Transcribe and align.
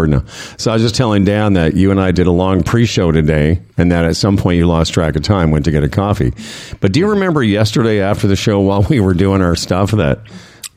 record 0.00 0.24
now. 0.24 0.30
So 0.56 0.70
I 0.70 0.74
was 0.74 0.82
just 0.82 0.94
telling 0.94 1.24
Dan 1.24 1.54
that 1.54 1.74
you 1.74 1.90
and 1.90 2.00
I 2.00 2.10
did 2.10 2.26
a 2.26 2.30
long 2.32 2.62
pre-show 2.62 3.12
today, 3.12 3.60
and 3.76 3.92
that 3.92 4.04
at 4.04 4.16
some 4.16 4.36
point 4.36 4.58
you 4.58 4.66
lost 4.66 4.92
track 4.94 5.16
of 5.16 5.22
time, 5.22 5.50
went 5.50 5.64
to 5.66 5.70
get 5.70 5.84
a 5.84 5.88
coffee. 5.88 6.32
But 6.80 6.92
do 6.92 7.00
you 7.00 7.10
remember 7.10 7.42
yesterday 7.42 8.00
after 8.00 8.26
the 8.26 8.36
show, 8.36 8.60
while 8.60 8.82
we 8.90 9.00
were 9.00 9.14
doing 9.14 9.42
our 9.42 9.56
stuff, 9.56 9.90
that 9.92 10.20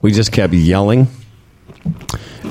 we 0.01 0.11
just 0.11 0.31
kept 0.31 0.53
yelling? 0.53 1.07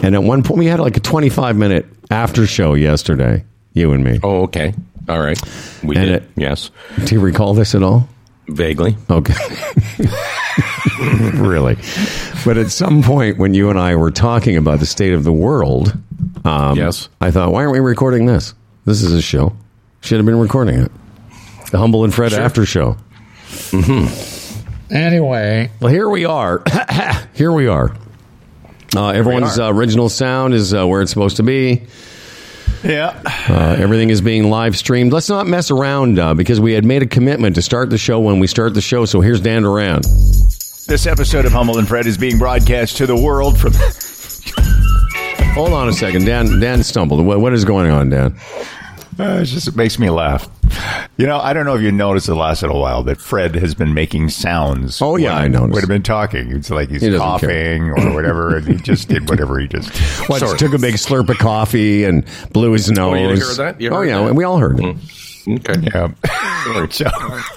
And 0.02 0.14
at 0.14 0.22
one 0.22 0.42
point, 0.42 0.58
we 0.58 0.66
had 0.66 0.80
like 0.80 0.96
a 0.96 1.00
25 1.00 1.56
minute 1.56 1.86
after 2.10 2.46
show 2.46 2.74
yesterday, 2.74 3.44
you 3.72 3.92
and 3.92 4.04
me. 4.04 4.18
Oh, 4.22 4.42
okay. 4.42 4.74
All 5.08 5.20
right. 5.20 5.40
We 5.82 5.96
And 5.96 6.06
did. 6.06 6.14
it- 6.22 6.30
yes. 6.36 6.70
Do 7.04 7.14
you 7.14 7.20
recall 7.20 7.54
this 7.54 7.74
at 7.74 7.82
all? 7.82 8.08
Vaguely. 8.48 8.96
Okay. 9.08 9.34
really. 11.34 11.76
But 12.44 12.58
at 12.58 12.70
some 12.70 13.02
point 13.02 13.38
when 13.38 13.54
you 13.54 13.70
and 13.70 13.78
I 13.78 13.96
were 13.96 14.10
talking 14.10 14.56
about 14.56 14.80
the 14.80 14.86
state 14.86 15.12
of 15.14 15.24
the 15.24 15.32
world, 15.32 15.96
um, 16.44 16.76
Yes. 16.76 17.08
I 17.20 17.30
thought, 17.30 17.52
why 17.52 17.60
aren't 17.62 17.72
we 17.72 17.80
recording 17.80 18.26
this? 18.26 18.54
This 18.84 19.02
is 19.02 19.12
a 19.12 19.22
show. 19.22 19.54
Should 20.00 20.16
have 20.18 20.26
been 20.26 20.38
recording 20.38 20.80
it. 20.80 20.92
The 21.70 21.78
Humble 21.78 22.04
and 22.04 22.12
Fred 22.12 22.32
after 22.32 22.66
show. 22.66 22.96
Mm-hmm. 23.70 24.94
Anyway, 24.94 25.70
Well, 25.80 25.90
here 25.92 26.08
we 26.08 26.24
are. 26.26 26.62
here 27.34 27.52
we 27.52 27.66
are. 27.66 27.96
Uh, 28.94 29.08
everyone's 29.08 29.58
are. 29.58 29.70
uh, 29.70 29.72
original 29.72 30.08
sound 30.10 30.52
is 30.52 30.74
uh, 30.74 30.86
where 30.86 31.00
it's 31.00 31.10
supposed 31.10 31.36
to 31.38 31.42
be. 31.42 31.82
yeah. 32.84 33.18
Uh, 33.48 33.76
everything 33.78 34.10
is 34.10 34.20
being 34.20 34.50
live 34.50 34.76
streamed. 34.76 35.12
Let's 35.12 35.30
not 35.30 35.46
mess 35.46 35.70
around 35.70 36.18
uh, 36.18 36.34
because 36.34 36.60
we 36.60 36.72
had 36.74 36.84
made 36.84 37.02
a 37.02 37.06
commitment 37.06 37.54
to 37.54 37.62
start 37.62 37.88
the 37.88 37.96
show 37.96 38.20
when 38.20 38.38
we 38.38 38.46
start 38.46 38.74
the 38.74 38.82
show. 38.82 39.06
So 39.06 39.20
here's 39.22 39.40
Dan 39.40 39.62
Duran. 39.62 40.02
This 40.02 41.06
episode 41.06 41.46
of 41.46 41.52
Humble 41.52 41.78
and 41.78 41.88
Fred 41.88 42.06
is 42.06 42.18
being 42.18 42.38
broadcast 42.38 42.98
to 42.98 43.06
the 43.06 43.16
world 43.16 43.58
from. 43.58 43.72
Hold 45.54 45.72
on 45.74 45.88
a 45.88 45.92
second. 45.92 46.24
Dan 46.24 46.60
Dan 46.60 46.82
stumbled. 46.82 47.24
What, 47.26 47.40
what 47.40 47.52
is 47.52 47.64
going 47.64 47.90
on, 47.90 48.08
Dan? 48.08 48.34
Uh, 49.20 49.40
it's 49.42 49.50
just 49.50 49.68
it 49.68 49.76
makes 49.76 49.98
me 49.98 50.08
laugh. 50.08 50.48
You 51.18 51.26
know, 51.26 51.38
I 51.38 51.52
don't 51.52 51.66
know 51.66 51.76
if 51.76 51.82
you 51.82 51.92
noticed 51.92 52.26
the 52.26 52.34
last 52.34 52.62
little 52.62 52.80
while 52.80 53.02
that 53.02 53.20
Fred 53.20 53.54
has 53.56 53.74
been 53.74 53.92
making 53.92 54.30
sounds. 54.30 55.02
Oh, 55.02 55.16
yeah, 55.16 55.34
when- 55.34 55.44
I 55.44 55.48
noticed. 55.48 55.74
Would 55.74 55.80
have 55.82 55.88
been 55.88 56.02
talking. 56.02 56.50
It's 56.52 56.70
like 56.70 56.88
he's 56.88 57.02
He 57.02 57.08
doesn't 57.10 57.20
coughing 57.20 57.90
or 57.90 58.14
whatever, 58.14 58.56
and 58.56 58.66
he 58.66 58.76
just 58.76 59.08
did 59.08 59.28
whatever 59.28 59.58
he 59.58 59.68
just. 59.68 59.90
What, 60.30 60.40
Sorry. 60.40 60.56
took 60.56 60.72
a 60.72 60.78
big 60.78 60.94
slurp 60.94 61.28
of 61.28 61.36
coffee 61.36 62.04
and 62.04 62.24
blew 62.52 62.72
his 62.72 62.90
nose. 62.90 63.38
you 63.38 63.44
heard 63.44 63.56
that? 63.58 63.80
You 63.80 63.90
oh, 63.90 64.00
yeah. 64.00 64.24
that? 64.24 64.34
We 64.34 64.44
all 64.44 64.56
heard 64.56 64.80
it. 64.80 64.96
Okay. 65.46 65.90
Yeah. 65.92 66.12
so 66.90 67.04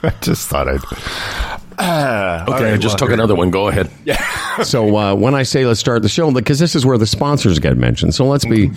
I 0.04 0.14
just 0.22 0.50
thought 0.50 0.68
I'd. 0.68 1.55
Okay, 2.48 2.64
right, 2.64 2.74
I 2.74 2.78
just 2.78 2.94
well, 3.00 3.08
took 3.08 3.12
another 3.12 3.36
one. 3.36 3.50
Go 3.52 3.68
ahead. 3.68 3.90
Yeah. 4.04 4.24
So 4.64 4.96
uh, 4.96 5.14
when 5.14 5.36
I 5.36 5.44
say 5.44 5.66
let's 5.66 5.82
start 5.82 6.02
the 6.02 6.08
show, 6.08 6.32
because 6.32 6.60
this 6.60 6.76
is 6.76 6.86
where 6.86 6.98
the 6.98 7.06
sponsors 7.06 7.60
get 7.60 7.76
mentioned. 7.76 8.16
So 8.16 8.26
let's 8.26 8.46
be 8.46 8.72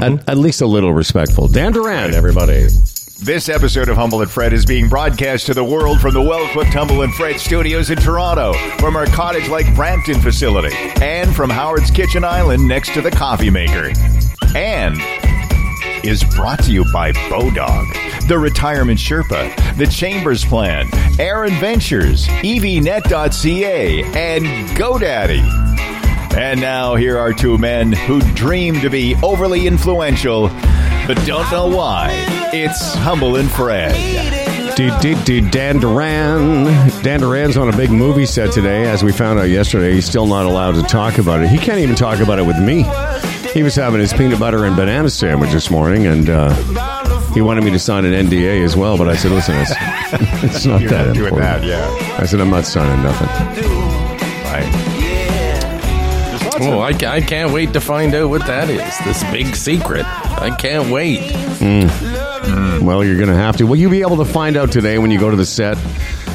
at, 0.00 0.26
at 0.30 0.38
least 0.38 0.62
a 0.62 0.66
little 0.66 0.94
respectful. 0.94 1.46
Dan 1.46 1.72
Duran, 1.72 2.14
everybody. 2.14 2.68
This 3.22 3.50
episode 3.50 3.90
of 3.90 3.96
Humble 3.98 4.22
and 4.22 4.30
Fred 4.30 4.54
is 4.54 4.64
being 4.64 4.88
broadcast 4.88 5.44
to 5.46 5.52
the 5.54 5.62
world 5.62 6.00
from 6.00 6.14
the 6.14 6.22
well-equipped 6.22 6.72
Humble 6.72 7.02
and 7.02 7.12
Fred 7.12 7.38
studios 7.38 7.90
in 7.90 7.98
Toronto, 7.98 8.54
from 8.78 8.96
our 8.96 9.04
cottage-like 9.04 9.74
Brampton 9.76 10.18
facility, 10.20 10.74
and 11.02 11.36
from 11.36 11.50
Howard's 11.50 11.90
Kitchen 11.90 12.24
Island 12.24 12.66
next 12.66 12.94
to 12.94 13.02
the 13.02 13.10
coffee 13.10 13.50
maker. 13.50 13.92
And 14.56 14.96
is 16.04 16.24
brought 16.24 16.62
to 16.64 16.72
you 16.72 16.84
by 16.92 17.12
Bodog, 17.12 18.28
the 18.28 18.38
Retirement 18.38 18.98
Sherpa, 18.98 19.76
the 19.76 19.86
Chambers 19.86 20.44
Plan, 20.44 20.88
Aaron 21.18 21.52
Ventures, 21.54 22.26
EVNet.ca, 22.26 24.02
and 24.02 24.44
GoDaddy. 24.76 25.40
And 26.36 26.60
now 26.60 26.94
here 26.94 27.18
are 27.18 27.32
two 27.32 27.58
men 27.58 27.92
who 27.92 28.20
dream 28.34 28.80
to 28.80 28.90
be 28.90 29.16
overly 29.22 29.66
influential, 29.66 30.48
but 31.06 31.14
don't 31.26 31.50
know 31.50 31.66
why. 31.66 32.10
It's 32.52 32.94
Humble 32.94 33.36
and 33.36 33.50
Fred. 33.50 33.92
Dan 34.76 35.78
Duran. 35.78 36.64
Dan 37.02 37.20
Duran's 37.20 37.56
on 37.56 37.68
a 37.68 37.76
big 37.76 37.90
movie 37.90 38.26
set 38.26 38.52
today. 38.52 38.86
As 38.86 39.02
we 39.02 39.12
found 39.12 39.38
out 39.38 39.48
yesterday, 39.48 39.92
he's 39.92 40.06
still 40.06 40.26
not 40.26 40.46
allowed 40.46 40.72
to 40.76 40.82
talk 40.82 41.18
about 41.18 41.42
it. 41.42 41.48
He 41.48 41.58
can't 41.58 41.80
even 41.80 41.96
talk 41.96 42.20
about 42.20 42.38
it 42.38 42.46
with 42.46 42.58
me. 42.58 42.84
He 43.54 43.62
was 43.64 43.74
having 43.74 44.00
his 44.00 44.12
peanut 44.12 44.38
butter 44.38 44.64
and 44.64 44.76
banana 44.76 45.10
sandwich 45.10 45.50
this 45.50 45.70
morning, 45.70 46.06
and 46.06 46.30
uh, 46.30 46.54
he 47.34 47.40
wanted 47.40 47.64
me 47.64 47.70
to 47.72 47.78
sign 47.80 48.04
an 48.04 48.26
NDA 48.28 48.64
as 48.64 48.76
well. 48.76 48.96
But 48.96 49.08
I 49.08 49.16
said, 49.16 49.32
listen, 49.32 49.56
it's, 49.58 49.72
it's 50.44 50.66
not 50.66 50.80
You're 50.80 50.90
that 50.90 51.06
not 51.08 51.14
doing 51.14 51.26
important. 51.34 51.62
that, 51.62 51.64
yeah. 51.66 52.16
I 52.20 52.26
said, 52.26 52.40
I'm 52.40 52.50
not 52.50 52.64
signing 52.64 53.02
nothing. 53.02 53.26
Right. 54.44 54.86
Oh, 56.62 56.80
I, 56.80 56.92
ca- 56.92 57.10
I 57.10 57.20
can't 57.22 57.52
wait 57.52 57.72
to 57.72 57.80
find 57.80 58.14
out 58.14 58.28
what 58.28 58.46
that 58.46 58.68
is. 58.68 58.98
This 59.04 59.22
big 59.32 59.56
secret. 59.56 60.04
I 60.06 60.54
can't 60.56 60.90
wait. 60.92 61.20
Hmm. 61.58 61.86
Hmm. 61.88 62.84
Well, 62.84 63.02
you're 63.04 63.16
going 63.16 63.30
to 63.30 63.34
have 63.34 63.56
to. 63.56 63.66
Will 63.66 63.76
you 63.76 63.88
be 63.90 64.02
able 64.02 64.18
to 64.18 64.24
find 64.26 64.56
out 64.56 64.70
today 64.70 64.98
when 64.98 65.10
you 65.10 65.18
go 65.18 65.30
to 65.30 65.36
the 65.36 65.46
set 65.46 65.76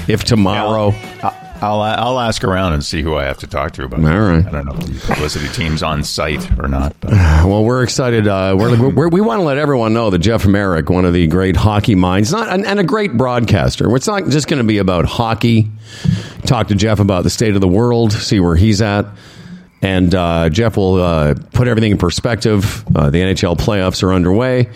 if 0.09 0.23
tomorrow? 0.23 0.93
Uh, 1.21 1.31
I'll, 1.61 1.81
I'll 1.81 2.19
ask 2.19 2.43
around 2.43 2.73
and 2.73 2.83
see 2.83 3.01
who 3.01 3.15
I 3.15 3.23
have 3.23 3.37
to 3.39 3.47
talk 3.47 3.71
to 3.73 3.83
about 3.85 3.99
it. 4.01 4.05
All 4.05 4.19
right. 4.19 4.45
I 4.45 4.49
don't 4.51 4.65
know 4.65 4.73
if 4.73 4.85
the 4.85 5.13
publicity 5.13 5.47
team's 5.49 5.81
on 5.83 6.03
site 6.03 6.59
or 6.59 6.67
not. 6.67 6.95
But 6.99 7.11
Well, 7.45 7.63
we're 7.63 7.83
excited. 7.83 8.27
Uh, 8.27 8.55
we're, 8.57 8.89
we're, 8.91 9.07
we 9.09 9.21
want 9.21 9.39
to 9.39 9.43
let 9.43 9.57
everyone 9.57 9.93
know 9.93 10.09
that 10.09 10.19
Jeff 10.19 10.45
Marek, 10.45 10.89
one 10.89 11.05
of 11.05 11.13
the 11.13 11.27
great 11.27 11.55
hockey 11.55 11.95
minds, 11.95 12.31
not 12.31 12.49
and, 12.49 12.65
and 12.65 12.79
a 12.79 12.83
great 12.83 13.13
broadcaster. 13.17 13.93
It's 13.95 14.07
not 14.07 14.27
just 14.27 14.47
going 14.47 14.57
to 14.59 14.67
be 14.67 14.77
about 14.79 15.05
hockey. 15.05 15.69
Talk 16.45 16.67
to 16.67 16.75
Jeff 16.75 16.99
about 16.99 17.23
the 17.23 17.29
state 17.29 17.55
of 17.55 17.61
the 17.61 17.67
world, 17.67 18.13
see 18.13 18.39
where 18.39 18.55
he's 18.55 18.81
at, 18.81 19.05
and 19.81 20.13
uh, 20.13 20.49
Jeff 20.49 20.77
will 20.77 20.95
uh, 21.01 21.35
put 21.53 21.67
everything 21.67 21.91
in 21.91 21.97
perspective. 21.97 22.83
Uh, 22.95 23.09
the 23.09 23.19
NHL 23.19 23.57
playoffs 23.57 24.03
are 24.03 24.13
underway. 24.13 24.69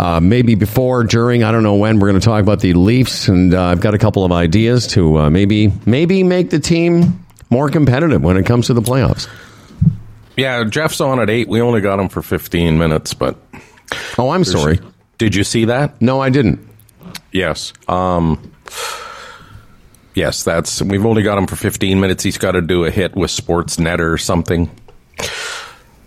Uh, 0.00 0.18
maybe 0.18 0.54
before, 0.54 1.04
during, 1.04 1.44
I 1.44 1.52
don't 1.52 1.62
know 1.62 1.74
when. 1.74 1.98
We're 2.00 2.08
going 2.08 2.20
to 2.20 2.24
talk 2.24 2.42
about 2.42 2.60
the 2.60 2.72
Leafs, 2.72 3.28
and 3.28 3.52
uh, 3.52 3.64
I've 3.64 3.82
got 3.82 3.92
a 3.92 3.98
couple 3.98 4.24
of 4.24 4.32
ideas 4.32 4.86
to 4.88 5.18
uh, 5.18 5.30
maybe 5.30 5.70
maybe 5.84 6.22
make 6.22 6.48
the 6.48 6.58
team 6.58 7.26
more 7.50 7.68
competitive 7.68 8.22
when 8.22 8.38
it 8.38 8.46
comes 8.46 8.68
to 8.68 8.74
the 8.74 8.80
playoffs. 8.80 9.28
Yeah, 10.38 10.64
Jeff's 10.64 11.02
on 11.02 11.20
at 11.20 11.28
eight. 11.28 11.48
We 11.48 11.60
only 11.60 11.82
got 11.82 12.00
him 12.00 12.08
for 12.08 12.22
fifteen 12.22 12.78
minutes, 12.78 13.12
but 13.12 13.36
Oh, 14.16 14.30
I'm 14.30 14.44
sorry. 14.44 14.78
did 15.18 15.34
you 15.34 15.44
see 15.44 15.66
that? 15.66 16.00
No, 16.00 16.18
I 16.20 16.30
didn't. 16.30 16.66
Yes. 17.30 17.74
Um, 17.86 18.52
yes, 20.14 20.44
that's. 20.44 20.80
We've 20.80 21.04
only 21.04 21.22
got 21.22 21.36
him 21.36 21.46
for 21.46 21.56
fifteen 21.56 22.00
minutes. 22.00 22.22
He's 22.22 22.38
got 22.38 22.52
to 22.52 22.62
do 22.62 22.84
a 22.86 22.90
hit 22.90 23.14
with 23.14 23.30
Sportsnet 23.30 23.98
or 23.98 24.16
something, 24.16 24.70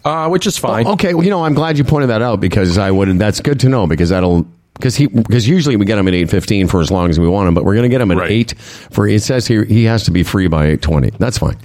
uh, 0.06 0.28
which 0.30 0.48
is 0.48 0.58
fine. 0.58 0.88
Okay, 0.88 1.14
well, 1.14 1.24
you 1.24 1.30
know, 1.30 1.44
I'm 1.44 1.54
glad 1.54 1.78
you 1.78 1.84
pointed 1.84 2.08
that 2.10 2.22
out 2.22 2.40
because 2.40 2.78
I 2.78 2.92
would. 2.92 3.10
That's 3.20 3.40
good 3.42 3.60
to 3.62 3.70
know 3.70 3.88
because 3.88 4.10
that'll 4.10 4.46
because 4.76 4.96
he 4.96 5.08
because 5.08 5.48
usually 5.48 5.76
we 5.76 5.86
get 5.86 5.98
him 5.98 6.08
at 6.08 6.14
eight 6.14 6.30
fifteen 6.30 6.68
for 6.68 6.82
as 6.82 6.90
long 6.92 7.10
as 7.10 7.20
we 7.20 7.28
want 7.28 7.48
him, 7.48 7.54
but 7.54 7.64
we're 7.64 7.76
going 7.76 7.84
to 7.84 7.90
get 7.90 8.02
him 8.02 8.12
at 8.12 8.18
Right. 8.18 8.32
eight 8.32 8.54
for. 8.58 9.08
It 9.08 9.22
says 9.22 9.46
here 9.48 9.64
he 9.64 9.84
has 9.86 10.06
to 10.06 10.12
be 10.12 10.24
free 10.24 10.48
by 10.48 10.68
eight 10.68 10.82
twenty. 10.82 11.12
That's 11.20 11.38
fine. 11.38 11.58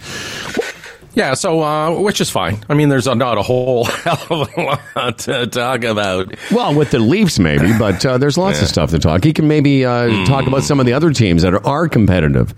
Yeah, 1.14 1.34
so 1.34 1.62
uh, 1.62 1.98
which 2.00 2.20
is 2.20 2.30
fine. 2.30 2.62
I 2.68 2.74
mean, 2.74 2.90
there's 2.90 3.08
a, 3.08 3.14
not 3.14 3.38
a 3.38 3.42
whole 3.42 3.84
hell 4.04 4.22
of 4.30 4.56
a 4.56 4.60
lot 4.62 5.18
to 5.20 5.46
talk 5.48 5.82
about. 5.82 6.32
Well, 6.52 6.74
with 6.76 6.92
the 6.92 7.00
Leafs 7.00 7.40
maybe, 7.40 7.72
but 7.76 8.04
uh, 8.06 8.18
there's 8.18 8.38
lots 8.38 8.62
of 8.62 8.68
stuff 8.68 8.90
to 8.90 9.00
talk. 9.00 9.24
He 9.24 9.32
can 9.32 9.48
maybe 9.48 9.84
uh, 9.84 10.24
talk 10.26 10.46
about 10.46 10.62
some 10.62 10.78
of 10.78 10.86
the 10.86 10.92
other 10.92 11.10
teams 11.10 11.42
that 11.42 11.54
are, 11.54 11.66
are 11.66 11.88
competitive. 11.88 12.54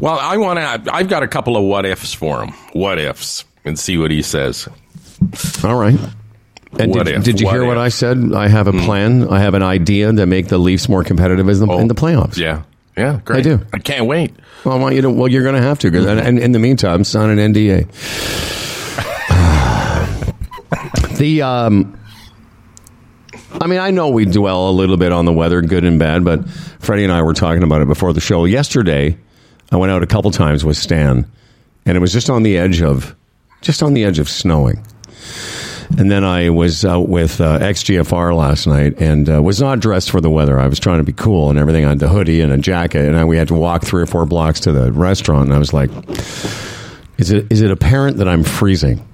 Well, 0.00 0.18
I 0.18 0.38
want 0.38 0.58
to. 0.58 0.94
I've 0.94 1.08
got 1.08 1.22
a 1.22 1.28
couple 1.28 1.56
of 1.58 1.64
what 1.64 1.84
ifs 1.84 2.14
for 2.14 2.42
him. 2.42 2.52
What 2.72 2.98
ifs, 2.98 3.44
and 3.64 3.78
see 3.78 3.96
what 3.98 4.10
he 4.10 4.22
says. 4.22 4.68
All 5.64 5.76
right. 5.76 5.98
And 6.78 6.92
What 6.94 7.06
did, 7.06 7.16
if? 7.16 7.24
did 7.24 7.40
you 7.40 7.46
What 7.46 7.52
hear 7.56 7.64
what? 7.64 7.78
I 7.78 7.88
said? 7.88 8.32
I 8.34 8.46
have 8.48 8.68
a 8.68 8.72
plan. 8.72 9.26
I 9.28 9.40
have 9.40 9.54
an 9.54 9.62
idea 9.62 10.12
to 10.12 10.24
make 10.26 10.46
the 10.48 10.58
Leafs 10.58 10.88
more 10.88 11.02
competitive 11.02 11.48
in 11.48 11.58
the, 11.58 11.72
in 11.76 11.88
the 11.88 11.94
playoffs. 11.96 12.36
Yeah, 12.36 12.62
yeah, 12.96 13.20
great. 13.24 13.38
I 13.40 13.42
do. 13.42 13.60
I 13.72 13.78
can't 13.78 14.06
wait. 14.06 14.32
Well, 14.64 14.76
I 14.76 14.80
want 14.80 14.94
you 14.94 15.02
to. 15.02 15.10
Well, 15.10 15.26
you're 15.28 15.42
going 15.42 15.56
to 15.56 15.62
have 15.62 15.78
to. 15.80 15.90
'cause- 15.90 16.06
and, 16.06 16.20
and 16.20 16.38
in 16.38 16.52
the 16.52 16.58
meantime, 16.60 17.02
sign 17.02 17.36
an 17.36 17.52
NDA. 17.52 17.88
the 21.18 21.42
um, 21.42 21.98
I 23.60 23.66
mean, 23.66 23.80
I 23.80 23.90
know 23.90 24.08
we 24.10 24.24
dwell 24.24 24.68
a 24.68 24.72
little 24.72 24.96
bit 24.96 25.12
on 25.12 25.24
the 25.24 25.32
weather, 25.32 25.60
good 25.62 25.84
and 25.84 25.98
bad, 25.98 26.24
but 26.24 26.48
Freddie 26.78 27.04
and 27.04 27.12
I 27.12 27.22
were 27.22 27.34
talking 27.34 27.62
about 27.62 27.82
it 27.82 27.88
before 27.88 28.12
the 28.12 28.20
show. 28.20 28.44
Yesterday, 28.44 29.18
I 29.72 29.76
went 29.76 29.90
out 29.92 30.02
a 30.02 30.06
couple 30.06 30.30
times 30.30 30.64
with 30.64 30.76
Stan, 30.76 31.30
and 31.84 31.96
it 31.96 32.00
was 32.00 32.12
just 32.12 32.30
on 32.30 32.42
the 32.44 32.56
edge 32.58 32.80
of, 32.80 33.16
just 33.60 33.82
on 33.82 33.94
the 33.94 34.04
edge 34.04 34.18
of 34.18 34.28
snowing. 34.28 34.84
And 35.98 36.10
then 36.10 36.24
I 36.24 36.50
was 36.50 36.84
out 36.84 37.08
with 37.08 37.40
uh, 37.40 37.58
XGFR 37.58 38.34
last 38.36 38.66
night 38.66 39.00
and 39.00 39.28
uh, 39.28 39.42
was 39.42 39.60
not 39.60 39.80
dressed 39.80 40.10
for 40.10 40.20
the 40.20 40.30
weather. 40.30 40.58
I 40.58 40.68
was 40.68 40.78
trying 40.78 40.98
to 40.98 41.04
be 41.04 41.12
cool 41.12 41.50
and 41.50 41.58
everything. 41.58 41.84
I 41.84 41.90
had 41.90 41.98
the 41.98 42.08
hoodie 42.08 42.40
and 42.40 42.52
a 42.52 42.58
jacket, 42.58 43.06
and 43.06 43.16
I, 43.16 43.24
we 43.24 43.36
had 43.36 43.48
to 43.48 43.54
walk 43.54 43.84
three 43.84 44.02
or 44.02 44.06
four 44.06 44.24
blocks 44.24 44.60
to 44.60 44.72
the 44.72 44.92
restaurant. 44.92 45.46
And 45.46 45.54
I 45.54 45.58
was 45.58 45.72
like, 45.72 45.90
"Is 47.18 47.32
it 47.32 47.50
is 47.50 47.60
it 47.60 47.72
apparent 47.72 48.18
that 48.18 48.28
I'm 48.28 48.44
freezing?" 48.44 49.04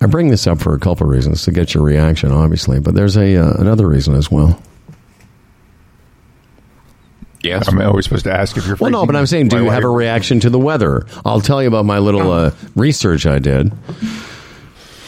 I 0.00 0.06
bring 0.06 0.28
this 0.28 0.46
up 0.46 0.60
for 0.60 0.74
a 0.74 0.78
couple 0.80 1.06
of 1.06 1.12
reasons 1.12 1.44
to 1.44 1.52
get 1.52 1.72
your 1.72 1.84
reaction, 1.84 2.32
obviously, 2.32 2.80
but 2.80 2.94
there's 2.94 3.16
a 3.16 3.36
uh, 3.36 3.52
another 3.58 3.88
reason 3.88 4.14
as 4.14 4.30
well. 4.30 4.60
Yes. 7.46 7.68
I'm 7.68 7.80
always 7.80 8.04
supposed 8.04 8.24
to 8.24 8.32
ask 8.32 8.56
if 8.56 8.66
you're. 8.66 8.76
Well, 8.76 8.90
no, 8.90 9.06
but 9.06 9.16
I'm 9.16 9.26
saying, 9.26 9.48
do 9.48 9.62
you 9.62 9.70
have 9.70 9.84
a 9.84 9.88
reaction 9.88 10.40
to 10.40 10.50
the 10.50 10.58
weather? 10.58 11.06
I'll 11.24 11.40
tell 11.40 11.62
you 11.62 11.68
about 11.68 11.84
my 11.84 11.98
little 11.98 12.30
uh, 12.30 12.52
research 12.74 13.26
I 13.26 13.38
did. 13.38 13.72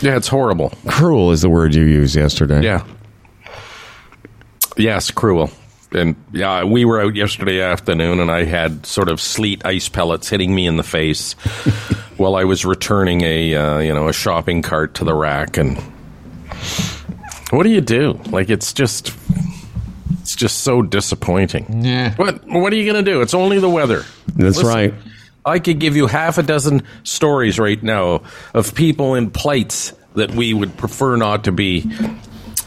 Yeah, 0.01 0.17
it's 0.17 0.29
horrible. 0.29 0.73
Cruel 0.87 1.33
is 1.33 1.43
the 1.43 1.51
word 1.51 1.75
you 1.75 1.83
used 1.83 2.15
yesterday. 2.15 2.63
Yeah. 2.63 2.85
Yes, 4.77 5.11
cruel. 5.11 5.51
And 5.91 6.15
yeah, 6.33 6.65
we 6.65 6.85
were 6.85 7.01
out 7.01 7.17
yesterday 7.17 7.61
afternoon, 7.61 8.21
and 8.21 8.31
I 8.31 8.45
had 8.45 8.87
sort 8.87 9.09
of 9.09 9.21
sleet 9.21 9.65
ice 9.65 9.89
pellets 9.89 10.29
hitting 10.29 10.55
me 10.55 10.67
in 10.67 10.77
the 10.77 10.83
face 10.83 11.33
while 12.17 12.37
I 12.37 12.45
was 12.45 12.65
returning 12.65 13.23
a 13.23 13.55
uh, 13.55 13.79
you 13.79 13.93
know 13.95 14.09
a 14.09 14.13
shopping 14.13 14.63
cart 14.63 14.95
to 14.97 15.05
the 15.05 15.15
rack. 15.15 15.57
And 15.57 15.79
what 17.51 17.63
do 17.63 17.71
you 17.71 17.81
do? 17.81 18.21
Like 18.27 18.51
it's 18.51 18.73
just 18.73 19.15
it's 20.29 20.37
just 20.37 20.59
so 20.59 20.83
disappointing. 20.83 21.83
Yeah. 21.83 22.15
What 22.17 22.47
what 22.47 22.71
are 22.71 22.77
you 22.77 22.85
going 22.85 23.03
to 23.03 23.11
do? 23.11 23.23
It's 23.23 23.33
only 23.33 23.61
the 23.61 23.69
weather. 23.71 24.05
That's 24.27 24.59
Listen, 24.59 24.67
right. 24.67 24.95
I 25.47 25.59
could 25.59 25.79
give 25.79 25.97
you 25.97 26.07
half 26.07 26.37
a 26.37 26.43
dozen 26.43 26.83
stories 27.03 27.59
right 27.59 27.83
now 27.83 28.21
of 28.53 28.75
people 28.75 29.15
in 29.15 29.31
plights 29.31 29.95
that 30.17 30.33
we 30.33 30.53
would 30.53 30.77
prefer 30.77 31.17
not 31.17 31.45
to 31.45 31.53
be, 31.53 31.91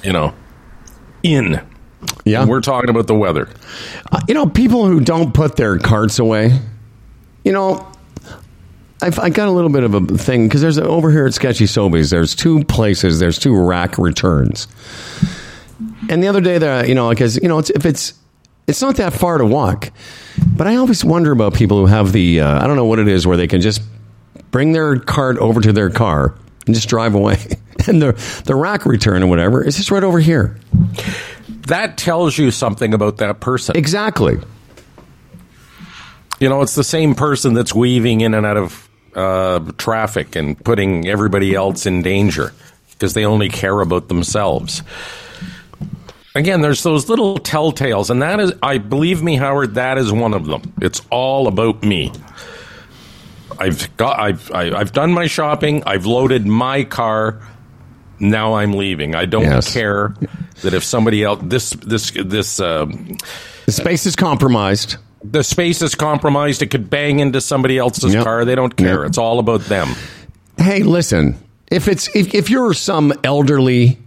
you 0.02 0.12
know, 0.12 0.34
in. 1.22 1.62
Yeah. 2.26 2.46
We're 2.46 2.62
talking 2.62 2.90
about 2.90 3.06
the 3.06 3.14
weather. 3.14 3.48
Uh, 4.12 4.22
you 4.28 4.34
know, 4.34 4.48
people 4.48 4.88
who 4.88 5.00
don't 5.00 5.32
put 5.32 5.56
their 5.56 5.78
carts 5.78 6.18
away, 6.18 6.60
you 7.44 7.52
know, 7.52 7.88
I've, 9.04 9.20
I 9.20 9.30
got 9.30 9.50
a 9.50 9.52
little 9.52 9.70
bit 9.70 9.84
of 9.84 9.94
a 9.94 10.02
thing 10.18 10.48
because 10.48 10.62
there's 10.62 10.80
over 10.80 11.12
here 11.12 11.28
at 11.28 11.36
Sketchy 11.36 11.66
Sobeys, 11.66 12.10
there's 12.10 12.34
two 12.34 12.64
places, 12.64 13.20
there's 13.20 13.38
two 13.38 13.56
rack 13.56 14.00
returns. 14.00 14.68
And 16.10 16.22
the 16.22 16.28
other 16.28 16.42
day, 16.42 16.58
there, 16.58 16.86
you 16.86 16.96
know, 16.96 17.10
because, 17.10 17.38
you 17.38 17.48
know, 17.48 17.60
it's, 17.60 17.70
if 17.70 17.86
it's, 17.86 18.14
it's 18.68 18.82
not 18.82 18.96
that 18.98 19.14
far 19.14 19.38
to 19.38 19.46
walk, 19.46 19.92
but 20.56 20.68
I 20.68 20.76
always 20.76 21.04
wonder 21.04 21.32
about 21.32 21.54
people 21.54 21.78
who 21.78 21.86
have 21.86 22.12
the, 22.12 22.42
uh, 22.42 22.64
I 22.64 22.68
don't 22.68 22.76
know 22.76 22.86
what 22.86 23.00
it 23.00 23.08
is, 23.08 23.28
where 23.28 23.38
they 23.38 23.48
can 23.48 23.62
just 23.62 23.82
bring 24.52 24.72
their 24.72 25.00
cart 25.00 25.38
over 25.38 25.62
to 25.62 25.74
their 25.74 25.90
car 25.90 26.36
and 26.66 26.76
just 26.76 26.90
drive 26.90 27.16
away. 27.16 27.38
And 27.88 28.00
the, 28.00 28.44
the 28.46 28.54
rack 28.54 28.86
return 28.86 29.24
or 29.24 29.28
whatever 29.28 29.64
is 29.66 29.76
just 29.76 29.90
right 29.90 30.04
over 30.04 30.20
here. 30.20 30.60
That 31.66 31.98
tells 31.98 32.38
you 32.38 32.52
something 32.52 32.94
about 32.94 33.18
that 33.18 33.40
person. 33.40 33.76
Exactly. 33.76 34.38
You 36.40 36.50
know, 36.50 36.62
it's 36.62 36.76
the 36.76 36.84
same 36.84 37.16
person 37.16 37.56
that's 37.56 37.74
weaving 37.74 38.22
in 38.22 38.36
and 38.36 38.46
out 38.46 38.58
of 38.58 38.90
uh, 39.16 39.72
traffic 39.80 40.36
and 40.36 40.64
putting 40.64 41.08
everybody 41.08 41.56
else 41.56 41.88
in 41.88 42.04
danger 42.04 42.54
because 42.92 43.16
they 43.16 43.26
only 43.26 43.50
care 43.50 43.82
about 43.82 44.10
themselves. 44.10 44.84
Again, 46.34 46.62
there's 46.62 46.82
those 46.84 47.10
little 47.10 47.38
telltales, 47.40 48.10
and 48.10 48.22
that 48.22 48.40
is, 48.40 48.54
I 48.64 48.78
believe 48.78 49.22
me, 49.22 49.36
Howard, 49.36 49.76
that 49.76 49.98
is 49.98 50.12
one 50.14 50.34
of 50.34 50.46
them. 50.46 50.74
It's 50.82 51.02
all 51.10 51.48
about 51.48 51.84
me. 51.84 52.12
I've 53.60 53.96
got, 53.98 54.18
I've, 54.20 54.50
I, 54.52 54.72
I've 54.72 54.94
done 54.94 55.12
my 55.12 55.28
shopping. 55.28 55.84
I've 55.86 56.06
loaded 56.06 56.48
my 56.48 56.84
car. 56.86 57.42
Now 58.20 58.54
I'm 58.54 58.74
leaving. 58.74 59.14
I 59.14 59.26
don't 59.26 59.44
Yes. 59.44 59.74
care 59.74 60.16
that 60.62 60.74
if 60.74 60.84
somebody 60.84 61.24
else, 61.24 61.40
this, 61.44 61.72
this, 61.72 62.12
this, 62.12 62.60
um, 62.60 63.18
The 63.66 63.72
space 63.74 64.06
is 64.06 64.16
compromised. 64.16 64.96
the 65.24 65.44
space 65.44 65.82
is 65.82 65.96
compromised. 65.96 66.62
It 66.62 66.68
could 66.68 66.90
bang 66.90 67.20
into 67.20 67.42
somebody 67.42 67.78
else's 67.78 68.14
Yep. 68.14 68.24
car. 68.24 68.46
They 68.46 68.56
don't 68.56 68.76
care. 68.76 69.00
Yep. 69.02 69.08
It's 69.10 69.18
all 69.18 69.40
about 69.40 69.62
them. 69.66 69.90
Hey, 70.58 70.84
listen. 70.84 71.36
If 71.70 71.88
it's 71.88 72.14
if, 72.16 72.34
if 72.34 72.50
you're 72.50 72.74
some 72.74 73.12
elderly 73.24 73.98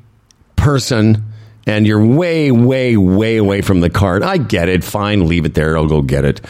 person 0.56 1.24
and 1.66 1.86
you're 1.86 2.04
way, 2.04 2.50
way, 2.50 2.96
way 2.96 3.36
away 3.36 3.62
from 3.62 3.80
the 3.80 3.90
cart, 3.90 4.22
I 4.22 4.36
get 4.36 4.68
it. 4.68 4.84
Fine, 4.84 5.26
leave 5.26 5.46
it 5.46 5.54
there. 5.54 5.76
I'll 5.76 5.86
go 5.86 6.02
get 6.02 6.24
it. 6.24 6.40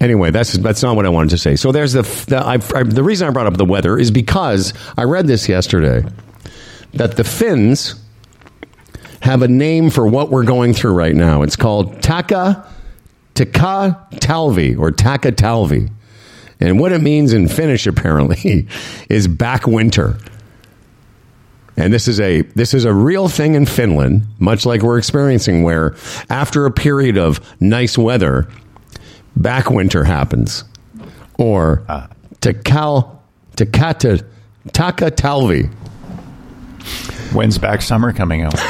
Anyway, 0.00 0.30
that's 0.30 0.52
that's 0.54 0.82
not 0.82 0.96
what 0.96 1.06
I 1.06 1.08
wanted 1.08 1.30
to 1.30 1.38
say. 1.38 1.56
So 1.56 1.72
there's 1.72 1.92
the 1.92 2.02
the, 2.28 2.38
I, 2.38 2.54
I, 2.54 2.82
the 2.82 3.02
reason 3.02 3.28
I 3.28 3.30
brought 3.30 3.46
up 3.46 3.56
the 3.56 3.64
weather 3.64 3.98
is 3.98 4.10
because 4.10 4.74
I 4.96 5.04
read 5.04 5.26
this 5.26 5.48
yesterday 5.48 6.04
that 6.94 7.16
the 7.16 7.24
Finns 7.24 7.94
have 9.20 9.42
a 9.42 9.48
name 9.48 9.90
for 9.90 10.06
what 10.06 10.30
we're 10.30 10.44
going 10.44 10.74
through 10.74 10.92
right 10.92 11.14
now. 11.14 11.42
It's 11.42 11.56
called 11.56 12.02
Taka 12.02 12.68
Taka 13.34 14.06
Talvi 14.14 14.78
or 14.78 14.90
Taka 14.90 15.32
Talvi. 15.32 15.90
And 16.60 16.78
what 16.78 16.92
it 16.92 17.02
means 17.02 17.32
in 17.32 17.48
Finnish 17.48 17.86
apparently 17.86 18.68
is 19.08 19.26
back 19.26 19.66
winter. 19.66 20.18
And 21.76 21.92
this 21.92 22.06
is 22.06 22.20
a 22.20 22.42
this 22.42 22.72
is 22.72 22.84
a 22.84 22.92
real 22.94 23.28
thing 23.28 23.54
in 23.54 23.66
Finland, 23.66 24.26
much 24.38 24.64
like 24.64 24.82
we're 24.82 24.98
experiencing 24.98 25.62
where 25.62 25.96
after 26.30 26.66
a 26.66 26.70
period 26.70 27.18
of 27.18 27.40
nice 27.60 27.98
weather, 27.98 28.48
back 29.36 29.70
winter 29.70 30.04
happens. 30.04 30.64
Or 31.36 31.82
ah. 31.88 32.08
Takal 32.40 33.18
Takata 33.56 34.24
Taka 34.72 35.10
Talvi. 35.10 35.68
When's 37.32 37.58
back 37.58 37.82
summer 37.82 38.12
coming 38.12 38.42
out? 38.42 38.54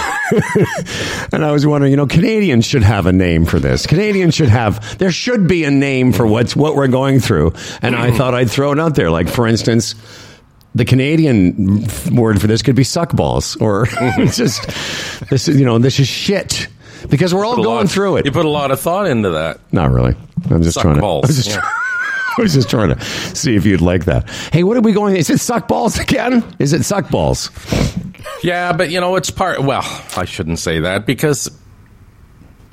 And 1.32 1.44
I 1.44 1.50
was 1.52 1.66
wondering, 1.66 1.90
you 1.90 1.96
know, 1.96 2.06
Canadians 2.06 2.64
should 2.64 2.82
have 2.82 3.06
a 3.06 3.12
name 3.12 3.44
for 3.44 3.58
this. 3.58 3.86
Canadians 3.86 4.34
should 4.34 4.48
have, 4.48 4.98
there 4.98 5.10
should 5.10 5.46
be 5.48 5.64
a 5.64 5.70
name 5.70 6.12
for 6.12 6.26
what's 6.26 6.54
what 6.54 6.76
we're 6.76 6.88
going 6.88 7.20
through. 7.20 7.54
And 7.82 7.96
I 7.96 8.10
thought 8.16 8.34
I'd 8.34 8.50
throw 8.50 8.72
it 8.72 8.78
out 8.78 8.94
there. 8.94 9.10
Like, 9.10 9.28
for 9.28 9.46
instance, 9.46 9.94
the 10.74 10.84
Canadian 10.84 11.86
word 12.12 12.40
for 12.40 12.46
this 12.46 12.62
could 12.62 12.74
be 12.76 12.84
suck 12.84 13.12
balls, 13.14 13.56
or 13.56 13.86
just 14.16 14.66
this 15.30 15.48
is 15.48 15.58
you 15.58 15.64
know 15.64 15.78
this 15.78 15.98
is 16.00 16.08
shit 16.08 16.68
because 17.08 17.34
we're 17.34 17.44
all 17.44 17.56
going 17.56 17.66
lot- 17.66 17.90
through 17.90 18.16
it. 18.16 18.26
You 18.26 18.32
put 18.32 18.46
a 18.46 18.50
lot 18.50 18.70
of 18.70 18.80
thought 18.80 19.06
into 19.06 19.30
that. 19.30 19.60
Not 19.72 19.90
really. 19.90 20.14
I'm 20.50 20.62
just 20.62 20.74
Suck 20.74 20.82
trying 20.82 20.96
to. 20.96 21.02
I 21.06 21.20
was 21.26 21.36
just, 21.36 21.48
yeah. 21.50 21.60
I 22.36 22.42
was 22.42 22.52
just 22.54 22.68
trying 22.68 22.94
to 22.94 23.00
see 23.34 23.54
if 23.54 23.64
you'd 23.64 23.80
like 23.80 24.06
that. 24.06 24.28
Hey, 24.52 24.64
what 24.64 24.76
are 24.76 24.80
we 24.80 24.92
going? 24.92 25.16
Is 25.16 25.30
it 25.30 25.38
suck 25.38 25.68
balls 25.68 25.98
again? 25.98 26.44
Is 26.58 26.72
it 26.72 26.82
suck 26.84 27.08
balls? 27.08 27.50
Yeah, 28.42 28.72
but 28.72 28.90
you 28.90 29.00
know, 29.00 29.14
it's 29.16 29.30
part. 29.30 29.62
Well, 29.62 29.82
I 30.16 30.24
shouldn't 30.24 30.58
say 30.58 30.80
that 30.80 31.06
because, 31.06 31.48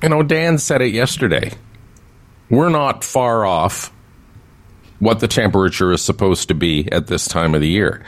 you 0.01 0.09
know, 0.09 0.23
Dan 0.23 0.57
said 0.57 0.81
it 0.81 0.91
yesterday. 0.93 1.51
We're 2.49 2.69
not 2.69 3.03
far 3.03 3.45
off 3.45 3.93
what 5.01 5.19
the 5.19 5.27
temperature 5.27 5.91
is 5.91 6.01
supposed 6.01 6.47
to 6.47 6.53
be 6.53 6.89
at 6.91 7.07
this 7.07 7.27
time 7.27 7.53
of 7.55 7.61
the 7.61 7.67
year. 7.67 8.03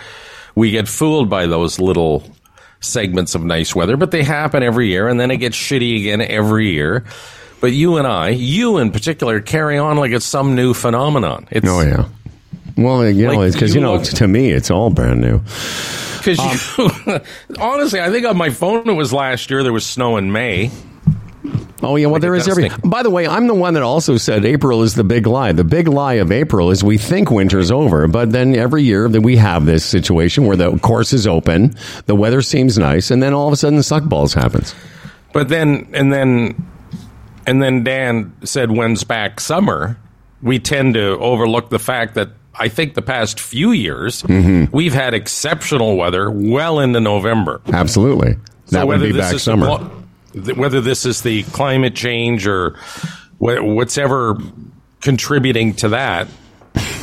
We 0.55 0.71
get 0.71 0.87
fooled 0.87 1.27
by 1.29 1.47
those 1.47 1.79
little 1.79 2.23
segments 2.79 3.33
of 3.33 3.43
nice 3.43 3.75
weather, 3.75 3.97
but 3.97 4.11
they 4.11 4.23
happen 4.23 4.61
every 4.61 4.89
year, 4.89 5.07
and 5.07 5.19
then 5.19 5.31
it 5.31 5.37
gets 5.37 5.57
shitty 5.57 5.99
again 6.01 6.21
every 6.21 6.69
year. 6.71 7.03
But 7.59 7.71
you 7.71 7.97
and 7.97 8.05
I, 8.05 8.29
you 8.29 8.77
in 8.77 8.91
particular, 8.91 9.41
carry 9.41 9.77
on 9.77 9.97
like 9.97 10.11
it's 10.11 10.25
some 10.25 10.53
new 10.53 10.73
phenomenon. 10.73 11.47
It's, 11.49 11.67
Oh 11.67 11.81
yeah. 11.81 12.07
Well, 12.77 13.09
you 13.09 13.25
know, 13.27 13.33
Like, 13.33 13.53
because 13.53 13.73
you, 13.73 13.81
you 13.81 13.87
know, 13.87 13.95
look- 13.95 14.03
to 14.03 14.27
me, 14.27 14.51
it's 14.51 14.69
all 14.69 14.89
brand 14.89 15.21
new. 15.21 15.39
Because 16.19 16.39
um, 16.39 16.91
you, 17.07 17.19
honestly, 17.59 17.99
I 17.99 18.09
think 18.11 18.25
on 18.25 18.37
my 18.37 18.49
phone 18.49 18.87
it 18.87 18.93
was 18.93 19.11
last 19.11 19.49
year 19.49 19.63
there 19.63 19.73
was 19.73 19.85
snow 19.85 20.17
in 20.17 20.31
May. 20.31 20.71
Oh 21.83 21.95
yeah, 21.95 22.07
well 22.07 22.19
there 22.19 22.35
is 22.35 22.47
every. 22.47 22.69
By 22.83 23.03
the 23.03 23.09
way, 23.09 23.27
I'm 23.27 23.47
the 23.47 23.53
one 23.53 23.73
that 23.75 23.83
also 23.83 24.17
said 24.17 24.45
April 24.45 24.83
is 24.83 24.95
the 24.95 25.03
big 25.03 25.27
lie. 25.27 25.51
The 25.51 25.63
big 25.63 25.87
lie 25.87 26.13
of 26.15 26.31
April 26.31 26.71
is 26.71 26.83
we 26.83 26.97
think 26.97 27.29
winter's 27.31 27.71
over, 27.71 28.07
but 28.07 28.31
then 28.31 28.55
every 28.55 28.83
year 28.83 29.07
that 29.09 29.21
we 29.21 29.35
have 29.37 29.65
this 29.65 29.85
situation 29.85 30.45
where 30.45 30.55
the 30.57 30.77
course 30.79 31.13
is 31.13 31.27
open, 31.27 31.75
the 32.05 32.15
weather 32.15 32.41
seems 32.41 32.77
nice, 32.77 33.11
and 33.11 33.21
then 33.21 33.33
all 33.33 33.47
of 33.47 33.53
a 33.53 33.57
sudden 33.57 33.81
suck 33.83 34.03
balls 34.05 34.33
happens. 34.33 34.73
But 35.33 35.49
then, 35.49 35.87
and 35.93 36.13
then, 36.13 36.63
and 37.47 37.61
then 37.61 37.83
Dan 37.83 38.33
said, 38.43 38.71
"When's 38.71 39.03
back 39.03 39.39
summer?" 39.39 39.97
We 40.41 40.59
tend 40.59 40.93
to 40.95 41.17
overlook 41.19 41.69
the 41.69 41.79
fact 41.79 42.15
that 42.15 42.29
I 42.59 42.67
think 42.67 42.93
the 42.95 43.01
past 43.01 43.39
few 43.39 43.71
years 43.71 44.21
Mm-hmm. 44.23 44.75
we've 44.75 44.93
had 44.93 45.13
exceptional 45.13 45.95
weather 45.97 46.29
well 46.29 46.79
into 46.79 46.99
November. 46.99 47.61
Absolutely, 47.71 48.33
So 48.65 48.75
that 48.77 48.87
would 48.87 49.01
be 49.01 49.11
back 49.13 49.39
summer. 49.39 49.65
The, 49.65 49.77
cl- 49.77 49.89
th- 49.89 50.02
whether 50.55 50.81
this 50.81 51.05
is 51.05 51.21
the 51.21 51.43
climate 51.43 51.95
change 51.95 52.47
or 52.47 52.75
wha- 53.39 53.61
what's 53.61 53.97
ever 53.97 54.35
contributing 55.01 55.73
to 55.75 55.89
that, 55.89 56.27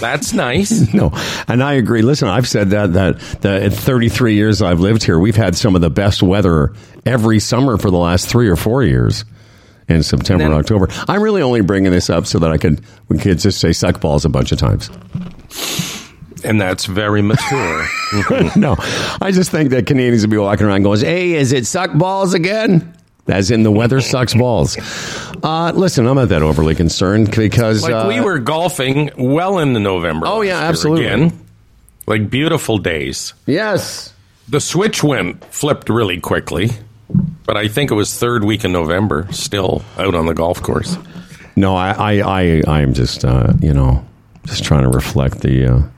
that's 0.01 0.33
nice. 0.33 0.93
No, 0.95 1.11
and 1.47 1.63
I 1.63 1.75
agree. 1.75 2.03
Listen, 2.03 2.29
I've 2.29 2.49
said 2.49 2.71
that 2.71 2.95
that 2.95 3.19
that 3.43 3.63
in 3.63 3.71
33 3.71 4.35
years 4.35 4.63
I've 4.63 4.81
lived 4.81 5.03
here, 5.05 5.19
we've 5.19 5.37
had 5.37 5.55
some 5.57 5.75
of 5.77 5.81
the 5.81 5.91
best 5.91 6.23
weather 6.23 6.73
every 7.07 7.39
summer 7.39 7.77
for 7.79 7.91
the 7.91 7.99
last 7.99 8.29
three 8.29 8.49
or 8.49 8.57
four 8.57 8.83
years. 8.83 9.25
In 9.89 10.05
September, 10.05 10.45
Then- 10.45 10.53
and 10.53 10.61
October. 10.61 10.87
I'm 11.09 11.21
really 11.21 11.43
only 11.43 11.63
bringing 11.63 11.91
this 11.91 12.09
up 12.11 12.25
so 12.25 12.39
that 12.39 12.53
I 12.53 12.59
could 12.59 12.81
we 13.09 13.19
could 13.19 13.41
just 13.41 13.61
say 13.61 13.73
suck 13.73 14.01
balls 14.01 14.25
a 14.25 14.29
bunch 14.29 14.53
of 14.53 14.59
times. 14.59 14.89
and 16.45 16.61
that's 16.61 16.87
very 16.87 17.23
mature. 17.23 17.87
no, 18.57 18.77
I 19.21 19.33
just 19.33 19.51
think 19.51 19.71
that 19.71 19.87
Canadians 19.87 20.23
would 20.23 20.31
be 20.31 20.37
walking 20.39 20.67
around 20.67 20.85
going, 20.85 21.01
"Hey, 21.01 21.33
is 21.33 21.53
it 21.53 21.67
suck 21.67 21.93
balls 21.95 22.35
again?" 22.35 22.95
As 23.31 23.51
in 23.51 23.63
the 23.63 23.71
weather 23.71 24.01
sucks 24.01 24.35
balls. 24.35 24.77
Uh, 25.43 25.73
listen, 25.75 26.07
I'm 26.07 26.17
not 26.17 26.29
that 26.29 26.43
overly 26.43 26.75
concerned 26.75 27.35
because 27.35 27.83
like 27.83 27.93
uh, 27.93 28.07
we 28.09 28.21
were 28.21 28.39
golfing 28.39 29.11
well 29.17 29.59
into 29.59 29.81
November. 29.81 30.27
Oh, 30.27 30.43
yeah, 30.43 30.59
absolutely. 30.61 31.07
Again, 31.07 31.47
like 32.07 32.29
beautiful 32.29 32.79
days. 32.79 33.33
Yes, 33.47 34.13
The 34.49 34.61
switch 34.61 35.03
went 35.03 35.45
flipped 35.47 35.89
really 35.89 36.21
quickly, 36.21 36.71
but 37.47 37.57
I 37.57 37.69
think 37.69 37.91
it 37.91 37.95
was 37.95 38.17
third 38.17 38.45
week 38.45 38.65
in 38.65 38.73
November. 38.73 39.29
Still 39.33 39.83
out 39.97 40.15
on 40.15 40.27
the 40.27 40.35
golf 40.35 40.61
course. 40.63 40.97
no, 41.57 41.77
I, 41.77 42.19
I, 42.19 42.63
I, 42.67 42.81
am 42.81 42.95
just, 42.95 43.25
uh, 43.25 43.53
you 43.61 43.73
know, 43.73 44.05
just 44.45 44.65
trying 44.65 44.83
to 44.83 44.91
reflect 44.91 45.41
the. 45.41 45.89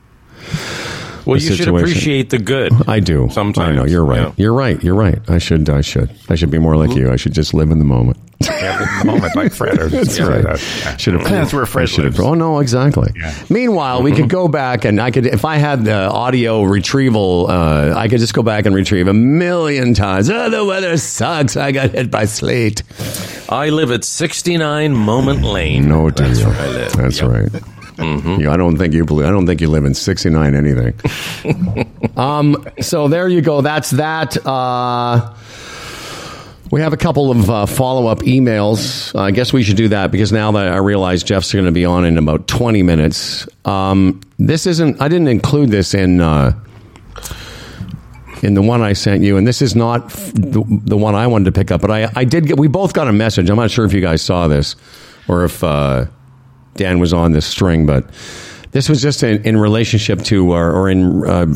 Well, 1.26 1.38
the 1.38 1.44
you 1.44 1.54
should 1.54 1.68
appreciate 1.68 2.30
the 2.30 2.38
good. 2.38 2.72
I 2.88 3.00
do. 3.00 3.28
Sometimes. 3.30 3.68
I 3.68 3.72
know 3.72 3.84
you're 3.84 4.04
right. 4.04 4.20
Yeah. 4.28 4.32
You're 4.36 4.52
right. 4.54 4.82
You're 4.82 4.94
right. 4.94 5.18
I 5.28 5.38
should. 5.38 5.68
I 5.70 5.80
should. 5.80 6.10
I 6.28 6.34
should 6.34 6.50
be 6.50 6.58
more 6.58 6.76
like 6.76 6.94
you. 6.96 7.10
I 7.12 7.16
should 7.16 7.32
just 7.32 7.54
live 7.54 7.70
in 7.70 7.78
the 7.78 7.84
moment. 7.84 8.16
Yeah, 8.42 8.98
the 9.00 9.04
moment, 9.06 9.36
like 9.36 9.52
Fred. 9.52 9.76
That's 9.78 10.18
gonna 10.18 10.30
right. 10.42 10.42
that. 10.58 11.00
Should 11.00 11.14
have. 11.14 11.22
That's 11.28 11.52
where 11.52 11.64
Fred 11.64 11.82
I 11.82 11.86
should 11.86 12.04
have- 12.06 12.18
lives. 12.18 12.28
Oh 12.28 12.34
no, 12.34 12.58
exactly. 12.58 13.12
Yeah. 13.16 13.32
Meanwhile, 13.48 14.02
we 14.02 14.10
could 14.12 14.28
go 14.40 14.48
back 14.48 14.84
and 14.84 15.00
I 15.00 15.12
could, 15.12 15.26
if 15.26 15.44
I 15.44 15.56
had 15.58 15.84
the 15.84 15.94
audio 16.10 16.62
retrieval, 16.64 17.46
uh, 17.48 17.94
I 17.96 18.08
could 18.08 18.18
just 18.18 18.34
go 18.34 18.42
back 18.42 18.66
and 18.66 18.74
retrieve 18.74 19.06
a 19.06 19.14
million 19.14 19.94
times. 19.94 20.28
Oh, 20.28 20.50
the 20.50 20.64
weather 20.64 20.96
sucks. 20.96 21.56
I 21.56 21.70
got 21.70 21.90
hit 21.92 22.10
by 22.10 22.24
sleet. 22.24 22.82
I 23.48 23.68
live 23.70 23.92
at 23.92 24.02
69 24.04 24.92
Moment 24.92 25.42
Lane. 25.44 25.88
No 25.88 26.10
deal. 26.10 26.26
That's 26.26 26.42
where 26.44 26.54
I 26.56 26.66
live. 26.68 26.92
That's 26.94 27.20
Yep. 27.20 27.30
right. 27.30 27.62
You- 28.02 28.50
I 28.50 28.56
don't 28.56 28.76
think 28.76 28.92
you 28.94 29.04
believe. 29.04 29.26
I 29.26 29.30
don't 29.30 29.46
think 29.46 29.60
you 29.60 29.68
live 29.68 29.84
in 29.84 29.94
sixty 29.94 30.30
nine 30.30 30.54
anything. 30.54 30.94
um. 32.16 32.64
So 32.80 33.08
there 33.08 33.28
you 33.28 33.40
go. 33.40 33.60
That's 33.60 33.90
that. 33.90 34.36
Uh, 34.46 35.34
we 36.70 36.80
have 36.80 36.92
a 36.94 36.96
couple 36.96 37.30
of 37.30 37.50
uh, 37.50 37.66
follow 37.66 38.06
up 38.06 38.20
emails. 38.20 39.14
I 39.18 39.30
guess 39.30 39.52
we 39.52 39.62
should 39.62 39.76
do 39.76 39.88
that 39.88 40.10
because 40.10 40.32
now 40.32 40.52
that 40.52 40.68
I 40.68 40.78
realize 40.78 41.22
Jeff's 41.22 41.52
going 41.52 41.66
to 41.66 41.72
be 41.72 41.84
on 41.84 42.04
in 42.06 42.16
about 42.18 42.48
twenty 42.48 42.82
minutes. 42.82 43.46
Um, 43.66 44.20
this 44.38 44.66
isn't. 44.66 45.00
I 45.00 45.08
didn't 45.08 45.28
include 45.28 45.70
this 45.70 45.92
in. 45.94 46.20
Uh, 46.20 46.52
in 48.42 48.54
the 48.54 48.62
one 48.62 48.82
I 48.82 48.92
sent 48.94 49.22
you, 49.22 49.36
and 49.36 49.46
this 49.46 49.62
is 49.62 49.76
not 49.76 50.06
f- 50.06 50.32
the, 50.34 50.64
the 50.84 50.96
one 50.96 51.14
I 51.14 51.28
wanted 51.28 51.44
to 51.44 51.52
pick 51.52 51.70
up, 51.70 51.80
but 51.80 51.92
I, 51.92 52.10
I 52.16 52.24
did 52.24 52.46
get. 52.48 52.58
We 52.58 52.66
both 52.66 52.92
got 52.92 53.06
a 53.06 53.12
message. 53.12 53.48
I'm 53.50 53.56
not 53.56 53.70
sure 53.70 53.84
if 53.84 53.92
you 53.92 54.00
guys 54.00 54.20
saw 54.20 54.48
this 54.48 54.74
or 55.28 55.44
if 55.44 55.62
uh, 55.62 56.06
Dan 56.74 56.98
was 56.98 57.12
on 57.12 57.32
this 57.32 57.46
string, 57.46 57.86
but 57.86 58.06
this 58.72 58.88
was 58.88 59.02
just 59.02 59.22
in, 59.22 59.42
in 59.44 59.56
relationship 59.56 60.22
to 60.24 60.52
or, 60.52 60.70
or 60.72 60.88
in 60.90 61.24
uh, 61.28 61.46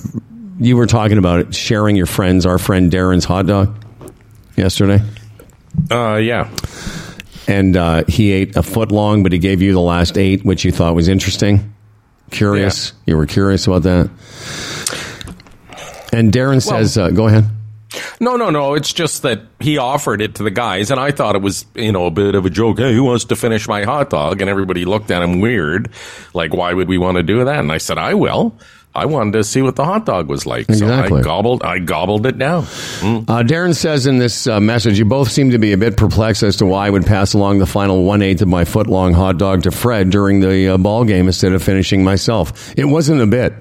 you 0.58 0.76
were 0.76 0.86
talking 0.86 1.18
about 1.18 1.40
it, 1.40 1.54
sharing 1.54 1.96
your 1.96 2.06
friends. 2.06 2.44
Our 2.46 2.58
friend 2.58 2.90
Darren's 2.92 3.24
hot 3.24 3.46
dog 3.46 3.74
yesterday, 4.56 5.02
Uh, 5.90 6.16
yeah. 6.16 6.50
and 7.46 7.76
uh, 7.76 8.04
he 8.08 8.32
ate 8.32 8.56
a 8.56 8.62
foot 8.62 8.90
long, 8.92 9.22
but 9.22 9.32
he 9.32 9.38
gave 9.38 9.62
you 9.62 9.72
the 9.72 9.80
last 9.80 10.16
eight, 10.18 10.44
which 10.44 10.64
you 10.64 10.72
thought 10.72 10.94
was 10.94 11.08
interesting. 11.08 11.72
Curious, 12.30 12.92
you 13.06 13.16
were 13.16 13.26
curious 13.26 13.66
about 13.66 13.82
that. 13.84 14.10
And 16.12 16.32
Darren 16.32 16.62
says, 16.62 16.96
uh, 16.98 17.10
"Go 17.10 17.26
ahead." 17.28 17.44
No, 18.20 18.36
no, 18.36 18.50
no. 18.50 18.74
It's 18.74 18.92
just 18.92 19.22
that 19.22 19.42
he 19.60 19.78
offered 19.78 20.22
it 20.22 20.36
to 20.36 20.42
the 20.42 20.50
guys, 20.50 20.90
and 20.90 20.98
I 20.98 21.10
thought 21.10 21.36
it 21.36 21.42
was, 21.42 21.66
you 21.74 21.92
know, 21.92 22.06
a 22.06 22.10
bit 22.10 22.34
of 22.34 22.46
a 22.46 22.50
joke. 22.50 22.78
Hey, 22.78 22.94
who 22.94 23.04
wants 23.04 23.26
to 23.26 23.36
finish 23.36 23.68
my 23.68 23.84
hot 23.84 24.10
dog? 24.10 24.40
And 24.40 24.48
everybody 24.48 24.84
looked 24.84 25.10
at 25.10 25.22
him 25.22 25.40
weird, 25.40 25.90
like, 26.32 26.54
why 26.54 26.72
would 26.72 26.88
we 26.88 26.98
want 26.98 27.16
to 27.18 27.22
do 27.22 27.44
that? 27.44 27.58
And 27.58 27.70
I 27.70 27.78
said, 27.78 27.98
I 27.98 28.14
will. 28.14 28.58
I 28.96 29.04
wanted 29.04 29.34
to 29.34 29.44
see 29.44 29.60
what 29.62 29.76
the 29.76 29.84
hot 29.84 30.06
dog 30.06 30.28
was 30.28 30.46
like, 30.46 30.68
Exactly. 30.68 31.08
so 31.10 31.16
I 31.18 31.22
gobbled, 31.22 31.62
I 31.62 31.78
gobbled 31.78 32.26
it 32.26 32.38
down. 32.38 32.64
Uh, 32.64 33.42
Darren 33.44 33.74
says 33.76 34.06
in 34.06 34.18
this 34.18 34.46
uh, 34.46 34.58
message, 34.58 34.98
you 34.98 35.04
both 35.04 35.30
seem 35.30 35.50
to 35.50 35.58
be 35.58 35.72
a 35.72 35.76
bit 35.76 35.96
perplexed 35.96 36.42
as 36.42 36.56
to 36.56 36.66
why 36.66 36.86
I 36.86 36.90
would 36.90 37.04
pass 37.04 37.34
along 37.34 37.58
the 37.58 37.66
final 37.66 38.04
one 38.04 38.22
eighth 38.22 38.40
of 38.42 38.48
my 38.48 38.64
foot 38.64 38.86
long 38.86 39.12
hot 39.12 39.36
dog 39.38 39.64
to 39.64 39.70
Fred 39.70 40.10
during 40.10 40.40
the 40.40 40.68
uh, 40.68 40.78
ball 40.78 41.04
game 41.04 41.26
instead 41.26 41.52
of 41.52 41.62
finishing 41.62 42.02
myself. 42.02 42.72
It 42.78 42.86
wasn't 42.86 43.20
a 43.20 43.26
bit. 43.26 43.52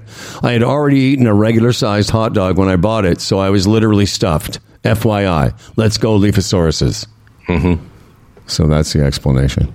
I 0.42 0.52
had 0.52 0.62
already 0.62 0.98
eaten 0.98 1.26
a 1.26 1.34
regular 1.34 1.72
sized 1.72 2.10
hot 2.10 2.32
dog 2.32 2.56
when 2.58 2.68
I 2.68 2.76
bought 2.76 3.04
it, 3.04 3.20
so 3.20 3.38
I 3.38 3.50
was 3.50 3.66
literally 3.66 4.06
stuffed. 4.06 4.58
FYI, 4.84 5.52
let's 5.76 5.98
go 5.98 6.18
Leafosauruses. 6.18 7.06
Mm-hmm. 7.48 7.84
So 8.46 8.66
that's 8.68 8.92
the 8.92 9.02
explanation. 9.04 9.74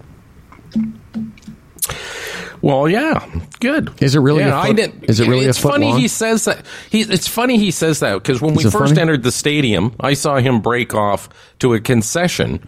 Well, 2.61 2.87
yeah, 2.87 3.25
good. 3.59 3.91
Is 4.01 4.13
it 4.15 4.19
really 4.19 4.41
Yeah, 4.43 4.55
a 4.55 4.61
I 4.61 4.67
foot- 4.67 4.75
didn't. 4.75 5.03
is 5.05 5.19
it 5.19 5.27
really 5.27 5.45
a 5.45 5.49
It's 5.49 5.57
foot 5.57 5.71
funny 5.71 5.87
long? 5.87 5.99
he 5.99 6.07
says 6.07 6.45
that. 6.45 6.63
He, 6.91 7.01
it's 7.01 7.27
funny 7.27 7.57
he 7.57 7.71
says 7.71 8.01
that 8.01 8.13
because 8.15 8.39
when 8.41 8.51
Is 8.57 8.65
we 8.65 8.71
first 8.71 8.91
funny? 8.91 9.01
entered 9.01 9.23
the 9.23 9.31
stadium, 9.31 9.95
I 9.99 10.13
saw 10.13 10.37
him 10.37 10.61
break 10.61 10.93
off 10.93 11.27
to 11.59 11.73
a 11.73 11.79
concession, 11.79 12.67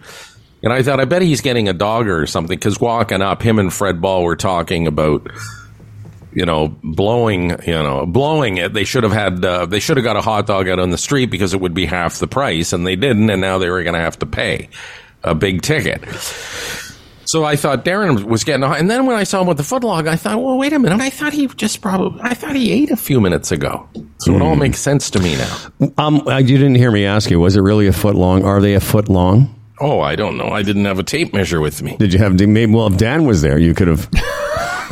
and 0.64 0.72
I 0.72 0.82
thought, 0.82 0.98
I 0.98 1.04
bet 1.04 1.22
he's 1.22 1.40
getting 1.40 1.68
a 1.68 1.72
dog 1.72 2.08
or 2.08 2.26
something. 2.26 2.56
Because 2.58 2.80
walking 2.80 3.22
up, 3.22 3.40
him 3.42 3.58
and 3.60 3.72
Fred 3.72 4.00
Ball 4.00 4.24
were 4.24 4.36
talking 4.36 4.86
about. 4.86 5.28
You 6.36 6.44
know, 6.44 6.76
blowing. 6.82 7.50
You 7.64 7.74
know, 7.80 8.06
blowing 8.06 8.56
it. 8.56 8.72
They 8.72 8.82
should 8.82 9.04
have 9.04 9.12
had. 9.12 9.44
Uh, 9.44 9.66
they 9.66 9.78
should 9.78 9.96
have 9.96 10.02
got 10.02 10.16
a 10.16 10.20
hot 10.20 10.48
dog 10.48 10.68
out 10.68 10.80
on 10.80 10.90
the 10.90 10.98
street 10.98 11.26
because 11.26 11.54
it 11.54 11.60
would 11.60 11.74
be 11.74 11.86
half 11.86 12.18
the 12.18 12.26
price, 12.26 12.72
and 12.72 12.84
they 12.84 12.96
didn't. 12.96 13.30
And 13.30 13.40
now 13.40 13.58
they 13.58 13.70
were 13.70 13.84
going 13.84 13.94
to 13.94 14.00
have 14.00 14.18
to 14.18 14.26
pay 14.26 14.68
a 15.22 15.32
big 15.36 15.62
ticket. 15.62 16.02
So 17.26 17.44
I 17.44 17.56
thought 17.56 17.84
Darren 17.84 18.24
was 18.24 18.44
getting, 18.44 18.62
hot, 18.62 18.78
and 18.78 18.90
then 18.90 19.06
when 19.06 19.16
I 19.16 19.24
saw 19.24 19.40
him 19.40 19.46
with 19.46 19.56
the 19.56 19.62
footlong, 19.62 20.08
I 20.08 20.16
thought, 20.16 20.42
well, 20.42 20.56
wait 20.58 20.72
a 20.72 20.78
minute. 20.78 21.00
I 21.00 21.10
thought 21.10 21.32
he 21.32 21.46
just 21.48 21.80
probably, 21.80 22.20
I 22.22 22.34
thought 22.34 22.54
he 22.56 22.70
ate 22.72 22.90
a 22.90 22.96
few 22.96 23.20
minutes 23.20 23.50
ago. 23.52 23.88
So 24.18 24.34
it 24.34 24.42
all 24.42 24.56
makes 24.56 24.78
sense 24.78 25.10
to 25.10 25.20
me 25.20 25.36
now. 25.36 25.56
Um, 25.98 26.26
uh, 26.26 26.38
you 26.38 26.56
didn't 26.58 26.76
hear 26.76 26.90
me 26.90 27.04
ask 27.04 27.30
you, 27.30 27.40
was 27.40 27.56
it 27.56 27.60
really 27.60 27.86
a 27.86 27.92
foot 27.92 28.14
long? 28.14 28.44
Are 28.44 28.60
they 28.60 28.74
a 28.74 28.80
foot 28.80 29.08
long? 29.08 29.54
Oh, 29.80 30.00
I 30.00 30.16
don't 30.16 30.36
know. 30.36 30.48
I 30.48 30.62
didn't 30.62 30.84
have 30.84 30.98
a 30.98 31.02
tape 31.02 31.32
measure 31.32 31.60
with 31.60 31.82
me. 31.82 31.96
Did 31.96 32.12
you 32.12 32.18
have, 32.20 32.38
maybe, 32.38 32.72
well, 32.72 32.86
if 32.86 32.96
Dan 32.96 33.24
was 33.24 33.42
there, 33.42 33.58
you 33.58 33.74
could 33.74 33.88
have. 33.88 34.08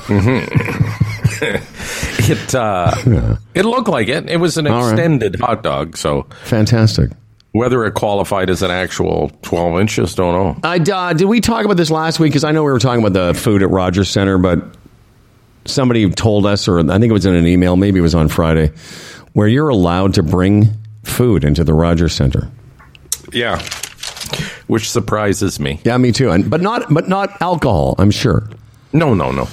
It 2.25 2.55
uh, 2.55 2.95
it 3.55 3.65
looked 3.65 3.89
like 3.89 4.09
it. 4.09 4.31
It 4.31 4.37
was 4.37 4.57
an 4.57 4.67
All 4.67 4.83
right. 4.83 4.93
extended 4.93 5.41
hot 5.41 5.63
dog. 5.63 5.97
So 5.97 6.27
Fantastic. 6.45 7.11
Whether 7.53 7.85
it 7.85 7.93
qualified 7.95 8.51
as 8.51 8.63
an 8.63 8.71
actual 8.71 9.31
twelve 9.43 9.79
inches, 9.81 10.15
don't 10.15 10.35
know. 10.35 10.69
I, 10.69 10.79
uh, 10.79 11.13
did 11.13 11.27
we 11.27 11.41
talk 11.41 11.65
about 11.65 11.77
this 11.77 11.91
last 11.91 12.19
week? 12.19 12.31
Because 12.33 12.45
I 12.45 12.53
know 12.53 12.65
we 12.65 12.73
were 12.73 12.79
talking 12.79 13.05
about 13.05 13.13
the 13.13 13.39
food 13.39 13.63
at 13.63 13.71
Rogers 13.71 14.11
Center, 14.11 14.39
but 14.39 14.63
somebody 15.65 16.09
told 16.11 16.47
us, 16.47 16.67
or 16.67 16.81
I 16.81 16.99
think 16.99 17.11
it 17.11 17.13
was 17.13 17.27
in 17.27 17.35
an 17.35 17.47
email, 17.47 17.77
maybe 17.77 17.99
it 17.99 18.03
was 18.03 18.15
on 18.15 18.29
Friday, 18.29 18.73
where 19.35 19.49
you're 19.49 19.69
allowed 19.69 20.15
to 20.15 20.23
bring 20.23 20.69
food 21.05 21.45
into 21.45 21.63
the 21.65 21.75
Rogers 21.75 22.15
Center. 22.15 22.51
Yeah, 23.33 23.61
which 24.67 24.91
surprises 24.91 25.61
me. 25.61 25.81
Yeah, 25.85 25.97
me 25.99 26.13
too. 26.13 26.31
And 26.31 26.51
but 26.51 26.61
not 26.61 26.93
but 26.93 27.09
not 27.09 27.41
alcohol. 27.41 27.95
I'm 27.99 28.11
sure. 28.11 28.49
No, 28.93 29.15
no, 29.15 29.31
no. 29.31 29.49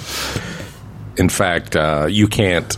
In 1.16 1.28
fact, 1.28 1.76
uh, 1.76 2.06
you 2.08 2.28
can't. 2.28 2.76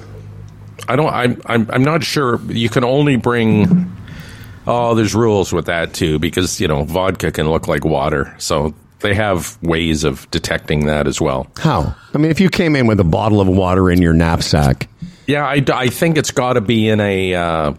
I 0.89 0.97
don't. 0.97 1.13
I'm. 1.13 1.41
I'm. 1.47 1.71
I'm 1.71 1.85
not 1.85 2.03
sure. 2.03 2.41
You 2.51 2.69
can 2.69 2.83
only 2.85 3.17
bring. 3.17 3.97
Oh, 4.67 4.95
there's 4.95 5.15
rules 5.15 5.53
with 5.53 5.67
that 5.67 5.95
too, 5.95 6.19
because 6.19 6.61
you 6.61 6.69
know 6.69 6.85
vodka 6.85 7.33
can 7.33 7.51
look 7.51 7.67
like 7.69 7.85
water, 7.85 8.35
so 8.39 8.75
they 9.01 9.15
have 9.15 9.59
ways 9.63 10.05
of 10.05 10.31
detecting 10.31 10.87
that 10.87 11.07
as 11.09 11.21
well. 11.21 11.49
How? 11.57 11.95
I 12.15 12.19
mean, 12.19 12.31
if 12.31 12.39
you 12.41 12.49
came 12.49 12.77
in 12.77 12.87
with 12.87 13.01
a 13.01 13.05
bottle 13.05 13.41
of 13.41 13.49
water 13.49 13.91
in 13.91 14.01
your 14.01 14.13
knapsack, 14.13 14.89
Yeah, 15.27 15.45
I, 15.45 15.65
I 15.73 15.89
think 15.89 16.17
it's 16.17 16.31
got 16.31 16.53
to 16.53 16.61
be 16.61 16.89
in 16.89 17.01
a 17.01 17.35
uh, 17.35 17.73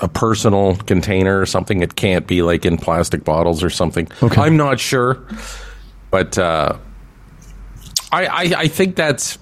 a 0.00 0.08
personal 0.08 0.76
container 0.76 1.38
or 1.40 1.46
something. 1.46 1.82
It 1.82 1.94
can't 1.96 2.26
be 2.26 2.40
like 2.42 2.64
in 2.64 2.78
plastic 2.78 3.24
bottles 3.24 3.62
or 3.62 3.70
something. 3.70 4.08
Okay. 4.22 4.40
I'm 4.40 4.56
not 4.56 4.80
sure, 4.80 5.22
but 6.10 6.38
uh, 6.38 6.78
I, 8.10 8.26
I 8.26 8.42
I 8.60 8.68
think 8.68 8.96
that's 8.96 9.38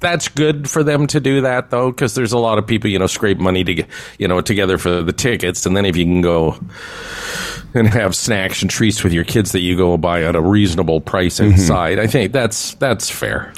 that's 0.00 0.28
good 0.28 0.68
for 0.70 0.82
them 0.84 1.06
to 1.08 1.20
do 1.20 1.40
that 1.42 1.70
though, 1.70 1.90
because 1.90 2.14
there's 2.14 2.32
a 2.32 2.38
lot 2.38 2.58
of 2.58 2.66
people 2.66 2.90
you 2.90 2.98
know 2.98 3.06
scrape 3.06 3.38
money 3.38 3.64
to 3.64 3.74
get 3.74 3.86
you 4.18 4.28
know 4.28 4.40
together 4.40 4.78
for 4.78 5.02
the 5.02 5.12
tickets, 5.12 5.66
and 5.66 5.76
then 5.76 5.84
if 5.84 5.96
you 5.96 6.04
can 6.04 6.20
go 6.20 6.58
and 7.74 7.86
have 7.88 8.14
snacks 8.16 8.62
and 8.62 8.70
treats 8.70 9.04
with 9.04 9.12
your 9.12 9.24
kids 9.24 9.52
that 9.52 9.60
you 9.60 9.76
go 9.76 9.96
buy 9.98 10.22
at 10.24 10.34
a 10.36 10.40
reasonable 10.40 11.00
price 11.00 11.38
Mm-hmm. 11.40 11.52
inside, 11.52 11.98
I 11.98 12.06
think 12.06 12.32
that's 12.32 12.74
that's 12.74 13.10
fair. 13.10 13.52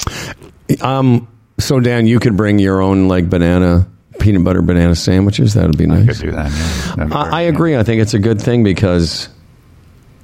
um, 0.80 1.28
so 1.58 1.78
Dan, 1.80 2.06
you 2.06 2.18
could 2.20 2.36
bring 2.36 2.58
your 2.58 2.80
own 2.80 3.06
like 3.08 3.28
banana 3.30 3.86
peanut 4.18 4.44
butter 4.44 4.62
banana 4.62 4.94
sandwiches. 4.94 5.54
That 5.54 5.66
would 5.66 5.78
be 5.78 5.86
nice. 5.86 6.18
Could 6.18 6.26
do 6.26 6.32
that. 6.32 6.94
Yeah. 6.98 7.04
Be 7.04 7.12
I, 7.12 7.22
I 7.30 7.40
agree. 7.42 7.76
I 7.76 7.82
think 7.82 8.02
it's 8.02 8.14
a 8.14 8.18
good 8.18 8.40
thing 8.40 8.64
because, 8.64 9.28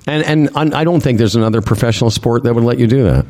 and 0.06 0.50
and 0.56 0.75
I 0.75 0.85
don't 0.85 1.00
think 1.02 1.18
there's 1.18 1.37
another 1.37 1.61
professional 1.62 2.11
sport 2.11 2.42
that 2.44 2.54
would 2.54 2.64
let 2.64 2.78
you 2.78 2.87
do 2.87 3.04
that. 3.04 3.26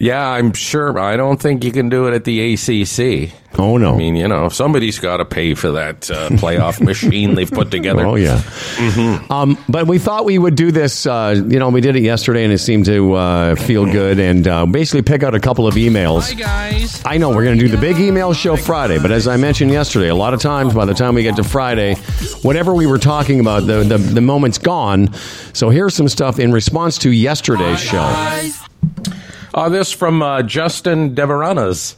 Yeah, 0.00 0.24
I'm 0.24 0.52
sure. 0.52 0.96
I 0.98 1.16
don't 1.16 1.42
think 1.42 1.64
you 1.64 1.72
can 1.72 1.88
do 1.88 2.06
it 2.06 2.14
at 2.14 2.22
the 2.22 2.54
ACC. 2.54 3.32
Oh 3.58 3.78
no. 3.78 3.94
I 3.94 3.98
mean, 3.98 4.14
you 4.14 4.28
know, 4.28 4.48
somebody's 4.48 5.00
got 5.00 5.16
to 5.16 5.24
pay 5.24 5.54
for 5.54 5.72
that 5.72 6.08
uh, 6.08 6.28
playoff 6.30 6.80
machine 6.84 7.34
they've 7.34 7.50
put 7.50 7.72
together. 7.72 8.06
Oh 8.06 8.14
yeah. 8.14 8.40
Um, 9.28 9.58
but 9.68 9.88
we 9.88 9.98
thought 9.98 10.24
we 10.24 10.38
would 10.38 10.54
do 10.54 10.70
this. 10.70 11.04
Uh, 11.04 11.42
you 11.48 11.58
know, 11.58 11.70
we 11.70 11.80
did 11.80 11.96
it 11.96 12.02
yesterday, 12.02 12.44
and 12.44 12.52
it 12.52 12.58
seemed 12.58 12.84
to 12.84 13.14
uh, 13.14 13.54
feel 13.56 13.86
good. 13.86 14.20
And 14.20 14.46
uh, 14.46 14.66
basically, 14.66 15.02
pick 15.02 15.24
out 15.24 15.34
a 15.34 15.40
couple 15.40 15.66
of 15.66 15.74
emails. 15.74 16.28
Hi 16.28 16.34
guys. 16.34 17.02
I 17.04 17.18
know 17.18 17.30
we're 17.30 17.44
going 17.44 17.58
to 17.58 17.64
do 17.64 17.70
the 17.70 17.80
big 17.80 17.98
email 17.98 18.32
show 18.32 18.54
Friday, 18.54 19.00
but 19.00 19.10
as 19.10 19.26
I 19.26 19.36
mentioned 19.36 19.72
yesterday, 19.72 20.08
a 20.08 20.14
lot 20.14 20.32
of 20.32 20.40
times 20.40 20.74
by 20.74 20.84
the 20.84 20.94
time 20.94 21.16
we 21.16 21.24
get 21.24 21.34
to 21.36 21.44
Friday, 21.44 21.96
whatever 22.42 22.72
we 22.72 22.86
were 22.86 22.98
talking 22.98 23.40
about, 23.40 23.66
the 23.66 23.82
the, 23.82 23.98
the 23.98 24.20
moment's 24.20 24.58
gone. 24.58 25.12
So 25.54 25.70
here's 25.70 25.94
some 25.94 26.08
stuff 26.08 26.38
in 26.38 26.52
response 26.52 26.98
to 26.98 27.10
yesterday's 27.10 27.80
show. 27.80 28.04
Uh, 29.54 29.68
this 29.68 29.92
from 29.92 30.22
uh, 30.22 30.42
Justin 30.42 31.14
Deveranas, 31.14 31.96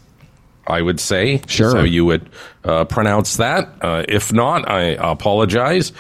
I 0.67 0.83
would 0.83 1.01
say. 1.01 1.43
Sure. 1.47 1.71
So 1.71 1.83
you 1.83 2.05
would 2.05 2.29
uh, 2.65 2.85
pronounce 2.85 3.37
that. 3.39 3.69
Uh, 3.81 4.05
if 4.09 4.33
not, 4.33 4.69
I 4.69 4.83
apologize. 4.99 5.93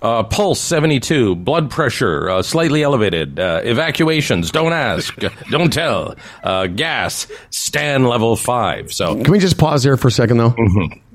Uh, 0.00 0.22
pulse 0.22 0.60
72, 0.60 1.34
blood 1.34 1.70
pressure 1.70 2.30
uh, 2.30 2.40
slightly 2.40 2.84
elevated, 2.84 3.40
uh, 3.40 3.60
evacuations, 3.64 4.52
don't 4.52 4.72
ask, 4.72 5.12
don't 5.50 5.72
tell, 5.72 6.14
uh, 6.44 6.68
gas, 6.68 7.26
stand 7.50 8.06
level 8.08 8.36
5. 8.36 8.92
So, 8.92 9.20
Can 9.20 9.32
we 9.32 9.40
just 9.40 9.58
pause 9.58 9.82
there 9.82 9.96
for 9.96 10.06
a 10.06 10.12
second, 10.12 10.36
though? 10.36 10.54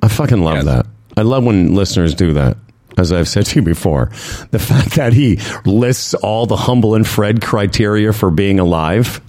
I 0.01 0.09
fucking 0.09 0.41
love 0.41 0.55
Yes. 0.57 0.65
that. 0.65 0.85
I 1.15 1.21
love 1.21 1.45
when 1.45 1.73
listeners 1.75 2.13
do 2.13 2.33
that. 2.33 2.57
As 2.97 3.13
I've 3.13 3.29
said 3.29 3.45
to 3.45 3.55
you 3.55 3.61
before, 3.61 4.11
the 4.51 4.59
fact 4.71 4.95
that 4.95 5.13
he 5.13 5.39
lists 5.63 6.13
all 6.15 6.45
the 6.45 6.57
humble 6.57 6.93
and 6.93 7.07
Fred 7.07 7.41
criteria 7.41 8.11
for 8.11 8.31
being 8.31 8.59
alive, 8.59 9.21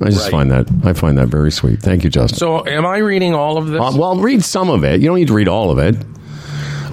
I 0.00 0.06
just 0.06 0.22
Right. 0.24 0.30
find 0.30 0.50
that 0.50 0.66
I 0.84 0.92
find 0.92 1.18
that 1.18 1.28
very 1.28 1.50
sweet. 1.52 1.80
Thank 1.80 2.04
you, 2.04 2.10
Justin. 2.10 2.38
so 2.38 2.66
am 2.66 2.86
I 2.86 2.98
reading 2.98 3.34
all 3.34 3.58
of 3.58 3.68
this? 3.68 3.80
Uh, 3.80 3.92
well, 3.96 4.16
read 4.16 4.42
some 4.42 4.70
of 4.70 4.84
it. 4.84 5.00
You 5.00 5.08
don't 5.08 5.16
need 5.18 5.28
to 5.28 5.34
read 5.34 5.48
all 5.48 5.70
of 5.70 5.78
it. 5.78 5.96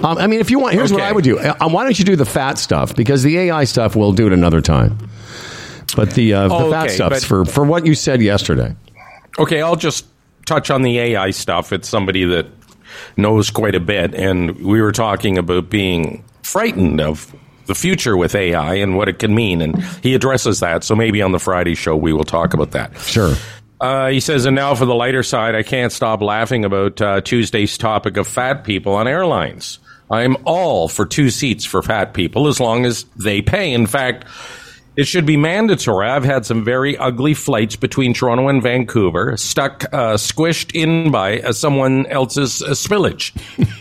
Um, 0.04 0.18
I 0.18 0.26
mean, 0.26 0.40
if 0.40 0.50
you 0.50 0.58
want, 0.58 0.74
here's 0.74 0.92
what 0.92 1.00
I 1.02 1.10
would 1.10 1.24
do. 1.24 1.38
Uh, 1.38 1.54
why 1.68 1.84
don't 1.84 1.98
you 1.98 2.04
do 2.04 2.16
the 2.16 2.26
fat 2.26 2.58
stuff? 2.58 2.94
Because 2.94 3.22
the 3.22 3.38
AI 3.38 3.64
stuff, 3.64 3.96
we'll 3.96 4.12
do 4.12 4.26
it 4.26 4.32
another 4.32 4.60
time. 4.60 4.98
But 5.96 6.10
the 6.12 6.34
uh, 6.34 6.48
the 6.48 6.54
Oh, 6.54 6.70
fat 6.70 6.86
okay, 6.86 6.94
stuff's 6.94 7.24
for 7.24 7.44
for 7.46 7.64
what 7.64 7.86
you 7.86 7.94
said 7.94 8.20
yesterday. 8.20 8.74
Okay, 9.38 9.62
I'll 9.62 9.76
just 9.76 10.04
touch 10.44 10.70
on 10.70 10.82
the 10.82 10.98
AI 10.98 11.30
stuff. 11.30 11.72
It's 11.72 11.88
somebody 11.88 12.24
that 12.24 12.46
knows 13.16 13.50
quite 13.50 13.74
a 13.74 13.80
bit, 13.80 14.14
and 14.14 14.54
we 14.60 14.80
were 14.82 14.92
talking 14.92 15.38
about 15.38 15.70
being 15.70 16.22
frightened 16.42 17.00
of 17.00 17.34
the 17.66 17.74
future 17.74 18.16
with 18.16 18.34
AI 18.34 18.74
and 18.74 18.96
what 18.96 19.08
it 19.08 19.18
can 19.18 19.34
mean, 19.34 19.60
and 19.60 19.82
he 20.02 20.14
addresses 20.14 20.60
that. 20.60 20.84
So 20.84 20.94
maybe 20.94 21.22
on 21.22 21.32
the 21.32 21.38
Friday 21.38 21.74
show 21.74 21.96
we 21.96 22.12
will 22.12 22.24
talk 22.24 22.54
about 22.54 22.72
that. 22.72 22.96
Sure. 22.98 23.34
Uh, 23.80 24.08
he 24.08 24.20
says, 24.20 24.46
and 24.46 24.56
now 24.56 24.74
for 24.74 24.86
the 24.86 24.94
lighter 24.94 25.22
side, 25.22 25.54
I 25.54 25.62
can't 25.62 25.92
stop 25.92 26.22
laughing 26.22 26.64
about 26.64 27.00
uh, 27.00 27.20
Tuesday's 27.20 27.76
topic 27.76 28.16
of 28.16 28.26
fat 28.26 28.64
people 28.64 28.94
on 28.94 29.06
airlines. 29.06 29.78
I'm 30.10 30.36
all 30.44 30.88
for 30.88 31.04
two 31.04 31.30
seats 31.30 31.64
for 31.64 31.82
fat 31.82 32.14
people 32.14 32.46
as 32.46 32.60
long 32.60 32.86
as 32.86 33.04
they 33.16 33.42
pay. 33.42 33.72
In 33.72 33.86
fact, 33.86 34.24
it 34.96 35.06
should 35.06 35.26
be 35.26 35.36
mandatory. 35.36 36.08
I've 36.08 36.24
had 36.24 36.46
some 36.46 36.64
very 36.64 36.96
ugly 36.96 37.34
flights 37.34 37.76
between 37.76 38.14
Toronto 38.14 38.48
and 38.48 38.62
Vancouver, 38.62 39.36
stuck, 39.36 39.84
uh, 39.92 40.14
squished 40.14 40.74
in 40.74 41.10
by 41.10 41.40
uh, 41.40 41.52
someone 41.52 42.06
else's 42.06 42.62
uh, 42.62 42.70
spillage. 42.70 43.32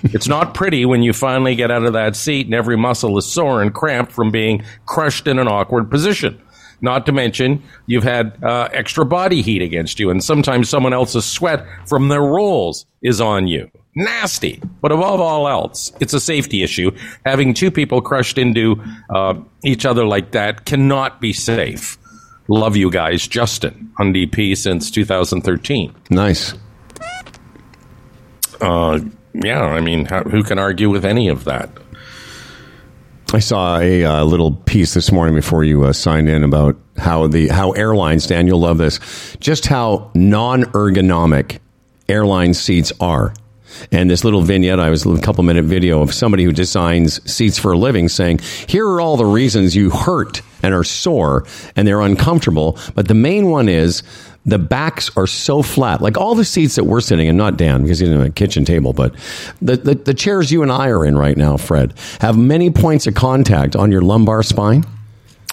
it's 0.13 0.27
not 0.27 0.53
pretty 0.53 0.85
when 0.85 1.03
you 1.03 1.13
finally 1.13 1.55
get 1.55 1.71
out 1.71 1.85
of 1.85 1.93
that 1.93 2.15
seat 2.15 2.47
and 2.47 2.53
every 2.53 2.75
muscle 2.75 3.17
is 3.17 3.25
sore 3.25 3.61
and 3.61 3.73
cramped 3.73 4.11
from 4.11 4.29
being 4.29 4.63
crushed 4.85 5.27
in 5.27 5.39
an 5.39 5.47
awkward 5.47 5.89
position. 5.89 6.41
Not 6.81 7.05
to 7.05 7.13
mention, 7.13 7.63
you've 7.85 8.03
had 8.03 8.37
uh, 8.43 8.67
extra 8.73 9.05
body 9.05 9.41
heat 9.41 9.61
against 9.61 9.99
you, 9.99 10.09
and 10.09 10.21
sometimes 10.21 10.69
someone 10.69 10.93
else's 10.93 11.25
sweat 11.25 11.65
from 11.87 12.09
their 12.09 12.21
rolls 12.21 12.85
is 13.01 13.21
on 13.21 13.47
you. 13.47 13.71
Nasty. 13.95 14.61
But 14.81 14.91
above 14.91 15.21
all 15.21 15.47
else, 15.47 15.91
it's 16.01 16.13
a 16.13 16.19
safety 16.19 16.63
issue. 16.63 16.91
Having 17.25 17.53
two 17.53 17.71
people 17.71 18.01
crushed 18.01 18.37
into 18.37 18.83
uh, 19.09 19.35
each 19.63 19.85
other 19.85 20.05
like 20.05 20.31
that 20.31 20.65
cannot 20.65 21.21
be 21.21 21.31
safe. 21.31 21.97
Love 22.47 22.75
you 22.75 22.91
guys, 22.91 23.27
Justin, 23.27 23.91
on 23.97 24.13
DP 24.13 24.55
since 24.55 24.91
2013. 24.91 25.95
Nice. 26.09 26.53
Uh, 28.61 28.99
yeah, 29.33 29.61
I 29.63 29.81
mean, 29.81 30.05
how, 30.05 30.23
who 30.23 30.43
can 30.43 30.59
argue 30.59 30.89
with 30.89 31.05
any 31.05 31.27
of 31.29 31.45
that? 31.45 31.69
I 33.33 33.39
saw 33.39 33.79
a 33.79 34.03
uh, 34.03 34.23
little 34.23 34.51
piece 34.51 34.93
this 34.93 35.11
morning 35.11 35.35
before 35.35 35.63
you 35.63 35.83
uh, 35.83 35.93
signed 35.93 36.29
in 36.29 36.43
about 36.43 36.77
how 36.97 37.27
the 37.27 37.47
how 37.47 37.71
airlines, 37.71 38.27
Dan, 38.27 38.45
you'll 38.47 38.59
love 38.59 38.77
this, 38.77 38.99
just 39.39 39.65
how 39.65 40.11
non 40.13 40.63
ergonomic 40.65 41.59
airline 42.07 42.53
seats 42.53 42.93
are. 42.99 43.33
And 43.91 44.09
this 44.09 44.23
little 44.23 44.41
vignette, 44.41 44.79
I 44.79 44.89
was 44.89 45.05
a 45.05 45.19
couple 45.19 45.43
minute 45.43 45.65
video 45.65 46.01
of 46.01 46.13
somebody 46.13 46.43
who 46.43 46.51
designs 46.51 47.21
seats 47.29 47.57
for 47.57 47.73
a 47.73 47.77
living 47.77 48.09
saying, 48.09 48.39
here 48.67 48.87
are 48.87 49.01
all 49.01 49.17
the 49.17 49.25
reasons 49.25 49.75
you 49.75 49.89
hurt 49.89 50.41
and 50.63 50.73
are 50.73 50.83
sore 50.83 51.45
and 51.75 51.87
they're 51.87 52.01
uncomfortable. 52.01 52.77
But 52.93 53.07
the 53.07 53.13
main 53.13 53.49
one 53.49 53.69
is 53.69 54.03
the 54.45 54.59
backs 54.59 55.09
are 55.17 55.27
so 55.27 55.61
flat. 55.61 56.01
Like 56.01 56.17
all 56.17 56.35
the 56.35 56.45
seats 56.45 56.75
that 56.75 56.83
we're 56.83 57.01
sitting 57.01 57.27
in, 57.27 57.35
not 57.35 57.57
Dan 57.57 57.81
because 57.83 57.99
he's 57.99 58.09
in 58.09 58.21
a 58.21 58.29
kitchen 58.29 58.63
table, 58.63 58.93
but 58.93 59.15
the, 59.61 59.77
the, 59.77 59.95
the 59.95 60.13
chairs 60.13 60.51
you 60.51 60.61
and 60.61 60.71
I 60.71 60.89
are 60.89 61.05
in 61.05 61.17
right 61.17 61.35
now, 61.35 61.57
Fred, 61.57 61.93
have 62.21 62.37
many 62.37 62.69
points 62.69 63.07
of 63.07 63.15
contact 63.15 63.75
on 63.75 63.91
your 63.91 64.01
lumbar 64.01 64.43
spine. 64.43 64.83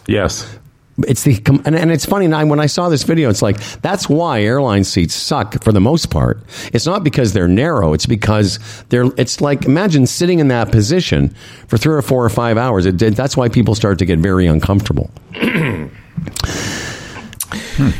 Yes. 0.07 0.59
It's 0.99 1.23
the 1.23 1.43
and, 1.65 1.75
and 1.75 1.91
it's 1.91 2.05
funny 2.05 2.27
now 2.27 2.45
when 2.47 2.61
I 2.61 2.67
saw 2.67 2.89
this 2.89 3.03
video, 3.03 3.31
it's 3.31 3.43
like 3.43 3.59
that's 3.81 4.09
why 4.09 4.43
airline 4.43 4.85
seats 4.85 5.15
suck 5.15 5.63
for 5.63 5.73
the 5.73 5.81
most 5.81 6.11
part. 6.11 6.41
It's 6.73 6.87
not 6.87 7.03
because 7.03 7.33
they're 7.33 7.49
narrow; 7.49 7.95
it's 7.95 8.07
because 8.07 8.59
they're. 8.91 9.07
It's 9.17 9.41
like 9.41 9.65
imagine 9.65 10.07
sitting 10.07 10.39
in 10.39 10.49
that 10.49 10.71
position 10.71 11.31
for 11.67 11.79
three 11.79 11.95
or 11.95 12.03
four 12.03 12.25
or 12.25 12.31
five 12.31 12.59
hours. 12.59 12.85
It. 12.87 12.99
That's 12.99 13.37
why 13.37 13.49
people 13.49 13.75
start 13.75 13.99
to 14.01 14.05
get 14.05 14.19
very 14.19 14.47
uncomfortable. 14.47 15.11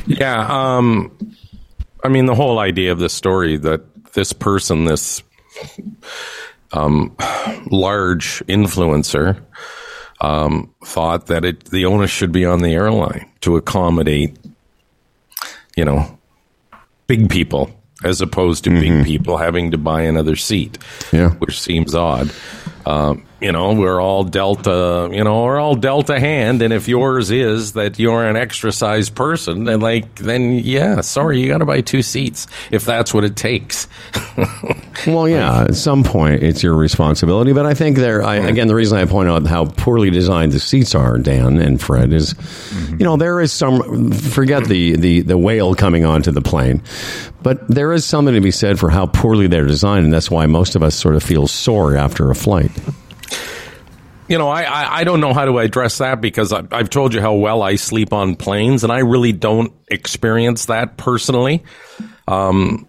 Yeah. 0.07 0.47
Um, 0.77 1.17
I 2.05 2.09
mean, 2.09 2.27
the 2.27 2.35
whole 2.35 2.59
idea 2.59 2.93
of 2.93 2.99
this 2.99 3.13
story 3.13 3.57
that 3.59 4.13
this 4.13 4.33
person, 4.33 4.85
this 4.85 5.23
um, 6.73 7.17
large 7.71 8.43
influencer, 8.47 9.41
um, 10.23 10.73
thought 10.85 11.27
that 11.27 11.45
it, 11.45 11.65
the 11.67 11.85
onus 11.85 12.11
should 12.11 12.33
be 12.33 12.47
on 12.47 12.61
the 12.63 12.73
airline 12.73 13.29
to 13.43 13.57
accommodate, 13.57 14.39
you 15.77 15.85
know, 15.85 16.19
big 17.09 17.29
people 17.29 17.71
as 18.05 18.21
opposed 18.21 18.65
to 18.65 18.71
big 18.71 19.05
people 19.05 19.37
having 19.37 19.71
to 19.73 19.79
buy 19.79 20.03
another 20.03 20.35
seat, 20.37 20.79
Yeah. 21.13 21.31
which 21.35 21.61
seems 21.61 21.95
odd. 21.95 22.31
Um, 22.87 23.25
you 23.43 23.53
know, 23.53 23.73
we're 23.73 24.01
all 24.01 24.25
dealt 24.25 24.67
a, 24.67 25.09
you 25.13 25.25
know, 25.25 25.45
we're 25.45 25.59
all 25.59 25.75
dealt 25.75 26.09
a 26.11 26.21
hand, 26.21 26.63
and 26.63 26.73
if 26.73 26.89
yours 26.89 27.31
is 27.31 27.73
that 27.73 27.99
you're 27.99 28.25
an 28.25 28.37
extra 28.37 28.73
sized 28.73 29.15
person, 29.15 29.65
then 29.65 29.81
like, 29.81 30.15
then 30.17 30.53
yeah, 30.53 31.01
sorry, 31.01 31.41
you 31.41 31.49
got 31.49 31.59
to 31.59 31.67
buy 31.67 31.81
two 31.81 32.03
seats 32.03 32.47
if 32.71 32.85
that's 32.85 33.13
what 33.13 33.25
it 33.25 33.37
takes. 33.37 33.89
Well, 35.07 35.29
yeah, 35.29 35.65
at 35.65 35.75
some 35.75 36.05
point 36.05 36.43
it's 36.43 36.63
your 36.63 36.75
responsibility. 36.75 37.53
But 37.53 37.67
I 37.67 37.75
think 37.75 37.97
there, 37.97 38.23
I, 38.23 38.37
again, 38.37 38.69
the 38.69 38.75
reason 38.75 38.99
I 38.99 39.05
point 39.05 39.29
out 39.29 39.45
how 39.47 39.65
poorly 39.65 40.11
designed 40.11 40.53
the 40.53 40.61
seats 40.61 40.95
are, 40.95 41.19
Dan 41.19 41.59
and 41.59 41.81
Fred, 41.81 42.13
is, 42.13 42.35
mm-hmm. 42.35 42.99
you 42.99 43.05
know, 43.05 43.17
there 43.17 43.41
is 43.41 43.53
some. 43.53 44.13
Forget 44.13 44.65
the 44.67 44.97
the 44.97 45.23
the 45.23 45.39
whale 45.39 45.75
coming 45.75 46.05
onto 46.05 46.31
the 46.31 46.41
plane, 46.41 46.83
but 47.43 47.67
there 47.69 47.93
is 47.93 48.05
something 48.05 48.35
to 48.35 48.41
be 48.41 48.51
said 48.51 48.79
for 48.79 48.91
how 48.91 49.07
poorly 49.07 49.49
they're 49.49 49.67
designed, 49.67 50.05
and 50.05 50.13
that's 50.13 50.31
why 50.31 50.47
most 50.47 50.77
of 50.77 50.83
us 50.83 50.95
sort 50.95 51.17
of 51.17 51.23
feel 51.23 51.47
sore 51.47 51.97
after 51.97 52.31
a 52.31 52.35
flight. 52.35 52.71
You 54.33 54.39
know, 54.39 54.49
I, 54.49 54.63
I, 54.63 54.97
I 55.01 55.05
don't 55.05 55.21
know 55.21 55.35
how 55.35 55.45
to 55.45 55.59
address 55.59 55.99
that 55.99 56.23
because 56.23 56.55
I, 56.55 56.65
I've 56.73 56.89
told 56.89 57.13
you 57.13 57.21
how 57.21 57.35
well 57.35 57.61
I 57.63 57.77
sleep 57.77 58.15
on 58.15 58.35
planes, 58.35 58.83
and 58.83 58.91
I 58.91 59.01
really 59.01 59.33
don't 59.33 59.73
experience 59.89 60.67
that 60.67 60.97
personally. 60.97 61.63
Um, 62.27 62.89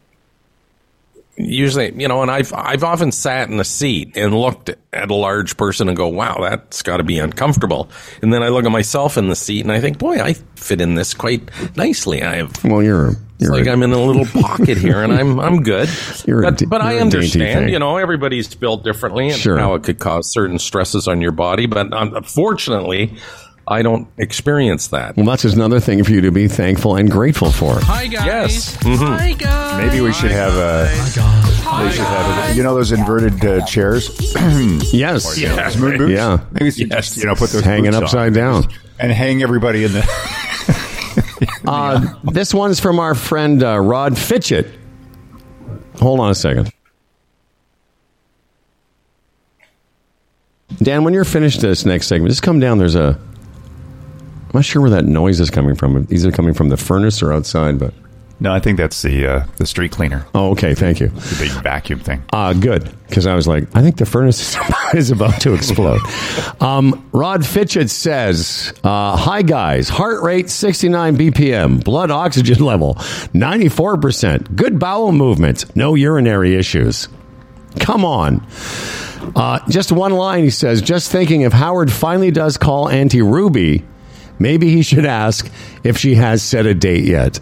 usually, 1.38 1.94
you 1.96 2.08
know, 2.08 2.22
and 2.22 2.30
I've 2.32 2.54
I've 2.54 2.84
often 2.84 3.12
sat 3.12 3.50
in 3.50 3.60
a 3.60 3.64
seat 3.64 4.16
and 4.18 4.34
looked 4.34 4.70
at 4.92 5.10
a 5.10 5.16
large 5.16 5.58
person 5.58 5.88
and 5.88 5.98
go, 5.98 6.08
"Wow, 6.08 6.38
that's 6.42 6.82
got 6.82 6.98
to 6.98 7.04
be 7.04 7.20
uncomfortable." 7.20 7.90
And 8.22 8.34
then 8.34 8.44
I 8.44 8.50
look 8.50 8.66
at 8.66 8.72
myself 8.72 9.18
in 9.18 9.30
the 9.30 9.36
seat 9.36 9.62
and 9.62 9.72
I 9.72 9.80
think, 9.80 9.98
"Boy, 9.98 10.22
I 10.22 10.34
fit 10.56 10.82
in 10.82 10.96
this 10.96 11.14
quite 11.14 11.50
nicely." 11.76 12.24
I 12.24 12.36
have 12.36 12.64
Well, 12.64 12.84
you're 12.84 13.14
it's 13.40 13.50
like 13.50 13.68
I'm 13.68 13.84
in 13.84 13.92
a 13.92 14.02
little 14.02 14.26
pocket 14.42 14.78
here, 14.78 15.02
and 15.02 15.12
I'm 15.12 15.40
I'm 15.40 15.64
good. 15.64 15.90
You're 16.26 16.44
but 16.44 16.64
but 16.70 16.82
I 16.82 17.00
understand. 17.00 17.70
You 17.70 17.80
know, 17.80 17.98
everybody's 17.98 18.54
built 18.56 18.84
differently, 18.84 19.30
and 19.30 19.38
Sure. 19.38 19.58
how 19.58 19.74
it 19.74 19.84
could 19.84 20.00
cause 20.00 20.32
certain 20.32 20.60
stresses 20.60 21.08
on 21.08 21.20
your 21.22 21.32
body. 21.32 21.66
But 21.66 21.92
um, 21.94 22.16
unfortunately, 22.16 23.16
I 23.68 23.82
don't 23.82 24.08
experience 24.18 24.88
that. 24.90 25.16
well, 25.16 25.26
that's 25.26 25.44
just 25.44 25.56
another 25.56 25.80
thing 25.80 26.04
for 26.04 26.12
you 26.12 26.22
to 26.22 26.32
be 26.32 26.48
thankful 26.50 26.96
and 26.98 27.10
grateful 27.10 27.52
for. 27.52 27.76
Hi 27.82 28.08
guys. 28.08 28.26
Yes. 28.26 28.78
Hi 28.84 29.34
guys. 29.34 29.78
Maybe 29.86 30.02
we 30.02 30.12
should 30.12 30.32
have 30.32 30.54
a. 30.54 30.90
They 30.94 31.92
should 31.92 32.04
have 32.04 32.50
a, 32.52 32.56
you 32.56 32.62
know 32.64 32.76
those 32.76 32.92
inverted 32.92 33.44
uh, 33.46 33.66
chairs. 33.66 34.10
Yes, 34.94 35.40
Those 35.40 35.78
moon 35.78 35.98
boots? 35.98 36.12
Yeah. 36.12 36.44
Maybe 36.52 36.68
it's 36.68 36.78
just, 36.78 37.18
you 37.18 37.26
know 37.26 37.36
put 37.36 37.50
those 37.52 37.64
hanging 37.64 37.92
boots 37.92 38.04
upside 38.04 38.28
on 38.28 38.34
down. 38.34 38.64
and 39.00 39.12
hang 39.12 39.42
everybody 39.44 39.84
in 39.86 39.94
the. 39.94 40.04
Uh, 41.66 42.14
this 42.32 42.54
one's 42.54 42.80
from 42.80 43.00
our 43.00 43.16
friend 43.16 43.64
uh, 43.64 43.80
Rod 43.80 44.18
Fitchett. 44.18 44.68
Hold 46.00 46.20
on 46.20 46.30
a 46.32 46.36
second. 46.36 46.72
Dan, 50.82 51.04
when 51.04 51.14
you're 51.14 51.24
finished 51.26 51.62
this 51.62 51.86
next 51.86 52.08
segment, 52.08 52.30
just 52.32 52.42
come 52.44 52.60
down. 52.60 52.78
There's 52.78 52.96
a. 52.96 53.20
I'm 54.54 54.60
not 54.60 54.66
sure 54.66 54.82
where 54.84 54.92
that 54.92 55.06
noise 55.06 55.40
is 55.40 55.50
coming 55.50 55.74
from. 55.76 56.08
Either 56.12 56.32
coming 56.32 56.54
from 56.54 56.70
the 56.70 56.78
furnace 56.78 57.24
or 57.24 57.34
outside, 57.34 57.80
but. 57.80 57.94
No, 58.40 58.52
I 58.52 58.60
think 58.60 58.78
that's 58.78 59.02
the 59.04 59.26
uh, 59.26 59.46
the 59.58 59.66
street 59.66 59.92
cleaner, 59.92 60.26
Oh, 60.36 60.52
okay. 60.52 60.74
Thank 60.76 61.00
you. 61.00 61.08
the 61.08 61.36
big 61.40 61.52
vacuum 61.64 62.00
thing. 62.00 62.24
Uh, 62.34 62.52
good, 62.54 62.90
because 63.08 63.26
I 63.26 63.36
was 63.36 63.48
like, 63.48 63.74
I 63.76 63.82
think 63.82 63.96
the 63.98 64.06
furnace 64.06 64.58
is 64.94 65.12
about 65.12 65.40
to 65.42 65.54
explode. 65.54 66.02
um, 66.60 67.08
Rod 67.14 67.46
Fitchett 67.46 67.90
says, 67.90 68.74
uh, 68.84 69.16
Hi, 69.16 69.44
guys. 69.44 69.88
Heart 69.88 70.24
rate 70.24 70.50
69 70.50 71.16
BPM. 71.18 71.84
Blood 71.84 72.12
oxygen 72.12 72.60
level 72.66 72.96
94%. 72.96 74.56
Good 74.56 74.78
bowel 74.78 75.12
movements. 75.14 75.74
No 75.76 75.96
urinary 75.96 76.56
issues. 76.56 77.08
Come 77.80 78.04
on. 78.04 78.46
Uh, 79.36 79.60
just 79.70 79.92
one 79.92 80.12
line, 80.14 80.44
he 80.44 80.50
says, 80.50 80.82
just 80.82 81.12
thinking 81.12 81.42
if 81.42 81.54
Howard 81.54 81.92
finally 81.92 82.32
does 82.32 82.58
call 82.58 82.90
Auntie 82.90 83.22
Ruby, 83.22 83.84
maybe 84.40 84.70
he 84.70 84.82
should 84.82 85.06
ask 85.06 85.50
if 85.84 85.98
she 85.98 86.16
has 86.16 86.42
set 86.44 86.66
a 86.66 86.74
date 86.74 87.06
yet. 87.06 87.40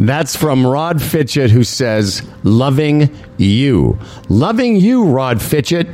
That's 0.00 0.36
from 0.36 0.66
Rod 0.66 1.00
Fitchett, 1.02 1.50
who 1.50 1.64
says, 1.64 2.26
Loving 2.42 3.14
you. 3.38 3.98
Loving 4.28 4.76
you, 4.76 5.04
Rod 5.04 5.40
Fitchett. 5.40 5.88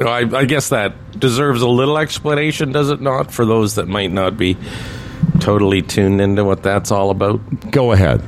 I, 0.00 0.28
I 0.34 0.44
guess 0.44 0.70
that 0.70 0.94
deserves 1.18 1.62
a 1.62 1.68
little 1.68 1.98
explanation, 1.98 2.72
does 2.72 2.90
it 2.90 3.00
not, 3.00 3.30
for 3.32 3.44
those 3.44 3.76
that 3.76 3.88
might 3.88 4.10
not 4.10 4.36
be 4.36 4.56
totally 5.40 5.82
tuned 5.82 6.20
into 6.20 6.44
what 6.44 6.62
that's 6.62 6.90
all 6.90 7.10
about? 7.10 7.70
Go 7.70 7.92
ahead. 7.92 8.22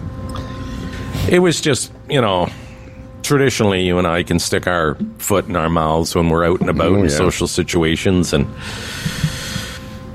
It 1.28 1.38
was 1.40 1.61
just, 1.61 1.92
you 2.09 2.20
know, 2.20 2.48
traditionally 3.24 3.84
you 3.84 3.98
and 3.98 4.06
I 4.06 4.22
can 4.22 4.38
stick 4.38 4.66
our 4.68 4.96
foot 5.18 5.46
in 5.46 5.56
our 5.56 5.68
mouths 5.68 6.14
when 6.14 6.28
we're 6.28 6.44
out 6.46 6.60
and 6.60 6.70
about 6.70 6.92
Oh, 6.92 6.96
in 6.96 7.04
yeah. 7.04 7.08
social 7.10 7.46
situations 7.48 8.32
and 8.32 8.46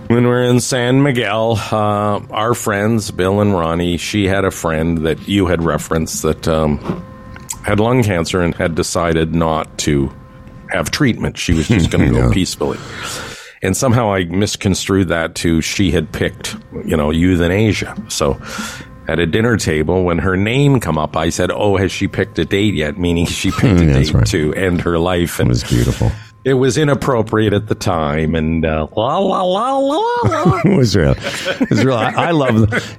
when 0.08 0.26
we're 0.26 0.44
in 0.44 0.60
San 0.60 1.04
Miguel, 1.04 1.52
uh, 1.72 2.20
our 2.32 2.56
friends, 2.56 3.12
Bill 3.12 3.42
and 3.42 3.54
Ronnie, 3.54 3.98
she 3.98 4.26
had 4.28 4.44
a 4.44 4.50
friend 4.50 5.06
that 5.06 5.28
you 5.28 5.46
had 5.46 5.62
referenced 5.64 6.24
that 6.24 6.48
um, 6.48 6.80
had 7.64 7.80
lung 7.80 8.02
cancer 8.02 8.42
and 8.42 8.56
had 8.56 8.74
decided 8.74 9.36
not 9.36 9.78
to 9.80 10.12
have 10.72 10.90
treatment. 10.90 11.38
She 11.38 11.54
was 11.54 11.68
just 11.68 11.92
going 11.92 12.08
to 12.14 12.22
go 12.22 12.32
peacefully. 12.32 12.80
And 13.62 13.78
somehow 13.78 14.12
I 14.12 14.24
misconstrued 14.24 15.10
that 15.10 15.36
to 15.36 15.62
she 15.62 15.92
had 15.92 16.12
picked, 16.12 16.56
you 16.86 16.98
know, 16.98 17.12
euthanasia. 17.12 17.96
So 18.08 18.42
at 19.10 19.20
a 19.20 19.26
dinner 19.26 19.58
table, 19.58 20.04
when 20.04 20.20
her 20.20 20.38
name 20.38 20.80
come 20.80 20.98
up, 20.98 21.18
I 21.18 21.30
said, 21.30 21.52
"Oh, 21.52 21.78
has 21.78 21.92
she 21.92 22.08
picked 22.08 22.38
a 22.40 22.46
date 22.46 22.74
yet?" 22.76 22.98
Meaning 22.98 23.26
she 23.40 23.52
picked 23.52 23.82
a 23.82 23.86
Hmm, 23.86 23.94
date 23.94 24.14
right. 24.14 24.28
to 24.28 24.54
end 24.54 24.82
her 24.82 24.98
life. 25.00 25.40
It 25.40 25.48
was 25.48 25.64
beautiful. 25.64 26.12
it 26.46 26.54
was 26.54 26.78
inappropriate 26.78 27.52
at 27.54 27.68
the 27.68 27.76
time, 27.76 28.34
and 28.36 28.66
uh, 28.66 28.88
la 28.96 29.18
la 29.18 29.42
la 29.44 29.78
la 29.78 29.98
la. 30.24 30.62
it 30.66 30.78
was 30.78 30.96
real. 30.96 31.12
It 31.18 31.70
was 31.70 31.84
real. 31.84 31.98
I, 31.98 32.12
I 32.12 32.32
love, 32.32 32.56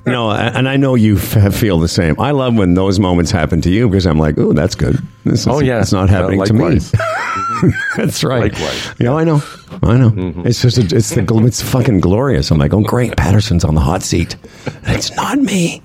you 0.07 0.13
know, 0.13 0.31
and 0.31 0.69
I 0.69 0.77
know 0.77 0.95
you 0.95 1.17
f- 1.17 1.55
feel 1.55 1.79
the 1.79 1.89
same. 1.89 2.19
I 2.21 2.33
love 2.33 2.55
when 2.57 2.75
those 2.75 3.01
moments 3.01 3.31
happen 3.31 3.61
to 3.63 3.71
you 3.71 3.89
because 3.89 4.07
I'm 4.07 4.19
like, 4.19 4.37
oh, 4.39 4.53
that's 4.53 4.75
good. 4.75 4.97
This 5.25 5.41
is, 5.41 5.49
Oh, 5.49 5.61
yeah. 5.61 5.81
it's 5.81 5.93
not 5.93 6.11
happening 6.11 6.41
Uh, 6.43 6.45
to 6.47 6.53
me. 6.53 6.81
that's 7.97 8.23
right. 8.25 8.53
Likewise. 8.53 8.95
Yeah, 8.99 9.15
I 9.15 9.25
know. 9.25 9.43
I 9.83 9.97
know. 9.97 10.11
Mm-hmm. 10.11 10.47
It's 10.47 10.63
just, 10.63 10.79
a, 10.79 10.97
it's 10.97 11.11
the, 11.11 11.25
it's 11.47 11.63
fucking 11.63 12.01
glorious. 12.01 12.51
I'm 12.51 12.59
like, 12.59 12.73
oh, 12.75 12.81
great, 12.83 13.17
Patterson's 13.17 13.65
on 13.65 13.75
the 13.75 13.81
hot 13.81 14.03
seat. 14.03 14.37
It's 14.85 15.15
not 15.17 15.39
me. 15.39 15.83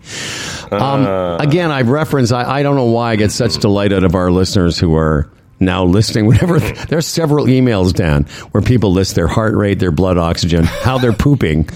Um, 0.71 1.05
Uh. 1.05 1.37
again, 1.37 1.71
I 1.71 1.81
reference. 1.81 2.31
I, 2.31 2.59
I 2.59 2.63
don't 2.63 2.75
know 2.75 2.85
why 2.85 3.11
I 3.11 3.15
get 3.15 3.31
such 3.31 3.57
delight 3.57 3.93
out 3.93 4.03
of 4.03 4.15
our 4.15 4.31
listeners 4.31 4.79
who 4.79 4.95
are 4.95 5.29
now 5.59 5.83
listening. 5.85 6.25
whatever. 6.27 6.59
there's 6.59 7.07
several 7.07 7.45
emails, 7.45 7.93
Dan, 7.93 8.23
where 8.51 8.61
people 8.61 8.91
list 8.91 9.15
their 9.15 9.27
heart 9.27 9.55
rate, 9.55 9.79
their 9.79 9.91
blood 9.91 10.17
oxygen, 10.17 10.63
how 10.65 10.97
they're 10.97 11.13
pooping. 11.13 11.69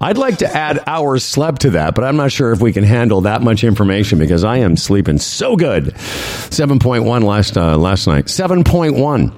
I'd 0.00 0.16
like 0.18 0.38
to 0.38 0.46
add 0.56 0.80
hours 0.86 1.24
slept 1.24 1.62
to 1.62 1.70
that, 1.70 1.94
but 1.94 2.04
I'm 2.04 2.16
not 2.16 2.30
sure 2.30 2.52
if 2.52 2.60
we 2.60 2.72
can 2.72 2.84
handle 2.84 3.22
that 3.22 3.42
much 3.42 3.64
information 3.64 4.18
because 4.18 4.44
I 4.44 4.58
am 4.58 4.76
sleeping 4.76 5.18
so 5.18 5.56
good. 5.56 5.98
Seven 5.98 6.78
point 6.78 7.04
one 7.04 7.22
last 7.22 7.56
uh, 7.56 7.76
last 7.76 8.06
night. 8.06 8.28
Seven 8.28 8.62
point 8.62 8.94
one. 8.96 9.32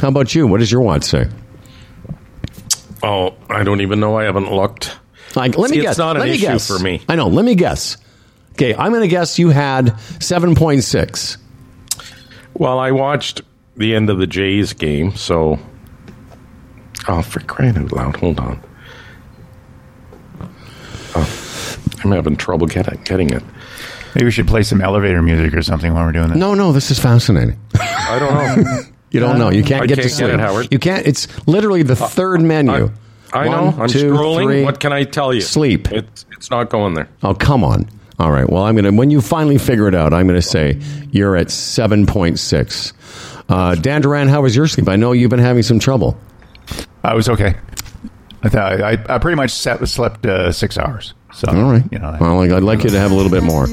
How 0.00 0.08
about 0.08 0.34
you? 0.34 0.46
What 0.46 0.60
does 0.60 0.70
your 0.70 0.82
watch 0.82 1.04
say? 1.04 1.26
Oh, 3.02 3.34
I 3.48 3.64
don't 3.64 3.80
even 3.80 4.00
know. 4.00 4.18
I 4.18 4.24
haven't 4.24 4.52
looked. 4.52 4.98
Like, 5.36 5.56
let 5.56 5.70
me 5.70 5.76
See, 5.76 5.80
it's 5.80 5.90
guess. 5.90 5.98
not 5.98 6.16
an 6.16 6.20
let 6.22 6.28
issue 6.30 6.42
guess. 6.42 6.66
for 6.68 6.78
me. 6.78 7.02
I 7.08 7.16
know. 7.16 7.28
Let 7.28 7.44
me 7.44 7.54
guess. 7.54 7.96
Okay, 8.52 8.74
I'm 8.74 8.92
going 8.92 9.02
to 9.02 9.08
guess 9.08 9.38
you 9.38 9.50
had 9.50 9.98
seven 10.20 10.54
point 10.54 10.84
six. 10.84 11.38
Well, 12.54 12.78
I 12.78 12.92
watched 12.92 13.40
the 13.76 13.94
end 13.94 14.10
of 14.10 14.18
the 14.18 14.26
Jays 14.26 14.74
game, 14.74 15.16
so. 15.16 15.58
Oh, 17.08 17.22
for 17.22 17.40
crying 17.40 17.76
out 17.76 17.92
loud! 17.92 18.16
Hold 18.16 18.38
on. 18.38 18.60
I'm 22.04 22.12
having 22.12 22.36
trouble 22.36 22.66
getting 22.66 23.02
getting 23.04 23.30
it. 23.30 23.42
Maybe 24.14 24.26
we 24.26 24.30
should 24.30 24.46
play 24.46 24.62
some 24.62 24.80
elevator 24.80 25.20
music 25.22 25.54
or 25.54 25.62
something 25.62 25.92
while 25.92 26.06
we're 26.06 26.12
doing 26.12 26.28
this. 26.28 26.38
No, 26.38 26.54
no, 26.54 26.72
this 26.72 26.90
is 26.90 26.98
fascinating. 27.00 27.58
I 27.78 28.18
don't 28.18 28.64
know. 28.64 28.80
You 29.10 29.20
don't 29.20 29.38
know. 29.38 29.48
You 29.48 29.62
can't 29.62 29.84
I 29.84 29.86
get 29.86 29.98
can't 29.98 30.02
to 30.02 30.08
get 30.08 30.16
sleep. 30.16 30.30
it, 30.30 30.40
Howard. 30.40 30.68
You 30.72 30.78
can't. 30.80 31.06
It's 31.06 31.28
literally 31.46 31.84
the 31.84 31.94
third 31.94 32.40
menu. 32.40 32.90
I 33.32 33.44
know. 33.48 33.66
One, 33.66 33.82
I'm 33.82 33.88
two, 33.88 34.10
scrolling. 34.12 34.42
three. 34.46 34.64
What 34.64 34.80
can 34.80 34.92
I 34.92 35.04
tell 35.04 35.32
you? 35.32 35.40
Sleep. 35.40 35.92
It's 35.92 36.26
it's 36.32 36.50
not 36.50 36.68
going 36.68 36.94
there. 36.94 37.08
Oh, 37.22 37.32
come 37.32 37.62
on. 37.62 37.88
All 38.18 38.32
right. 38.32 38.48
Well, 38.50 38.64
I'm 38.64 38.74
going 38.74 38.86
to, 38.86 38.90
when 38.90 39.10
you 39.10 39.20
finally 39.20 39.56
figure 39.56 39.86
it 39.86 39.94
out, 39.94 40.12
I'm 40.12 40.26
going 40.26 40.34
to 40.40 40.42
say 40.42 40.80
you're 41.12 41.36
at 41.36 41.46
7.6. 41.46 42.92
Uh, 43.48 43.74
Dan 43.76 44.00
Duran, 44.00 44.26
how 44.26 44.42
was 44.42 44.56
your 44.56 44.66
sleep? 44.66 44.88
I 44.88 44.96
know 44.96 45.12
you've 45.12 45.30
been 45.30 45.38
having 45.38 45.62
some 45.62 45.78
trouble. 45.78 46.18
I 47.04 47.14
was 47.14 47.28
okay. 47.28 47.54
I 48.42 48.48
thought 48.48 48.80
I, 48.82 48.92
I 49.08 49.18
pretty 49.18 49.36
much 49.36 49.52
sat, 49.52 49.86
slept 49.88 50.26
uh, 50.26 50.50
six 50.50 50.76
hours. 50.76 51.14
So 51.34 51.48
All 51.48 51.70
right. 51.70 51.82
you 51.90 51.98
know, 51.98 52.16
well, 52.20 52.40
I'd 52.40 52.62
like 52.62 52.84
you 52.84 52.90
to 52.90 52.98
have 52.98 53.10
a 53.10 53.14
little 53.14 53.30
bit 53.30 53.42
more. 53.42 53.66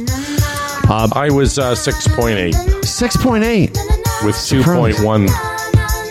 I 0.89 1.29
was 1.31 1.57
uh, 1.59 1.73
six 1.75 2.07
point 2.07 2.37
eight 2.37 2.53
6.8. 2.55 4.25
with 4.25 4.35
two 4.35 4.61
Surprise. 4.61 4.95
point 4.95 4.99
one 5.05 5.25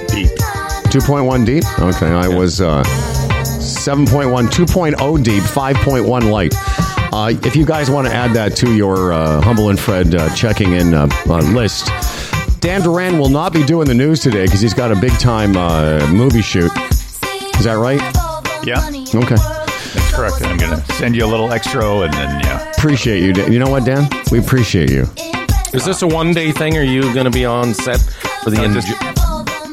deep. 0.08 0.30
2.1 0.90 1.46
deep? 1.46 1.62
Okay. 1.78 2.06
I 2.08 2.26
was 2.26 2.60
uh, 2.60 2.82
7.1, 2.84 4.48
2.0 4.48 5.22
deep, 5.24 5.42
5.1 5.44 6.30
light. 6.32 6.52
Uh, 7.12 7.32
if 7.46 7.54
you 7.54 7.64
guys 7.64 7.88
want 7.90 8.08
to 8.08 8.12
add 8.12 8.32
that 8.34 8.56
to 8.56 8.74
your 8.74 9.12
uh, 9.12 9.40
Humble 9.40 9.68
and 9.70 9.78
Fred 9.78 10.14
uh, 10.16 10.34
checking 10.34 10.72
in 10.72 10.94
uh, 10.94 11.08
uh, 11.28 11.38
list, 11.52 11.90
Dan 12.60 12.80
Duran 12.82 13.18
will 13.20 13.28
not 13.28 13.52
be 13.52 13.64
doing 13.64 13.86
the 13.86 13.94
news 13.94 14.18
today 14.20 14.46
because 14.46 14.60
he's 14.60 14.74
got 14.74 14.90
a 14.90 14.96
big 15.00 15.12
time 15.20 15.56
uh, 15.56 16.04
movie 16.12 16.42
shoot. 16.42 16.72
Is 17.56 17.64
that 17.64 17.78
right? 17.78 18.00
Yeah. 18.66 18.80
Okay. 19.14 19.36
That's 20.20 20.38
correct. 20.38 20.40
And 20.42 20.46
I'm 20.62 20.70
going 20.70 20.80
to 20.80 20.92
send 20.94 21.16
you 21.16 21.24
a 21.24 21.26
little 21.28 21.52
extra, 21.52 21.85
and 22.00 22.12
then 22.12 22.40
yeah, 22.40 22.70
Appreciate 22.72 23.22
you. 23.22 23.33
Dan. 23.33 23.52
You 23.52 23.59
know 23.59 23.70
what, 23.70 23.85
Dan? 23.85 24.09
We 24.30 24.38
appreciate 24.38 24.90
you. 24.90 25.06
Is 25.72 25.85
this 25.85 26.02
a 26.02 26.06
one 26.06 26.33
day 26.33 26.50
thing? 26.52 26.76
Or 26.76 26.80
are 26.80 26.85
you 26.85 27.02
going 27.14 27.24
to 27.26 27.30
be 27.30 27.44
on 27.44 27.74
set 27.74 28.00
for 28.42 28.50
the 28.50 28.59
Uh, 28.59 28.64
end? 28.64 28.74
just, 28.74 28.88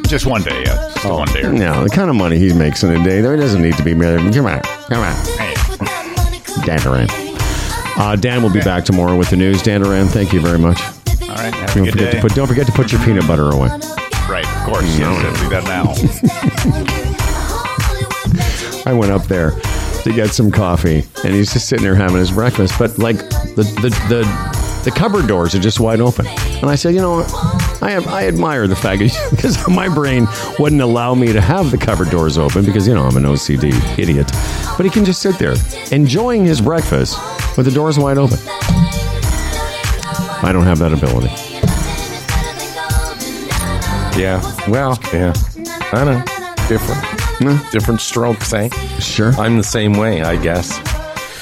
just 0.09 0.25
one 0.25 0.41
day. 0.43 0.63
Yeah, 0.65 0.75
just 0.93 1.05
a 1.05 1.09
one 1.09 1.27
day. 1.29 1.41
No, 1.43 1.83
the 1.83 1.89
kind 1.89 2.09
of 2.09 2.15
money 2.15 2.37
he 2.37 2.53
makes 2.53 2.83
in 2.83 2.91
a 2.91 3.03
day, 3.03 3.21
there 3.21 3.35
doesn't 3.35 3.61
need 3.61 3.75
to 3.77 3.83
be. 3.83 3.93
married. 3.93 4.33
Come 4.33 4.45
on. 4.45 4.61
Come 4.61 5.01
on. 5.01 5.15
Dan 6.65 6.79
Duran. 6.79 7.07
Uh, 7.99 8.15
Dan 8.15 8.43
will 8.43 8.51
be 8.53 8.59
back 8.61 8.83
tomorrow 8.85 9.15
with 9.17 9.29
the 9.31 9.35
news. 9.37 9.61
Dan 9.63 9.81
Duran, 9.81 10.07
thank 10.07 10.31
you 10.33 10.39
very 10.39 10.59
much. 10.59 10.79
All 11.23 11.29
right. 11.35 11.53
Have 11.53 11.73
Don't 11.73 11.83
good 11.85 11.93
forget, 11.93 12.11
day. 12.11 12.17
to 12.19 12.21
put, 12.21 12.35
don't 12.35 12.47
forget 12.47 12.65
to 12.67 12.71
put 12.73 12.91
your 12.91 13.01
peanut 13.03 13.25
butter 13.25 13.49
away. 13.49 13.69
right. 14.29 14.45
Of 14.45 14.63
course. 14.65 14.85
Yes, 14.99 15.39
do 15.41 15.49
that 15.49 15.63
now. 15.65 15.93
I 18.91 18.93
went 18.93 19.11
up 19.11 19.23
there 19.23 19.51
to 20.03 20.13
get 20.13 20.29
some 20.29 20.51
coffee, 20.51 21.03
and 21.23 21.33
he's 21.33 21.53
just 21.53 21.67
sitting 21.67 21.83
there 21.83 21.95
having 21.95 22.17
his 22.17 22.31
breakfast. 22.31 22.75
But 22.79 22.97
like 22.97 23.17
the 23.55 23.63
the 23.81 23.89
the, 24.09 24.81
the 24.85 24.91
cupboard 24.91 25.27
doors 25.27 25.55
are 25.55 25.59
just 25.59 25.79
wide 25.79 26.01
open, 26.01 26.27
and 26.27 26.65
I 26.65 26.75
said, 26.75 26.93
you 26.95 27.01
know, 27.01 27.25
I 27.81 28.03
I 28.07 28.27
admire 28.27 28.67
the 28.67 28.75
fact 28.75 29.01
because 29.31 29.67
my 29.69 29.89
brain 29.93 30.27
wouldn't 30.59 30.81
allow 30.81 31.13
me 31.13 31.33
to 31.33 31.41
have 31.41 31.71
the 31.71 31.77
cupboard 31.77 32.09
doors 32.09 32.37
open 32.37 32.65
because 32.65 32.87
you 32.87 32.93
know 32.93 33.03
I'm 33.03 33.17
an 33.17 33.23
OCD 33.23 33.73
idiot. 33.97 34.31
But 34.77 34.85
he 34.85 34.89
can 34.89 35.05
just 35.05 35.21
sit 35.21 35.37
there 35.39 35.55
enjoying 35.91 36.45
his 36.45 36.61
breakfast 36.61 37.17
with 37.57 37.65
the 37.65 37.71
doors 37.71 37.97
wide 37.97 38.17
open. 38.17 38.37
I 40.43 40.51
don't 40.53 40.65
have 40.65 40.79
that 40.79 40.93
ability. 40.93 41.29
Yeah. 44.17 44.41
Well, 44.67 44.97
yeah. 45.13 45.33
I 45.93 46.03
know. 46.03 46.23
Different. 46.67 47.16
Different 47.71 48.01
strokes, 48.01 48.53
eh? 48.53 48.69
Sure, 48.99 49.31
I'm 49.33 49.57
the 49.57 49.63
same 49.63 49.93
way, 49.93 50.21
I 50.21 50.35
guess. 50.35 50.77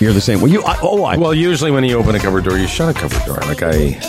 you're 0.01 0.13
the 0.13 0.21
same. 0.21 0.41
Well, 0.41 0.51
you 0.51 0.63
I, 0.63 0.77
oh 0.81 1.03
I 1.03 1.17
Well, 1.17 1.33
usually 1.33 1.71
when 1.71 1.83
you 1.83 1.97
open 1.97 2.15
a 2.15 2.19
cupboard 2.19 2.43
door, 2.43 2.57
you 2.57 2.67
shut 2.67 2.95
a 2.95 2.99
cupboard 2.99 3.25
door. 3.25 3.37
Like 3.47 3.63
I, 3.63 3.99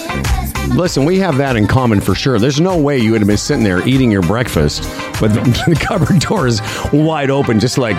Listen, 0.74 1.04
we 1.04 1.18
have 1.18 1.36
that 1.36 1.56
in 1.56 1.66
common 1.66 2.00
for 2.00 2.14
sure. 2.14 2.38
There's 2.38 2.60
no 2.60 2.76
way 2.76 2.98
you 2.98 3.12
would 3.12 3.20
have 3.20 3.28
been 3.28 3.36
sitting 3.36 3.62
there 3.62 3.86
eating 3.86 4.10
your 4.10 4.22
breakfast 4.22 4.80
with 5.20 5.32
the 5.34 5.78
cupboard 5.80 6.20
door 6.20 6.46
is 6.46 6.60
wide 6.92 7.30
open, 7.30 7.60
just 7.60 7.78
like 7.78 7.96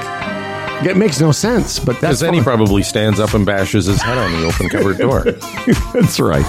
it 0.86 0.98
makes 0.98 1.20
no 1.20 1.32
sense. 1.32 1.80
But 1.80 1.94
that's 1.94 2.02
because 2.02 2.20
then 2.20 2.34
he 2.34 2.42
probably 2.42 2.84
stands 2.84 3.20
up 3.20 3.34
and 3.34 3.46
bashes 3.46 3.86
his 3.86 4.02
head 4.02 4.18
on 4.18 4.32
the 4.34 4.46
open 4.46 4.70
cupboard 4.70 4.98
door. 4.98 5.22
that's 5.94 6.20
right. 6.20 6.46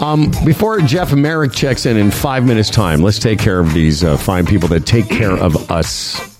Um, 0.00 0.32
before 0.44 0.80
Jeff 0.80 1.12
Marek 1.12 1.52
checks 1.52 1.86
in 1.86 1.96
in 1.96 2.10
five 2.10 2.44
minutes' 2.44 2.70
time, 2.70 3.00
let's 3.00 3.18
take 3.18 3.38
care 3.38 3.60
of 3.60 3.72
these 3.74 4.02
uh, 4.02 4.16
fine 4.16 4.46
people 4.46 4.68
that 4.70 4.86
take 4.86 5.08
care 5.08 5.36
of 5.36 5.70
us. 5.70 6.33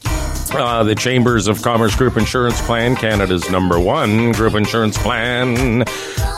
Uh, 0.56 0.84
the 0.84 0.94
Chambers 0.94 1.48
of 1.48 1.62
Commerce 1.62 1.96
Group 1.96 2.16
Insurance 2.16 2.60
Plan, 2.60 2.94
Canada's 2.94 3.50
number 3.50 3.80
one 3.80 4.30
group 4.30 4.54
insurance 4.54 4.96
plan 4.96 5.84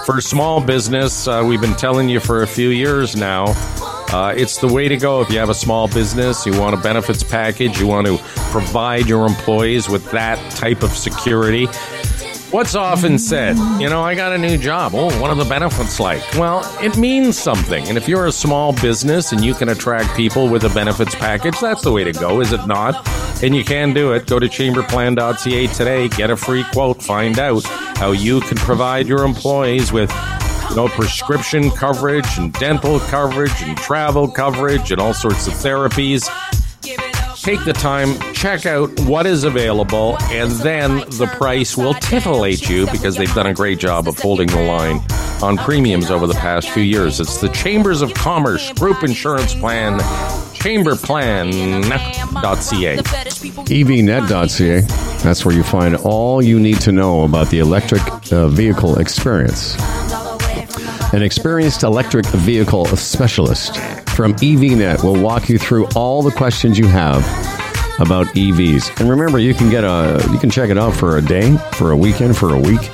for 0.07 0.23
small 0.23 0.59
business. 0.59 1.29
Uh, 1.29 1.45
we've 1.47 1.61
been 1.61 1.75
telling 1.75 2.09
you 2.09 2.19
for 2.19 2.43
a 2.43 2.47
few 2.47 2.71
years 2.71 3.15
now. 3.15 3.45
Uh, 4.09 4.33
it's 4.35 4.57
the 4.57 4.69
way 4.69 4.89
to 4.89 4.97
go 4.97 5.21
if 5.21 5.29
you 5.29 5.39
have 5.39 5.51
a 5.51 5.55
small 5.55 5.87
business, 5.87 6.47
you 6.47 6.59
want 6.59 6.75
a 6.75 6.79
benefits 6.79 7.23
package, 7.23 7.79
you 7.79 7.87
want 7.87 8.07
to 8.07 8.17
provide 8.51 9.07
your 9.07 9.27
employees 9.27 9.87
with 9.87 10.11
that 10.13 10.39
type 10.53 10.83
of 10.83 10.93
security. 10.93 11.67
What's 12.53 12.77
often 12.77 13.19
said? 13.19 13.57
You 13.81 13.89
know, 13.89 14.03
I 14.03 14.15
got 14.15 14.33
a 14.33 14.39
new 14.39 14.57
job. 14.57 14.93
Oh, 14.95 15.07
what 15.21 15.31
are 15.31 15.35
the 15.37 15.45
benefits 15.45 15.99
like? 15.99 16.23
Well, 16.35 16.63
it 16.81 16.97
means 16.97 17.37
something. 17.37 17.87
And 17.89 17.99
if 17.99 18.09
you're 18.09 18.27
a 18.27 18.33
small 18.33 18.73
business 18.73 19.33
and 19.33 19.45
you 19.45 19.53
can 19.53 19.69
attract 19.69 20.17
people 20.17 20.49
with 20.49 20.63
a 20.63 20.69
benefits 20.69 21.15
package, 21.17 21.59
that's 21.59 21.83
the 21.83 21.91
way 21.91 22.05
to 22.05 22.13
go, 22.13 22.41
is 22.41 22.53
it 22.53 22.65
not? 22.69 23.07
And 23.43 23.55
you 23.55 23.65
can 23.65 23.93
do 23.93 24.13
it. 24.13 24.27
Go 24.27 24.39
to 24.39 24.47
chamberplan.ca 24.47 25.67
today, 25.67 26.09
get 26.09 26.31
a 26.31 26.37
free 26.37 26.65
quote, 26.73 27.03
find 27.03 27.41
out 27.41 27.65
how 27.65 28.13
you 28.13 28.41
can 28.43 28.57
provide 28.59 29.09
your 29.09 29.25
employees 29.25 29.93
with 29.93 30.11
you 30.71 30.77
know, 30.77 30.89
prescription 30.89 31.71
coverage 31.73 32.39
and 32.39 32.53
dental 32.55 33.01
coverage 33.01 33.61
and 33.63 33.77
travel 33.77 34.29
coverage 34.29 34.93
and 34.93 35.01
all 35.01 35.15
sorts 35.15 35.49
of 35.49 35.55
therapies 35.55 36.29
take 37.47 37.65
the 37.65 37.73
time, 37.73 38.19
check 38.33 38.67
out 38.67 38.91
what 39.03 39.25
is 39.25 39.45
available, 39.45 40.17
and 40.33 40.51
then 40.51 40.97
the 41.11 41.31
price 41.37 41.77
will 41.77 41.95
titillate 41.95 42.69
you 42.69 42.91
because 42.91 43.15
they've 43.15 43.33
done 43.35 43.47
a 43.47 43.55
great 43.55 43.79
job 43.79 44.09
of 44.09 44.19
holding 44.19 44.49
the 44.49 44.61
line 44.63 45.01
on 45.45 45.57
premiums 45.57 46.11
over 46.11 46.27
the 46.27 46.35
past 46.35 46.69
few 46.71 46.83
years. 46.83 47.21
It's 47.21 47.41
the 47.41 47.49
Chambers 47.51 48.03
of 48.03 48.13
Commerce 48.15 48.73
Group 48.73 49.05
Insurance 49.05 49.55
Plan, 49.55 50.01
chamberplan.ca. 50.55 52.97
evnet.ca. 53.67 54.81
That's 55.23 55.45
where 55.45 55.55
you 55.55 55.63
find 55.63 55.95
all 55.95 56.43
you 56.43 56.59
need 56.59 56.81
to 56.81 56.91
know 56.91 57.23
about 57.23 57.51
the 57.51 57.61
electric 57.61 58.03
uh, 58.33 58.49
vehicle 58.49 58.99
experience. 58.99 59.77
An 61.13 61.23
experienced 61.23 61.85
electric 61.85 62.27
vehicle 62.27 62.85
specialist 62.87 63.77
from 64.11 64.35
EVNet 64.35 65.05
will 65.05 65.21
walk 65.21 65.49
you 65.49 65.57
through 65.57 65.87
all 65.95 66.21
the 66.21 66.33
questions 66.33 66.79
you 66.79 66.87
have 66.89 67.23
about 68.01 68.27
EVs. 68.29 69.01
And 69.01 69.09
remember, 69.09 69.39
you 69.39 69.55
can 69.55 69.71
get 69.71 69.85
a 69.85 70.21
you 70.33 70.39
can 70.39 70.51
check 70.51 70.69
it 70.69 70.77
out 70.77 70.95
for 70.95 71.17
a 71.17 71.23
day, 71.23 71.57
for 71.73 71.93
a 71.93 71.97
weekend, 71.97 72.37
for 72.37 72.55
a 72.55 72.59
week. 72.59 72.91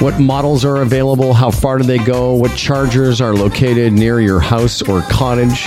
What 0.00 0.18
models 0.18 0.64
are 0.64 0.76
available? 0.78 1.34
How 1.34 1.50
far 1.50 1.78
do 1.78 1.84
they 1.84 1.98
go? 1.98 2.32
What 2.32 2.56
chargers 2.56 3.20
are 3.20 3.34
located 3.34 3.92
near 3.92 4.20
your 4.20 4.40
house 4.40 4.80
or 4.80 5.02
cottage? 5.02 5.66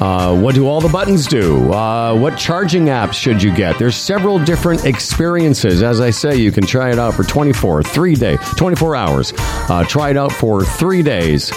Uh, 0.00 0.36
what 0.38 0.54
do 0.54 0.66
all 0.66 0.80
the 0.80 0.88
buttons 0.88 1.26
do? 1.26 1.72
Uh, 1.72 2.14
what 2.14 2.36
charging 2.36 2.86
apps 2.86 3.14
should 3.14 3.42
you 3.42 3.54
get? 3.54 3.78
There's 3.78 3.96
several 3.96 4.38
different 4.38 4.84
experiences. 4.84 5.82
As 5.82 6.00
I 6.00 6.10
say, 6.10 6.36
you 6.36 6.50
can 6.52 6.66
try 6.66 6.90
it 6.90 6.98
out 6.98 7.14
for 7.14 7.22
24, 7.22 7.82
three 7.84 8.14
day, 8.14 8.36
24 8.56 8.96
hours. 8.96 9.32
Uh, 9.36 9.84
try 9.84 10.10
it 10.10 10.16
out 10.16 10.32
for 10.32 10.64
three 10.64 11.02
days. 11.02 11.52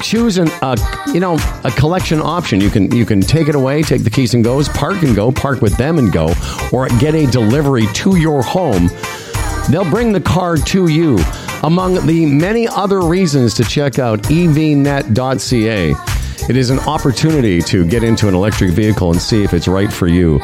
Choose 0.00 0.38
an, 0.38 0.48
uh, 0.62 0.76
you 1.12 1.20
know, 1.20 1.38
a 1.64 1.70
collection 1.70 2.20
option. 2.20 2.60
You 2.60 2.70
can 2.70 2.94
you 2.94 3.04
can 3.04 3.20
take 3.20 3.48
it 3.48 3.54
away, 3.54 3.82
take 3.82 4.04
the 4.04 4.10
keys 4.10 4.34
and 4.34 4.44
goes, 4.44 4.68
park 4.68 5.02
and 5.02 5.16
go, 5.16 5.32
park 5.32 5.60
with 5.60 5.76
them 5.76 5.98
and 5.98 6.12
go, 6.12 6.32
or 6.72 6.86
get 7.00 7.14
a 7.14 7.26
delivery 7.26 7.86
to 7.94 8.16
your 8.16 8.42
home. 8.42 8.88
They'll 9.70 9.90
bring 9.90 10.12
the 10.12 10.20
car 10.20 10.56
to 10.56 10.88
you. 10.88 11.18
Among 11.62 12.06
the 12.06 12.26
many 12.26 12.68
other 12.68 13.00
reasons 13.00 13.54
to 13.54 13.64
check 13.64 13.98
out 13.98 14.20
evnet.ca. 14.24 15.94
It 16.48 16.56
is 16.56 16.70
an 16.70 16.78
opportunity 16.80 17.60
to 17.62 17.84
get 17.84 18.04
into 18.04 18.28
an 18.28 18.34
electric 18.34 18.70
vehicle 18.70 19.10
and 19.10 19.20
see 19.20 19.42
if 19.42 19.52
it's 19.52 19.66
right 19.66 19.92
for 19.92 20.06
you. 20.06 20.38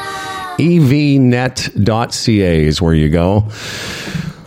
evnet.ca 0.59 1.65
is 2.65 2.83
where 2.83 2.95
you 2.95 3.09
go. 3.09 3.49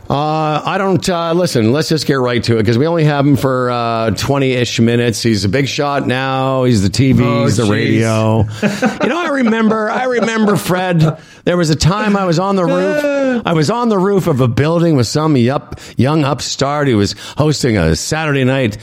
Uh, 0.09 0.61
I 0.63 0.77
don't 0.77 1.07
uh, 1.09 1.33
listen. 1.33 1.71
Let's 1.71 1.89
just 1.89 2.05
get 2.05 2.15
right 2.15 2.43
to 2.43 2.57
it 2.57 2.61
because 2.61 2.77
we 2.77 2.85
only 2.85 3.05
have 3.05 3.25
him 3.25 3.35
for 3.37 4.13
twenty-ish 4.17 4.79
minutes. 4.79 5.23
He's 5.23 5.45
a 5.45 5.49
big 5.49 5.67
shot 5.67 6.05
now. 6.05 6.63
He's 6.63 6.83
the 6.83 6.89
TV. 6.89 7.21
Oh, 7.21 7.45
he's 7.45 7.57
the 7.57 7.63
jeez. 7.63 7.71
radio. 7.71 8.39
you 9.03 9.09
know, 9.09 9.19
I 9.19 9.29
remember. 9.29 9.89
I 9.89 10.03
remember 10.05 10.55
Fred. 10.57 11.19
There 11.43 11.57
was 11.57 11.69
a 11.69 11.75
time 11.75 12.15
I 12.15 12.25
was 12.25 12.39
on 12.39 12.55
the 12.55 12.65
roof. 12.65 13.43
I 13.45 13.53
was 13.53 13.69
on 13.69 13.89
the 13.89 13.97
roof 13.97 14.27
of 14.27 14.41
a 14.41 14.47
building 14.47 14.95
with 14.95 15.07
some 15.07 15.35
yup, 15.37 15.79
young 15.97 16.23
upstart 16.23 16.87
who 16.87 16.97
was 16.97 17.13
hosting 17.37 17.77
a 17.77 17.95
Saturday 17.95 18.43
night 18.43 18.77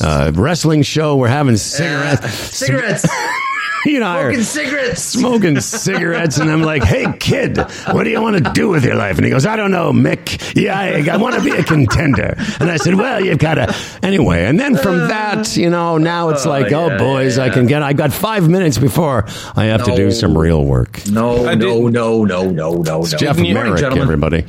uh, 0.00 0.32
wrestling 0.34 0.82
show. 0.82 1.16
We're 1.16 1.28
having 1.28 1.56
cigarettes. 1.56 2.32
cigarettes. 2.56 3.06
you 3.84 4.00
know, 4.00 4.14
Smoking 4.20 4.42
cigarettes. 4.42 5.02
smoking 5.02 5.60
cigarettes, 5.60 6.38
and 6.38 6.50
I'm 6.50 6.62
like, 6.62 6.82
"Hey, 6.84 7.06
kid, 7.18 7.58
what 7.92 8.04
do 8.04 8.10
you 8.10 8.20
want 8.20 8.42
to 8.44 8.52
do 8.52 8.68
with 8.68 8.84
your 8.84 8.94
life?" 8.96 9.16
And 9.16 9.24
he 9.24 9.30
goes, 9.30 9.46
"I 9.46 9.56
don't 9.56 9.70
know, 9.70 9.92
Mick. 9.92 10.54
Yeah, 10.54 10.78
I, 10.78 11.06
I 11.12 11.16
want 11.16 11.34
to 11.36 11.42
be 11.42 11.50
a 11.50 11.62
contender." 11.64 12.34
And 12.60 12.70
I 12.70 12.76
said, 12.76 12.94
"Well, 12.94 13.24
you've 13.24 13.38
got 13.38 13.54
to 13.54 13.74
anyway." 14.02 14.44
And 14.44 14.58
then 14.58 14.76
from 14.76 15.00
uh, 15.02 15.06
that, 15.08 15.56
you 15.56 15.70
know, 15.70 15.98
now 15.98 16.30
it's 16.30 16.46
Oh, 16.46 16.50
like, 16.50 16.72
"Oh, 16.72 16.88
yeah, 16.88 16.98
boys, 16.98 17.38
I 17.38 17.50
can 17.50 17.66
get. 17.66 17.82
I 17.82 17.92
got 17.92 18.12
five 18.12 18.48
minutes 18.48 18.78
before 18.78 19.26
I 19.56 19.64
have 19.66 19.84
to 19.84 19.94
do 19.96 20.10
some 20.10 20.36
real 20.36 20.64
work." 20.64 21.00
No, 21.10 21.46
I 21.46 21.54
no, 21.54 21.88
no, 21.88 22.24
no, 22.24 22.50
no, 22.50 22.50
no, 22.50 22.82
no. 22.82 23.04
Jeff 23.04 23.36
Good 23.36 23.36
morning, 23.36 23.54
Marek, 23.54 23.78
gentlemen. 23.80 24.02
everybody. 24.02 24.44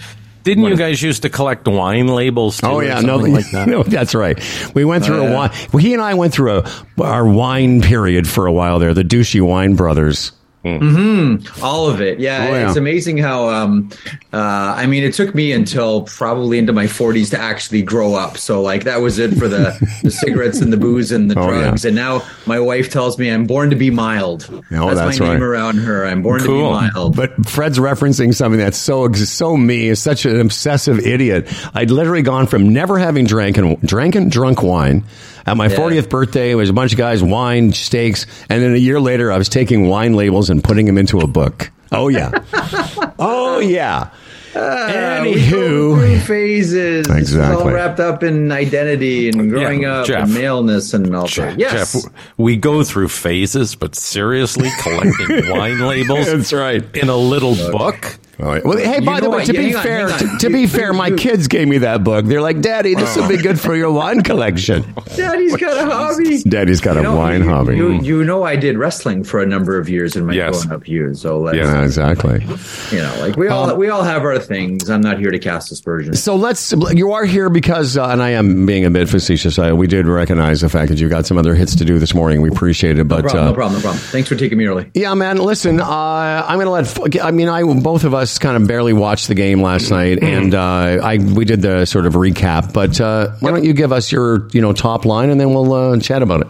Didn't 0.45 0.63
you 0.65 0.77
guys 0.77 1.01
used 1.01 1.23
to 1.23 1.29
collect 1.29 1.67
wine 1.67 2.07
labels 2.07 2.61
too? 2.61 2.67
Oh 2.67 2.79
yeah, 2.79 3.01
no, 3.01 3.17
like 3.17 3.49
that? 3.51 3.67
no, 3.67 3.83
that's 3.83 4.15
right. 4.15 4.39
We 4.73 4.85
went 4.85 5.03
through 5.03 5.21
Oh, 5.23 5.27
a 5.27 5.33
wine. 5.33 5.51
Well, 5.73 5.81
he 5.81 5.93
and 5.93 6.01
I 6.01 6.13
went 6.13 6.33
through 6.33 6.59
a 6.59 6.71
our 7.01 7.27
wine 7.27 7.81
period 7.81 8.27
for 8.27 8.45
a 8.45 8.53
while 8.53 8.79
there. 8.79 8.93
The 8.93 9.03
douchey 9.03 9.41
wine 9.41 9.75
brothers. 9.75 10.31
All 10.65 11.87
of 11.89 12.01
it. 12.01 12.19
Yeah, 12.19 12.47
Oh, 12.49 12.53
yeah. 12.53 12.67
it's 12.67 12.77
amazing 12.77 13.17
how. 13.17 13.49
Um, 13.49 13.89
uh, 14.33 14.37
I 14.77 14.85
mean, 14.87 15.03
it 15.03 15.13
took 15.13 15.33
me 15.35 15.51
until 15.51 16.01
probably 16.03 16.57
into 16.57 16.73
my 16.73 16.85
40s 16.85 17.29
to 17.31 17.39
actually 17.39 17.81
grow 17.83 18.15
up. 18.15 18.37
So, 18.37 18.61
like, 18.61 18.83
that 18.85 19.01
was 19.01 19.19
it 19.19 19.35
for 19.35 19.47
the, 19.47 19.77
the 20.03 20.11
cigarettes 20.11 20.59
and 20.61 20.73
the 20.73 20.77
booze 20.77 21.11
and 21.11 21.29
the 21.31 21.39
Oh, 21.39 21.51
yeah. 21.51 21.61
drugs. 21.63 21.85
And 21.85 21.95
now 21.95 22.23
my 22.45 22.59
wife 22.59 22.89
tells 22.89 23.17
me 23.19 23.29
I'm 23.29 23.45
born 23.45 23.69
to 23.69 23.75
be 23.75 23.91
mild. 23.91 24.47
Oh, 24.71 24.93
that's 24.95 25.19
my 25.19 25.25
right. 25.27 25.33
name 25.35 25.43
around 25.43 25.77
her. 25.77 26.05
I'm 26.05 26.21
born 26.23 26.41
Cool. 26.41 26.71
to 26.73 26.85
be 26.87 26.91
mild. 26.93 27.15
But 27.15 27.45
Fred's 27.47 27.77
referencing 27.79 28.33
something 28.33 28.59
that's 28.59 28.77
so 28.77 29.11
so 29.13 29.55
me, 29.55 29.87
is 29.89 30.01
such 30.01 30.25
an 30.25 30.39
obsessive 30.39 30.99
idiot. 30.99 31.47
I'd 31.73 31.91
literally 31.91 32.23
gone 32.23 32.47
from 32.47 32.73
never 32.73 32.97
having 32.97 33.25
drank 33.25 33.57
and 33.57 33.79
drank 33.81 34.15
and 34.15 34.31
drunk 34.31 34.63
wine. 34.63 35.03
At 35.47 35.57
my 35.57 35.67
Yeah. 35.67 35.75
40th 35.77 36.09
birthday, 36.09 36.51
it 36.51 36.55
was 36.55 36.69
a 36.69 36.73
bunch 36.73 36.91
of 36.91 36.97
guys, 36.97 37.21
wine, 37.21 37.71
steaks, 37.73 38.25
and 38.49 38.63
then 38.63 38.73
a 38.73 38.77
year 38.77 38.99
later, 38.99 39.31
I 39.31 39.37
was 39.37 39.47
taking 39.49 39.87
wine 39.87 40.13
labels 40.15 40.49
and 40.49 40.63
putting 40.63 40.85
them 40.85 40.97
into 40.97 41.19
a 41.19 41.27
book. 41.27 41.69
Oh 41.91 42.07
yeah, 42.07 42.31
oh 43.19 43.59
yeah. 43.59 44.09
Uh, 44.55 45.19
we 45.25 45.33
go 45.49 45.95
Anywho, 45.97 46.21
phases. 46.21 47.05
This 47.07 47.29
is 47.31 47.35
all 47.35 47.41
Exactly. 47.43 47.73
wrapped 47.73 47.99
up 47.99 48.23
in 48.23 48.53
identity 48.53 49.27
and 49.27 49.49
growing 49.49 49.81
Yeah, 49.81 49.99
up 49.99 50.07
Jeff. 50.07 50.23
and 50.23 50.33
maleness 50.33 50.93
and 50.93 51.13
all 51.13 51.27
Jeff, 51.27 51.51
that. 51.51 51.59
Yes. 51.59 51.93
Jeff, 52.03 52.11
we 52.37 52.55
go 52.55 52.81
through 52.85 53.09
phases, 53.09 53.75
but 53.75 53.95
seriously, 53.95 54.69
collecting 54.81 55.49
wine 55.51 55.79
labels 55.81 56.27
that's 56.27 56.53
right. 56.53 56.83
in 56.95 57.09
a 57.09 57.17
little 57.17 57.55
book. 57.71 58.17
Well, 58.37 58.77
hey, 58.77 58.99
by 58.99 59.15
You 59.15 59.21
the 59.21 59.29
way, 59.29 59.37
what? 59.37 59.45
to 59.47 59.53
be 59.53 59.71
fair, 59.73 60.07
to, 60.09 60.37
to 60.41 60.49
be 60.49 60.67
fair, 60.67 60.91
my 60.93 61.09
kids 61.17 61.47
gave 61.47 61.67
me 61.67 61.77
that 61.79 62.03
book. 62.03 62.25
They're 62.25 62.41
like, 62.41 62.61
"Daddy, 62.61 62.93
this 62.93 63.15
will 63.15 63.27
be 63.29 63.37
good 63.37 63.59
for 63.59 63.75
your 63.75 63.91
wine 63.91 64.23
collection." 64.23 64.83
Daddy's 65.15 65.55
got 65.55 65.77
a 65.77 65.85
hobby. 65.91 66.41
Daddy's 66.43 66.81
got 66.81 66.93
You 66.95 66.99
a 66.99 67.03
know, 67.03 67.15
wine 67.15 67.43
you, 67.43 67.49
hobby. 67.49 67.77
You, 67.77 67.93
you 68.01 68.23
know, 68.25 68.43
I 68.43 68.55
did 68.57 68.77
wrestling 68.77 69.23
for 69.23 69.41
a 69.41 69.45
number 69.45 69.79
of 69.79 69.87
years 69.87 70.15
in 70.15 70.25
my 70.25 70.33
Yes. 70.33 70.65
growing 70.65 70.75
up 70.81 70.87
years. 70.87 71.21
So, 71.21 71.51
yeah, 71.53 71.83
exactly. 71.83 72.43
you 72.91 72.97
know, 73.01 73.15
like 73.19 73.37
we 73.37 73.47
all 73.47 73.73
we 73.77 73.87
all 73.89 74.03
have 74.03 74.23
our 74.23 74.37
things. 74.39 74.89
I'm 74.89 75.01
not 75.01 75.17
here 75.19 75.31
to 75.31 75.39
cast 75.39 75.71
aspersions. 75.71 76.21
So 76.21 76.35
let's. 76.35 76.73
You 76.91 77.13
are 77.13 77.25
here 77.25 77.49
because, 77.49 77.95
uh, 77.97 78.07
and 78.09 78.21
I 78.21 78.31
am 78.31 78.65
being 78.65 78.83
a 78.85 78.89
bit 78.89 79.07
facetious. 79.07 79.57
Uh, 79.57 79.73
we 79.75 79.87
did 79.87 80.07
recognize 80.07 80.59
the 80.61 80.69
fact 80.69 80.89
that 80.89 80.99
you 80.99 81.07
got 81.07 81.25
some 81.25 81.37
other 81.37 81.55
hits 81.55 81.73
to 81.75 81.85
do 81.85 81.99
this 81.99 82.13
morning. 82.13 82.41
We 82.41 82.49
appreciate 82.49 82.99
it, 82.99 83.07
but 83.07 83.23
No 83.23 83.29
problem, 83.29 83.43
uh, 83.43 83.49
no 83.49 83.53
problem, 83.55 83.73
no 83.79 83.81
problem. 83.81 84.03
Thanks 84.11 84.27
for 84.27 84.35
taking 84.35 84.57
me 84.57 84.65
early. 84.65 84.91
yeah, 84.93 85.13
man. 85.13 85.37
Listen, 85.37 85.79
uh, 85.79 86.45
I'm 86.47 86.59
going 86.59 86.65
to 86.85 87.05
let. 87.05 87.23
I 87.25 87.31
mean, 87.31 87.47
I 87.47 87.63
both 87.63 88.03
of 88.03 88.13
us 88.13 88.24
kind 88.39 88.57
of 88.57 88.67
barely 88.67 88.93
watched 88.93 89.27
the 89.27 89.35
game 89.35 89.61
last 89.61 89.91
night, 89.91 90.21
and 90.21 90.53
uh, 90.53 90.99
I 91.03 91.17
we 91.17 91.45
did 91.45 91.61
the 91.61 91.85
sort 91.85 92.05
of 92.05 92.13
recap. 92.13 92.73
But 92.73 92.99
uh, 92.99 93.31
why 93.39 93.51
don't 93.51 93.63
you 93.63 93.73
give 93.73 93.91
us 93.91 94.11
your 94.11 94.47
you 94.49 94.61
know 94.61 94.73
top 94.73 95.05
line, 95.05 95.29
and 95.29 95.39
then 95.39 95.53
we'll 95.53 95.73
uh, 95.73 95.99
chat 95.99 96.21
about 96.21 96.41
it, 96.41 96.47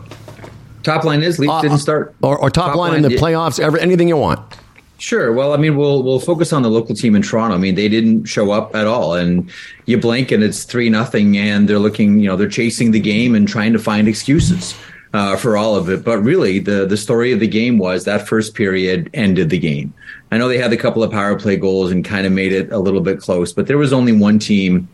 Top 0.86 1.04
line 1.04 1.24
is 1.24 1.40
Leafs 1.40 1.52
Uh, 1.52 1.62
didn't 1.62 1.80
start, 1.80 2.16
or, 2.22 2.38
or 2.38 2.50
top, 2.52 2.76
line, 2.76 2.94
in 2.94 3.02
the 3.02 3.18
playoffs. 3.18 3.60
Ever 3.60 3.78
anything 3.78 4.08
you 4.08 4.18
want. 4.18 4.40
Sure. 4.98 5.34
Well, 5.34 5.52
I 5.52 5.58
mean, 5.58 5.76
we'll 5.76 6.04
we'll 6.04 6.20
focus 6.20 6.54
on 6.54 6.62
the 6.62 6.70
local 6.70 6.96
team 6.96 7.16
in 7.16 7.24
Toronto. 7.24 7.56
I 7.56 7.58
mean, 7.58 7.76
they 7.76 7.90
didn't 7.90 8.26
show 8.26 8.52
up 8.52 8.76
at 8.76 8.86
all, 8.86 9.16
and 9.16 9.50
you 9.86 9.98
blink 9.98 10.32
and 10.32 10.44
it's 10.44 10.64
three 10.64 10.90
nothing, 10.90 11.38
and 11.38 11.68
they're 11.68 11.80
looking, 11.80 12.20
you 12.20 12.30
know, 12.30 12.36
they're 12.36 12.48
chasing 12.48 12.92
the 12.92 13.00
game 13.00 13.36
and 13.36 13.48
trying 13.48 13.74
to 13.74 13.80
find 13.80 14.08
excuses 14.08 14.76
uh, 15.14 15.36
for 15.36 15.58
all 15.58 15.76
of 15.76 15.90
it. 15.90 16.06
But 16.06 16.20
really, 16.20 16.60
the 16.60 16.86
the 16.86 16.98
story 16.98 17.34
of 17.34 17.40
the 17.40 17.48
game 17.48 17.78
was 17.80 18.06
that 18.06 18.28
first 18.28 18.54
period 18.54 19.10
ended 19.14 19.50
the 19.50 19.60
game. 19.60 19.92
I 20.36 20.38
know 20.38 20.50
they 20.50 20.58
had 20.58 20.74
a 20.74 20.78
couple 20.78 21.02
of 21.02 21.12
power 21.12 21.40
play 21.40 21.56
goals 21.56 21.92
and 21.92 22.04
kind 22.04 22.28
of 22.28 22.34
made 22.34 22.52
it 22.52 22.70
a 22.70 22.78
little 22.78 23.00
bit 23.00 23.22
close, 23.22 23.54
but 23.54 23.68
there 23.68 23.78
was 23.78 23.94
only 23.94 24.12
one 24.12 24.38
team 24.38 24.90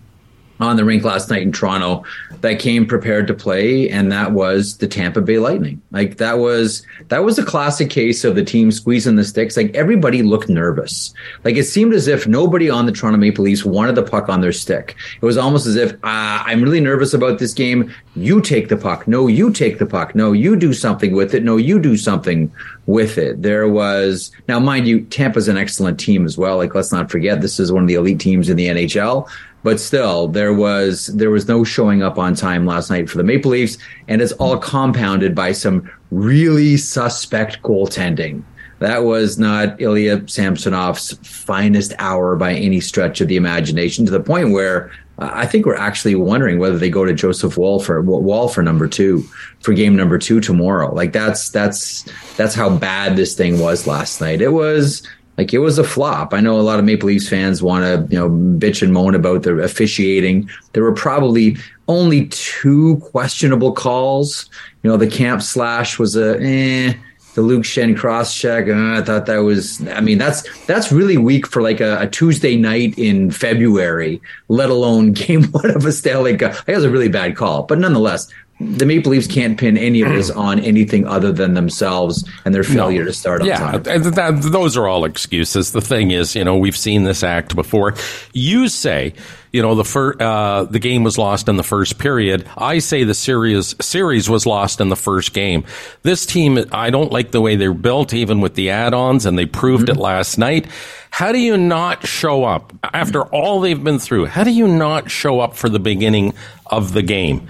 on 0.62 0.76
the 0.76 0.86
rink 0.86 1.04
last 1.04 1.30
night 1.30 1.42
in 1.42 1.52
Toronto 1.52 2.04
that 2.42 2.60
came 2.60 2.86
prepared 2.86 3.28
to 3.28 3.34
play, 3.34 3.90
and 3.90 4.12
that 4.12 4.32
was 4.32 4.78
the 4.78 4.88
Tampa 4.88 5.22
Bay 5.22 5.40
Lightning. 5.40 5.82
Like 5.92 6.18
that 6.18 6.38
was 6.40 6.86
that 7.10 7.24
was 7.24 7.40
a 7.40 7.46
classic 7.46 7.90
case 7.90 8.24
of 8.24 8.36
the 8.36 8.44
team 8.44 8.72
squeezing 8.72 9.16
the 9.16 9.24
sticks. 9.24 9.58
Like 9.58 9.74
everybody 9.76 10.22
looked 10.22 10.50
nervous. 10.50 11.14
Like 11.44 11.56
it 11.56 11.66
seemed 11.66 11.94
as 11.94 12.08
if 12.08 12.28
nobody 12.28 12.70
on 12.70 12.86
the 12.86 12.92
Toronto 12.92 13.18
Maple 13.18 13.44
Leafs 13.44 13.66
wanted 13.66 13.96
the 13.96 14.04
puck 14.04 14.30
on 14.30 14.42
their 14.42 14.52
stick. 14.52 14.96
It 15.22 15.26
was 15.26 15.38
almost 15.38 15.66
as 15.66 15.76
if 15.76 15.94
uh, 15.94 15.98
I'm 16.04 16.62
really 16.62 16.80
nervous 16.80 17.14
about 17.14 17.40
this 17.40 17.54
game. 17.54 17.92
You 18.16 18.42
take 18.42 18.70
the 18.70 18.78
puck. 18.78 19.08
No, 19.08 19.28
you 19.28 19.52
take 19.52 19.80
the 19.80 19.86
puck. 19.86 20.16
No, 20.16 20.32
you 20.32 20.56
do 20.56 20.74
something 20.74 21.14
with 21.14 21.34
it. 21.34 21.44
No, 21.44 21.58
you 21.58 21.80
do 21.80 21.98
something 21.98 22.52
with 22.86 23.18
it. 23.18 23.42
There 23.42 23.68
was 23.68 24.32
now, 24.48 24.60
mind 24.60 24.88
you, 24.88 25.02
Tampa's 25.06 25.48
an 25.48 25.58
excellent 25.58 26.00
team 26.00 26.26
as 26.26 26.38
well. 26.38 26.58
Like 26.58 26.76
let's 26.76 26.92
not 26.92 27.10
forget, 27.10 27.42
this 27.42 27.60
is 27.60 27.72
one 27.72 27.84
of 27.84 27.88
the 27.88 27.96
elite 27.96 28.20
teams 28.20 28.50
in 28.50 28.58
the 28.58 28.68
NHL 28.68 29.30
but 29.64 29.80
still 29.80 30.28
there 30.28 30.54
was 30.54 31.08
there 31.08 31.32
was 31.32 31.48
no 31.48 31.64
showing 31.64 32.02
up 32.02 32.18
on 32.18 32.36
time 32.36 32.66
last 32.66 32.90
night 32.90 33.10
for 33.10 33.18
the 33.18 33.24
Maple 33.24 33.52
Leafs 33.52 33.78
and 34.08 34.22
it's 34.22 34.32
all 34.34 34.58
compounded 34.58 35.36
by 35.36 35.52
some 35.52 35.90
really 36.12 36.78
suspect 36.78 37.62
goaltending. 37.62 38.44
That 38.80 39.04
was 39.04 39.38
not 39.38 39.80
Ilya 39.80 40.22
Samsonov's 40.22 41.12
finest 41.22 41.94
hour 42.00 42.36
by 42.36 42.56
any 42.56 42.80
stretch 42.80 43.22
of 43.22 43.28
the 43.28 43.36
imagination 43.36 44.06
to 44.06 44.12
the 44.12 44.20
point 44.20 44.54
where 44.54 44.92
uh, 45.20 45.30
I 45.32 45.46
think 45.46 45.68
we're 45.68 45.76
actually 45.76 46.16
wondering 46.16 46.58
whether 46.58 46.80
they 46.80 46.90
go 46.90 47.06
to 47.06 47.14
Joseph 47.14 47.58
Woll 47.58 47.80
for 47.80 48.02
Woll 48.02 48.48
for 48.48 48.64
number 48.64 48.88
2 48.88 49.22
for 49.60 49.74
game 49.74 49.96
number 49.96 50.18
2 50.18 50.42
tomorrow. 50.42 50.92
Like 50.94 51.14
that's 51.14 51.50
that's 51.50 52.10
that's 52.38 52.56
how 52.56 52.76
bad 52.76 53.16
this 53.16 53.36
thing 53.36 53.60
was 53.60 53.86
last 53.86 54.20
night. 54.20 54.42
It 54.42 54.54
was 54.54 55.04
like 55.42 55.56
it 55.56 55.58
was 55.58 55.80
a 55.80 55.84
flop. 55.84 56.36
I 56.36 56.40
know 56.40 56.60
a 56.60 56.62
lot 56.62 56.78
of 56.78 56.86
Maple 56.86 57.08
Leafs 57.08 57.28
fans 57.28 57.64
want 57.64 57.84
to, 57.84 58.14
you 58.14 58.20
know, 58.20 58.30
bitch 58.30 58.84
and 58.84 58.94
moan 58.94 59.16
about 59.16 59.42
the 59.42 59.58
officiating. 59.58 60.48
There 60.74 60.84
were 60.84 60.94
probably 60.94 61.58
only 61.88 62.28
two 62.28 62.98
questionable 62.98 63.72
calls. 63.72 64.52
You 64.84 64.92
know, 64.92 64.98
the 64.98 65.08
camp 65.08 65.42
slash 65.42 65.98
was 65.98 66.16
a 66.16 66.40
eh, 66.40 66.94
the 67.34 67.42
Luke 67.42 67.64
Schenn 67.64 67.98
cross 67.98 68.38
check. 68.38 68.68
Uh, 68.68 69.00
I 69.00 69.02
thought 69.02 69.26
that 69.26 69.38
was. 69.38 69.82
I 69.88 70.00
mean, 70.00 70.20
that's 70.20 70.44
that's 70.68 70.92
really 70.92 71.18
weak 71.18 71.48
for 71.48 71.64
like 71.64 71.82
a, 71.82 72.02
a, 72.02 72.08
Tuesday 72.08 72.56
night 72.56 72.96
in 73.00 73.32
February, 73.32 74.22
let 74.48 74.70
alone 74.70 75.12
game 75.24 75.46
one 75.46 75.72
of 75.72 75.88
a 75.88 75.92
Stanley 75.92 76.38
Cup. 76.38 76.54
Guess 76.68 76.76
was 76.76 76.86
a 76.86 76.92
really 76.92 77.10
bad 77.10 77.36
call, 77.36 77.64
but 77.64 77.80
nonetheless, 77.80 78.32
the 78.78 78.86
Maple 78.86 79.12
Leafs 79.12 79.28
can't 79.28 79.60
pin 79.60 79.78
any 79.78 80.02
of 80.02 80.10
this 80.10 80.30
on 80.30 80.60
anything 80.60 81.06
other 81.08 81.32
than 81.32 81.54
themselves 81.54 82.28
and 82.46 82.54
their 82.54 82.64
failure 82.64 83.02
no. 83.02 83.08
to 83.08 83.14
start 83.14 83.42
on 83.42 83.48
yeah, 83.48 83.58
time. 83.58 83.84
That, 83.84 84.40
those 84.42 84.78
are 84.78 84.88
all 84.88 85.06
excuses. 85.06 85.72
The 85.72 85.82
thing 85.82 86.12
is, 86.12 86.36
you 86.36 86.44
know, 86.44 86.58
we've 86.58 86.78
seen 86.78 87.04
this 87.04 87.24
act 87.24 87.56
before. 87.56 87.96
You 88.34 88.68
say, 88.68 89.14
you 89.52 89.62
know, 89.62 89.76
the 89.76 89.84
fir- 89.84 90.16
uh, 90.20 90.64
the 90.64 90.80
game 90.80 91.04
was 91.04 91.18
lost 91.18 91.50
in 91.50 91.58
the 91.58 91.64
first 91.64 91.98
period. 92.00 92.48
I 92.58 92.80
say 92.80 93.04
the 93.04 93.14
series 93.14 93.76
series 93.84 94.30
was 94.30 94.46
lost 94.46 94.80
in 94.80 94.90
the 94.90 94.96
first 94.96 95.34
game. 95.34 95.66
This 96.04 96.26
team, 96.26 96.64
I 96.72 96.90
don't 96.90 97.12
like 97.12 97.32
the 97.32 97.42
way 97.42 97.58
they're 97.58 97.74
built, 97.74 98.14
even 98.14 98.40
with 98.40 98.56
the 98.56 98.70
add-ons, 98.70 99.26
and 99.26 99.38
they 99.38 99.46
proved 99.46 99.88
mm-hmm. 99.88 100.00
it 100.00 100.02
last 100.02 100.38
night. 100.38 100.68
How 101.10 101.34
do 101.34 101.40
you 101.40 101.58
not 101.58 102.08
show 102.08 102.46
up 102.46 102.72
after 102.94 103.24
all 103.24 103.60
they've 103.60 103.84
been 103.84 104.00
through? 104.00 104.28
How 104.28 104.46
do 104.46 104.52
you 104.52 104.68
not 104.68 105.12
show 105.12 105.42
up 105.42 105.56
for 105.56 105.68
the 105.68 105.80
beginning 105.80 106.34
of 106.68 106.94
the 106.94 107.02
game? 107.02 107.50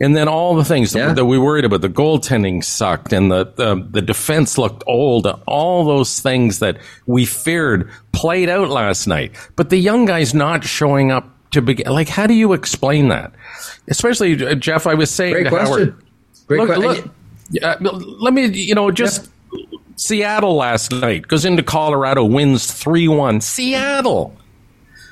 And 0.00 0.14
then 0.14 0.28
all 0.28 0.54
the 0.54 0.64
things 0.64 0.94
yeah. 0.94 1.14
that 1.14 1.24
we 1.24 1.38
worried 1.38 1.64
about, 1.64 1.80
the 1.80 1.88
goaltending 1.88 2.62
sucked 2.62 3.12
and 3.12 3.30
the, 3.30 3.44
the, 3.56 3.86
the 3.90 4.02
defense 4.02 4.58
looked 4.58 4.84
old, 4.86 5.26
all 5.46 5.84
those 5.84 6.20
things 6.20 6.58
that 6.58 6.78
we 7.06 7.24
feared 7.24 7.90
played 8.12 8.48
out 8.48 8.68
last 8.68 9.06
night. 9.06 9.32
But 9.56 9.70
the 9.70 9.78
young 9.78 10.04
guys 10.04 10.34
not 10.34 10.64
showing 10.64 11.10
up 11.10 11.30
to 11.52 11.62
begin, 11.62 11.90
like, 11.90 12.08
how 12.08 12.26
do 12.26 12.34
you 12.34 12.52
explain 12.52 13.08
that? 13.08 13.32
Especially, 13.88 14.46
uh, 14.46 14.54
Jeff, 14.54 14.86
I 14.86 14.94
was 14.94 15.10
saying 15.10 15.32
Great 15.32 15.48
question. 15.48 15.88
Howard, 15.90 16.04
Great 16.46 16.66
question. 16.66 17.10
Uh, 17.62 17.76
let 17.80 18.34
me, 18.34 18.46
you 18.46 18.74
know, 18.74 18.90
just 18.90 19.30
yeah. 19.52 19.78
Seattle 19.96 20.56
last 20.56 20.92
night 20.92 21.26
goes 21.26 21.44
into 21.44 21.62
Colorado, 21.62 22.24
wins 22.24 22.70
3 22.70 23.08
1. 23.08 23.40
Seattle. 23.40 24.36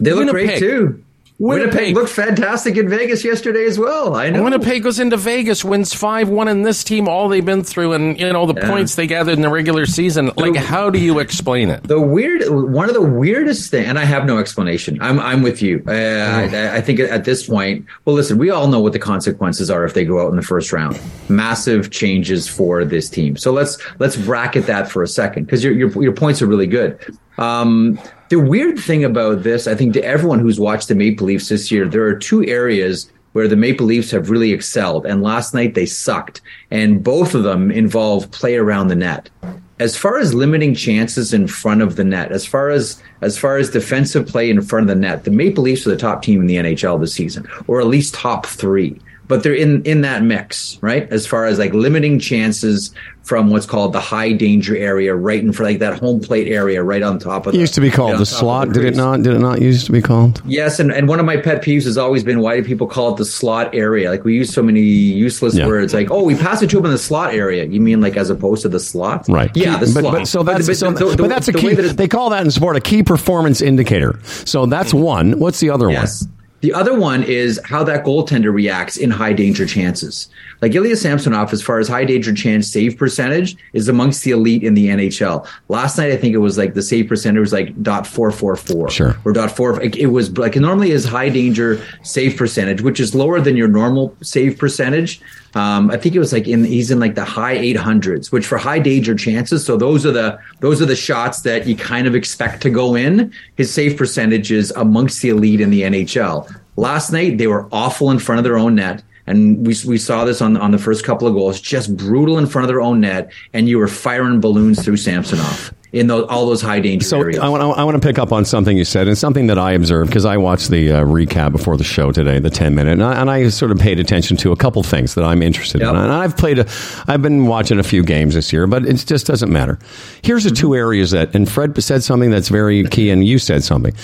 They 0.01 0.13
look 0.13 0.27
Winnipeg. 0.27 0.49
great 0.49 0.59
too. 0.59 1.05
Winnipeg, 1.39 1.75
Winnipeg 1.75 1.97
looked 1.97 2.11
fantastic 2.11 2.77
in 2.77 2.89
Vegas 2.89 3.25
yesterday 3.25 3.65
as 3.65 3.77
well. 3.77 4.15
I 4.15 4.31
know. 4.31 4.45
Winnipeg 4.45 4.85
goes 4.85 5.01
into 5.01 5.17
Vegas, 5.17 5.65
wins 5.65 5.93
five 5.93 6.29
one, 6.29 6.47
in 6.47 6.63
this 6.63 6.85
team 6.85 7.09
all 7.09 7.29
they've 7.29 7.45
been 7.45 7.65
through, 7.65 7.93
and 7.95 8.19
you 8.21 8.33
know 8.33 8.47
the 8.47 8.55
yeah. 8.55 8.69
points 8.69 8.95
they 8.95 9.09
gathered 9.09 9.33
in 9.33 9.41
the 9.41 9.49
regular 9.49 9.85
season. 9.85 10.31
Like, 10.37 10.55
how 10.55 10.91
do 10.91 11.01
you 11.01 11.19
explain 11.19 11.71
it? 11.71 11.83
The 11.83 12.01
weird, 12.01 12.49
one 12.49 12.89
of 12.89 12.95
the 12.95 13.03
weirdest 13.03 13.69
thing, 13.69 13.85
and 13.85 13.99
I 13.99 14.05
have 14.05 14.27
no 14.27 14.39
explanation. 14.39 15.03
I'm 15.03 15.19
I'm 15.19 15.43
with 15.43 15.61
you. 15.61 15.83
Uh, 15.89 15.91
I, 15.91 16.77
I 16.77 16.81
think 16.81 17.01
at 17.01 17.25
this 17.25 17.49
point, 17.49 17.85
well, 18.05 18.15
listen, 18.15 18.39
we 18.39 18.51
all 18.51 18.69
know 18.69 18.79
what 18.79 18.93
the 18.93 19.01
consequences 19.01 19.71
are 19.71 19.85
if 19.85 19.95
they 19.95 20.05
go 20.05 20.25
out 20.25 20.31
in 20.31 20.37
the 20.37 20.43
first 20.43 20.73
round. 20.73 21.01
Massive 21.29 21.91
changes 21.91 22.47
for 22.47 22.85
this 22.85 23.11
team. 23.11 23.37
So 23.37 23.51
let's 23.51 23.77
let's 23.99 24.17
bracket 24.17 24.67
that 24.67 24.89
for 24.89 25.03
a 25.03 25.09
second 25.09 25.47
because 25.47 25.65
your, 25.65 25.73
your 25.73 25.91
your 26.01 26.13
points 26.13 26.41
are 26.43 26.47
really 26.47 26.69
good. 26.69 26.97
Um, 27.39 27.99
the 28.35 28.41
weird 28.41 28.81
thing 28.81 29.05
about 29.05 29.45
this, 29.45 29.69
I 29.69 29.77
think, 29.77 29.93
to 29.93 30.05
everyone 30.05 30.41
who's 30.41 30.59
watched 30.59 30.89
the 30.89 30.97
Maple 30.97 31.29
Leafs 31.29 31.51
this 31.51 31.71
year, 31.71 31.87
there 31.87 32.03
are 32.03 32.17
two 32.17 32.45
areas 32.47 33.09
where 33.31 33.47
the 33.47 33.55
Maple 33.55 33.87
Leafs 33.87 34.11
have 34.11 34.29
really 34.29 34.53
excelled. 34.53 35.07
And 35.07 35.23
last 35.23 35.55
night 35.55 35.75
they 35.75 35.87
sucked. 35.87 36.41
And 36.73 37.01
both 37.01 37.37
of 37.37 37.45
them 37.45 37.71
involve 37.71 38.29
play 38.33 38.57
around 38.57 38.89
the 38.89 38.97
net. 38.97 39.31
As 39.79 39.97
far 39.97 40.19
as 40.19 40.35
limiting 40.35 40.75
chances 40.75 41.33
in 41.33 41.47
front 41.47 41.81
of 41.81 41.95
the 41.95 42.03
net, 42.03 42.33
as 42.33 42.45
far 42.45 42.71
as 42.71 43.01
as 43.21 43.39
far 43.39 43.57
as 43.57 43.71
defensive 43.71 44.27
play 44.27 44.51
in 44.51 44.61
front 44.63 44.91
of 44.91 44.97
the 44.97 45.01
net, 45.01 45.23
the 45.23 45.31
Maple 45.31 45.63
Leafs 45.63 45.87
are 45.87 45.91
the 45.91 45.97
top 45.97 46.23
team 46.23 46.41
in 46.41 46.49
the 46.49 46.57
NHL 46.57 46.99
this 46.99 47.15
season, 47.15 47.49
or 47.69 47.81
at 47.81 47.87
least 47.87 48.15
top 48.15 48.47
three 48.47 49.01
but 49.29 49.43
they're 49.43 49.55
in 49.55 49.83
in 49.85 50.03
that 50.03 50.23
mix, 50.23 50.79
right? 50.81 51.11
As 51.11 51.27
far 51.27 51.47
as 51.47 51.59
like 51.59 51.73
limiting 51.73 52.19
chances 52.19 52.95
from 53.23 53.49
what's 53.49 53.65
called 53.65 53.95
the 53.95 54.01
high 54.01 54.33
danger 54.33 54.77
area, 54.77 55.15
right 55.15 55.41
in 55.41 55.51
front, 55.51 55.73
like 55.73 55.79
that 55.79 55.99
home 55.99 56.21
plate 56.21 56.47
area, 56.47 56.83
right 56.83 57.03
on 57.03 57.19
top 57.19 57.47
of. 57.47 57.55
It 57.55 57.59
used 57.59 57.75
to 57.75 57.81
be 57.81 57.91
called 57.91 58.13
right 58.13 58.19
the 58.19 58.27
slot. 58.27 58.69
The 58.69 58.75
did 58.75 58.85
it 58.85 58.97
not? 58.97 59.23
Did 59.23 59.35
it 59.35 59.39
not 59.39 59.63
used 59.63 59.87
to 59.87 59.93
be 59.93 60.03
called? 60.03 60.43
Yes, 60.45 60.79
and, 60.79 60.93
and 60.93 61.09
one 61.09 61.21
of 61.21 61.27
my 61.27 61.39
pet 61.39 61.63
peeves 61.63 61.85
has 61.85 61.97
always 61.97 62.23
been 62.23 62.41
why 62.41 62.61
do 62.61 62.65
people 62.65 62.87
call 62.87 63.15
it 63.15 63.17
the 63.17 63.25
slot 63.25 63.75
area? 63.75 64.11
Like 64.11 64.25
we 64.25 64.35
use 64.35 64.53
so 64.53 64.63
many 64.63 64.81
useless 64.81 65.55
yeah. 65.55 65.67
words, 65.67 65.95
like 65.95 66.11
oh, 66.11 66.23
we 66.23 66.35
pass 66.35 66.61
it 66.61 66.71
to 66.71 66.79
him 66.79 66.85
in 66.85 66.91
the 66.91 66.99
slot 66.99 67.35
area. 67.35 67.65
You 67.65 67.81
mean 67.81 68.01
like 68.01 68.17
as 68.17 68.29
opposed 68.29 68.63
to 68.63 68.69
the 68.69 68.81
slot? 68.81 69.27
Right. 69.29 69.51
Yeah, 69.57 69.79
the 69.79 69.87
but, 69.87 70.01
slot. 70.01 70.13
But, 70.13 70.29
so 70.29 70.43
that's 70.43 70.67
but, 70.67 70.77
so, 70.77 70.91
the, 70.93 71.17
but 71.17 71.29
that's 71.29 71.49
a 71.49 71.53
key. 71.53 71.75
That 71.75 71.97
they 71.97 72.09
call 72.09 72.31
that 72.31 72.45
in 72.45 72.51
sport 72.51 72.77
a 72.77 72.81
key 72.81 73.03
performance 73.03 73.63
indicator. 73.63 74.21
So 74.25 74.67
that's 74.67 74.93
one. 74.93 75.39
What's 75.39 75.61
the 75.61 75.71
other 75.71 75.91
yes. 75.91 76.25
one? 76.25 76.34
The 76.65 76.73
other 76.73 76.99
one 76.99 77.23
is 77.25 77.61
how 77.67 77.85
that 77.85 78.07
goaltender 78.07 78.51
reacts 78.51 78.97
in 78.97 79.11
high 79.11 79.35
danger 79.35 79.67
chances. 79.67 80.31
Like 80.63 80.75
Ilya 80.75 80.97
Samsonov, 80.97 81.53
as 81.53 81.61
far 81.61 81.79
as 81.79 81.89
high 81.89 82.07
danger 82.07 82.33
chance 82.33 82.69
save 82.69 82.97
percentage, 82.97 83.55
is 83.75 83.87
amongst 83.87 84.25
the 84.25 84.31
elite 84.31 84.63
in 84.63 84.73
the 84.73 84.87
NHL. 84.87 85.47
Last 85.69 85.99
night, 85.99 86.11
I 86.11 86.17
think 86.17 86.33
it 86.33 86.39
was 86.39 86.57
like 86.57 86.73
the 86.73 86.81
save 86.81 87.07
percentage 87.07 87.39
was 87.39 87.53
like 87.53 87.83
dot 87.83 88.07
four 88.07 88.31
four 88.31 88.57
four, 88.57 88.89
sure, 88.89 89.15
or 89.27 89.35
dot 89.35 89.55
four. 89.55 89.79
It 89.83 90.11
was 90.11 90.39
like 90.39 90.57
normally 90.57 90.93
is 90.93 91.05
high 91.05 91.29
danger 91.29 91.85
save 92.03 92.39
percentage, 92.39 92.81
which 92.81 92.99
is 92.99 93.15
lower 93.15 93.43
than 93.43 93.59
your 93.59 93.69
normal 93.69 94.17
save 94.23 94.57
percentage. 94.57 95.21
Um, 95.55 95.91
I 95.91 95.97
think 95.97 96.15
it 96.15 96.19
was 96.19 96.33
like 96.33 96.49
in 96.49 96.65
he's 96.65 96.91
in 96.91 96.99
like 96.99 97.15
the 97.15 97.25
high 97.25 97.57
800s, 97.57 98.33
which 98.33 98.47
for 98.47 98.59
high 98.59 98.79
danger 98.79 99.15
chances. 99.15 99.65
So 99.65 99.77
those 99.77 100.05
are 100.05 100.11
the 100.11 100.39
those 100.61 100.83
are 100.83 100.87
the 100.87 100.97
shots 100.97 101.43
that 101.43 101.67
you 101.67 101.77
kind 101.77 102.07
of 102.07 102.15
expect 102.15 102.63
to 102.63 102.71
go 102.71 102.95
in. 102.95 103.33
His 103.57 103.73
save 103.73 103.97
percentage 103.97 104.51
is 104.51 104.73
amongst 104.73 105.23
the 105.23 105.31
elite 105.31 105.61
in 105.61 105.71
the 105.71 105.83
NHL. 105.83 106.53
Last 106.77 107.13
night 107.13 107.39
they 107.39 107.47
were 107.47 107.69
awful 107.73 108.11
in 108.11 108.19
front 108.19 108.39
of 108.39 108.45
their 108.45 108.59
own 108.59 108.75
net. 108.75 109.03
And 109.27 109.67
we, 109.67 109.75
we 109.87 109.97
saw 109.97 110.27
this 110.27 110.43
on, 110.43 110.59
on 110.59 110.71
the 110.71 110.77
first 110.77 111.03
couple 111.03 111.27
of 111.27 111.33
goals, 111.33 111.59
just 111.59 111.97
brutal 111.97 112.37
in 112.37 112.47
front 112.47 112.65
of 112.65 112.69
their 112.69 112.83
own 112.83 113.01
net, 113.01 113.33
and 113.55 113.71
you 113.71 113.79
were 113.79 113.89
firing 113.89 114.39
balloons 114.39 114.85
through 114.85 114.99
Samsonov 114.99 115.74
in 115.95 116.09
those, 116.09 116.27
all 116.29 116.47
those 116.47 116.61
high 116.61 116.81
danger 116.81 117.07
so 117.07 117.21
areas. 117.21 117.39
I 117.39 117.49
want, 117.49 117.63
I 117.63 117.85
want 117.85 118.01
to 118.01 118.07
pick 118.07 118.19
up 118.19 118.33
on 118.33 118.45
something 118.45 118.77
you 118.77 118.85
said 118.85 119.07
and 119.07 119.17
something 119.17 119.47
that 119.47 119.59
I 119.59 119.73
observed 119.73 120.11
because 120.11 120.25
I 120.25 120.37
watched 120.37 120.71
the 120.71 120.91
uh, 120.91 121.05
recap 121.05 121.53
before 121.53 121.77
the 121.77 121.85
show 121.85 122.11
today, 122.11 122.41
the 122.41 122.51
10 122.51 122.75
minute, 122.75 122.95
and 122.95 123.03
I, 123.05 123.21
and 123.21 123.31
I, 123.31 123.49
sort 123.49 123.71
of 123.71 123.79
paid 123.79 124.01
attention 124.01 124.37
to 124.39 124.51
a 124.51 124.57
couple 124.57 124.83
things 124.83 125.15
that 125.15 125.23
I'm 125.23 125.41
interested 125.41 125.81
yep. 125.81 125.91
in. 125.91 125.97
And 125.97 126.11
I've 126.11 126.37
played, 126.37 126.59
a, 126.59 126.67
I've 127.07 127.23
been 127.23 127.47
watching 127.47 127.79
a 127.79 127.85
few 127.85 128.03
games 128.03 128.35
this 128.35 128.53
year, 128.53 128.67
but 128.67 128.85
it 128.85 128.95
just 129.07 129.27
doesn't 129.27 129.53
matter. 129.53 129.79
Here's 130.23 130.43
the 130.43 130.51
mm-hmm. 130.51 130.57
two 130.57 130.75
areas 130.75 131.13
that, 131.13 131.35
and 131.35 131.49
Fred 131.49 131.81
said 131.81 132.03
something 132.03 132.31
that's 132.31 132.49
very 132.49 132.85
key, 132.85 133.11
and 133.11 133.25
you 133.25 133.39
said 133.39 133.63
something. 133.63 133.95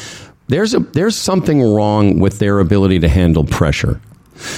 There's, 0.47 0.75
a, 0.75 0.81
there's 0.81 1.17
something 1.17 1.61
wrong 1.61 2.21
with 2.21 2.39
their 2.39 2.61
ability 2.61 3.01
to 3.01 3.09
handle 3.09 3.45
pressure 3.45 4.01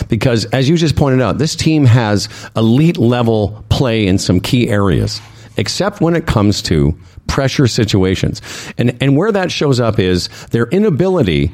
because 0.08 0.44
as 0.46 0.68
you 0.68 0.76
just 0.76 0.96
pointed 0.96 1.20
out, 1.22 1.38
this 1.38 1.56
team 1.56 1.86
has 1.86 2.28
elite 2.56 2.98
level 2.98 3.64
play 3.68 4.06
in 4.06 4.18
some 4.18 4.40
key 4.40 4.68
areas, 4.68 5.20
except 5.56 6.00
when 6.00 6.14
it 6.16 6.26
comes 6.26 6.62
to 6.62 6.98
pressure 7.26 7.66
situations. 7.66 8.42
And, 8.78 8.96
and 9.02 9.16
where 9.16 9.32
that 9.32 9.50
shows 9.50 9.80
up 9.80 9.98
is 9.98 10.28
their 10.48 10.66
inability 10.66 11.52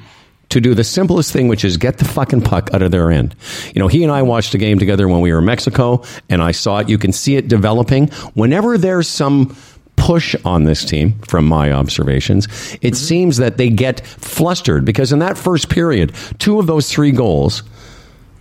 to 0.48 0.60
do 0.60 0.74
the 0.74 0.84
simplest 0.84 1.32
thing, 1.32 1.48
which 1.48 1.64
is 1.64 1.76
get 1.76 1.98
the 1.98 2.04
fucking 2.06 2.40
puck 2.40 2.70
out 2.72 2.82
of 2.82 2.90
their 2.90 3.10
end. 3.10 3.36
You 3.74 3.80
know, 3.80 3.88
he 3.88 4.02
and 4.02 4.10
I 4.10 4.22
watched 4.22 4.54
a 4.54 4.58
game 4.58 4.78
together 4.78 5.06
when 5.06 5.20
we 5.20 5.30
were 5.32 5.40
in 5.40 5.44
Mexico, 5.44 6.02
and 6.30 6.42
I 6.42 6.52
saw 6.52 6.78
it. 6.78 6.88
You 6.88 6.96
can 6.96 7.12
see 7.12 7.36
it 7.36 7.48
developing. 7.48 8.08
Whenever 8.34 8.78
there's 8.78 9.08
some 9.08 9.54
push 9.98 10.34
on 10.44 10.64
this 10.64 10.84
team 10.84 11.18
from 11.28 11.44
my 11.44 11.72
observations. 11.72 12.46
It 12.46 12.80
mm-hmm. 12.80 12.94
seems 12.94 13.36
that 13.38 13.56
they 13.58 13.68
get 13.68 14.00
flustered 14.06 14.84
because 14.84 15.12
in 15.12 15.18
that 15.18 15.36
first 15.36 15.68
period, 15.68 16.14
two 16.38 16.58
of 16.58 16.66
those 16.66 16.90
three 16.90 17.10
goals 17.10 17.62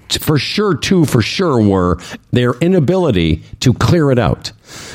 for 0.10 0.38
sure, 0.38 0.76
two 0.76 1.06
for 1.06 1.22
sure 1.22 1.62
were 1.62 2.00
their 2.32 2.54
inability 2.56 3.44
to 3.60 3.74
clear 3.74 4.12
it 4.12 4.20
out. 4.20 4.52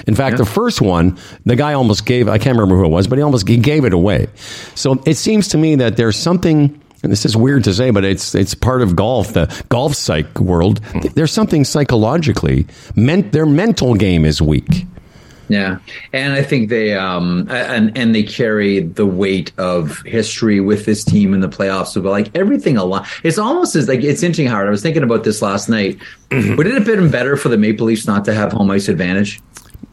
In 0.06 0.14
fact, 0.14 0.38
the 0.38 0.44
first 0.44 0.80
one, 0.80 1.18
the 1.44 1.56
guy 1.56 1.72
almost 1.72 2.04
gave, 2.06 2.28
I 2.28 2.38
can't 2.38 2.56
remember 2.56 2.76
who 2.76 2.86
it 2.86 2.90
was, 2.90 3.06
but 3.06 3.18
he 3.18 3.22
almost 3.22 3.48
he 3.48 3.56
gave 3.56 3.84
it 3.84 3.92
away. 3.92 4.28
So 4.74 5.02
it 5.06 5.14
seems 5.14 5.48
to 5.48 5.58
me 5.58 5.76
that 5.76 5.96
there's 5.96 6.16
something, 6.16 6.80
and 7.02 7.12
this 7.12 7.24
is 7.24 7.36
weird 7.36 7.64
to 7.64 7.74
say, 7.74 7.90
but 7.90 8.04
it's, 8.04 8.34
it's 8.34 8.54
part 8.54 8.82
of 8.82 8.96
golf, 8.96 9.32
the 9.32 9.64
golf 9.68 9.94
psych 9.94 10.38
world. 10.40 10.84
Hmm. 10.84 11.00
There's 11.14 11.32
something 11.32 11.64
psychologically, 11.64 12.66
meant, 12.94 13.32
their 13.32 13.46
mental 13.46 13.94
game 13.94 14.24
is 14.24 14.42
weak. 14.42 14.86
Yeah, 15.52 15.80
and 16.14 16.32
I 16.32 16.42
think 16.42 16.70
they 16.70 16.94
um 16.94 17.46
and 17.50 17.94
and 17.94 18.14
they 18.14 18.22
carry 18.22 18.80
the 18.80 19.04
weight 19.04 19.52
of 19.58 20.00
history 20.06 20.60
with 20.60 20.86
this 20.86 21.04
team 21.04 21.34
in 21.34 21.40
the 21.40 21.48
playoffs. 21.48 21.88
So, 21.88 22.00
but 22.00 22.08
like 22.08 22.34
everything 22.34 22.78
along, 22.78 23.04
it's 23.22 23.36
almost 23.36 23.76
as 23.76 23.86
like 23.86 24.00
it's 24.02 24.22
interesting. 24.22 24.46
Howard, 24.46 24.68
I 24.68 24.70
was 24.70 24.80
thinking 24.80 25.02
about 25.02 25.24
this 25.24 25.42
last 25.42 25.68
night. 25.68 25.98
Would 26.30 26.66
it 26.66 26.72
have 26.72 26.86
been 26.86 27.10
better 27.10 27.36
for 27.36 27.50
the 27.50 27.58
Maple 27.58 27.84
Leafs 27.84 28.06
not 28.06 28.24
to 28.24 28.32
have 28.32 28.50
home 28.50 28.70
ice 28.70 28.88
advantage? 28.88 29.42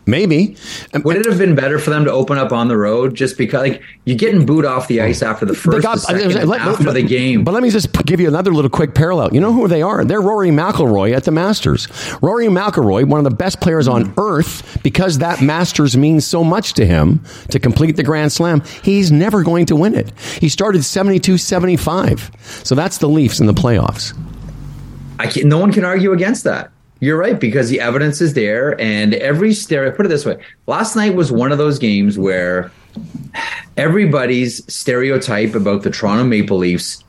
Maybe. 0.09 0.55
Um, 0.93 1.03
Would 1.03 1.17
it 1.17 1.25
have 1.25 1.37
been 1.37 1.55
better 1.55 1.77
for 1.79 1.89
them 1.91 2.03
to 2.05 2.11
open 2.11 2.37
up 2.37 2.51
on 2.51 2.67
the 2.67 2.77
road 2.77 3.15
just 3.15 3.37
because 3.37 3.61
like 3.61 3.81
you're 4.05 4.17
getting 4.17 4.45
booed 4.45 4.65
off 4.65 4.87
the 4.87 5.01
ice 5.01 5.21
after 5.21 5.45
the 5.45 5.53
first, 5.53 5.83
got- 5.83 5.95
the 5.95 5.99
second, 6.01 6.47
let- 6.49 6.61
after 6.61 6.91
the 6.91 7.01
game? 7.03 7.43
But 7.43 7.53
let 7.53 7.61
me 7.63 7.69
just 7.69 7.91
give 8.05 8.19
you 8.19 8.27
another 8.27 8.51
little 8.53 8.69
quick 8.69 8.95
parallel. 8.95 9.33
You 9.33 9.39
know 9.41 9.53
who 9.53 9.67
they 9.67 9.81
are? 9.81 10.03
They're 10.03 10.21
Rory 10.21 10.49
McIlroy 10.49 11.15
at 11.15 11.23
the 11.25 11.31
Masters. 11.31 11.87
Rory 12.21 12.47
McIlroy, 12.47 13.05
one 13.05 13.19
of 13.19 13.23
the 13.23 13.35
best 13.35 13.61
players 13.61 13.87
on 13.87 14.13
earth, 14.17 14.79
because 14.83 15.19
that 15.19 15.41
Masters 15.41 15.95
means 15.95 16.25
so 16.25 16.43
much 16.43 16.73
to 16.73 16.85
him 16.85 17.23
to 17.49 17.59
complete 17.59 17.95
the 17.95 18.03
Grand 18.03 18.31
Slam. 18.31 18.61
He's 18.83 19.11
never 19.11 19.43
going 19.43 19.65
to 19.67 19.75
win 19.75 19.93
it. 19.95 20.11
He 20.39 20.49
started 20.49 20.83
72 20.83 21.37
75. 21.37 22.31
So 22.63 22.73
that's 22.75 22.97
the 22.97 23.07
Leafs 23.09 23.39
in 23.39 23.45
the 23.45 23.53
playoffs. 23.53 24.17
I 25.19 25.27
can't, 25.27 25.47
no 25.47 25.57
one 25.59 25.71
can 25.71 25.83
argue 25.83 26.13
against 26.13 26.45
that. 26.45 26.71
You're 27.01 27.17
right 27.17 27.39
because 27.39 27.69
the 27.69 27.79
evidence 27.79 28.19
is 28.19 28.33
there, 28.33 28.79
and 28.79 29.13
every 29.15 29.53
stereo. 29.53 29.91
Put 29.91 30.05
it 30.05 30.09
this 30.09 30.25
way: 30.25 30.37
last 30.67 30.95
night 30.95 31.15
was 31.15 31.31
one 31.31 31.51
of 31.51 31.57
those 31.57 31.79
games 31.79 32.17
where 32.17 32.71
everybody's 33.77 34.71
stereotype 34.73 35.55
about 35.55 35.83
the 35.83 35.89
Toronto 35.89 36.25
Maple 36.25 36.57
Leafs 36.57 37.03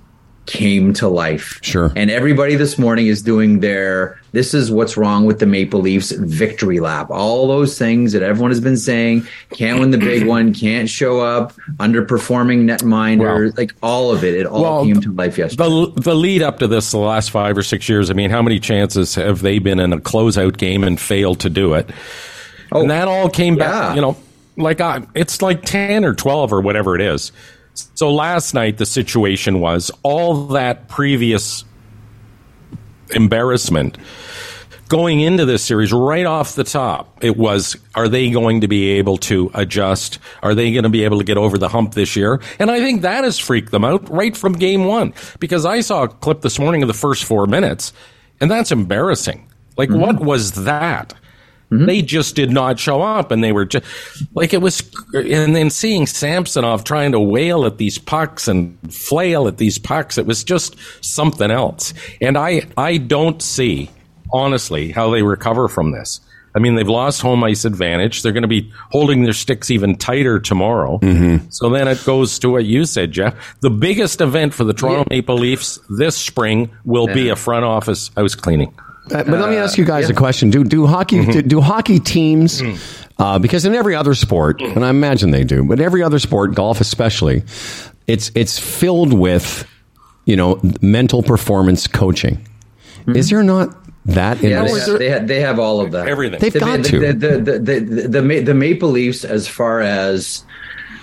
came 0.51 0.93
to 0.93 1.07
life. 1.07 1.61
Sure. 1.63 1.93
And 1.95 2.11
everybody 2.11 2.57
this 2.57 2.77
morning 2.77 3.07
is 3.07 3.23
doing 3.23 3.61
their 3.61 4.21
this 4.33 4.53
is 4.53 4.71
what's 4.71 4.97
wrong 4.97 5.25
with 5.25 5.39
the 5.39 5.47
Maple 5.47 5.81
Leafs 5.81 6.11
victory 6.11 6.81
lap. 6.81 7.11
All 7.11 7.47
those 7.47 7.79
things 7.79 8.13
that 8.13 8.23
everyone 8.23 8.51
has 8.51 8.61
been 8.61 8.77
saying, 8.77 9.27
can't 9.53 9.81
win 9.81 9.91
the 9.93 9.99
big 9.99 10.27
one, 10.27 10.53
can't 10.53 10.89
show 10.89 11.21
up, 11.21 11.53
underperforming 11.79 12.65
netminder, 12.65 13.45
Well- 13.45 13.53
like 13.57 13.75
all 13.83 14.13
of 14.13 14.25
it. 14.25 14.35
It 14.35 14.47
all 14.47 14.63
Well, 14.63 14.85
came 14.85 15.01
to 15.01 15.13
life 15.13 15.39
yesterday. 15.39 15.69
The 15.69 15.93
the 16.01 16.15
lead 16.15 16.43
up 16.43 16.59
to 16.59 16.67
this, 16.67 16.91
the 16.91 16.99
last 16.99 17.31
five 17.31 17.57
or 17.57 17.63
six 17.63 17.89
years. 17.89 18.11
I 18.11 18.15
mean, 18.15 18.31
how 18.31 18.43
many 18.43 18.59
chances 18.59 19.15
have 19.15 19.43
they 19.43 19.61
been 19.61 19.79
in 19.79 19.93
a 19.93 19.99
closeout 19.99 20.57
game 20.57 20.83
and 20.83 21.01
failed 21.01 21.41
to 21.41 21.51
do 21.51 21.75
it? 21.75 21.89
Oh, 22.73 22.83
and 22.83 22.91
that 22.91 23.07
all 23.07 23.29
came 23.29 23.55
yeah. 23.55 23.69
back. 23.71 23.95
You 23.97 24.03
know, 24.03 24.17
like 24.57 24.81
uh, 24.81 25.03
it's 25.15 25.43
like 25.43 25.63
ten 25.63 26.05
or 26.05 26.15
twelve 26.15 26.53
or 26.53 26.61
whatever 26.61 26.97
it 26.97 27.01
is. 27.03 27.31
So 27.95 28.13
last 28.13 28.55
night 28.55 28.79
the 28.79 28.87
situation 28.87 29.61
was 29.61 29.91
all 30.03 30.49
that 30.49 30.89
previous 30.89 31.65
embarrassment 33.11 33.99
going 34.91 35.21
into 35.21 35.47
this 35.47 35.65
series 35.65 35.93
right 35.93 36.27
off 36.27 36.57
the 36.57 36.65
top. 36.65 37.23
It 37.23 37.37
was 37.37 37.77
are 37.95 38.09
they 38.09 38.31
going 38.31 38.63
to 38.63 38.69
be 38.69 38.91
able 38.91 39.19
to 39.19 39.51
adjust? 39.55 40.19
Are 40.43 40.55
they 40.55 40.73
going 40.73 40.83
to 40.83 40.91
be 40.91 41.05
able 41.05 41.19
to 41.19 41.25
get 41.25 41.39
over 41.39 41.57
the 41.57 41.69
hump 41.69 41.95
this 41.95 42.17
year? 42.17 42.43
And 42.59 42.71
I 42.71 42.81
think 42.81 43.03
that 43.03 43.25
has 43.25 43.39
freaked 43.39 43.71
them 43.71 43.85
out 43.85 44.11
right 44.11 44.37
from 44.37 44.55
game 44.55 44.85
1 44.85 45.15
because 45.39 45.65
I 45.65 45.81
saw 45.81 46.03
a 46.03 46.09
clip 46.09 46.43
this 46.43 46.59
morning 46.59 46.83
of 46.83 46.89
the 46.89 46.95
first 46.95 47.25
4 47.25 47.47
minutes 47.47 47.93
and 48.41 48.51
that's 48.51 48.73
embarrassing. 48.73 49.49
Like 49.77 49.91
mm-hmm. 49.91 50.01
what 50.01 50.21
was 50.21 50.65
that? 50.65 51.15
Mm-hmm. 51.71 51.87
They 51.87 52.03
just 52.03 52.35
did 52.35 52.51
not 52.51 52.79
show 52.79 53.01
up, 53.01 53.31
and 53.31 53.45
they 53.45 53.53
were 53.53 53.65
just 53.65 53.85
like 54.35 54.53
it 54.53 54.61
was. 54.61 54.83
And 55.15 55.55
then 55.55 55.71
seeing 55.71 56.07
Samsonov 56.07 56.83
trying 56.83 57.13
to 57.13 57.21
wail 57.21 57.65
at 57.65 57.79
these 57.79 57.97
pucks 57.97 58.49
and 58.49 58.77
flail 58.93 59.47
at 59.47 59.59
these 59.59 59.79
pucks, 59.79 60.19
it 60.19 60.27
was 60.27 60.43
just 60.43 60.77
something 61.05 61.51
else. 61.51 61.95
And 62.21 62.37
I, 62.37 62.63
I 62.77 62.97
don't 62.97 63.41
see 63.41 63.89
honestly 64.33 64.91
how 64.91 65.11
they 65.11 65.23
recover 65.23 65.69
from 65.69 65.93
this. 65.93 66.21
I 66.55 66.59
mean, 66.59 66.75
they've 66.75 66.89
lost 66.89 67.23
home 67.23 67.45
ice 67.45 67.65
advantage. 67.65 68.23
They're 68.23 68.33
going 68.33 68.43
to 68.43 68.49
be 68.49 68.73
holding 68.91 69.23
their 69.23 69.33
sticks 69.33 69.71
even 69.71 69.97
tighter 69.97 70.41
tomorrow. 70.41 70.99
Mm-hmm. 70.99 71.49
So 71.51 71.71
then 71.71 71.87
it 71.87 72.05
goes 72.05 72.41
to 72.41 72.51
what 72.51 72.65
you 72.65 72.85
said, 72.85 73.13
Jeff. 73.13 73.61
The 73.61 73.71
biggest 73.71 74.21
event 74.21 74.55
for 74.55 74.65
the 74.65 74.75
Toronto 74.75 75.05
Maple 75.09 75.37
Leafs 75.37 75.79
this 75.89 76.17
spring 76.17 76.71
will 76.85 77.07
be 77.07 77.29
a 77.29 77.37
front 77.37 77.65
office 77.65 78.11
house 78.17 78.35
cleaning. 78.35 78.75
Uh, 79.13 79.25
but 79.25 79.41
let 79.41 79.51
me 79.51 79.57
ask 79.57 79.77
you 79.79 79.85
guys 79.85 80.09
yeah. 80.09 80.15
a 80.15 80.17
question: 80.17 80.51
Do 80.51 80.65
do 80.65 80.87
hockey 80.87 81.25
do, 81.25 81.43
do 81.43 81.61
hockey 81.61 81.99
teams? 82.01 82.63
Uh, 83.19 83.39
because 83.39 83.67
in 83.67 83.75
every 83.75 83.95
other 83.95 84.15
sport, 84.15 84.63
and 84.63 84.85
I 84.85 84.89
imagine 84.89 85.31
they 85.31 85.45
do, 85.45 85.63
but 85.65 85.79
every 85.79 86.03
other 86.03 86.19
sport, 86.19 86.55
golf 86.55 86.81
especially, 86.81 87.43
it's 88.07 88.31
it's 88.35 88.59
filled 88.59 89.13
with 89.13 89.69
you 90.25 90.37
know 90.37 90.61
mental 90.81 91.23
performance 91.23 91.87
coaching. 91.87 92.47
Is 93.09 93.31
there 93.31 93.43
not 93.43 93.77
that 94.07 94.43
in 94.43 94.51
Yeah, 94.51 94.65
this? 94.65 94.87
they, 94.87 94.99
they, 94.99 95.11
ha- 95.11 95.25
they 95.25 95.41
have 95.41 95.59
all 95.59 95.81
of 95.81 95.93
that. 95.93 96.09
Everything. 96.09 96.39
They've 96.41 96.53
the, 96.53 96.61
got 96.61 96.79
the, 96.79 96.83
to. 96.85 96.99
The, 97.01 97.13
the, 97.13 97.39
the, 97.39 97.59
the, 97.59 98.21
the, 98.21 98.41
the 98.41 98.55
Maple 98.55 98.91
Leafs, 98.91 99.25
as 99.25 99.49
far 99.49 99.81
as 99.81 100.45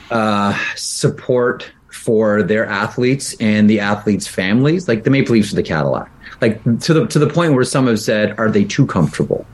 uh, 0.09 0.57
support 0.75 1.69
for 1.91 2.43
their 2.43 2.65
athletes 2.65 3.35
and 3.39 3.69
the 3.69 3.79
athletes' 3.81 4.27
families, 4.27 4.87
like 4.87 5.03
the 5.03 5.09
Maple 5.09 5.33
Leafs 5.33 5.51
are 5.51 5.57
the 5.57 5.63
Cadillac. 5.63 6.09
Like 6.41 6.61
to 6.81 6.93
the 6.93 7.07
to 7.07 7.19
the 7.19 7.27
point 7.27 7.53
where 7.53 7.63
some 7.63 7.87
have 7.87 7.99
said, 7.99 8.37
are 8.37 8.49
they 8.49 8.63
too 8.63 8.85
comfortable? 8.85 9.45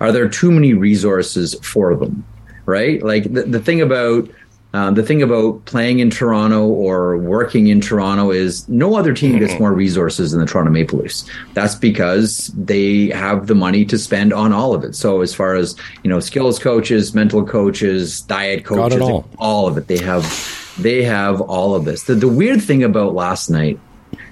Are 0.00 0.12
there 0.12 0.28
too 0.28 0.50
many 0.50 0.74
resources 0.74 1.54
for 1.62 1.94
them? 1.94 2.24
Right? 2.66 3.02
Like 3.02 3.32
the, 3.32 3.42
the 3.42 3.60
thing 3.60 3.80
about 3.80 4.28
um, 4.76 4.94
the 4.94 5.02
thing 5.02 5.22
about 5.22 5.64
playing 5.64 6.00
in 6.00 6.10
Toronto 6.10 6.66
or 6.66 7.16
working 7.16 7.68
in 7.68 7.80
Toronto 7.80 8.30
is 8.30 8.68
no 8.68 8.96
other 8.96 9.14
team 9.14 9.38
gets 9.38 9.58
more 9.58 9.72
resources 9.72 10.32
than 10.32 10.40
the 10.40 10.46
Toronto 10.46 10.70
Maple 10.70 10.98
Leafs. 10.98 11.24
That's 11.54 11.74
because 11.74 12.48
they 12.48 13.08
have 13.08 13.46
the 13.46 13.54
money 13.54 13.86
to 13.86 13.96
spend 13.96 14.34
on 14.34 14.52
all 14.52 14.74
of 14.74 14.84
it. 14.84 14.94
So 14.94 15.22
as 15.22 15.34
far 15.34 15.54
as 15.54 15.76
you 16.02 16.10
know, 16.10 16.20
skills 16.20 16.58
coaches, 16.58 17.14
mental 17.14 17.42
coaches, 17.42 18.20
diet 18.20 18.66
coaches, 18.66 19.00
all. 19.00 19.26
all 19.38 19.66
of 19.66 19.78
it. 19.78 19.86
They 19.86 19.98
have 19.98 20.74
they 20.78 21.02
have 21.04 21.40
all 21.40 21.74
of 21.74 21.86
this. 21.86 22.02
The, 22.02 22.14
the 22.14 22.28
weird 22.28 22.60
thing 22.60 22.82
about 22.82 23.14
last 23.14 23.48
night, 23.48 23.80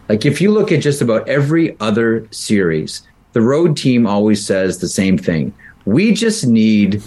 like 0.08 0.26
if 0.26 0.40
you 0.40 0.50
look 0.50 0.72
at 0.72 0.82
just 0.82 1.00
about 1.00 1.28
every 1.28 1.78
other 1.80 2.26
series, 2.30 3.02
the 3.32 3.40
road 3.40 3.76
team 3.76 4.06
always 4.06 4.44
says 4.44 4.78
the 4.78 4.88
same 4.88 5.18
thing. 5.18 5.52
We 5.84 6.12
just 6.12 6.46
need 6.46 7.02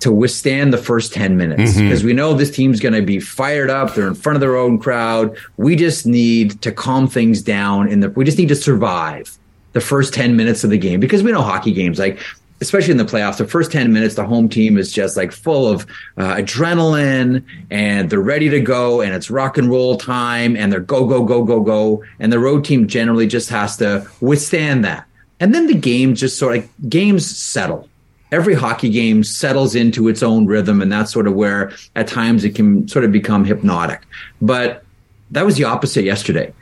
to 0.00 0.10
withstand 0.10 0.72
the 0.72 0.78
first 0.78 1.12
10 1.12 1.36
minutes 1.36 1.72
mm-hmm. 1.72 1.82
because 1.82 2.02
we 2.02 2.12
know 2.12 2.32
this 2.32 2.50
team's 2.50 2.80
going 2.80 2.94
to 2.94 3.02
be 3.02 3.20
fired 3.20 3.68
up. 3.68 3.94
They're 3.94 4.08
in 4.08 4.14
front 4.14 4.36
of 4.36 4.40
their 4.40 4.56
own 4.56 4.78
crowd. 4.78 5.36
We 5.58 5.76
just 5.76 6.06
need 6.06 6.62
to 6.62 6.72
calm 6.72 7.06
things 7.06 7.42
down 7.42 7.88
in 7.88 8.00
the, 8.00 8.10
we 8.10 8.24
just 8.24 8.38
need 8.38 8.48
to 8.48 8.56
survive 8.56 9.38
the 9.72 9.80
first 9.80 10.14
10 10.14 10.36
minutes 10.36 10.64
of 10.64 10.70
the 10.70 10.78
game 10.78 11.00
because 11.00 11.22
we 11.22 11.32
know 11.32 11.42
hockey 11.42 11.72
games 11.72 11.98
like, 11.98 12.18
especially 12.60 12.92
in 12.92 12.98
the 12.98 13.04
playoffs, 13.04 13.38
the 13.38 13.46
first 13.46 13.72
10 13.72 13.92
minutes, 13.92 14.14
the 14.14 14.24
home 14.24 14.48
team 14.48 14.76
is 14.76 14.92
just 14.92 15.16
like 15.16 15.32
full 15.32 15.66
of 15.66 15.86
uh, 16.18 16.36
adrenaline 16.36 17.44
and 17.70 18.10
they're 18.10 18.20
ready 18.20 18.48
to 18.50 18.60
go 18.60 19.00
and 19.00 19.14
it's 19.14 19.30
rock 19.30 19.56
and 19.56 19.70
roll 19.70 19.96
time 19.96 20.56
and 20.56 20.72
they're 20.72 20.80
go, 20.80 21.06
go, 21.06 21.24
go, 21.24 21.42
go, 21.42 21.60
go. 21.60 22.04
And 22.18 22.32
the 22.32 22.38
road 22.38 22.64
team 22.64 22.86
generally 22.86 23.26
just 23.26 23.48
has 23.48 23.76
to 23.78 24.06
withstand 24.20 24.84
that. 24.84 25.06
And 25.40 25.54
then 25.54 25.66
the 25.66 25.74
game 25.74 26.14
just 26.14 26.38
sort 26.38 26.58
of 26.58 26.88
games 26.88 27.24
settle 27.34 27.88
every 28.32 28.54
hockey 28.54 28.88
game 28.88 29.24
settles 29.24 29.74
into 29.74 30.08
its 30.08 30.22
own 30.22 30.46
rhythm 30.46 30.80
and 30.80 30.92
that's 30.92 31.12
sort 31.12 31.26
of 31.26 31.34
where 31.34 31.72
at 31.96 32.06
times 32.06 32.44
it 32.44 32.54
can 32.54 32.86
sort 32.86 33.04
of 33.04 33.10
become 33.10 33.44
hypnotic 33.44 34.02
but 34.40 34.84
that 35.30 35.44
was 35.44 35.56
the 35.56 35.64
opposite 35.64 36.04
yesterday 36.04 36.52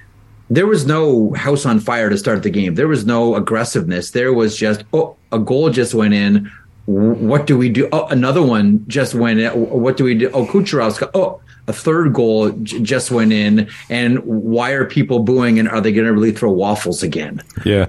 there 0.50 0.66
was 0.66 0.86
no 0.86 1.32
house 1.34 1.66
on 1.66 1.78
fire 1.78 2.08
to 2.08 2.16
start 2.16 2.42
the 2.42 2.50
game 2.50 2.74
there 2.74 2.88
was 2.88 3.04
no 3.04 3.34
aggressiveness 3.34 4.12
there 4.12 4.32
was 4.32 4.56
just 4.56 4.82
oh 4.92 5.14
a 5.32 5.38
goal 5.38 5.70
just 5.70 5.94
went 5.94 6.14
in 6.14 6.50
what 6.86 7.46
do 7.46 7.58
we 7.58 7.68
do 7.68 7.86
oh 7.92 8.06
another 8.06 8.42
one 8.42 8.82
just 8.88 9.14
went 9.14 9.38
in 9.38 9.50
what 9.52 9.96
do 9.98 10.04
we 10.04 10.14
do 10.14 10.30
oh 10.32 10.46
Kucherov's 10.46 11.02
oh 11.14 11.40
a 11.66 11.72
third 11.72 12.14
goal 12.14 12.48
j- 12.50 12.80
just 12.80 13.10
went 13.10 13.30
in 13.30 13.68
and 13.90 14.20
why 14.20 14.70
are 14.70 14.86
people 14.86 15.18
booing 15.18 15.58
and 15.58 15.68
are 15.68 15.82
they 15.82 15.92
going 15.92 16.06
to 16.06 16.12
really 16.14 16.32
throw 16.32 16.50
waffles 16.50 17.02
again 17.02 17.42
Yeah. 17.66 17.88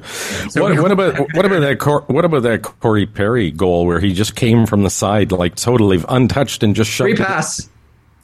what, 0.55 0.77
what 0.81 0.91
about 0.91 1.17
what 1.33 1.45
about 1.45 1.61
that 1.61 1.79
Cor- 1.79 2.01
what 2.07 2.25
about 2.25 2.43
that 2.43 2.61
Corey 2.61 3.05
Perry 3.05 3.51
goal 3.51 3.85
where 3.85 4.01
he 4.01 4.11
just 4.11 4.35
came 4.35 4.65
from 4.65 4.83
the 4.83 4.89
side 4.89 5.31
like 5.31 5.55
totally 5.55 6.03
untouched 6.09 6.61
and 6.61 6.75
just 6.75 6.91
free 6.91 7.11
shoved 7.11 7.21
it- 7.21 7.25
pass 7.25 7.69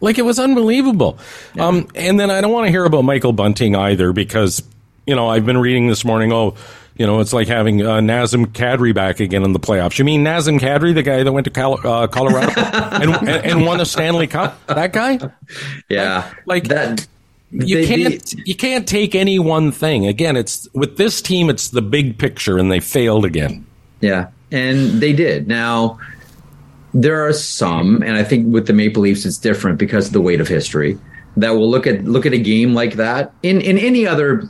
like 0.02 0.18
it 0.20 0.24
was 0.24 0.40
unbelievable. 0.40 1.18
Um, 1.58 1.88
and 1.96 2.20
then 2.20 2.30
I 2.30 2.42
don't 2.42 2.52
want 2.52 2.66
to 2.68 2.70
hear 2.70 2.84
about 2.84 3.06
Michael 3.06 3.32
Bunting 3.32 3.78
either 3.78 4.12
because 4.12 4.62
you 5.08 5.16
know 5.16 5.30
I've 5.30 5.46
been 5.46 5.58
reading 5.58 5.88
this 5.88 6.04
morning. 6.04 6.34
Oh, 6.34 6.56
You 6.98 7.06
know, 7.06 7.20
it's 7.20 7.34
like 7.34 7.48
having 7.50 7.82
uh, 7.82 7.96
Nazem 8.00 8.46
Kadri 8.46 8.94
back 8.96 9.20
again 9.20 9.44
in 9.44 9.52
the 9.52 9.60
playoffs. 9.60 10.00
You 10.00 10.06
mean 10.06 10.24
Nazem 10.24 10.60
Kadri, 10.60 10.94
the 10.94 11.04
guy 11.04 11.24
that 11.24 11.32
went 11.32 11.44
to 11.44 11.52
Cal- 11.52 11.86
uh, 11.86 12.08
Colorado 12.08 12.54
and, 12.62 13.12
and, 13.16 13.30
and 13.46 13.66
won 13.66 13.82
a 13.82 13.86
Stanley 13.86 14.28
Cup? 14.28 14.66
That 14.68 14.94
guy? 14.94 15.20
Yeah, 15.90 16.32
Like 16.46 16.70
that. 16.70 17.06
you 17.52 17.76
they- 17.76 17.86
can't 17.88 18.26
they- 18.26 18.44
you 18.46 18.56
can't 18.56 18.88
take 18.88 19.14
any 19.14 19.40
one 19.40 19.72
thing. 19.74 20.08
Again, 20.08 20.38
it's 20.38 20.70
with 20.74 20.96
this 20.96 21.22
team, 21.22 21.50
it's 21.50 21.70
the 21.70 21.82
big 21.82 22.18
picture, 22.18 22.58
and 22.58 22.72
they 22.72 22.80
failed 22.80 23.26
again. 23.26 23.66
Yeah, 24.00 24.30
and 24.52 25.02
they 25.02 25.12
did. 25.12 25.48
Now, 25.50 26.00
there 26.94 27.28
are 27.28 27.34
some, 27.34 28.04
and 28.04 28.16
I 28.16 28.24
think 28.24 28.54
with 28.54 28.68
the 28.68 28.74
Maple 28.74 29.02
Leafs, 29.02 29.26
it's 29.26 29.38
different 29.38 29.80
because 29.80 30.08
of 30.08 30.14
the 30.14 30.22
weight 30.22 30.40
of 30.40 30.48
history. 30.48 30.98
That 31.36 31.52
will 31.52 31.70
look 31.70 31.86
at 31.88 32.06
look 32.06 32.26
at 32.26 32.32
a 32.32 32.38
game 32.40 32.74
like 32.74 32.94
that 32.94 33.34
in 33.44 33.60
in 33.60 33.78
any 33.78 34.08
other. 34.08 34.50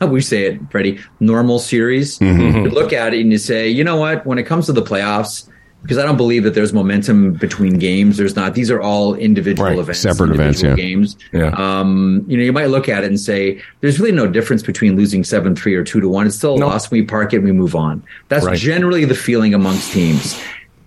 How 0.00 0.06
we 0.08 0.20
say 0.20 0.44
it, 0.46 0.60
Freddie? 0.70 0.98
Normal 1.20 1.58
series. 1.58 2.20
You 2.20 2.64
look 2.70 2.92
at 2.92 3.14
it 3.14 3.20
and 3.20 3.30
you 3.32 3.38
say, 3.38 3.68
you 3.68 3.84
know 3.84 3.96
what? 3.96 4.26
When 4.26 4.38
it 4.38 4.42
comes 4.44 4.66
to 4.66 4.72
the 4.72 4.82
playoffs, 4.82 5.48
because 5.82 5.98
I 5.98 6.02
don't 6.04 6.16
believe 6.16 6.44
that 6.44 6.54
there's 6.54 6.72
momentum 6.72 7.34
between 7.34 7.78
games. 7.78 8.16
There's 8.16 8.34
not. 8.34 8.54
These 8.54 8.70
are 8.70 8.80
all 8.80 9.14
individual 9.14 9.68
Right, 9.68 9.78
events, 9.78 10.00
separate 10.00 10.30
events, 10.30 10.62
individual 10.62 10.78
yeah. 10.78 10.94
games. 10.96 11.16
Yeah. 11.32 11.48
Um, 11.80 12.24
you 12.26 12.36
know, 12.38 12.42
you 12.42 12.52
might 12.52 12.70
look 12.70 12.88
at 12.88 13.04
it 13.04 13.08
and 13.08 13.20
say, 13.20 13.62
there's 13.82 14.00
really 14.00 14.12
no 14.12 14.26
difference 14.26 14.62
between 14.62 14.96
losing 14.96 15.24
seven 15.24 15.54
three 15.54 15.74
or 15.74 15.84
two 15.84 16.00
to 16.00 16.08
one. 16.08 16.26
It's 16.26 16.36
still 16.36 16.54
a 16.56 16.58
No. 16.58 16.68
loss. 16.68 16.90
We 16.90 17.02
park 17.02 17.32
it, 17.34 17.36
and 17.36 17.44
we 17.44 17.52
move 17.52 17.74
on. 17.76 18.02
That's 18.28 18.46
Right. 18.46 18.58
generally 18.58 19.04
the 19.04 19.14
feeling 19.14 19.52
amongst 19.54 19.92
teams, 19.92 20.40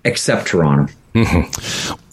except 0.03 0.47
Toronto. 0.47 0.91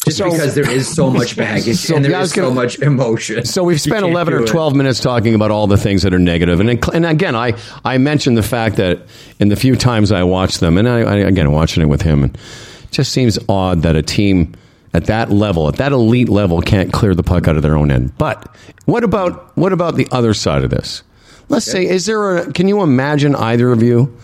Just 0.04 0.18
So- 0.18 0.30
because 0.30 0.54
there 0.54 0.70
is 0.70 0.86
so 0.88 1.10
much 1.18 1.36
baggage 1.36 1.76
So, 1.76 1.96
and 1.96 2.04
there 2.04 2.12
yeah, 2.12 2.22
is 2.22 2.32
gonna- 2.32 2.48
so 2.48 2.54
much 2.54 2.78
emotion. 2.80 3.44
So 3.44 3.64
we've 3.64 3.80
spent 3.80 4.04
11 4.04 4.34
or 4.34 4.38
do 4.38 4.44
it. 4.44 4.48
12 4.48 4.74
minutes 4.74 5.00
talking 5.00 5.34
about 5.34 5.50
all 5.50 5.66
the 5.66 5.76
things 5.78 6.02
that 6.02 6.12
are 6.14 6.18
negative. 6.18 6.60
And, 6.60 6.70
and 6.92 7.06
again, 7.06 7.34
I, 7.34 7.54
I 7.84 7.98
mentioned 7.98 8.36
the 8.36 8.42
fact 8.42 8.76
that 8.76 9.00
in 9.40 9.48
the 9.48 9.56
few 9.56 9.76
times 9.76 10.12
I 10.12 10.22
watched 10.24 10.60
them, 10.60 10.78
and 10.78 10.88
I, 10.88 11.00
I 11.00 11.16
again, 11.18 11.50
watching 11.52 11.82
it 11.82 11.86
with 11.86 12.02
him, 12.02 12.24
and 12.24 12.34
it 12.34 12.90
just 12.90 13.12
seems 13.12 13.38
odd 13.48 13.82
that 13.82 13.96
a 13.96 14.02
team 14.02 14.54
at 14.92 15.06
that 15.06 15.30
level, 15.30 15.66
at 15.68 15.76
that 15.76 15.90
elite 15.92 16.28
level, 16.28 16.60
can't 16.62 16.92
clear 16.92 17.14
the 17.14 17.22
puck 17.24 17.48
out 17.48 17.56
of 17.56 17.62
their 17.62 17.76
own 17.76 17.90
end. 17.90 18.16
But 18.16 18.54
what 18.84 19.02
about, 19.02 19.56
what 19.56 19.72
about 19.72 19.96
the 19.96 20.06
other 20.12 20.34
side 20.34 20.62
of 20.62 20.70
this? 20.70 21.02
Let's 21.48 21.66
say, 21.66 21.84
is 21.86 22.06
there 22.06 22.36
a, 22.38 22.52
can 22.52 22.68
you 22.68 22.80
imagine 22.82 23.34
either 23.34 23.72
of 23.72 23.82
you 23.82 24.16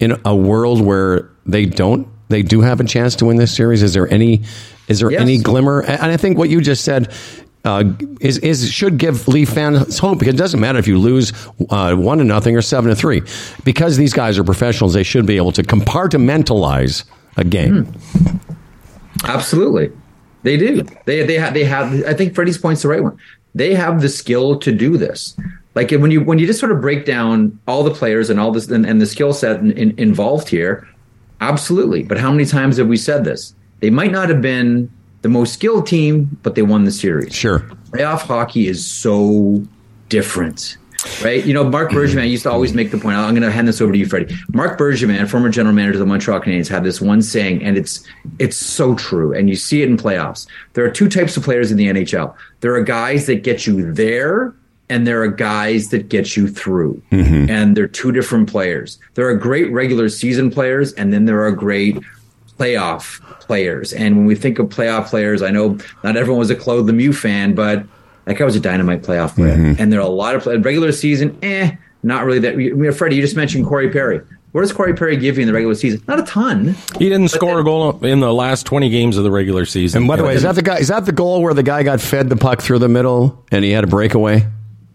in 0.00 0.16
a 0.24 0.36
world 0.36 0.80
where 0.82 1.30
they 1.46 1.64
don't, 1.66 2.06
they 2.28 2.42
do 2.42 2.60
have 2.60 2.80
a 2.80 2.84
chance 2.84 3.16
to 3.16 3.24
win 3.24 3.38
this 3.38 3.54
series? 3.56 3.82
Is 3.82 3.94
there 3.94 4.12
any, 4.12 4.42
is 4.88 5.00
there 5.00 5.10
Yes. 5.10 5.20
any 5.22 5.38
glimmer? 5.38 5.82
And 5.82 6.10
I 6.10 6.16
think 6.16 6.38
what 6.38 6.48
you 6.50 6.60
just 6.60 6.84
said 6.84 7.12
uh, 7.64 7.84
is, 8.20 8.38
is 8.38 8.70
should 8.70 8.98
give 8.98 9.26
Leaf 9.26 9.48
fans 9.50 9.98
hope 9.98 10.18
because 10.18 10.34
it 10.34 10.38
doesn't 10.38 10.60
matter 10.60 10.78
if 10.78 10.86
you 10.86 10.98
lose 10.98 11.32
uh, 11.70 11.94
one 11.94 12.18
to 12.18 12.24
nothing 12.24 12.56
or 12.56 12.62
seven 12.62 12.90
to 12.90 12.96
three, 12.96 13.22
because 13.64 13.96
these 13.96 14.12
guys 14.12 14.38
are 14.38 14.44
professionals. 14.44 14.92
They 14.92 15.02
should 15.02 15.24
be 15.26 15.36
able 15.36 15.52
to 15.52 15.62
compartmentalize 15.62 17.04
a 17.36 17.44
game. 17.44 17.90
Absolutely, 19.24 19.90
they 20.42 20.56
do. 20.56 20.82
They 21.06 21.24
they 21.24 21.38
have 21.38 21.54
they 21.54 21.64
have. 21.64 22.04
I 22.04 22.14
think 22.14 22.34
Freddie's 22.34 22.58
point's 22.58 22.82
the 22.82 22.88
right 22.88 23.02
one. 23.02 23.16
They 23.54 23.74
have 23.74 24.02
the 24.02 24.08
skill 24.08 24.58
to 24.58 24.72
do 24.72 24.96
this. 24.96 25.36
Like 25.74 25.90
when 25.90 26.10
you 26.10 26.22
when 26.22 26.38
you 26.38 26.46
just 26.46 26.60
sort 26.60 26.72
of 26.72 26.80
break 26.80 27.04
down 27.04 27.58
all 27.66 27.82
the 27.82 27.90
players 27.94 28.28
and 28.30 28.38
all 28.38 28.52
this 28.52 28.68
and, 28.68 28.84
and 28.84 29.00
the 29.00 29.06
skill 29.06 29.32
set 29.32 29.60
in, 29.60 29.72
in, 29.72 29.98
involved 29.98 30.48
here, 30.48 30.86
absolutely. 31.40 32.02
But 32.02 32.18
how 32.18 32.30
many 32.30 32.44
times 32.44 32.76
have 32.76 32.88
we 32.88 32.96
said 32.96 33.24
this? 33.24 33.54
They 33.84 33.90
might 33.90 34.12
not 34.12 34.30
have 34.30 34.40
been 34.40 34.90
the 35.20 35.28
most 35.28 35.52
skilled 35.52 35.86
team, 35.86 36.38
but 36.42 36.54
they 36.54 36.62
won 36.62 36.84
the 36.84 36.90
series. 36.90 37.34
Sure. 37.34 37.58
playoff 37.90 38.20
hockey 38.20 38.66
is 38.66 38.82
so 38.82 39.62
different. 40.08 40.78
Right, 41.22 41.44
you 41.44 41.52
know, 41.52 41.64
Marc 41.64 41.90
Bergevin 41.90 42.30
used 42.30 42.44
to 42.44 42.50
always 42.50 42.72
make 42.72 42.90
the 42.90 42.96
point. 42.96 43.18
I'm 43.18 43.34
going 43.34 43.42
to 43.42 43.50
hand 43.50 43.68
this 43.68 43.82
over 43.82 43.92
to 43.92 43.98
you, 43.98 44.06
Freddie. 44.06 44.34
Marc 44.54 44.78
Bergevin, 44.78 45.28
former 45.28 45.50
general 45.50 45.74
manager 45.74 45.96
of 45.96 45.98
the 45.98 46.06
Montreal 46.06 46.40
Canadiens, 46.40 46.66
had 46.66 46.82
this 46.82 46.98
one 46.98 47.20
saying, 47.20 47.62
and 47.62 47.76
it's 47.76 48.08
it's 48.38 48.56
so 48.56 48.94
true. 48.94 49.34
And 49.34 49.50
you 49.50 49.54
see 49.54 49.82
it 49.82 49.90
in 49.90 49.98
playoffs. 49.98 50.46
There 50.72 50.84
are 50.86 50.90
two 50.90 51.10
types 51.10 51.36
of 51.36 51.42
players 51.42 51.70
in 51.70 51.76
the 51.76 51.88
NHL. 51.88 52.34
There 52.60 52.74
are 52.74 52.82
guys 52.82 53.26
that 53.26 53.42
get 53.42 53.66
you 53.66 53.92
there, 53.92 54.54
and 54.88 55.06
there 55.06 55.20
are 55.20 55.28
guys 55.28 55.90
that 55.90 56.08
get 56.08 56.38
you 56.38 56.48
through. 56.48 57.02
Mm-hmm. 57.10 57.50
And 57.50 57.76
they're 57.76 57.86
two 57.86 58.12
different 58.12 58.48
players. 58.48 58.98
There 59.12 59.28
are 59.28 59.34
great 59.34 59.70
regular 59.72 60.08
season 60.08 60.50
players, 60.50 60.94
and 60.94 61.12
then 61.12 61.26
there 61.26 61.44
are 61.44 61.52
great 61.52 62.02
playoff 62.58 63.20
players. 63.40 63.92
And 63.92 64.16
when 64.16 64.26
we 64.26 64.34
think 64.34 64.58
of 64.58 64.66
playoff 64.68 65.06
players, 65.06 65.42
I 65.42 65.50
know 65.50 65.78
not 66.02 66.16
everyone 66.16 66.38
was 66.38 66.50
a 66.50 66.56
Claude 66.56 66.86
Lemieux 66.86 67.14
fan, 67.14 67.54
but 67.54 67.84
that 68.24 68.36
guy 68.36 68.44
was 68.44 68.56
a 68.56 68.60
dynamite 68.60 69.02
playoff 69.02 69.34
player. 69.34 69.74
And 69.78 69.92
there 69.92 70.00
are 70.00 70.06
a 70.06 70.08
lot 70.08 70.34
of 70.34 70.46
regular 70.64 70.92
season, 70.92 71.36
eh, 71.42 71.72
not 72.02 72.24
really 72.24 72.38
that. 72.40 72.54
I 72.54 72.56
mean, 72.56 72.92
Freddie, 72.92 73.16
you 73.16 73.22
just 73.22 73.36
mentioned 73.36 73.66
Corey 73.66 73.90
Perry. 73.90 74.20
What 74.52 74.60
does 74.60 74.72
Corey 74.72 74.94
Perry 74.94 75.16
give 75.16 75.36
you 75.36 75.42
in 75.42 75.48
the 75.48 75.52
regular 75.52 75.74
season? 75.74 76.00
Not 76.06 76.20
a 76.20 76.22
ton. 76.22 76.76
He 76.98 77.08
didn't 77.08 77.28
score 77.28 77.58
a 77.58 77.64
goal 77.64 78.04
in 78.04 78.20
the 78.20 78.32
last 78.32 78.64
20 78.66 78.88
games 78.88 79.16
of 79.16 79.24
the 79.24 79.30
regular 79.30 79.66
season. 79.66 80.02
And 80.02 80.08
by 80.08 80.14
the 80.14 80.22
way, 80.22 80.36
is 80.36 80.42
that 80.42 80.54
the 80.54 80.62
guy? 80.62 80.78
Is 80.78 80.88
that 80.88 81.06
the 81.06 81.12
goal 81.12 81.42
where 81.42 81.54
the 81.54 81.64
guy 81.64 81.82
got 81.82 82.00
fed 82.00 82.28
the 82.28 82.36
puck 82.36 82.62
through 82.62 82.78
the 82.78 82.88
middle 82.88 83.44
and 83.50 83.64
he 83.64 83.72
had 83.72 83.82
a 83.82 83.88
breakaway? 83.88 84.46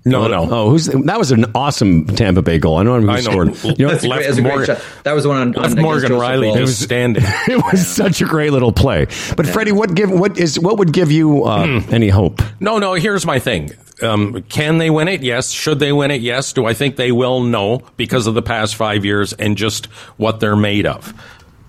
No, 0.05 0.27
no. 0.27 0.47
Oh, 0.49 0.69
who's 0.69 0.85
that? 0.85 1.17
Was 1.17 1.31
an 1.31 1.45
awesome 1.53 2.05
Tampa 2.05 2.41
Bay 2.41 2.57
goal. 2.57 2.77
I 2.77 2.83
know 2.83 2.99
who 2.99 3.09
I 3.09 3.15
know. 3.15 3.51
scored. 3.51 3.79
You 3.79 3.85
know, 3.85 3.91
That's 3.91 4.05
left 4.05 4.25
great 4.25 4.43
Morgan-. 4.43 4.77
That 5.03 5.13
was 5.13 5.23
the 5.23 5.29
one 5.29 5.55
on, 5.55 5.55
on 5.55 5.81
Morgan 5.81 6.13
Rielly 6.13 6.55
It 6.55 6.61
was 6.61 6.77
standing. 6.77 7.23
it 7.47 7.61
was 7.71 7.85
such 7.85 8.21
a 8.21 8.25
great 8.25 8.51
little 8.51 8.71
play. 8.71 9.05
But 9.35 9.45
Freddie, 9.45 9.73
what 9.73 9.93
give 9.95 10.09
what 10.09 10.37
is 10.37 10.57
what 10.59 10.77
would 10.77 10.93
give 10.93 11.11
you 11.11 11.43
uh, 11.43 11.81
any 11.91 12.09
hope? 12.09 12.41
No, 12.61 12.79
no. 12.79 12.93
Here's 12.93 13.25
my 13.25 13.39
thing. 13.39 13.71
Um, 14.01 14.41
can 14.43 14.77
they 14.77 14.89
win 14.89 15.09
it? 15.09 15.21
Yes. 15.21 15.51
Should 15.51 15.79
they 15.79 15.91
win 15.91 16.11
it? 16.11 16.21
Yes. 16.21 16.53
Do 16.53 16.65
I 16.65 16.73
think 16.73 16.95
they 16.95 17.11
will? 17.11 17.41
No, 17.41 17.81
because 17.97 18.27
of 18.27 18.33
the 18.33 18.41
past 18.41 18.75
five 18.75 19.03
years 19.03 19.33
and 19.33 19.57
just 19.57 19.87
what 20.17 20.39
they're 20.39 20.55
made 20.55 20.85
of. 20.85 21.13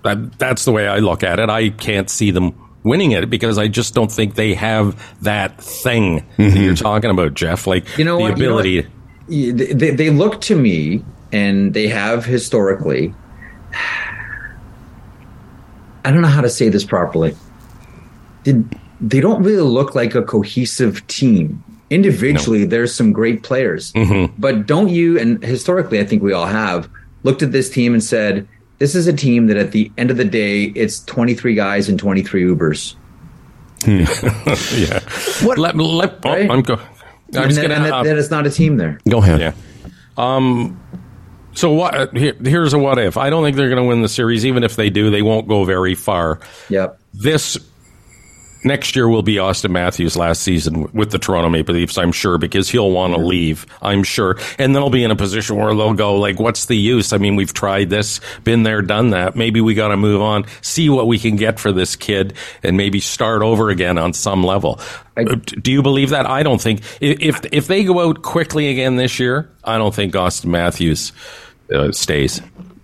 That, 0.04 0.38
that's 0.38 0.64
the 0.64 0.72
way 0.72 0.86
I 0.86 0.98
look 0.98 1.24
at 1.24 1.40
it. 1.40 1.50
I 1.50 1.70
can't 1.70 2.08
see 2.08 2.30
them 2.30 2.54
winning 2.82 3.12
it 3.12 3.28
because 3.30 3.58
I 3.58 3.68
just 3.68 3.94
don't 3.94 4.10
think 4.10 4.34
they 4.34 4.54
have 4.54 5.22
that 5.22 5.60
thing 5.60 6.16
that 6.16 6.24
mm-hmm. 6.36 6.56
you're 6.62 6.74
talking 6.74 7.10
about, 7.10 7.34
Jeff. 7.34 7.66
Like 7.66 7.98
You 7.98 8.04
know 8.04 8.16
the 8.16 8.22
what? 8.22 8.38
You 8.38 8.44
know 8.46 8.58
ability. 8.58 8.86
They, 9.28 9.90
they 9.90 10.10
look 10.10 10.40
to 10.42 10.56
me, 10.56 11.04
and 11.32 11.72
they 11.74 11.88
have 11.88 12.24
historically. 12.24 13.14
I 16.02 16.10
don't 16.10 16.22
know 16.22 16.28
how 16.28 16.40
to 16.40 16.48
say 16.48 16.70
this 16.70 16.84
properly. 16.84 17.36
They, 18.44 18.54
they 19.02 19.20
don't 19.20 19.42
really 19.42 19.62
look 19.62 19.94
like 19.94 20.14
a 20.14 20.22
cohesive 20.22 21.06
team. 21.08 21.62
Individually, 21.90 22.64
there's 22.64 22.94
some 22.94 23.12
great 23.12 23.42
players, 23.42 23.92
mm-hmm. 23.92 24.32
but 24.38 24.66
don't 24.66 24.88
you? 24.88 25.18
And 25.18 25.42
historically, 25.44 26.00
I 26.00 26.04
think 26.04 26.22
we 26.22 26.32
all 26.32 26.46
have 26.46 26.88
looked 27.22 27.42
at 27.42 27.52
this 27.52 27.68
team 27.68 27.92
and 27.92 28.02
said, 28.02 28.48
"This 28.80 28.96
is 28.96 29.06
a 29.06 29.12
team 29.12 29.46
that, 29.46 29.56
at 29.56 29.70
the 29.70 29.92
end 29.96 30.10
of 30.10 30.16
the 30.16 30.24
day, 30.24 30.64
it's 30.64 31.04
23 31.04 31.54
guys 31.54 31.88
and 31.88 31.96
23 31.98 32.42
Ubers." 32.42 32.96
Yeah. 33.86 35.00
What- 35.46 35.58
Let, 35.58 35.76
let, 35.76 36.18
oh, 36.24 36.30
Right? 36.30 36.50
I'm 36.50 36.62
go. 36.62 36.74
I'm 36.74 36.82
And, 37.42 37.50
just 37.50 37.56
that, 37.60 37.62
gonna. 37.68 37.74
and 37.76 37.84
that, 37.84 37.92
uh, 37.92 38.02
that 38.02 38.16
is 38.16 38.30
not 38.30 38.46
a 38.46 38.50
team 38.50 38.76
there. 38.76 38.98
Go 39.08 39.18
ahead. 39.18 39.40
Yeah. 39.40 39.52
Um. 40.18 40.80
So 41.52 41.72
what? 41.72 41.94
uh, 41.94 42.06
Here, 42.12 42.34
here's 42.44 42.72
a 42.74 42.78
what 42.78 42.98
if. 42.98 43.16
I 43.16 43.30
don't 43.30 43.42
think 43.44 43.56
they're 43.56 43.68
going 43.68 43.82
to 43.82 43.88
win 43.88 44.02
the 44.02 44.08
series. 44.08 44.44
Even 44.46 44.64
if 44.64 44.76
they 44.76 44.90
do, 44.90 45.10
they 45.10 45.22
won't 45.22 45.46
go 45.48 45.64
very 45.64 45.94
far. 45.94 46.40
Yep. 46.68 46.98
This 47.14 47.56
next 48.64 48.94
year 48.96 49.08
will 49.08 49.22
be 49.22 49.36
Auston 49.36 49.70
Matthews' 49.70 50.16
last 50.16 50.42
season 50.42 50.90
with 50.92 51.10
the 51.10 51.18
Toronto 51.18 51.48
Maple 51.48 51.74
Leafs. 51.74 51.96
I'm 51.98 52.12
sure 52.12 52.38
because 52.38 52.68
he'll 52.68 52.90
want 52.90 53.14
to 53.14 53.20
leave. 53.20 53.66
I'm 53.82 54.02
sure, 54.02 54.36
and 54.58 54.74
then 54.74 54.82
they'll 54.82 54.90
be 54.90 55.04
in 55.04 55.10
a 55.10 55.16
position 55.16 55.56
where 55.56 55.74
they'll 55.74 55.94
go 55.94 56.16
like, 56.16 56.38
"What's 56.40 56.66
the 56.66 56.76
use? 56.76 57.12
I 57.12 57.18
mean, 57.18 57.36
we've 57.36 57.52
tried 57.54 57.90
this, 57.90 58.20
been 58.44 58.62
there, 58.62 58.82
done 58.82 59.10
that. 59.10 59.36
Maybe 59.36 59.60
we 59.60 59.74
got 59.74 59.88
to 59.88 59.96
move 59.96 60.20
on, 60.22 60.44
see 60.62 60.88
what 60.88 61.06
we 61.06 61.18
can 61.18 61.36
get 61.36 61.58
for 61.58 61.72
this 61.72 61.96
kid, 61.96 62.34
and 62.62 62.76
maybe 62.76 63.00
start 63.00 63.42
over 63.42 63.70
again 63.70 63.98
on 63.98 64.12
some 64.12 64.42
level." 64.44 64.80
I- 65.16 65.22
Uh, 65.22 65.34
do 65.62 65.70
you 65.70 65.82
believe 65.82 66.10
that? 66.10 66.24
I 66.26 66.42
don't 66.42 66.60
think 66.60 66.80
if 67.00 67.40
if 67.52 67.66
they 67.66 67.84
go 67.84 68.00
out 68.08 68.22
quickly 68.22 68.68
again 68.68 68.96
this 68.96 69.18
year, 69.20 69.50
I 69.64 69.76
don't 69.78 69.94
think 69.94 70.14
Auston 70.14 70.46
Matthews 70.46 71.12
uh, 71.74 71.92
stays. 71.92 72.40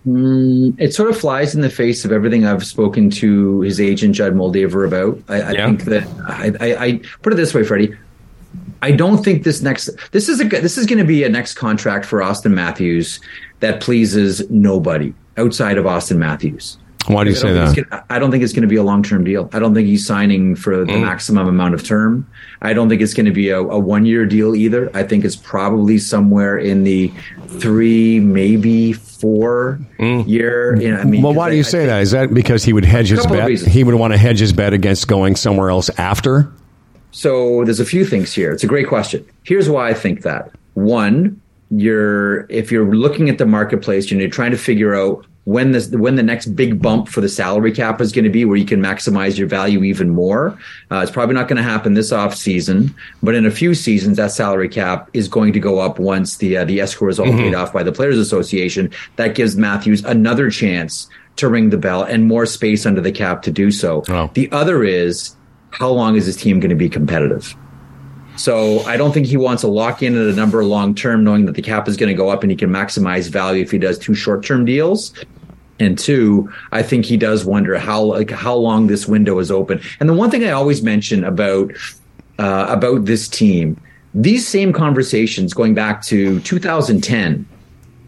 Mm, 0.07 0.79
it 0.79 0.93
sort 0.93 1.09
of 1.09 1.17
flies 1.17 1.53
in 1.53 1.61
the 1.61 1.69
face 1.69 2.05
of 2.05 2.11
everything 2.13 2.45
I've 2.45 2.65
spoken 2.65 3.09
to 3.11 3.59
his 3.61 3.81
agent 3.81 4.15
Judd 4.15 4.33
Moldaver 4.35 4.87
about. 4.87 5.19
I, 5.27 5.41
I 5.41 5.51
Yeah. 5.51 5.65
think 5.65 5.83
that 5.85 6.07
I, 6.27 6.51
I, 6.61 6.85
I 6.85 7.01
put 7.23 7.33
it 7.33 7.35
this 7.35 7.53
way, 7.53 7.63
Freddie. 7.63 7.93
I 8.81 8.91
don't 8.91 9.23
think 9.23 9.43
this 9.43 9.61
next 9.61 9.89
this 10.11 10.29
is 10.29 10.39
a 10.39 10.45
this 10.45 10.77
is 10.77 10.85
going 10.85 10.99
to 10.99 11.03
be 11.03 11.23
a 11.23 11.29
next 11.29 11.55
contract 11.55 12.05
for 12.05 12.19
Auston 12.19 12.51
Matthews 12.51 13.19
that 13.59 13.81
pleases 13.81 14.47
nobody 14.49 15.13
outside 15.35 15.77
of 15.77 15.85
Auston 15.85 16.17
Matthews. 16.17 16.77
Why 17.07 17.23
do 17.23 17.29
you 17.29 17.35
say 17.35 17.53
that? 17.53 17.75
gonna- 17.75 18.03
I 18.09 18.19
don't 18.19 18.31
think 18.31 18.43
it's 18.43 18.53
going 18.53 18.63
to 18.63 18.67
be 18.67 18.75
a 18.75 18.83
long 18.83 19.01
term 19.03 19.23
deal. 19.23 19.49
I 19.53 19.59
don't 19.59 19.73
think 19.73 19.87
he's 19.87 20.05
signing 20.05 20.55
for 20.55 20.85
the 20.85 20.91
mm. 20.91 21.01
maximum 21.01 21.47
amount 21.47 21.73
of 21.73 21.83
term. 21.83 22.27
I 22.61 22.73
don't 22.73 22.89
think 22.89 23.01
it's 23.01 23.13
going 23.13 23.25
to 23.25 23.31
be 23.31 23.49
a, 23.49 23.59
a 23.59 23.79
one 23.79 24.05
year 24.05 24.25
deal 24.25 24.55
either. 24.55 24.91
I 24.93 25.03
think 25.03 25.23
it's 25.23 25.35
probably 25.35 25.97
somewhere 25.97 26.57
in 26.57 26.83
the 26.83 27.11
three, 27.59 28.19
maybe 28.19 28.93
four 28.93 29.79
mm. 29.97 30.27
year. 30.27 30.75
You 30.75 30.91
know, 30.91 30.99
I 30.99 31.03
mean, 31.05 31.21
Well, 31.21 31.33
why 31.33 31.49
do 31.49 31.55
you 31.55 31.61
I- 31.61 31.63
say 31.63 31.85
that? 31.85 32.01
Is 32.01 32.11
that 32.11 32.33
because 32.33 32.63
he 32.63 32.73
would 32.73 32.85
hedge 32.85 33.09
his 33.09 33.25
bet? 33.25 33.49
He 33.49 33.83
would 33.83 33.95
want 33.95 34.13
to 34.13 34.17
hedge 34.17 34.39
his 34.39 34.53
bet 34.53 34.73
against 34.73 35.07
going 35.07 35.35
somewhere 35.35 35.69
else 35.69 35.89
after. 35.97 36.51
So 37.11 37.63
there's 37.63 37.79
a 37.79 37.85
few 37.85 38.05
things 38.05 38.33
here. 38.33 38.51
It's 38.51 38.63
a 38.63 38.67
great 38.67 38.87
question. 38.87 39.25
Here's 39.43 39.69
why 39.69 39.89
I 39.89 39.93
think 39.93 40.21
that. 40.21 40.51
One, 40.73 41.41
you're 41.71 42.49
if 42.49 42.71
you're 42.71 42.93
looking 42.93 43.29
at 43.29 43.37
the 43.37 43.45
marketplace 43.45 44.11
and 44.11 44.21
you're 44.21 44.29
trying 44.29 44.51
to 44.51 44.57
figure 44.57 44.95
out 44.95 45.25
when 45.47 45.71
this 45.71 45.87
when 45.91 46.15
the 46.15 46.23
next 46.23 46.47
big 46.57 46.81
bump 46.81 47.07
for 47.07 47.21
the 47.21 47.29
salary 47.29 47.71
cap 47.71 48.01
is 48.01 48.11
going 48.11 48.25
to 48.25 48.29
be 48.29 48.43
where 48.43 48.57
you 48.57 48.65
can 48.65 48.81
maximize 48.81 49.37
your 49.37 49.47
value 49.47 49.81
even 49.81 50.09
more 50.09 50.59
uh, 50.91 50.97
it's 50.97 51.09
probably 51.09 51.33
not 51.33 51.47
going 51.47 51.55
to 51.55 51.63
happen 51.63 51.93
this 51.93 52.11
off 52.11 52.35
season 52.35 52.93
but 53.23 53.33
in 53.33 53.45
a 53.45 53.49
few 53.49 53.73
seasons 53.73 54.17
that 54.17 54.29
salary 54.29 54.67
cap 54.67 55.09
is 55.13 55.29
going 55.29 55.53
to 55.53 55.59
go 55.59 55.79
up 55.79 55.99
once 55.99 56.35
the 56.37 56.57
uh, 56.57 56.65
the 56.65 56.81
escrow 56.81 57.07
is 57.07 57.17
all 57.17 57.31
paid 57.31 57.53
off 57.55 57.71
by 57.71 57.81
the 57.81 57.93
players 57.93 58.17
association 58.17 58.91
that 59.15 59.35
gives 59.35 59.55
matthews 59.55 60.03
another 60.03 60.49
chance 60.49 61.07
to 61.37 61.47
ring 61.47 61.69
the 61.69 61.77
bell 61.77 62.03
and 62.03 62.25
more 62.27 62.45
space 62.45 62.85
under 62.85 62.99
the 62.99 63.11
cap 63.13 63.41
to 63.41 63.49
do 63.49 63.71
so 63.71 64.03
Wow. 64.09 64.29
the 64.33 64.51
other 64.51 64.83
is 64.83 65.33
how 65.69 65.87
long 65.89 66.17
is 66.17 66.25
this 66.25 66.35
team 66.35 66.59
going 66.59 66.71
to 66.71 66.75
be 66.75 66.89
competitive 66.89 67.55
so 68.35 68.81
I 68.81 68.97
don't 68.97 69.13
think 69.13 69.25
he 69.25 69.37
wants 69.37 69.61
to 69.61 69.67
lock 69.67 70.03
in 70.03 70.15
at 70.15 70.27
a 70.27 70.33
number 70.35 70.63
long 70.63 70.93
term, 70.93 71.23
knowing 71.23 71.47
that 71.47 71.55
the 71.55 71.61
cap 71.63 71.87
is 71.87 71.97
going 71.97 72.09
to 72.09 72.13
go 72.13 72.29
up 72.29 72.43
and 72.43 72.51
he 72.51 72.55
can 72.55 72.69
maximize 72.69 73.29
value 73.29 73.63
if 73.63 73.71
he 73.71 73.79
does 73.79 73.97
two 73.97 74.13
short 74.13 74.45
term 74.45 74.63
deals. 74.63 75.11
And 75.79 75.97
two, 75.97 76.51
I 76.71 76.81
think 76.81 77.05
he 77.05 77.17
does 77.17 77.45
wonder 77.45 77.77
how 77.77 78.01
like 78.01 78.31
how 78.31 78.55
long 78.55 78.87
this 78.87 79.07
window 79.07 79.39
is 79.39 79.51
open. 79.51 79.79
And 79.99 80.09
the 80.09 80.13
one 80.13 80.31
thing 80.31 80.43
I 80.43 80.51
always 80.51 80.81
mention 80.81 81.23
about 81.23 81.71
uh, 82.39 82.65
about 82.69 83.05
this 83.05 83.27
team, 83.27 83.79
these 84.13 84.47
same 84.47 84.73
conversations 84.73 85.53
going 85.53 85.73
back 85.73 86.01
to 86.03 86.39
2010 86.41 87.47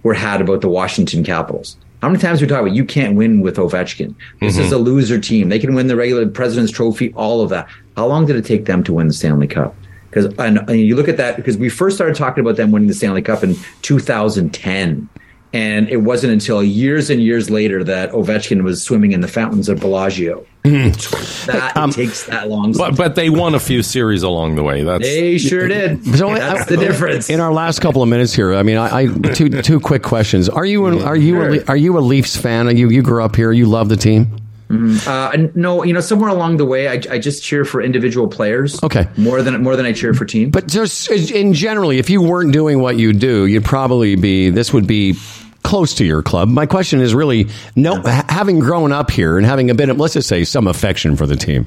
were 0.04 0.14
had 0.14 0.42
about 0.42 0.62
the 0.62 0.70
Washington 0.70 1.24
Capitals. 1.24 1.78
How 2.02 2.08
many 2.08 2.22
times 2.22 2.42
we 2.42 2.48
talk 2.48 2.62
about 2.62 2.74
you 2.74 2.86
can't 2.86 3.18
win 3.18 3.42
with 3.42 3.58
Ovechkin? 3.58 4.16
This 4.40 4.58
is 4.58 4.72
a 4.72 4.78
loser 4.78 5.20
team. 5.20 5.50
They 5.50 5.60
can 5.60 5.76
win 5.76 5.88
the 5.88 5.98
regular 5.98 6.26
President's 6.30 6.72
Trophy, 6.72 7.12
all 7.14 7.42
of 7.42 7.50
that. 7.50 7.68
How 7.98 8.08
long 8.08 8.26
did 8.26 8.38
it 8.38 8.46
take 8.46 8.66
them 8.66 8.84
to 8.86 8.94
win 8.94 9.08
the 9.08 9.14
Stanley 9.14 9.48
Cup? 9.48 9.76
Because 10.10 10.26
and, 10.40 10.60
and 10.60 10.80
you 10.80 10.96
look 10.96 11.10
at 11.10 11.18
that 11.18 11.36
because 11.36 11.58
we 11.58 11.68
first 11.68 11.98
started 11.98 12.16
talking 12.16 12.42
about 12.42 12.56
them 12.56 12.72
winning 12.72 12.88
the 12.88 12.94
Stanley 12.94 13.22
Cup 13.22 13.44
in 13.44 13.56
2010, 13.82 15.10
and 15.54 15.90
it 15.90 15.98
wasn't 15.98 16.32
until 16.32 16.64
years 16.64 17.10
and 17.10 17.22
years 17.22 17.50
later 17.50 17.84
that 17.84 18.12
Ovechkin 18.12 18.64
was 18.64 18.84
swimming 18.84 19.12
in 19.12 19.22
the 19.22 19.28
fountains 19.28 19.70
of 19.70 19.80
Bellagio. 19.80 20.46
Mm-hmm. 20.64 21.52
that 21.52 21.72
it 21.72 21.78
um, 21.78 21.92
takes 21.92 22.26
that 22.26 22.50
long. 22.50 22.74
But, 22.74 22.98
but 22.98 23.16
they 23.16 23.30
won 23.30 23.56
a 23.56 23.60
few 23.60 23.82
series 23.82 24.24
along 24.24 24.56
the 24.56 24.64
way. 24.64 24.84
That's 24.84 25.04
they 25.04 25.38
sure 25.38 25.68
did. 25.68 26.04
So 26.18 26.28
That's 26.36 26.62
I- 26.62 26.66
the 26.66 26.78
uh, 26.78 26.82
difference. 26.82 27.30
In 27.30 27.40
our 27.40 27.54
last 27.54 27.80
couple 27.80 28.04
of 28.04 28.10
minutes 28.10 28.34
here, 28.34 28.54
I 28.54 28.64
mean, 28.64 28.78
I, 28.78 29.00
I 29.00 29.06
two 29.08 29.50
two 29.62 29.80
quick 29.80 30.04
questions. 30.04 30.50
Are 30.50 30.66
you 30.66 30.86
a, 30.88 31.04
are 31.04 31.16
you 31.16 31.42
a, 31.42 31.64
are 31.66 31.78
you 31.78 31.98
a 31.98 32.02
Leafs 32.02 32.36
fan? 32.36 32.68
Are 32.68 32.74
you 32.74 32.90
you 32.90 33.02
grew 33.02 33.24
up 33.24 33.36
here? 33.36 33.52
You 33.52 33.68
love 33.68 33.88
the 33.90 33.98
team? 33.98 34.36
Uh, 34.72 35.48
no, 35.56 35.84
you 35.84 35.94
know, 35.94 36.00
somewhere 36.00 36.30
along 36.30 36.58
the 36.58 36.66
way, 36.66 36.88
I, 36.88 37.02
I 37.10 37.18
just 37.20 37.42
cheer 37.44 37.66
for 37.66 37.82
individual 37.82 38.28
players. 38.28 38.82
Okay. 38.84 39.08
more 39.18 39.42
than 39.42 39.64
more 39.64 39.76
than 39.76 39.86
I 39.88 39.94
cheer 39.94 40.14
for 40.14 40.26
team. 40.26 40.52
But 40.52 40.68
just 40.68 41.10
in 41.10 41.54
generally, 41.54 41.98
if 41.98 42.10
you 42.10 42.22
weren't 42.22 42.54
doing 42.54 42.80
what 42.80 42.98
you 42.98 43.14
do, 43.14 43.48
you'd 43.48 43.66
probably 43.66 44.16
be. 44.16 44.52
This 44.52 44.72
would 44.72 44.86
be 44.86 45.16
close 45.64 45.96
to 45.96 46.06
your 46.06 46.22
club. 46.22 46.50
My 46.50 46.66
question 46.66 47.02
is 47.02 47.14
really, 47.16 47.48
no, 47.76 47.96
ha- 48.02 48.26
having 48.30 48.60
grown 48.60 48.92
up 48.92 49.12
here 49.12 49.38
and 49.38 49.46
having 49.46 49.70
a 49.70 49.76
bit 49.76 49.90
of, 49.90 49.98
let's 50.00 50.14
just 50.14 50.28
say, 50.30 50.44
some 50.44 50.68
affection 50.68 51.16
for 51.16 51.26
the 51.26 51.36
team, 51.36 51.66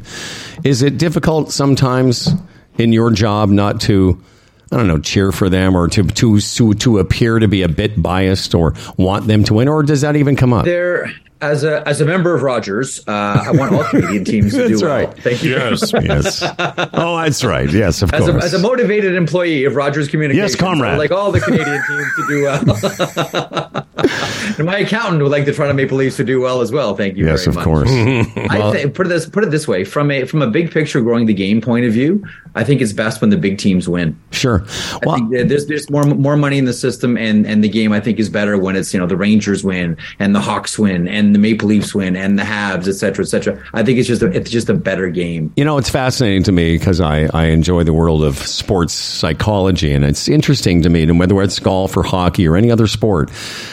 is 0.65 0.83
it 0.83 0.97
difficult 0.97 1.53
sometimes 1.53 2.31
in 2.79 2.93
your 2.93 3.11
job 3.11 3.49
not 3.49 3.81
to? 3.83 4.23
I 4.71 4.77
don't 4.77 4.87
know, 4.87 5.01
cheer 5.01 5.33
for 5.33 5.51
them 5.51 5.77
or 5.77 5.89
to 5.89 6.03
to 6.05 6.41
to, 6.41 6.73
to 6.75 6.99
appear 6.99 7.39
to 7.39 7.47
be 7.49 7.61
a 7.63 7.69
bit 7.69 8.01
biased 8.01 8.55
or 8.55 8.75
want 8.97 9.27
them 9.27 9.45
to 9.45 9.55
win, 9.55 9.69
or 9.69 9.83
does 9.83 10.01
that 10.01 10.17
even 10.17 10.35
come 10.35 10.55
up? 10.55 10.65
there, 10.65 11.13
as 11.43 11.65
a 11.65 11.87
as 11.87 12.01
a 12.01 12.05
member 12.07 12.35
of 12.35 12.43
Rogers, 12.43 13.01
uh, 13.09 13.45
I 13.47 13.51
want 13.53 13.73
all 13.75 13.85
Canadian 13.85 14.25
teams 14.25 14.53
to 14.55 14.69
do 14.69 14.77
That's 14.79 14.83
well. 14.83 15.11
Thank 15.19 15.43
you. 15.43 15.51
yes. 15.51 15.93
yes. 16.03 16.43
Oh, 16.95 17.17
that's 17.21 17.45
right. 17.45 17.71
Yes, 17.71 18.01
of 18.03 18.15
As 18.15 18.29
a, 18.29 18.33
course. 18.33 18.45
as 18.45 18.55
a 18.55 18.59
motivated 18.59 19.15
employee 19.15 19.65
of 19.65 19.75
Rogers 19.77 20.09
Communications, 20.09 20.53
Yes, 20.53 20.61
comrade. 20.61 20.93
I 20.93 20.97
like 20.97 21.11
all 21.11 21.33
the 21.33 21.41
Canadian 21.41 21.83
teams 21.87 22.07
to 22.17 22.27
do 22.29 22.43
well. 22.43 23.87
and 24.59 24.65
my 24.67 24.79
accountant 24.79 25.23
would 25.23 25.31
like 25.33 25.45
the 25.45 25.53
Toronto 25.53 25.75
Maple 25.75 25.99
Leafs 25.99 26.17
to 26.17 26.25
do 26.25 26.41
well 26.41 26.61
as 26.61 26.73
well. 26.73 26.95
Thank 26.97 27.17
you. 27.17 27.27
yes, 27.27 27.45
very 27.45 27.51
of 27.51 27.55
much. 27.57 27.65
course. 27.65 27.91
I 27.91 28.73
think, 28.73 28.95
put 28.95 29.07
it 29.07 29.11
this 29.11 29.27
put 29.29 29.45
it 29.45 29.51
this 29.51 29.67
way 29.69 29.85
from 29.85 30.11
a 30.11 30.25
from 30.25 30.43
a 30.43 30.47
big 30.51 30.71
picture 30.71 31.01
growing 31.01 31.27
the 31.27 31.35
game 31.35 31.61
point 31.61 31.85
of 31.85 31.93
view, 31.93 32.25
I 32.55 32.65
think 32.65 32.81
it's 32.81 32.93
best 32.93 33.21
when 33.21 33.31
the 33.31 33.37
big 33.37 33.59
teams 33.59 33.89
win. 33.89 34.19
Sure. 34.31 34.65
I 34.69 34.99
Well, 35.05 35.17
think 35.17 35.49
there's 35.49 35.67
there's 35.67 35.91
more 35.91 36.05
more 36.05 36.37
money 36.37 36.59
in 36.59 36.65
the 36.65 36.73
system, 36.73 37.17
and 37.17 37.47
and 37.47 37.63
the 37.65 37.69
game 37.69 37.93
I 37.93 38.01
think 38.01 38.19
is 38.19 38.29
better 38.29 38.57
when 38.59 38.77
it's 38.77 38.93
you 38.95 39.01
know 39.01 39.07
the 39.07 39.17
Rangers 39.17 39.65
win 39.65 39.97
and 40.19 40.35
the 40.35 40.41
Hawks 40.41 40.79
win 40.79 41.09
and 41.09 41.32
the 41.33 41.39
Maple 41.39 41.69
Leafs 41.69 41.95
win 41.95 42.17
and 42.17 42.39
the 42.39 42.43
Habs, 42.43 42.87
et 42.89 42.93
cetera, 42.93 43.25
et 43.25 43.29
cetera. 43.29 43.63
I 43.75 43.83
think 43.83 43.99
it's 43.99 44.09
just 44.09 44.23
a, 44.23 44.27
it's 44.27 44.51
just 44.51 44.69
a 44.69 44.75
better 44.75 45.09
game. 45.11 45.53
You 45.57 45.65
know, 45.65 45.79
it's 45.79 45.91
fascinating 45.91 46.43
to 46.45 46.53
me 46.53 46.77
because 46.79 47.01
I, 47.01 47.27
I 47.35 47.47
enjoy 47.47 47.85
the 47.85 47.93
world 47.93 48.23
of 48.25 48.39
sports 48.39 48.93
psychology, 48.95 49.93
and 49.93 50.05
it's 50.05 50.29
interesting 50.29 50.83
to 50.83 50.89
me, 50.89 51.03
and 51.05 51.19
whether 51.19 51.41
it's 51.43 51.59
golf 51.59 51.97
or 51.97 52.03
hockey 52.03 52.47
or 52.49 52.57
any 52.57 52.71
other 52.71 52.87
sport, 52.87 53.31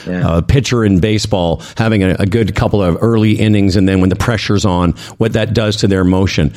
Yeah. 0.08 0.38
a 0.38 0.42
pitcher 0.42 0.86
in 0.86 1.00
baseball 1.00 1.62
having 1.78 2.04
a, 2.04 2.16
a 2.20 2.26
good 2.26 2.56
couple 2.56 2.82
of 2.82 2.98
early 3.02 3.34
innings, 3.34 3.76
and 3.76 3.88
then 3.88 4.00
when 4.02 4.10
the 4.10 4.16
pressure's 4.16 4.66
on, 4.66 4.92
what 5.18 5.34
that 5.34 5.54
does 5.54 5.78
to 5.78 5.88
their 5.88 6.04
motion, 6.04 6.54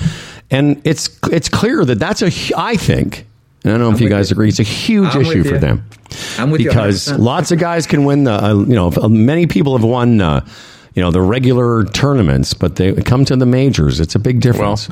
and 0.50 0.80
it's 0.84 1.18
it's 1.30 1.48
clear 1.48 1.84
that 1.84 1.98
that's 1.98 2.22
a 2.22 2.30
I 2.56 2.76
think. 2.76 3.26
and 3.64 3.72
I 3.72 3.78
don't 3.78 3.88
know 3.90 3.94
if 3.94 4.00
you 4.00 4.08
guys 4.08 4.30
you. 4.30 4.34
agree. 4.34 4.48
It's 4.48 4.60
a 4.60 4.64
huge 4.64 5.14
I'm 5.14 5.22
issue 5.22 5.44
for 5.44 5.58
them 5.58 5.84
I'm 6.38 6.50
with 6.50 6.60
you 6.60 6.68
because 6.68 7.06
100%. 7.08 7.18
lots 7.20 7.52
of 7.52 7.58
guys 7.58 7.86
can 7.86 8.04
win 8.04 8.24
the. 8.24 8.32
Uh, 8.32 8.54
you 8.54 8.74
know, 8.74 8.88
uh, 8.92 9.08
many 9.08 9.46
people 9.46 9.76
have 9.76 9.84
won. 9.84 10.20
Uh, 10.20 10.44
you 10.94 11.02
know 11.02 11.10
the 11.10 11.20
regular 11.20 11.84
tournaments, 11.84 12.54
but 12.54 12.76
they 12.76 12.92
come 13.02 13.24
to 13.26 13.36
the 13.36 13.46
majors. 13.46 14.00
It's 14.00 14.14
a 14.14 14.18
big 14.18 14.36
Well, 14.44 14.52
difference. 14.76 14.88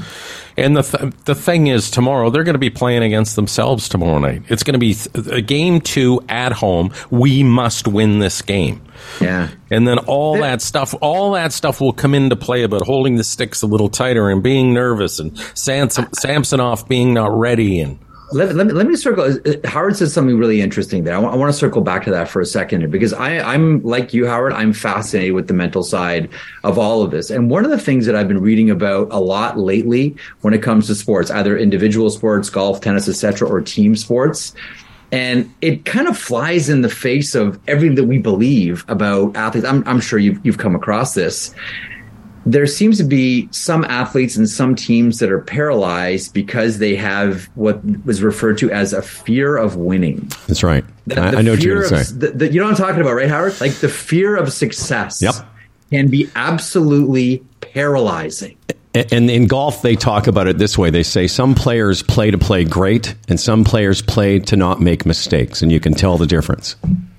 and 0.57 0.77
the 0.77 0.83
th- 0.83 1.13
the 1.27 1.35
thing 1.35 1.67
is, 1.67 1.91
tomorrow 1.91 2.31
they're 2.31 2.45
going 2.45 2.55
to 2.55 2.59
be 2.59 2.71
playing 2.71 3.03
against 3.03 3.37
themselves 3.37 3.89
tomorrow 3.89 4.19
night. 4.19 4.43
It's 4.49 4.63
going 4.63 4.73
to 4.75 4.79
be 4.79 4.95
th- 4.95 5.27
a 5.27 5.41
game 5.41 5.81
two 5.81 6.23
at 6.29 6.53
home. 6.53 6.93
We 7.11 7.43
must 7.43 7.87
win 7.89 8.19
this 8.19 8.41
game. 8.43 8.81
Yeah. 9.21 9.49
And 9.71 9.87
then 9.89 9.99
all 9.99 10.39
that 10.41 10.61
stuff, 10.63 10.95
all 11.01 11.33
that 11.33 11.53
stuff 11.53 11.81
will 11.81 11.93
come 11.93 12.15
into 12.15 12.37
play 12.37 12.63
about 12.65 12.83
holding 12.83 13.17
the 13.17 13.25
sticks 13.25 13.63
a 13.63 13.67
little 13.67 13.89
tighter 13.89 14.29
and 14.31 14.43
being 14.43 14.75
nervous 14.75 15.19
and 15.19 15.39
Samson, 15.55 16.13
Samsonov 16.15 16.87
being 16.89 17.15
not 17.15 17.33
ready 17.39 17.81
and 17.81 17.99
Let, 18.33 18.55
let 18.55 18.67
me 18.67 18.73
let 18.73 18.87
me 18.87 18.97
circle. 18.97 19.25
uh, 19.25 19.69
Howard 19.69 19.97
said 19.97 20.11
something 20.11 20.39
really 20.39 20.61
interesting 20.61 21.05
there. 21.05 21.15
I 21.15 21.19
want, 21.19 21.35
I 21.35 21.37
want 21.37 21.53
to 21.53 21.59
circle 21.59 21.83
back 21.83 22.05
to 22.05 22.11
that 22.11 22.29
for 22.29 22.41
a 22.41 22.47
second 22.47 22.91
because 22.91 23.13
I, 23.13 23.39
I'm 23.39 23.83
like 23.83 24.15
you, 24.15 24.27
Howard. 24.27 24.53
I'm 24.53 24.73
fascinated 24.73 25.35
with 25.35 25.49
the 25.49 25.55
mental 25.55 25.83
side 25.83 26.29
of 26.63 26.79
all 26.79 27.03
of 27.03 27.11
this. 27.11 27.31
And 27.31 27.51
one 27.51 27.65
of 27.65 27.71
the 27.71 27.79
things 27.79 28.07
that 28.07 28.15
I've 28.15 28.29
been 28.29 28.41
reading 28.41 28.71
about 28.71 29.09
a 29.11 29.19
lot 29.19 29.59
lately 29.59 30.17
when 30.43 30.55
it 30.55 30.63
comes 30.63 30.87
to 30.87 30.95
sports, 30.95 31.31
either 31.31 31.59
individual 31.59 32.09
sports, 32.11 32.51
golf, 32.51 32.81
tennis, 32.81 33.09
etc., 33.09 33.49
or 33.49 33.61
team 33.61 33.97
sports, 33.97 34.55
and 35.13 35.53
it 35.61 35.85
kind 35.85 36.07
of 36.07 36.17
flies 36.17 36.69
in 36.69 36.83
the 36.83 36.89
face 36.89 37.35
of 37.35 37.59
everything 37.67 37.97
that 37.97 38.05
we 38.05 38.19
believe 38.19 38.85
about 38.87 39.37
athletes. 39.37 39.67
I'm, 39.67 39.83
I'm 39.87 40.01
sure 40.01 40.19
you've 40.19 40.45
you've 40.45 40.59
come 40.59 40.77
across 40.77 41.15
this 41.15 41.53
there 42.47 42.67
seems 42.67 42.97
to 42.99 43.05
be 43.05 43.49
some 43.53 43.85
athletes 43.85 44.37
and 44.37 44.49
some 44.49 44.75
teams 44.75 45.19
that 45.19 45.31
are 45.31 45.41
paralyzed 45.41 46.33
because 46.33 46.79
they 46.79 46.97
have 46.97 47.45
what 47.55 47.85
was 48.05 48.23
referred 48.23 48.57
to 48.59 48.71
as 48.71 48.93
a 48.93 49.03
fear 49.03 49.57
of 49.57 49.77
winning. 49.77 50.31
That's 50.47 50.63
right. 50.63 50.85
The- 51.07 51.21
I, 51.21 51.31
the 51.33 51.37
I 51.39 51.43
know 51.43 51.51
what 51.53 51.63
you're 51.63 51.83
fear 51.83 51.91
going 51.91 52.05
to 52.05 52.15
the- 52.15 52.31
the- 52.31 52.53
you 52.53 52.61
know 52.61 52.67
what 52.67 52.81
I'm 52.81 52.87
talking 52.87 53.01
about, 53.01 53.13
right, 53.15 53.29
Howard? 53.29 53.61
Like 53.61 53.73
the 53.75 53.89
fear 53.89 54.37
of 54.37 54.53
success 54.53 55.21
Yep. 55.21 55.35
can 55.91 56.09
be 56.09 56.29
absolutely 56.35 57.43
paralyzing. 57.61 58.57
And 58.95 59.31
in 59.31 59.47
golf, 59.47 59.83
they 59.83 59.95
talk 59.95 60.27
about 60.27 60.49
it 60.49 60.59
this 60.59 60.77
way. 60.77 60.91
They 60.91 61.05
say 61.05 61.29
some 61.29 61.55
players 61.55 62.03
play 62.03 62.33
to 62.33 62.39
play 62.39 62.65
great, 62.65 63.15
and 63.29 63.39
some 63.39 63.63
players 63.63 64.03
play 64.03 64.41
to 64.41 64.57
not 64.57 64.81
make 64.81 65.07
mistakes, 65.07 65.63
and 65.63 65.71
you 65.71 65.79
can 65.79 65.95
tell 65.95 66.19
the 66.19 66.27
difference. 66.27 66.75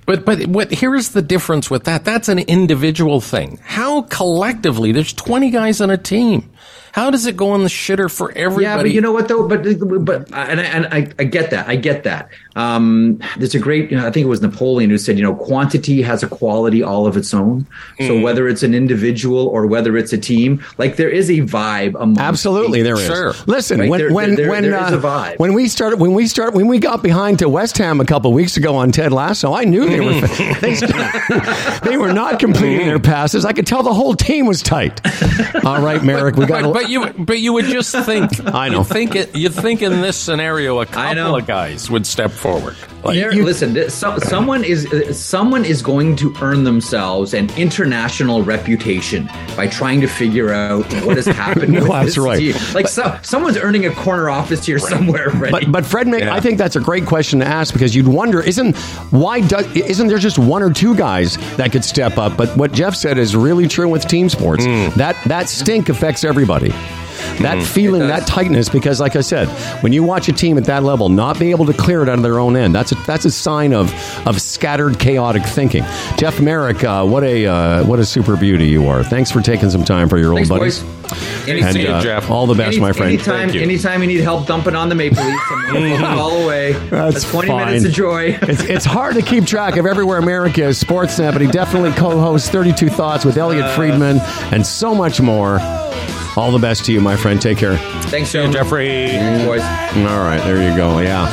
But 0.05 0.25
but 0.25 0.45
what 0.47 0.71
here 0.71 0.95
is 0.95 1.11
the 1.11 1.21
difference 1.21 1.69
with 1.69 1.83
that? 1.85 2.03
That's 2.05 2.29
an 2.29 2.39
individual 2.39 3.21
thing. 3.21 3.59
How 3.63 4.03
collectively? 4.03 4.91
There's 4.91 5.13
20 5.13 5.49
guys 5.51 5.81
on 5.81 5.89
a 5.89 5.97
team. 5.97 6.49
How 6.93 7.09
does 7.09 7.25
it 7.25 7.37
go 7.37 7.55
in 7.55 7.61
the 7.63 7.69
shitter 7.69 8.11
for 8.11 8.31
everybody? 8.33 8.63
Yeah, 8.63 8.77
but 8.77 8.91
you 8.91 9.01
know 9.01 9.11
what 9.11 9.27
though? 9.27 9.47
But 9.47 9.63
but 10.05 10.31
and 10.33 10.59
I, 10.59 10.63
and 10.63 10.85
I, 10.87 11.07
I 11.19 11.23
get 11.23 11.51
that. 11.51 11.67
I 11.67 11.75
get 11.77 12.03
that. 12.03 12.29
Um, 12.55 13.19
there's 13.37 13.55
a 13.55 13.59
great. 13.59 13.93
I 13.93 14.11
think 14.11 14.25
it 14.25 14.29
was 14.29 14.41
Napoleon 14.41 14.89
who 14.89 14.97
said, 14.97 15.17
you 15.17 15.23
know, 15.23 15.33
quantity 15.33 16.01
has 16.01 16.21
a 16.21 16.27
quality 16.27 16.83
all 16.83 17.07
of 17.07 17.15
its 17.15 17.33
own. 17.33 17.65
So 17.99 18.11
Mm. 18.15 18.23
whether 18.23 18.47
it's 18.49 18.61
an 18.63 18.73
individual 18.73 19.47
or 19.47 19.67
whether 19.67 19.95
it's 19.95 20.11
a 20.11 20.17
team, 20.17 20.61
like 20.77 20.97
there 20.97 21.09
is 21.09 21.29
a 21.29 21.39
vibe. 21.41 21.95
Among 21.95 22.19
Absolutely, 22.19 22.81
there 22.81 22.95
is. 22.95 23.05
Sure. 23.05 23.33
Listen, 23.47 23.79
Right, 23.79 23.89
when 23.89 23.99
there- 24.01 24.11
when 24.13 24.35
there- 24.35 24.49
when 24.49 24.63
there 24.63 24.77
uh, 24.79 24.87
is 24.87 24.93
a 24.93 24.97
vibe. 24.97 25.39
when 25.39 25.53
we 25.53 25.67
started 25.69 25.99
when 25.99 26.13
we 26.13 26.27
start 26.27 26.53
when 26.53 26.67
we 26.67 26.77
got 26.79 27.01
behind 27.01 27.39
to 27.39 27.47
West 27.47 27.77
Ham 27.77 28.01
a 28.01 28.05
couple 28.05 28.33
weeks 28.33 28.57
ago 28.57 28.75
on 28.75 28.91
Ted 28.91 29.13
Lasso, 29.13 29.53
I 29.53 29.63
knew 29.63 29.87
they 29.89 30.01
were 30.01 30.13
they, 30.59 30.75
they 31.89 31.97
were 31.97 32.11
not 32.13 32.39
completing 32.39 32.85
their 32.87 32.99
passes. 32.99 33.45
I 33.45 33.53
could 33.53 33.65
tell 33.67 33.81
the 33.83 33.93
whole 33.93 34.13
team 34.13 34.45
was 34.45 34.61
tight. 34.61 34.99
All 35.65 35.81
right, 35.81 36.03
Marek, 36.03 36.35
we 36.35 36.45
got. 36.45 36.63
But, 36.73 36.80
but 36.81 36.89
you 36.89 37.13
but 37.25 37.39
you 37.39 37.53
would 37.53 37.65
just 37.65 37.95
think 38.05 38.31
I 38.53 38.69
know. 38.69 38.79
you 38.79 38.83
think 38.83 39.15
it 39.15 39.35
you 39.35 39.49
think 39.49 39.81
in 39.81 40.01
this 40.01 40.17
scenario 40.17 40.79
a 40.79 40.85
couple 40.85 41.35
of 41.35 41.45
guys 41.47 41.89
would 41.89 42.05
step 42.05 42.31
forward. 42.31 42.75
Like, 43.03 43.17
There- 43.17 43.33
you- 43.33 43.43
listen, 43.45 43.89
so, 43.89 44.17
someone 44.19 44.63
is 44.63 44.85
uh, 44.93 45.11
someone 45.13 45.65
is 45.65 45.81
going 45.81 46.15
to 46.17 46.33
earn 46.41 46.63
themselves 46.63 47.33
an 47.33 47.49
international 47.57 48.43
reputation 48.43 49.29
by 49.55 49.67
trying 49.67 50.01
to 50.01 50.07
figure 50.07 50.51
out 50.53 50.85
what 51.05 51.17
has 51.17 51.25
happened. 51.43 51.73
No, 51.73 51.81
with 51.81 51.89
that's 51.89 52.05
this 52.09 52.17
right. 52.17 52.37
team. 52.39 52.55
Like 52.73 52.87
so, 52.87 53.17
someone's 53.23 53.57
earning 53.57 53.85
a 53.85 53.91
corner 53.95 54.29
office 54.29 54.65
here 54.65 54.77
somewhere. 54.79 55.29
Right? 55.29 55.51
But 55.51 55.71
but 55.71 55.85
Fred, 55.85 56.07
Yeah. 56.09 56.33
I 56.33 56.39
think 56.39 56.57
that's 56.57 56.75
a 56.75 56.79
great 56.79 57.05
question 57.05 57.39
to 57.39 57.45
ask 57.45 57.73
because 57.73 57.95
you'd 57.95 58.07
wonder 58.07 58.41
isn't 58.41 58.77
why 59.11 59.41
do, 59.41 59.57
isn't 59.75 60.07
there 60.07 60.17
just 60.19 60.37
one 60.37 60.61
or 60.61 60.71
two 60.71 60.95
guys 60.95 61.37
that 61.57 61.71
could 61.71 61.83
step 61.83 62.17
up? 62.17 62.37
But 62.37 62.55
what 62.57 62.71
Jeff 62.71 62.95
said 62.95 63.17
is 63.17 63.35
really 63.35 63.67
true 63.67 63.89
with 63.89 64.07
team 64.07 64.29
sports. 64.29 64.65
That 64.65 65.15
that 65.25 65.49
stink 65.49 65.89
affects 65.89 66.23
everybody. 66.23 66.71
That 67.41 67.63
feeling, 67.63 68.01
that 68.07 68.27
tightness, 68.27 68.69
because 68.69 68.99
like 68.99 69.15
I 69.15 69.21
said, 69.21 69.47
when 69.83 69.93
you 69.93 70.03
watch 70.03 70.27
a 70.29 70.31
team 70.33 70.57
at 70.57 70.65
that 70.65 70.83
level 70.83 71.09
not 71.09 71.39
be 71.39 71.51
able 71.51 71.65
to 71.65 71.73
clear 71.73 72.03
it 72.03 72.09
out 72.09 72.15
of 72.17 72.23
their 72.23 72.39
own 72.39 72.55
end, 72.55 72.73
that's 72.75 72.91
a, 72.91 72.95
that's 73.07 73.25
a 73.25 73.31
sign 73.31 73.73
of 73.73 73.91
of 74.27 74.39
scattered, 74.41 74.99
chaotic 74.99 75.43
thinking. 75.43 75.83
Jeff 76.17 76.39
Marek, 76.39 76.83
uh, 76.83 77.05
what 77.05 77.23
a 77.23 77.45
uh, 77.47 77.85
what 77.85 77.99
a 77.99 78.05
super 78.05 78.35
beauty 78.37 78.67
you 78.67 78.87
are. 78.87 79.03
Thanks 79.03 79.31
for 79.31 79.41
taking 79.41 79.69
some 79.69 79.83
time 79.83 80.07
for 80.09 80.17
your 80.17 80.33
Thanks, 80.35 80.49
old 80.51 80.59
buddies. 80.59 80.79
boys. 80.83 80.97
Any- 81.49 81.61
And 81.61 81.77
uh, 81.87 82.01
Jeff. 82.01 82.29
all 82.29 82.45
the 82.47 82.53
best, 82.53 82.73
Any- 82.73 82.79
my 82.79 82.93
friend. 82.93 83.13
Anytime, 83.13 83.49
Thank 83.49 83.53
you. 83.55 83.61
anytime 83.61 84.01
you 84.01 84.07
need 84.07 84.21
help 84.21 84.47
dumping 84.47 84.75
on 84.75 84.87
the 84.89 84.95
Maple 84.95 85.23
Leafs, 85.25 85.41
I'm 85.51 85.73
one 85.73 85.89
phone 85.99 85.99
call 86.17 86.43
away. 86.43 86.73
That's 86.73 87.15
That's 87.15 87.31
20 87.31 87.47
fine. 87.49 87.65
minutes 87.65 87.85
of 87.85 87.91
joy. 87.91 88.37
it's, 88.43 88.63
it's 88.63 88.85
hard 88.85 89.15
to 89.15 89.21
keep 89.21 89.45
track 89.45 89.75
of 89.77 89.85
everywhere 89.85 90.21
Marek 90.21 90.57
is 90.59 90.77
Sports 90.77 91.01
Sportsnet, 91.17 91.33
but 91.33 91.41
he 91.41 91.47
definitely 91.47 91.91
co-hosts 91.91 92.49
32 92.49 92.89
Thoughts 92.89 93.25
with 93.25 93.37
Elliotte 93.37 93.63
Uh. 93.65 93.75
Friedman 93.75 94.19
and 94.53 94.65
so 94.65 94.93
much 94.95 95.19
more. 95.19 95.59
All 96.37 96.51
the 96.51 96.59
best 96.59 96.85
to 96.85 96.93
you, 96.93 97.01
my 97.01 97.15
friend. 97.17 97.41
Take 97.41 97.57
care. 97.57 97.77
Thanks, 98.03 98.33
Yeah, 98.33 98.43
gentlemen. 98.49 98.53
Jeffrey. 98.53 99.07
Boys. 99.45 99.61
All 99.61 100.23
right, 100.23 100.41
there 100.43 100.61
you 100.69 100.75
go. 100.77 100.99
Yeah, 100.99 101.25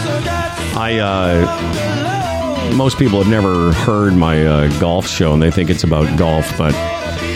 I. 0.77 0.99
Uh, 0.99 2.75
most 2.77 2.99
people 2.99 3.19
have 3.23 3.31
never 3.31 3.73
heard 3.73 4.15
my 4.15 4.45
uh, 4.45 4.81
golf 4.81 5.07
show, 5.07 5.33
and 5.33 5.41
they 5.43 5.51
think 5.51 5.71
it's 5.71 5.85
about 5.85 6.19
golf. 6.19 6.57
But 6.59 6.75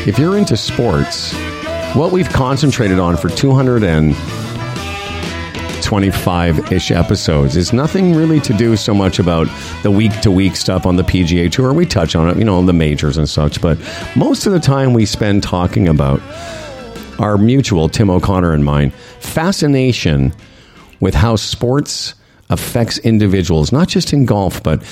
if 0.07 0.19
you're 0.19 0.37
into 0.37 0.57
sports, 0.57 1.33
what 1.95 2.13
we've 2.13 2.29
concentrated 2.29 2.99
on 2.99 3.17
for 3.17 3.29
200 3.31 3.83
and 3.83 4.15
25 5.83 6.73
ish 6.73 6.91
episodes 6.91 7.57
is 7.57 7.73
nothing 7.73 8.15
really 8.15 8.41
to 8.41 8.53
do 8.55 8.77
so 8.77 8.93
much 8.95 9.19
about 9.19 9.47
the 9.83 9.91
week 9.91 10.13
to 10.21 10.31
week 10.31 10.55
stuff 10.57 10.85
on 10.87 10.97
the 10.97 11.03
PGA 11.03 11.51
Tour. 11.51 11.73
We 11.73 11.87
touch 11.87 12.15
on 12.15 12.29
it, 12.29 12.37
you 12.37 12.45
know, 12.45 12.65
the 12.65 12.73
majors 12.73 13.17
and 13.17 13.29
such, 13.29 13.61
but 13.61 13.79
most 14.17 14.47
of 14.47 14.53
the 14.53 14.61
time 14.61 14.93
we 14.93 15.07
spend 15.07 15.43
talking 15.43 15.89
about 15.89 16.21
our 17.23 17.39
mutual, 17.39 17.89
Tim 17.89 18.11
O'Connor 18.11 18.53
and 18.53 18.65
mine, 18.65 18.91
fascination 19.21 20.35
with 21.01 21.15
how 21.15 21.37
sports 21.37 22.15
affects 22.51 22.99
individuals, 22.99 23.73
not 23.73 23.89
just 23.89 24.13
in 24.13 24.27
golf, 24.27 24.63
but 24.63 24.83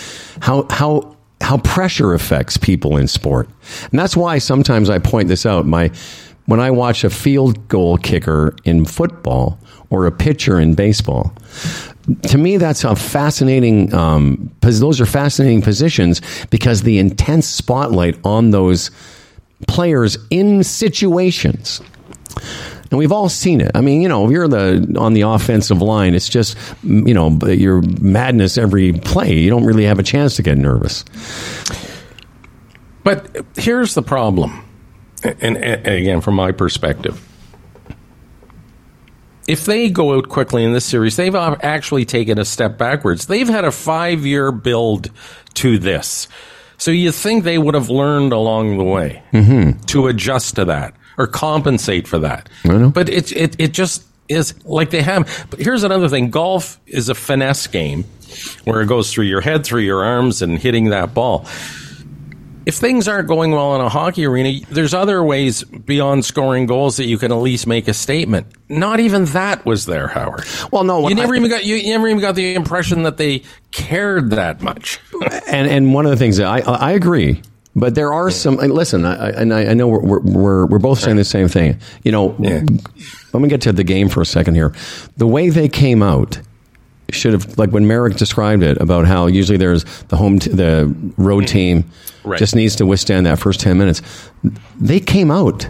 how, 0.41 0.67
how, 0.71 1.17
how 1.41 1.59
pressure 1.59 2.15
affects 2.15 2.57
people 2.57 2.97
in 2.97 3.07
sport. 3.07 3.49
And 3.91 3.99
that's 3.99 4.17
why 4.17 4.39
sometimes 4.39 4.89
I 4.89 4.99
point 4.99 5.29
this 5.29 5.45
out. 5.45 5.67
My, 5.67 5.91
when 6.47 6.61
I 6.61 6.71
watch 6.71 7.05
a 7.05 7.11
field 7.11 7.69
goal 7.69 7.99
kicker 7.99 8.55
in 8.65 8.85
football 8.85 9.59
or 9.91 10.07
a 10.07 10.13
pitcher 10.13 10.59
in 10.59 10.75
baseball, 10.75 11.35
to 12.23 12.39
me, 12.39 12.57
that's 12.57 12.83
a 12.85 12.97
fascinating. 12.97 13.93
Um, 13.95 14.51
those 14.61 15.01
are 15.01 15.07
fascinating 15.07 15.63
positions 15.63 16.23
because 16.51 16.83
the 16.83 16.99
intense 16.99 17.47
spotlight 17.47 18.19
on 18.25 18.51
those 18.51 18.91
players 19.69 20.17
in 20.31 20.65
situations. 20.65 21.81
And 22.91 22.99
we've 22.99 23.13
all 23.13 23.29
seen 23.29 23.61
it. 23.61 23.71
I 23.75 23.81
mean, 23.81 24.03
you 24.03 24.09
know, 24.09 24.25
if 24.27 24.33
you're 24.33 24.49
the 24.49 24.97
on 24.99 25.13
the 25.15 25.23
offensive 25.23 25.81
line, 25.81 26.15
it's 26.15 26.29
just 26.29 26.57
you 26.83 27.15
know 27.15 27.39
your 27.47 27.83
madness 28.01 28.59
every 28.59 28.93
play. 28.93 29.35
You 29.39 29.51
don't 29.51 29.65
really 29.65 29.85
have 29.85 29.99
a 29.99 30.03
chance 30.03 30.37
to 30.37 30.43
get 30.43 30.59
nervous. 30.59 31.05
But 33.03 33.45
here's 33.57 33.95
the 33.95 34.03
problem, 34.03 34.65
and, 35.23 35.57
and 35.57 35.87
again, 35.87 36.21
from 36.21 36.35
my 36.35 36.53
perspective, 36.53 37.27
if 39.47 39.65
they 39.65 39.89
go 39.89 40.17
out 40.17 40.29
quickly 40.29 40.65
in 40.65 40.73
this 40.73 40.85
series, 40.85 41.17
they've 41.17 41.35
actually 41.35 42.05
taken 42.05 42.39
a 42.39 42.45
step 42.45 42.77
backwards. 42.77 43.27
They've 43.27 43.49
had 43.49 43.65
a 43.65 43.73
five 43.73 44.27
year 44.27 44.53
build 44.53 45.11
to 45.55 45.79
this. 45.79 46.29
So 46.77 46.91
you 46.91 47.13
think 47.13 47.45
they 47.45 47.59
would 47.59 47.75
have 47.75 47.91
learned 47.91 48.33
along 48.33 48.79
the 48.79 48.85
way 48.85 49.23
mm-hmm. 49.33 49.81
to 49.87 50.07
adjust 50.07 50.57
to 50.57 50.65
that 50.67 50.95
or 51.21 51.27
compensate 51.27 52.09
for 52.09 52.19
that. 52.19 52.49
But 52.65 53.09
it, 53.09 53.31
it, 53.33 53.57
it 53.59 53.73
just 53.73 54.05
is 54.29 54.55
like 54.65 54.91
they 54.91 55.03
have. 55.03 55.47
But 55.51 55.61
here's 55.61 55.83
another 55.83 56.09
thing 56.09 56.31
golf 56.31 56.81
is 56.87 57.09
a 57.09 57.15
finesse 57.15 57.67
game 57.67 58.05
where 58.65 58.81
it 58.81 58.87
goes 58.87 59.13
through 59.13 59.27
your 59.27 59.41
head, 59.41 59.65
through 59.65 59.83
your 59.83 60.03
arms, 60.05 60.41
and 60.41 60.59
hitting 60.59 60.91
that 60.91 61.13
ball 61.15 61.47
if 62.67 62.75
things 62.77 63.09
aren't 63.09 63.27
going 63.27 63.53
well 63.53 63.75
in 63.75 63.81
a 63.81 63.89
hockey 63.89 64.27
arena, 64.27 64.61
there's 64.71 64.95
other 64.95 65.25
ways 65.25 65.65
beyond 65.65 66.25
scoring 66.25 66.67
goals 66.67 66.99
that 66.99 67.07
you 67.07 67.19
can 67.19 67.33
at 67.33 67.39
least 67.39 67.67
make 67.67 67.89
a 67.89 67.95
statement. 67.95 68.47
Not 68.69 69.01
even 69.01 69.25
that 69.27 69.65
was 69.65 69.87
there, 69.87 70.09
Howard. 70.09 70.45
Well, 70.71 70.85
no, 70.85 71.09
you 71.09 71.15
never 71.15 71.35
I- 71.35 71.39
even 71.39 71.51
got 71.51 71.65
you, 71.65 71.77
you 71.77 71.91
never 71.91 72.07
even 72.09 72.21
got 72.21 72.35
the 72.35 72.55
impression 72.55 73.03
that 73.05 73.17
they 73.17 73.43
cared 73.73 74.31
that 74.31 74.63
much. 74.63 75.01
And 75.49 75.69
and 75.69 75.95
one 75.95 76.05
of 76.07 76.11
the 76.11 76.17
things 76.17 76.37
that 76.37 76.47
I 76.47 76.61
I 76.61 76.93
agree, 76.93 77.43
but 77.77 77.95
there 77.95 78.13
are 78.13 78.31
some. 78.31 78.59
and 78.59 78.73
Listen, 78.73 79.05
I, 79.05 79.31
and 79.31 79.55
I, 79.55 79.67
I 79.71 79.75
know 79.75 79.89
we're, 79.89 80.21
we're 80.21 80.67
we're 80.67 80.79
both 80.79 80.99
saying 80.99 81.17
the 81.17 81.25
same 81.25 81.49
thing. 81.49 81.79
You 82.03 82.13
know, 82.13 82.35
Yeah. 82.39 82.63
let 83.33 83.41
me 83.41 83.49
get 83.49 83.61
to 83.63 83.73
the 83.73 83.85
game 83.85 84.09
for 84.09 84.21
a 84.21 84.27
second 84.27 84.55
here. 84.55 84.75
The 85.17 85.27
way 85.27 85.51
they 85.51 85.69
came 85.69 86.03
out 86.03 86.41
should 87.11 87.33
have 87.33 87.59
like 87.59 87.71
when 87.71 87.87
Marek 87.87 88.17
described 88.17 88.63
it 88.63 88.81
about 88.81 89.07
how 89.07 89.27
usually 89.27 89.59
there's 89.59 89.85
the 90.09 90.17
home 90.17 90.39
t- 90.39 90.51
the 90.51 90.95
road 91.17 91.45
mm-hmm. 91.45 91.53
team 91.53 91.85
Right. 92.23 92.39
just 92.39 92.55
needs 92.55 92.77
to 92.77 92.87
withstand 92.87 93.25
that 93.27 93.39
first 93.39 93.61
10 93.61 93.79
minutes. 93.79 94.03
They 94.79 95.01
came 95.01 95.31
out 95.31 95.69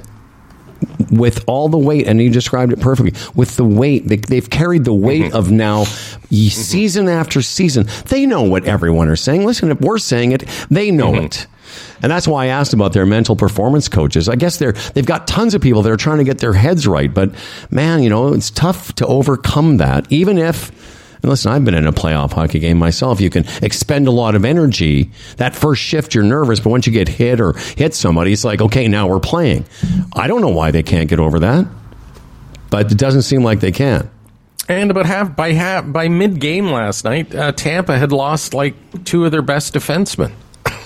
with 1.10 1.44
all 1.46 1.68
the 1.68 1.78
weight, 1.78 2.06
and 2.08 2.20
you 2.20 2.30
described 2.30 2.72
it 2.72 2.80
perfectly. 2.80 3.12
With 3.34 3.56
the 3.56 3.64
weight, 3.64 4.08
they, 4.08 4.16
they've 4.16 4.48
carried 4.48 4.84
the 4.84 4.94
weight 4.94 5.26
mm-hmm. 5.26 5.36
of 5.36 5.50
now 5.50 5.80
ye- 6.28 6.48
mm-hmm. 6.48 6.60
season 6.60 7.08
after 7.08 7.42
season. 7.42 7.86
They 8.06 8.26
know 8.26 8.42
what 8.42 8.64
everyone 8.64 9.08
are 9.08 9.16
saying. 9.16 9.44
Listen, 9.44 9.70
if 9.70 9.80
we're 9.80 9.98
saying 9.98 10.32
it, 10.32 10.44
they 10.70 10.90
know 10.90 11.14
it. 11.14 11.46
And 12.02 12.10
that's 12.10 12.26
why 12.26 12.44
I 12.44 12.46
asked 12.48 12.72
about 12.72 12.92
their 12.92 13.06
mental 13.06 13.36
performance 13.36 13.88
coaches. 13.88 14.28
I 14.28 14.36
guess 14.36 14.58
they're 14.58 14.72
they've 14.72 15.06
got 15.06 15.26
tons 15.26 15.54
of 15.54 15.62
people 15.62 15.82
that 15.82 15.92
are 15.92 15.96
trying 15.96 16.18
to 16.18 16.24
get 16.24 16.38
their 16.38 16.52
heads 16.52 16.86
right, 16.86 17.12
but 17.12 17.34
man, 17.70 18.02
you 18.02 18.10
know, 18.10 18.32
it's 18.34 18.50
tough 18.50 18.94
to 18.96 19.06
overcome 19.06 19.78
that. 19.78 20.10
Even 20.10 20.38
if 20.38 20.70
and 21.22 21.30
listen, 21.30 21.52
I've 21.52 21.64
been 21.64 21.74
in 21.74 21.86
a 21.86 21.92
playoff 21.92 22.32
hockey 22.32 22.58
game 22.58 22.78
myself. 22.78 23.20
You 23.20 23.28
can 23.28 23.44
expend 23.62 24.08
a 24.08 24.10
lot 24.10 24.34
of 24.34 24.44
energy. 24.44 25.10
That 25.36 25.54
first 25.54 25.82
shift, 25.82 26.14
you're 26.14 26.24
nervous, 26.24 26.60
but 26.60 26.70
once 26.70 26.86
you 26.86 26.92
get 26.92 27.08
hit 27.08 27.40
or 27.40 27.52
hit 27.52 27.94
somebody, 27.94 28.32
it's 28.32 28.44
like, 28.44 28.60
okay, 28.62 28.88
now 28.88 29.06
we're 29.08 29.20
playing. 29.20 29.66
I 30.14 30.28
don't 30.28 30.40
know 30.40 30.48
why 30.48 30.70
they 30.70 30.82
can't 30.82 31.08
get 31.08 31.20
over 31.20 31.40
that, 31.40 31.66
but 32.70 32.90
it 32.90 32.96
doesn't 32.96 33.22
seem 33.22 33.44
like 33.44 33.60
they 33.60 33.72
can. 33.72 34.10
And 34.68 34.90
about 34.90 35.06
half 35.06 35.34
by 35.34 35.52
half 35.52 35.90
by 35.90 36.08
mid 36.08 36.40
game 36.40 36.70
last 36.70 37.04
night, 37.04 37.34
uh, 37.34 37.52
Tampa 37.52 37.98
had 37.98 38.12
lost 38.12 38.54
like 38.54 39.04
two 39.04 39.24
of 39.24 39.32
their 39.32 39.42
best 39.42 39.74
defensemen. 39.74 40.32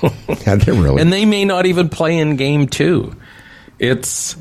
Had 0.45 0.63
they 0.63 0.73
really? 0.73 1.01
and 1.01 1.13
they 1.13 1.25
may 1.25 1.45
not 1.45 1.67
even 1.67 1.89
play 1.89 2.19
in 2.19 2.37
game 2.37 2.67
two. 2.67 3.15
It's 3.79 4.37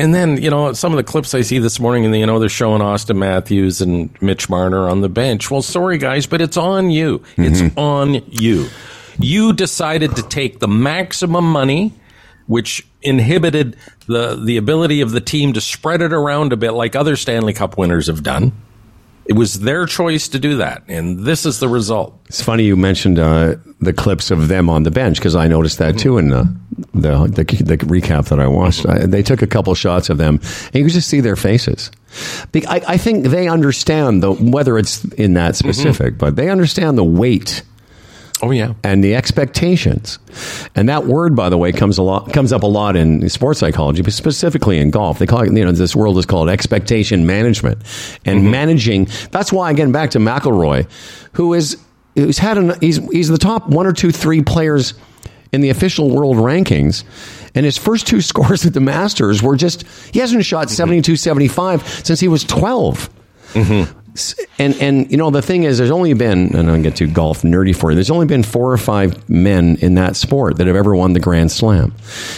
and 0.00 0.14
then 0.14 0.40
you 0.40 0.50
know 0.50 0.72
some 0.72 0.92
of 0.92 0.96
the 0.96 1.04
clips 1.04 1.34
I 1.34 1.42
see 1.42 1.58
this 1.58 1.78
morning, 1.78 2.04
and 2.04 2.16
you 2.16 2.26
know 2.26 2.38
they're 2.38 2.48
showing 2.48 2.80
Auston 2.80 3.16
Matthews 3.16 3.80
and 3.80 4.10
Mitch 4.22 4.48
Marner 4.48 4.88
on 4.88 5.02
the 5.02 5.08
bench. 5.08 5.50
Well, 5.50 5.62
sorry 5.62 5.98
guys, 5.98 6.26
but 6.26 6.40
it's 6.40 6.56
on 6.56 6.90
you. 6.90 7.22
It's 7.36 7.60
mm-hmm. 7.60 7.78
on 7.78 8.14
you. 8.30 8.68
You 9.18 9.52
decided 9.52 10.16
to 10.16 10.22
take 10.22 10.58
the 10.60 10.68
maximum 10.68 11.50
money, 11.50 11.92
which 12.46 12.86
inhibited 13.02 13.76
the 14.06 14.36
the 14.36 14.56
ability 14.56 15.02
of 15.02 15.10
the 15.10 15.20
team 15.20 15.52
to 15.52 15.60
spread 15.60 16.02
it 16.02 16.12
around 16.12 16.52
a 16.52 16.56
bit, 16.56 16.72
like 16.72 16.96
other 16.96 17.16
Stanley 17.16 17.52
Cup 17.52 17.76
winners 17.76 18.06
have 18.06 18.22
done. 18.22 18.52
It 19.30 19.36
was 19.36 19.60
their 19.60 19.86
choice 19.86 20.26
to 20.30 20.40
do 20.40 20.56
that, 20.56 20.82
and 20.88 21.20
this 21.20 21.46
is 21.46 21.60
the 21.60 21.68
result. 21.68 22.18
It's 22.26 22.42
funny 22.42 22.64
you 22.64 22.74
mentioned 22.74 23.20
uh, 23.20 23.58
the 23.80 23.92
clips 23.92 24.32
of 24.32 24.48
them 24.48 24.68
on 24.68 24.82
the 24.82 24.90
bench 24.90 25.18
because 25.18 25.36
I 25.36 25.46
noticed 25.46 25.78
that 25.78 25.96
too 25.96 26.18
in 26.18 26.30
the 26.30 26.52
the, 26.94 27.28
the, 27.28 27.44
the 27.62 27.76
recap 27.76 28.28
that 28.30 28.40
I 28.40 28.48
watched. 28.48 28.86
I, 28.86 29.06
they 29.06 29.22
took 29.22 29.40
a 29.40 29.46
couple 29.46 29.72
shots 29.76 30.10
of 30.10 30.18
them, 30.18 30.40
and 30.42 30.74
you 30.74 30.82
could 30.82 30.94
just 30.94 31.08
see 31.08 31.20
their 31.20 31.36
faces. 31.36 31.92
I, 32.54 32.82
I 32.88 32.96
think 32.96 33.26
they 33.26 33.46
understand 33.46 34.20
the 34.20 34.32
whether 34.32 34.76
it's 34.76 35.04
in 35.12 35.34
that 35.34 35.54
specific, 35.54 36.18
but 36.18 36.34
they 36.34 36.50
understand 36.50 36.98
the 36.98 37.04
weight 37.04 37.62
Oh 38.42 38.50
yeah. 38.50 38.74
and 38.82 39.04
the 39.04 39.14
expectations. 39.14 40.18
And 40.74 40.88
that 40.88 41.06
word, 41.06 41.36
by 41.36 41.48
the 41.48 41.58
way, 41.58 41.72
comes 41.72 41.98
a 41.98 42.02
lot 42.02 42.32
comes 42.32 42.52
up 42.52 42.62
a 42.62 42.66
lot 42.66 42.96
in 42.96 43.28
sports 43.28 43.60
psychology, 43.60 44.02
but 44.02 44.12
specifically 44.12 44.78
in 44.78 44.90
golf. 44.90 45.18
They 45.18 45.26
call 45.26 45.42
it, 45.42 45.52
you 45.52 45.64
know, 45.64 45.72
this 45.72 45.94
world 45.94 46.18
is 46.18 46.26
called 46.26 46.48
expectation 46.48 47.26
management 47.26 47.78
and 48.24 48.40
mm-hmm. 48.40 48.50
managing. 48.50 49.08
That's 49.30 49.52
why, 49.52 49.70
again, 49.70 49.92
back 49.92 50.10
to 50.12 50.18
McIlroy, 50.18 50.90
who 51.32 51.54
is 51.54 51.76
who's 52.14 52.38
had 52.38 52.58
an 52.58 52.74
he's 52.80 52.96
he's 53.10 53.28
the 53.28 53.38
top 53.38 53.68
one 53.68 53.86
or 53.86 53.92
two 53.92 54.10
three 54.10 54.42
players 54.42 54.94
in 55.52 55.60
the 55.60 55.70
official 55.70 56.10
world 56.10 56.36
rankings. 56.36 57.04
And 57.54 57.66
his 57.66 57.76
first 57.76 58.06
two 58.06 58.20
scores 58.20 58.64
at 58.64 58.74
the 58.74 58.80
Masters 58.80 59.42
were 59.42 59.56
just 59.56 59.84
he 60.12 60.20
hasn't 60.20 60.44
shot 60.44 60.68
mm-hmm. 60.68 60.76
72 60.76 61.16
75 61.16 61.86
since 62.04 62.20
he 62.20 62.28
was 62.28 62.44
12. 62.44 63.10
Mm-hmm. 63.52 63.99
And 64.58 64.74
and 64.80 65.10
you 65.10 65.16
know 65.16 65.30
the 65.30 65.42
thing 65.42 65.64
is, 65.64 65.78
there's 65.78 65.90
only 65.90 66.14
been, 66.14 66.54
and 66.54 66.70
I'll 66.70 66.82
get 66.82 66.96
to 66.96 67.06
golf 67.06 67.42
nerdy 67.42 67.74
for 67.74 67.90
you. 67.90 67.94
There's 67.94 68.10
only 68.10 68.26
been 68.26 68.42
four 68.42 68.72
or 68.72 68.78
five 68.78 69.28
men 69.28 69.76
in 69.80 69.94
that 69.94 70.16
sport 70.16 70.56
that 70.58 70.66
have 70.66 70.76
ever 70.76 70.94
won 70.94 71.12
the 71.12 71.20
Grand 71.20 71.52
Slam, 71.52 71.94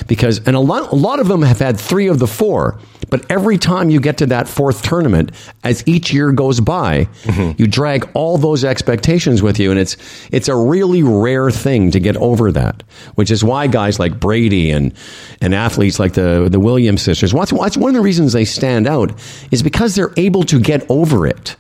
because 0.06 0.40
and 0.46 0.56
a 0.56 0.60
lot 0.60 0.92
a 0.92 0.96
lot 0.96 1.20
of 1.20 1.28
them 1.28 1.42
have 1.42 1.58
had 1.58 1.78
three 1.78 2.08
of 2.08 2.18
the 2.18 2.26
four. 2.26 2.78
But 3.10 3.30
every 3.30 3.58
time 3.58 3.90
you 3.90 4.00
get 4.00 4.16
to 4.18 4.26
that 4.26 4.48
fourth 4.48 4.82
tournament, 4.82 5.32
as 5.64 5.86
each 5.86 6.14
year 6.14 6.32
goes 6.32 6.60
by, 6.60 7.08
mm-hmm. 7.24 7.60
you 7.60 7.66
drag 7.66 8.08
all 8.14 8.38
those 8.38 8.64
expectations 8.64 9.42
with 9.42 9.58
you, 9.58 9.70
and 9.70 9.78
it's 9.78 9.96
it's 10.30 10.48
a 10.48 10.56
really 10.56 11.02
rare 11.02 11.50
thing 11.50 11.90
to 11.90 12.00
get 12.00 12.16
over 12.16 12.50
that. 12.52 12.82
Which 13.16 13.30
is 13.30 13.44
why 13.44 13.66
guys 13.66 13.98
like 13.98 14.18
Brady 14.18 14.70
and 14.70 14.94
and 15.40 15.54
athletes 15.54 15.98
like 15.98 16.14
the 16.14 16.48
the 16.50 16.60
Williams 16.60 17.02
sisters, 17.02 17.34
what's, 17.34 17.52
what's 17.52 17.76
one 17.76 17.90
of 17.90 17.94
the 17.94 18.00
reasons 18.00 18.32
they 18.32 18.44
stand 18.44 18.86
out 18.86 19.12
is 19.50 19.62
because 19.62 19.94
they're 19.94 20.12
able 20.16 20.44
to 20.44 20.60
get 20.60 20.86
over 20.88 21.26
it. 21.26 21.56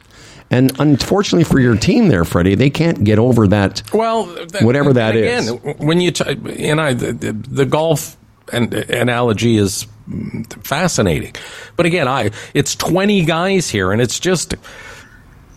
And 0.52 0.78
unfortunately 0.78 1.44
for 1.44 1.58
your 1.58 1.76
team 1.76 2.08
there, 2.08 2.24
Freddie, 2.24 2.54
they 2.54 2.70
can't 2.70 3.02
get 3.02 3.18
over 3.18 3.48
that. 3.48 3.82
Well, 3.92 4.26
Whatever 4.60 4.92
that 4.92 5.16
again, 5.16 5.44
is. 5.44 5.78
when 5.78 6.00
you 6.00 6.10
t- 6.12 6.24
and 6.68 6.80
I, 6.80 6.92
the, 6.92 7.12
the, 7.12 7.32
the 7.32 7.66
golf 7.66 8.16
and 8.52 8.72
analogy 8.74 9.56
is 9.56 9.86
fascinating, 10.62 11.34
but 11.76 11.86
again, 11.86 12.06
I 12.06 12.30
it's 12.54 12.74
twenty 12.76 13.24
guys 13.24 13.68
here, 13.70 13.92
and 13.92 14.00
it's 14.00 14.20
just. 14.20 14.54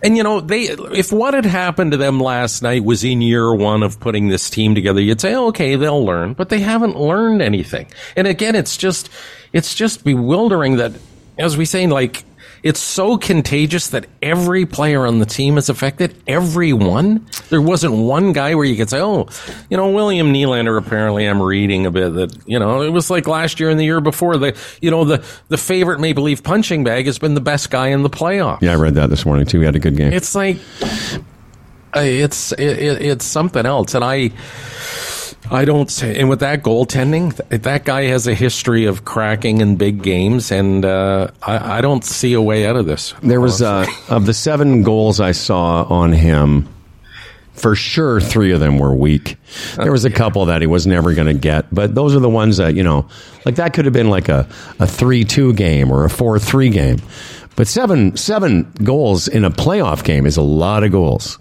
And 0.04 0.16
you 0.16 0.24
know, 0.24 0.40
they 0.40 0.64
if 0.64 1.12
what 1.12 1.34
had 1.34 1.46
happened 1.46 1.92
to 1.92 1.98
them 1.98 2.20
last 2.20 2.62
night 2.62 2.84
was 2.84 3.04
in 3.04 3.22
year 3.22 3.54
one 3.56 3.82
of 3.82 4.00
putting 4.00 4.28
this 4.28 4.50
team 4.52 4.76
together, 4.76 5.02
you'd 5.02 5.20
say, 5.20 5.34
oh, 5.34 5.48
okay, 5.48 5.76
they'll 5.78 6.06
learn, 6.06 6.34
but 6.34 6.50
they 6.50 6.60
haven't 6.60 6.96
learned 6.96 7.42
anything. 7.42 7.88
And 8.16 8.28
again, 8.28 8.56
it's 8.56 8.78
just 8.78 9.10
it's 9.52 9.74
just 9.74 10.04
bewildering 10.04 10.76
that, 10.78 10.92
as 11.40 11.58
we 11.58 11.66
say, 11.66 11.88
like 11.88 12.24
it's 12.66 12.80
so 12.80 13.20
contagious 13.20 13.90
that 13.90 14.08
every 14.24 14.66
player 14.66 15.06
on 15.06 15.20
the 15.20 15.26
team 15.28 15.60
is 15.60 15.70
affected. 15.70 16.20
Everyone. 16.26 17.28
There 17.50 17.62
wasn't 17.62 17.94
one 17.94 18.34
guy 18.34 18.56
where 18.56 18.66
you 18.66 18.76
could 18.76 18.90
say, 18.90 19.00
"Oh, 19.00 19.28
you 19.70 19.78
know, 19.78 19.92
William 19.92 20.34
Nylander." 20.34 20.76
Apparently, 20.76 21.28
I'm 21.28 21.40
reading 21.40 21.86
a 21.86 21.92
bit 21.92 22.16
that 22.16 22.36
you 22.48 22.58
know 22.58 22.82
it 22.82 22.90
was 22.90 23.12
like 23.12 23.28
last 23.28 23.60
year 23.60 23.70
and 23.70 23.80
the 23.80 23.86
year 23.86 24.02
before. 24.02 24.38
The 24.38 24.58
you 24.82 24.90
know 24.90 25.06
the 25.06 25.24
the 25.50 25.60
favorite 25.60 26.00
Maple 26.00 26.24
Leaf 26.24 26.42
punching 26.42 26.84
bag 26.84 27.06
has 27.06 27.20
been 27.20 27.36
the 27.36 27.40
best 27.40 27.70
guy 27.70 27.90
in 27.90 28.02
the 28.02 28.10
playoffs. 28.10 28.64
Yeah, 28.64 28.72
I 28.72 28.76
read 28.78 28.96
that 28.96 29.12
this 29.12 29.28
morning 29.28 29.46
too. 29.46 29.60
He 29.60 29.66
had 29.66 29.76
a 29.76 29.80
good 29.80 29.96
game. 29.96 30.12
It's 30.12 30.34
like 30.34 30.58
uh, 31.96 32.00
it's 32.00 32.52
it, 32.54 32.62
it, 32.62 33.02
it's 33.04 33.26
something 33.26 33.66
else, 33.66 33.94
and 33.94 34.04
I. 34.04 34.32
I 35.52 35.64
don't 35.64 35.92
say, 35.92 36.20
and 36.20 36.28
with 36.28 36.40
that 36.40 36.64
goaltending, 36.64 37.36
th- 37.50 37.62
that 37.62 37.86
guy 37.86 38.04
has 38.06 38.28
a 38.28 38.34
history 38.34 38.86
of 38.86 39.06
cracking 39.06 39.62
in 39.62 39.76
big 39.76 40.02
games, 40.02 40.52
and 40.52 40.84
uh, 40.84 41.30
I, 41.44 41.78
I 41.78 41.82
don't 41.82 42.04
see 42.04 42.34
a 42.34 42.42
way 42.42 42.66
out 42.66 42.76
of 42.76 42.86
this. 42.86 43.14
There 43.22 43.40
was 43.40 43.62
uh, 43.62 43.86
of 44.10 44.26
the 44.26 44.34
seven 44.34 44.84
goals 44.84 45.20
I 45.20 45.32
saw 45.34 45.84
on 45.84 46.12
him. 46.12 46.70
For 47.54 47.74
sure, 47.74 48.20
three 48.20 48.52
of 48.52 48.60
them 48.60 48.80
were 48.80 48.94
weak. 48.94 49.38
There 49.78 49.92
was 49.92 50.04
a 50.04 50.10
couple 50.10 50.46
that 50.48 50.60
he 50.60 50.68
was 50.68 50.86
never 50.86 51.14
going 51.14 51.28
to 51.28 51.34
get, 51.34 51.74
but 51.74 51.96
those 51.96 52.14
are 52.14 52.20
the 52.20 52.30
ones 52.30 52.58
that 52.58 52.76
you 52.76 52.84
know, 52.84 53.08
like 53.46 53.56
that 53.56 53.74
could 53.74 53.86
have 53.86 53.94
been 53.94 54.10
like 54.10 54.28
a 54.28 54.46
a 54.80 54.86
three 54.86 55.24
two 55.24 55.54
game 55.54 55.90
or 55.90 56.04
a 56.04 56.10
four 56.10 56.38
three 56.38 56.70
game. 56.70 57.02
But 57.56 57.68
seven 57.68 58.18
seven 58.18 58.70
goals 58.84 59.30
in 59.30 59.46
a 59.46 59.52
playoff 59.52 60.04
game 60.04 60.26
is 60.26 60.36
a 60.36 60.42
lot 60.42 60.84
of 60.84 60.92
goals. 60.92 61.40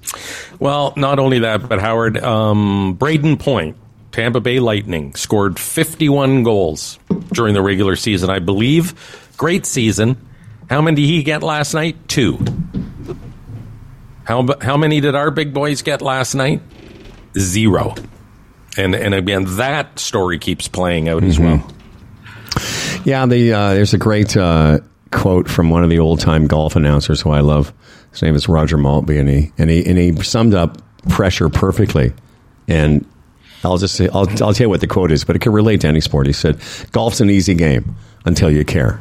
Well, 0.61 0.93
not 0.97 1.19
only 1.19 1.41
that, 1.41 1.69
but 1.69 1.81
Howard 1.81 2.23
um, 2.23 2.97
Brayden 2.97 3.37
Point, 3.41 3.77
Tampa 4.15 4.39
Bay 4.39 4.61
Lightning, 4.61 5.13
scored 5.17 5.59
51 5.59 6.45
goals 6.45 7.01
during 7.33 7.53
the 7.53 7.61
regular 7.61 7.97
season, 7.97 8.31
I 8.31 8.39
believe. 8.39 8.95
Great 9.37 9.67
season. 9.67 10.17
How 10.71 10.81
many 10.81 10.95
did 11.03 11.09
he 11.09 11.25
get 11.25 11.43
last 11.43 11.75
night? 11.75 11.97
Two. 12.07 12.39
How 14.23 14.47
how 14.61 14.77
many 14.77 15.01
did 15.01 15.17
our 15.17 15.33
big 15.33 15.53
boys 15.53 15.83
get 15.83 16.01
last 16.01 16.37
night? 16.37 16.63
Zero. 17.37 17.97
And 18.77 18.95
and 18.95 19.15
again, 19.15 19.57
that 19.57 19.99
story 19.99 20.39
keeps 20.39 20.69
playing 20.69 21.09
out 21.09 21.25
as 21.25 21.41
well. 21.41 21.69
Yeah, 23.05 23.27
the 23.27 23.53
uh, 23.53 23.75
there's 23.75 23.95
a 23.95 23.99
great 23.99 24.37
uh, 24.37 24.79
quote 25.11 25.49
from 25.49 25.71
one 25.71 25.83
of 25.83 25.91
the 25.91 25.99
old 25.99 26.21
time 26.21 26.47
golf 26.47 26.77
announcers 26.77 27.21
who 27.21 27.31
I 27.31 27.41
love. 27.41 27.75
His 28.13 28.23
name 28.23 28.37
is 28.37 28.49
Roger 28.49 28.77
Maltby, 28.77 29.19
and 29.19 29.29
he 29.29 29.53
and 29.59 29.71
he 29.71 29.85
and 29.85 29.99
he 29.99 30.15
summed 30.23 30.55
up 30.55 30.81
pressure 31.09 31.49
perfectly. 31.49 32.13
And 32.69 33.05
I'll 33.65 33.79
just 33.79 33.95
say 33.95 34.09
I'll 34.09 34.29
I'll 34.43 34.55
tell 34.55 34.67
you 34.67 34.69
what 34.69 34.81
the 34.81 34.87
quote 34.87 35.11
is, 35.13 35.25
but 35.25 35.37
it 35.37 35.41
can 35.41 35.53
relate 35.53 35.81
to 35.83 35.89
any 35.89 36.01
sport. 36.01 36.27
He 36.27 36.33
said, 36.33 36.61
"Golf's 36.93 37.21
an 37.21 37.31
easy 37.31 37.55
game 37.55 37.97
until 38.25 38.51
you 38.51 38.65
care." 38.65 39.01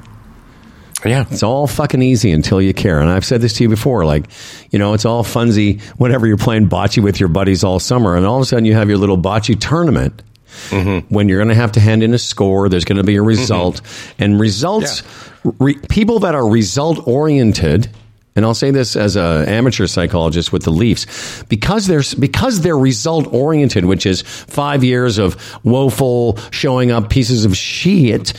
Yeah. 1.06 1.26
It's 1.30 1.44
all 1.44 1.68
fucking 1.68 2.02
easy 2.02 2.32
until 2.32 2.62
you 2.62 2.74
care. 2.74 3.02
And 3.02 3.10
I've 3.10 3.26
said 3.26 3.42
this 3.42 3.54
to 3.54 3.64
you 3.64 3.70
before. 3.70 4.06
Like, 4.06 4.26
you 4.72 4.80
know, 4.80 4.94
it's 4.94 5.06
all 5.06 5.24
funsy 5.24 5.82
whenever 5.98 6.26
you're 6.26 6.38
playing 6.38 6.70
bocce 6.70 7.02
with 7.02 7.20
your 7.20 7.30
buddies 7.30 7.64
all 7.64 7.80
summer, 7.80 8.16
and 8.16 8.26
all 8.26 8.38
of 8.38 8.44
a 8.44 8.46
sudden 8.46 8.66
you 8.66 8.74
have 8.74 8.90
your 8.90 8.98
little 8.98 9.18
bocce 9.18 9.60
tournament. 9.60 10.22
Mm-hmm. 10.70 11.14
When 11.14 11.30
you're 11.30 11.40
going 11.40 11.50
to 11.50 11.56
have 11.56 11.72
to 11.74 11.80
hand 11.80 12.04
in 12.04 12.14
a 12.14 12.20
score, 12.20 12.70
there's 12.70 12.86
going 12.86 12.98
to 12.98 13.04
be 13.04 13.16
a 13.16 13.24
result, 13.24 13.82
mm-hmm. 13.82 14.24
and 14.24 14.40
results. 14.40 15.04
Re, 15.44 15.76
people 15.90 16.20
that 16.20 16.36
are 16.36 16.48
result 16.48 17.06
oriented, 17.08 17.90
and 18.36 18.46
I'll 18.46 18.54
say 18.56 18.72
this 18.72 18.96
as 18.96 19.16
an 19.16 19.48
amateur 19.48 19.86
psychologist 19.88 20.52
with 20.52 20.64
the 20.64 20.72
Leafs, 20.72 21.44
because 21.44 21.88
they're 21.88 22.04
because 22.20 22.62
they're 22.62 22.78
result 22.78 23.28
oriented, 23.32 23.86
which 23.86 24.06
is 24.06 24.22
five 24.24 24.84
years 24.84 25.18
of 25.20 25.38
woeful 25.64 26.38
showing 26.52 26.92
up 26.92 27.10
pieces 27.10 27.46
of 27.46 27.56
shit. 27.56 28.34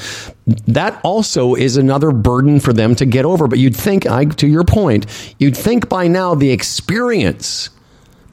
That 0.66 1.00
also 1.04 1.54
is 1.54 1.76
another 1.76 2.10
burden 2.10 2.60
for 2.60 2.72
them 2.72 2.94
to 2.96 3.06
get 3.06 3.24
over. 3.24 3.48
But 3.48 3.58
you'd 3.58 3.76
think, 3.76 4.06
I, 4.06 4.26
to 4.26 4.46
your 4.46 4.64
point, 4.64 5.06
you'd 5.38 5.56
think 5.56 5.88
by 5.88 6.06
now 6.08 6.34
the 6.34 6.50
experience 6.50 7.70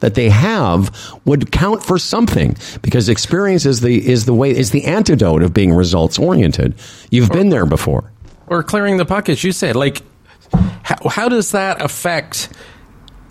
that 0.00 0.14
they 0.14 0.28
have 0.28 0.90
would 1.24 1.52
count 1.52 1.82
for 1.82 1.96
something 1.96 2.56
because 2.82 3.08
experience 3.08 3.64
is 3.64 3.80
the 3.80 4.04
is 4.04 4.26
the 4.26 4.34
way 4.34 4.50
is 4.50 4.72
the 4.72 4.84
antidote 4.84 5.42
of 5.42 5.54
being 5.54 5.72
results 5.72 6.18
oriented. 6.18 6.74
You've 7.10 7.30
been 7.30 7.50
there 7.50 7.66
before. 7.66 8.10
or 8.48 8.62
clearing 8.62 8.98
the 8.98 9.06
puck, 9.06 9.28
as 9.28 9.42
you 9.42 9.52
said. 9.52 9.76
Like, 9.76 10.02
how, 10.82 11.08
how 11.08 11.28
does 11.28 11.52
that 11.52 11.82
affect? 11.82 12.48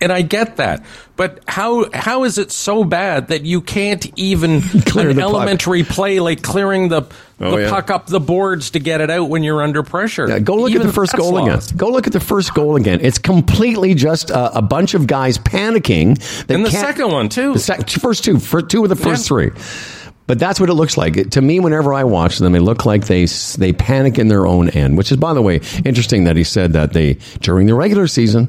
And 0.03 0.11
I 0.11 0.24
get 0.24 0.57
that, 0.57 0.84
but 1.15 1.43
how 1.47 1.86
how 1.93 2.24
is 2.24 2.39
it 2.39 2.51
so 2.51 2.84
bad 2.84 3.28
that 3.28 3.45
you 3.45 3.61
can't 3.61 4.03
even 4.17 4.61
Clear 4.88 5.11
an 5.11 5.15
the 5.15 5.22
puck. 5.22 5.30
elementary 5.32 5.84
play 5.84 6.19
like 6.19 6.41
clearing 6.41 6.89
the 6.89 7.03
Oh, 7.43 7.55
the 7.55 7.63
yeah. 7.63 7.69
puck 7.69 7.89
up 7.91 8.05
the 8.07 8.19
boards 8.19 8.72
to 8.72 8.80
get 8.80 8.99
it 9.01 9.09
out 9.11 9.30
when 9.30 9.43
you're 9.43 9.61
under 9.63 9.82
pressure? 9.84 10.28
Yeah, 10.28 10.39
go 10.39 10.55
look 10.55 10.69
Even 10.72 10.82
at 10.84 10.88
the 10.88 10.93
first 10.93 11.15
goal 11.15 11.34
lost. 11.34 11.69
again. 11.72 11.78
Go 11.78 11.89
look 11.89 12.05
at 12.07 12.13
the 12.13 12.19
first 12.19 12.53
goal 12.55 12.76
again. 12.78 12.99
It's 13.01 13.17
completely 13.19 13.93
just 13.95 14.30
a, 14.32 14.57
a 14.57 14.61
bunch 14.63 14.93
of 14.95 15.05
guys 15.07 15.38
panicking. 15.39 16.19
And 16.49 16.63
the 16.65 16.69
second 16.72 17.11
one, 17.11 17.30
too. 17.30 17.53
The 17.53 17.59
sec- 17.59 17.89
first 17.89 18.24
two, 18.24 18.39
for 18.39 18.61
two 18.61 18.84
of 18.84 18.89
the 18.89 18.95
first 18.95 19.24
Yeah. 19.24 19.28
three. 19.28 19.49
But 20.32 20.39
that's 20.39 20.61
what 20.61 20.69
it 20.69 20.75
looks 20.75 20.95
like 20.95 21.17
It- 21.17 21.32
to 21.32 21.41
me. 21.41 21.59
Whenever 21.59 21.93
I 21.93 22.05
watch 22.05 22.38
them, 22.38 22.53
they 22.53 22.59
look 22.59 22.86
like 22.86 23.07
they 23.07 23.25
they 23.57 23.73
panic 23.73 24.17
in 24.17 24.29
their 24.29 24.47
own 24.47 24.69
end. 24.69 24.97
Which 24.97 25.11
is, 25.11 25.17
by 25.17 25.34
the 25.34 25.41
way, 25.41 25.59
interesting 25.84 26.23
that 26.23 26.38
he 26.38 26.45
said 26.45 26.71
that 26.71 26.93
they 26.93 27.17
during 27.41 27.67
the 27.67 27.73
regular 27.75 28.07
season 28.07 28.47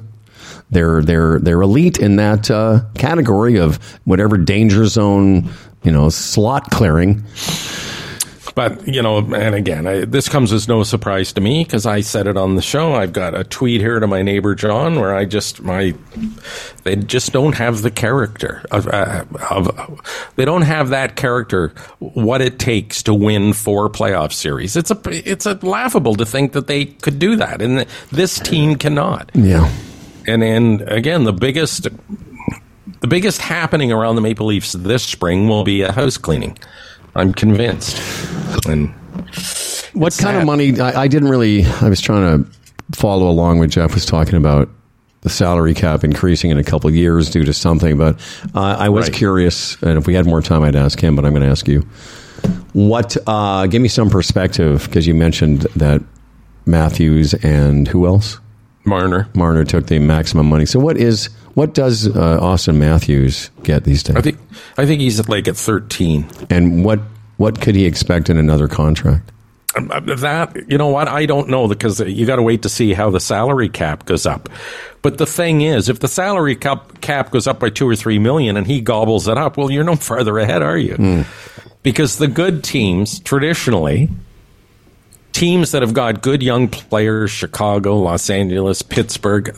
they're 0.70 1.02
they're 1.02 1.40
they're 1.40 1.60
elite 1.60 1.98
in 1.98 2.14
that 2.16 2.48
uh, 2.52 2.82
category 2.94 3.58
of 3.58 3.80
whatever 4.04 4.38
danger 4.38 4.86
zone 4.86 5.48
you 5.82 5.90
know 5.90 6.08
slot 6.08 6.70
clearing. 6.70 7.24
But 8.54 8.86
you 8.86 9.02
know, 9.02 9.18
and 9.18 9.54
again, 9.54 9.86
I, 9.86 10.04
this 10.04 10.28
comes 10.28 10.52
as 10.52 10.68
no 10.68 10.82
surprise 10.82 11.32
to 11.34 11.40
me 11.40 11.64
because 11.64 11.86
I 11.86 12.00
said 12.00 12.26
it 12.26 12.36
on 12.36 12.54
the 12.54 12.62
show. 12.62 12.94
I've 12.94 13.12
got 13.12 13.34
a 13.34 13.44
tweet 13.44 13.80
here 13.80 13.98
to 14.00 14.06
my 14.06 14.22
neighbor 14.22 14.54
John 14.54 15.00
where 15.00 15.14
I 15.14 15.24
just 15.24 15.62
my 15.62 15.94
they 16.82 16.96
just 16.96 17.32
don't 17.32 17.54
have 17.54 17.82
the 17.82 17.90
character 17.90 18.64
of, 18.70 18.86
uh, 18.88 19.24
of 19.50 20.30
they 20.36 20.44
don't 20.44 20.62
have 20.62 20.90
that 20.90 21.16
character 21.16 21.68
what 21.98 22.40
it 22.40 22.58
takes 22.58 23.02
to 23.04 23.14
win 23.14 23.52
four 23.52 23.88
playoff 23.88 24.32
series. 24.32 24.76
It's 24.76 24.90
a 24.90 25.00
it's 25.06 25.46
a 25.46 25.54
laughable 25.62 26.16
to 26.16 26.26
think 26.26 26.52
that 26.52 26.66
they 26.66 26.86
could 26.86 27.18
do 27.18 27.36
that, 27.36 27.62
and 27.62 27.86
this 28.10 28.38
team 28.38 28.76
cannot. 28.76 29.30
Yeah. 29.34 29.72
And 30.26 30.42
and 30.42 30.82
again, 30.82 31.24
the 31.24 31.32
biggest 31.32 31.88
the 33.00 33.08
biggest 33.08 33.40
happening 33.40 33.92
around 33.92 34.14
the 34.14 34.20
Maple 34.20 34.46
Leafs 34.46 34.72
this 34.72 35.02
spring 35.02 35.48
will 35.48 35.64
be 35.64 35.82
a 35.82 35.92
house 35.92 36.16
cleaning. 36.16 36.56
I'm 37.14 37.32
convinced. 37.34 37.96
And 38.66 38.90
What 39.92 40.16
kind 40.18 40.36
of 40.38 40.44
money? 40.46 40.78
I, 40.80 41.02
I 41.02 41.08
didn't 41.08 41.28
really. 41.28 41.64
I 41.64 41.88
was 41.88 42.00
trying 42.00 42.44
to 42.44 42.50
follow 42.96 43.28
along 43.28 43.58
when 43.58 43.70
Jeff 43.70 43.94
was 43.94 44.06
talking 44.06 44.36
about 44.36 44.68
the 45.22 45.28
salary 45.28 45.74
cap 45.74 46.02
increasing 46.04 46.50
in 46.50 46.58
a 46.58 46.64
couple 46.64 46.88
of 46.88 46.96
years 46.96 47.30
due 47.30 47.44
to 47.44 47.52
something, 47.52 47.96
but 47.96 48.16
uh, 48.54 48.76
I 48.78 48.88
was 48.88 49.06
Right. 49.06 49.14
curious, 49.14 49.80
and 49.82 49.96
if 49.96 50.06
we 50.06 50.14
had 50.14 50.26
more 50.26 50.42
time, 50.42 50.62
I'd 50.62 50.74
ask 50.74 50.98
him. 51.00 51.14
But 51.14 51.24
I'm 51.24 51.32
going 51.32 51.44
to 51.44 51.48
ask 51.50 51.68
you. 51.68 51.82
What? 52.72 53.16
Uh, 53.26 53.66
give 53.66 53.80
me 53.82 53.88
some 53.88 54.10
perspective 54.10 54.84
because 54.86 55.06
you 55.06 55.14
mentioned 55.14 55.62
that 55.76 56.02
Matthews 56.66 57.34
and 57.34 57.86
who 57.86 58.06
else? 58.06 58.38
Marner. 58.84 59.28
Marner 59.34 59.64
took 59.64 59.86
the 59.86 59.98
maximum 60.00 60.48
money. 60.48 60.66
So 60.66 60.80
what 60.80 60.96
is 60.96 61.28
what 61.54 61.74
does 61.74 62.06
uh, 62.06 62.40
Auston 62.40 62.76
Matthews 62.76 63.50
get 63.62 63.84
these 63.84 64.02
days? 64.02 64.16
I 64.16 64.20
think 64.20 64.38
I 64.78 64.86
think 64.86 65.00
he's 65.00 65.28
like 65.28 65.48
at 65.48 65.56
13. 65.56 66.28
and 66.50 66.84
what 66.84 67.00
what 67.36 67.60
could 67.60 67.74
he 67.74 67.84
expect 67.86 68.30
in 68.30 68.38
another 68.38 68.68
contract? 68.68 69.30
Uh, 69.74 70.00
That 70.00 70.56
you 70.70 70.76
know 70.78 70.88
what 70.88 71.08
I 71.08 71.26
don't 71.26 71.48
know 71.48 71.66
because 71.68 71.98
you 72.00 72.26
got 72.26 72.36
to 72.36 72.42
wait 72.42 72.62
to 72.62 72.68
see 72.68 72.92
how 72.92 73.10
the 73.10 73.20
salary 73.20 73.68
cap 73.68 74.04
goes 74.04 74.26
up. 74.26 74.48
But 75.00 75.18
the 75.18 75.26
thing 75.26 75.62
is, 75.62 75.88
if 75.88 75.98
the 76.00 76.08
salary 76.08 76.54
cap 76.56 77.00
cap 77.00 77.30
goes 77.30 77.46
up 77.46 77.58
by 77.58 77.70
two 77.70 77.88
or 77.88 77.96
three 77.96 78.18
million 78.18 78.56
and 78.56 78.66
he 78.66 78.80
gobbles 78.80 79.28
it 79.28 79.36
up, 79.38 79.56
well, 79.56 79.70
you're 79.70 79.82
no 79.84 79.96
farther 80.10 80.38
ahead, 80.38 80.62
are 80.62 80.78
you? 80.78 81.24
Because 81.82 82.18
the 82.18 82.28
good 82.28 82.62
teams 82.62 83.18
traditionally, 83.20 84.08
teams 85.32 85.72
that 85.72 85.82
have 85.82 85.94
got 85.94 86.22
good 86.22 86.42
young 86.42 86.68
players, 86.68 87.30
Chicago, 87.30 87.96
Los 87.96 88.30
Angeles, 88.30 88.82
Pittsburgh. 88.82 89.50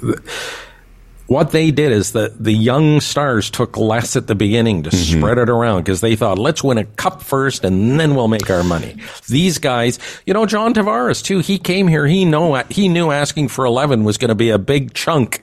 What 1.26 1.52
they 1.52 1.70
did 1.70 1.90
is 1.90 2.12
that 2.12 2.42
the 2.42 2.52
young 2.52 3.00
stars 3.00 3.48
took 3.48 3.78
less 3.78 4.14
at 4.14 4.26
the 4.26 4.34
beginning 4.34 4.82
to 4.82 4.94
spread 4.94 5.38
it 5.38 5.48
around 5.48 5.82
because 5.82 6.02
they 6.02 6.16
thought, 6.16 6.38
let's 6.38 6.62
win 6.62 6.76
a 6.76 6.84
cup 6.84 7.22
first 7.22 7.64
and 7.64 7.98
then 7.98 8.14
we'll 8.14 8.28
make 8.28 8.50
our 8.50 8.62
money. 8.62 8.96
These 9.28 9.58
guys, 9.58 9.98
you 10.26 10.34
know, 10.34 10.44
John 10.44 10.74
Tavares 10.74 11.24
too, 11.24 11.38
he 11.38 11.58
came 11.58 11.88
here, 11.88 12.06
he 12.06 12.26
know, 12.26 12.54
he 12.68 12.88
knew 12.90 13.10
asking 13.10 13.48
for 13.48 13.64
11 13.64 14.04
was 14.04 14.18
going 14.18 14.28
to 14.28 14.34
be 14.34 14.50
a 14.50 14.58
big 14.58 14.92
chunk 14.92 15.40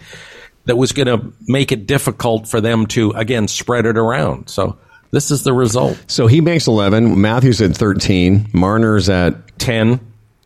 that 0.65 0.75
was 0.75 0.91
going 0.91 1.07
to 1.07 1.34
make 1.47 1.71
it 1.71 1.88
difficult 1.88 2.47
for 2.47 2.61
them 2.61 2.86
to, 2.86 3.11
again, 3.11 3.47
spread 3.47 3.88
it 3.88 3.97
around. 3.97 4.49
So 4.49 4.77
this 5.09 5.32
is 5.32 5.43
the 5.43 5.53
result. 5.53 5.97
So 6.07 6.27
he 6.27 6.41
makes 6.41 6.67
11. 6.67 7.19
Matthews 7.19 7.59
at 7.59 7.75
13. 7.75 8.49
Marner's 8.53 9.09
at 9.09 9.57
10. 9.57 9.99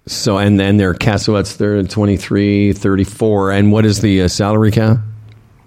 so, 0.07 0.37
and 0.37 0.57
then 0.57 0.77
their 0.77 0.93
Casowet's 0.93 1.57
they're 1.57 1.77
at 1.77 1.89
23, 1.89 2.71
34. 2.71 3.51
And 3.51 3.71
what 3.73 3.85
is 3.85 3.99
the 3.99 4.21
uh, 4.21 4.27
salary 4.29 4.71
cap? 4.71 4.99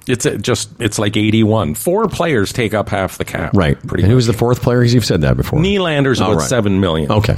It's 0.09 0.25
just, 0.41 0.71
it's 0.81 0.99
like 0.99 1.17
81. 1.17 1.75
Four 1.75 2.09
players 2.09 2.53
take 2.53 2.75
up 2.75 2.89
half 2.89 3.19
the 3.19 3.25
cap. 3.25 3.53
Right. 3.55 3.79
Pretty 3.87 4.05
and 4.05 4.11
who 4.11 4.17
was 4.17 4.27
the 4.27 4.33
fourth 4.33 4.63
player? 4.63 4.81
Because 4.81 4.95
You've 4.95 5.05
said 5.05 5.21
that 5.21 5.37
before. 5.37 5.59
Nylander's 5.61 6.21
Oh, 6.21 6.27
about 6.27 6.39
right. 6.39 6.49
7 6.49 6.81
million. 6.81 7.13
Okay. 7.13 7.37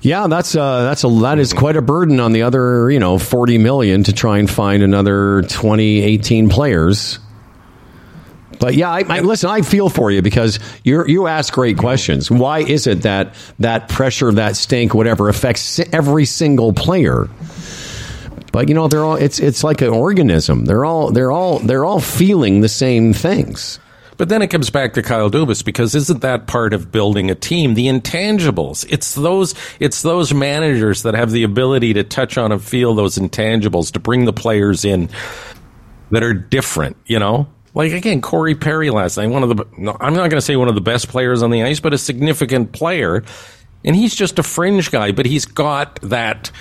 Yeah, 0.00 0.26
that's 0.26 0.54
uh, 0.54 0.82
that's 0.82 1.02
a 1.04 1.08
that 1.08 1.38
is 1.38 1.54
quite 1.54 1.76
a 1.76 1.80
burden 1.82 2.20
on 2.20 2.32
the 2.32 2.42
other 2.42 2.90
you 2.90 2.98
know 2.98 3.18
forty 3.18 3.56
million 3.56 4.02
to 4.04 4.12
try 4.12 4.36
and 4.36 4.50
find 4.50 4.82
another 4.82 5.40
20, 5.48 6.02
18 6.02 6.50
players. 6.50 7.18
But 8.60 8.74
yeah, 8.74 8.90
I, 8.90 9.02
I 9.08 9.20
listen. 9.20 9.48
I 9.48 9.62
feel 9.62 9.88
for 9.88 10.10
you 10.10 10.20
because 10.20 10.58
you 10.84 11.06
you 11.06 11.26
ask 11.26 11.54
great 11.54 11.78
questions. 11.78 12.30
Why 12.30 12.58
is 12.58 12.86
it 12.86 13.02
that 13.02 13.34
that 13.60 13.88
pressure, 13.88 14.30
that 14.32 14.56
stink, 14.56 14.92
whatever, 14.92 15.30
affects 15.30 15.80
every 15.92 16.26
single 16.26 16.74
player? 16.74 17.28
But 18.54 18.68
you 18.68 18.74
know, 18.76 18.86
they're 18.86 19.04
all 19.04 19.16
it's 19.16 19.40
it's 19.40 19.64
like 19.64 19.80
an 19.80 19.88
organism. 19.88 20.64
They're 20.64 20.84
all 20.84 21.10
they're 21.10 21.32
all 21.32 21.58
they're 21.58 21.84
all 21.84 21.98
feeling 21.98 22.60
the 22.60 22.68
same 22.68 23.12
things. 23.12 23.80
But 24.16 24.28
then 24.28 24.42
it 24.42 24.46
comes 24.46 24.70
back 24.70 24.92
to 24.92 25.02
Kyle 25.02 25.28
Dubas 25.28 25.64
because 25.64 25.96
isn't 25.96 26.20
that 26.20 26.46
part 26.46 26.72
of 26.72 26.92
building 26.92 27.32
a 27.32 27.34
team? 27.34 27.74
The 27.74 27.88
intangibles. 27.88 28.86
It's 28.88 29.16
those 29.16 29.56
it's 29.80 30.02
those 30.02 30.32
managers 30.32 31.02
that 31.02 31.14
have 31.14 31.32
the 31.32 31.42
ability 31.42 31.94
to 31.94 32.04
touch 32.04 32.38
on 32.38 32.52
and 32.52 32.62
feel 32.62 32.94
those 32.94 33.18
intangibles 33.18 33.90
to 33.90 33.98
bring 33.98 34.24
the 34.24 34.32
players 34.32 34.84
in 34.84 35.10
that 36.12 36.22
are 36.22 36.32
different, 36.32 36.96
you 37.06 37.18
know? 37.18 37.48
Like 37.74 37.90
again, 37.90 38.20
Corey 38.20 38.54
Perry 38.54 38.90
last 38.90 39.16
night, 39.16 39.30
one 39.30 39.42
of 39.42 39.48
the 39.48 39.66
no, 39.76 39.96
I'm 39.98 40.14
not 40.14 40.30
going 40.30 40.38
to 40.38 40.40
say 40.40 40.54
one 40.54 40.68
of 40.68 40.76
the 40.76 40.80
best 40.80 41.08
players 41.08 41.42
on 41.42 41.50
the 41.50 41.64
ice, 41.64 41.80
but 41.80 41.92
a 41.92 41.98
significant 41.98 42.70
player. 42.70 43.24
And 43.84 43.96
he's 43.96 44.14
just 44.14 44.38
a 44.38 44.44
fringe 44.44 44.92
guy, 44.92 45.10
but 45.10 45.26
he's 45.26 45.44
got 45.44 46.00
that 46.02 46.52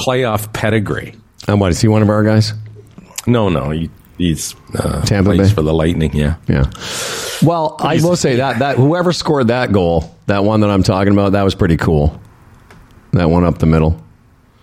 playoff 0.00 0.52
pedigree. 0.52 1.14
And 1.48 1.60
what 1.60 1.70
is 1.70 1.80
he 1.80 1.88
one 1.88 2.02
of 2.02 2.08
our 2.08 2.22
guys? 2.22 2.52
No, 3.26 3.48
no, 3.48 3.70
he, 3.70 3.90
he's 4.18 4.54
uh, 4.78 5.02
Tampa 5.02 5.36
Bay? 5.36 5.48
for 5.48 5.62
the 5.62 5.74
Lightning, 5.74 6.14
yeah. 6.14 6.36
Yeah. 6.48 6.70
Well, 7.42 7.76
I 7.78 7.98
will 8.02 8.16
say 8.16 8.36
that 8.36 8.58
that 8.58 8.76
whoever 8.76 9.12
scored 9.12 9.48
that 9.48 9.72
goal, 9.72 10.14
that 10.26 10.44
one 10.44 10.60
that 10.60 10.70
I'm 10.70 10.82
talking 10.82 11.12
about, 11.12 11.32
that 11.32 11.42
was 11.42 11.54
pretty 11.54 11.76
cool. 11.76 12.20
That 13.12 13.30
one 13.30 13.44
up 13.44 13.58
the 13.58 13.66
middle. 13.66 14.02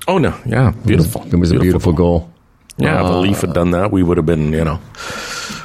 Oh 0.07 0.17
no, 0.17 0.39
yeah, 0.45 0.71
beautiful. 0.85 1.23
It 1.25 1.35
was 1.35 1.51
a 1.51 1.59
beautiful 1.59 1.91
goal. 1.93 2.31
Yeah, 2.77 2.99
if 2.99 3.11
Uh, 3.11 3.15
a 3.15 3.19
Leaf 3.19 3.41
had 3.41 3.53
done 3.53 3.71
that, 3.71 3.91
we 3.91 4.03
would 4.03 4.17
have 4.17 4.25
been, 4.25 4.51
you 4.53 4.63
know, 4.63 4.79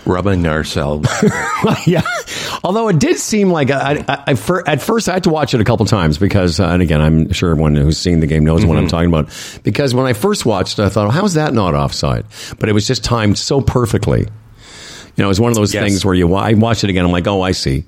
rubbing 0.07 0.47
ourselves. 0.47 1.09
yeah. 1.87 2.03
Although 2.65 2.89
it 2.89 2.99
did 2.99 3.19
seem 3.19 3.51
like 3.51 3.71
I, 3.71 4.05
I, 4.09 4.23
I, 4.29 4.35
fir- 4.35 4.65
at 4.67 4.81
first 4.81 5.09
I 5.09 5.15
had 5.15 5.25
to 5.25 5.31
watch 5.31 5.53
it 5.53 5.61
a 5.61 5.65
couple 5.65 5.85
times 5.87 6.17
because, 6.17 6.59
uh, 6.61 6.67
and 6.69 6.81
again, 6.81 7.01
I'm 7.01 7.33
sure 7.33 7.51
everyone 7.51 7.75
who's 7.75 7.99
seen 7.99 8.21
the 8.21 8.27
game 8.27 8.45
knows 8.45 8.65
what 8.65 8.79
I'm 8.79 8.89
talking 8.89 9.09
about. 9.09 9.29
Because 9.63 9.95
when 9.95 10.07
I 10.07 10.13
first 10.15 10.47
watched 10.47 10.79
it, 10.79 10.83
I 10.85 10.89
thought, 10.89 11.13
how 11.13 11.25
is 11.25 11.35
that 11.35 11.53
not 11.53 11.75
offside? 11.75 12.25
But 12.59 12.69
it 12.69 12.73
was 12.73 12.87
just 12.87 13.05
timed 13.05 13.37
so 13.37 13.61
perfectly. 13.61 14.21
You 14.21 14.29
know, 15.19 15.25
it 15.25 15.29
was 15.29 15.41
one 15.41 15.51
of 15.51 15.57
those 15.57 15.75
Yes. 15.75 15.85
things 15.85 16.05
where 16.07 16.15
you 16.15 16.33
I 16.35 16.55
watch 16.55 16.85
it 16.85 16.89
again. 16.91 17.05
I'm 17.05 17.13
like, 17.13 17.27
oh, 17.27 17.43
I 17.43 17.53
see. 17.53 17.85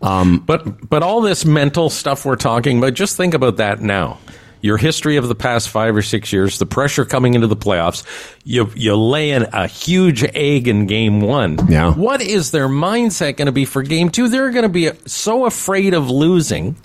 but 0.00 0.88
but 0.88 1.02
all 1.02 1.20
this 1.20 1.44
mental 1.44 1.90
stuff 1.90 2.24
we're 2.24 2.36
talking 2.36 2.78
about, 2.78 2.94
just 2.94 3.16
think 3.18 3.34
about 3.34 3.58
that 3.58 3.80
now. 3.82 4.18
Your 4.64 4.78
history 4.78 5.18
of 5.18 5.28
the 5.28 5.34
past 5.34 5.68
five 5.68 5.94
or 5.94 6.00
six 6.00 6.32
years, 6.32 6.58
the 6.58 6.64
pressure 6.64 7.04
coming 7.04 7.34
into 7.34 7.46
the 7.46 7.54
playoffs, 7.54 8.02
you 8.44 8.70
you 8.74 8.96
lay 8.96 9.32
in 9.32 9.42
a 9.52 9.66
huge 9.66 10.24
egg 10.24 10.68
in 10.68 10.86
game 10.86 11.20
one. 11.20 11.58
Yeah. 11.68 11.92
What 11.92 12.22
is 12.22 12.50
their 12.50 12.66
mindset 12.66 13.36
going 13.36 13.44
to 13.44 13.52
be 13.52 13.66
for 13.66 13.82
game 13.82 14.08
two? 14.08 14.30
They're 14.30 14.52
going 14.52 14.62
to 14.62 14.70
be 14.70 14.90
so 15.04 15.44
afraid 15.44 15.92
of 15.92 16.08
losing. 16.08 16.76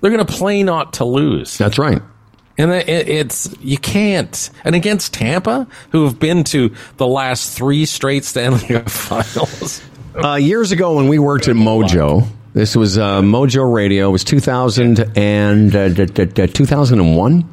They're 0.00 0.10
going 0.10 0.26
to 0.26 0.32
play 0.32 0.64
not 0.64 0.94
to 0.94 1.04
lose. 1.04 1.56
That's 1.56 1.78
right. 1.78 2.02
And 2.58 2.72
it's 2.72 3.54
you 3.60 3.78
can't. 3.78 4.50
And 4.64 4.74
against 4.74 5.14
Tampa, 5.14 5.68
who 5.92 6.02
have 6.06 6.18
been 6.18 6.42
to 6.46 6.74
the 6.96 7.06
last 7.06 7.56
three 7.56 7.86
straight 7.86 8.24
Stanley 8.24 8.66
Cup 8.66 8.90
Finals. 8.90 9.80
Uh, 10.16 10.34
years 10.34 10.72
ago, 10.72 10.96
when 10.96 11.06
we 11.06 11.20
worked 11.20 11.46
at 11.46 11.54
Mojo, 11.54 12.26
this 12.54 12.76
was 12.76 12.98
uh, 12.98 13.22
Mojo 13.22 13.72
Radio. 13.72 14.08
It 14.08 14.12
was 14.12 14.24
2000 14.24 15.16
and 15.16 15.74
uh, 15.74 15.88
d- 15.88 16.06
d- 16.06 16.26
d- 16.26 16.46
2001. 16.46 17.44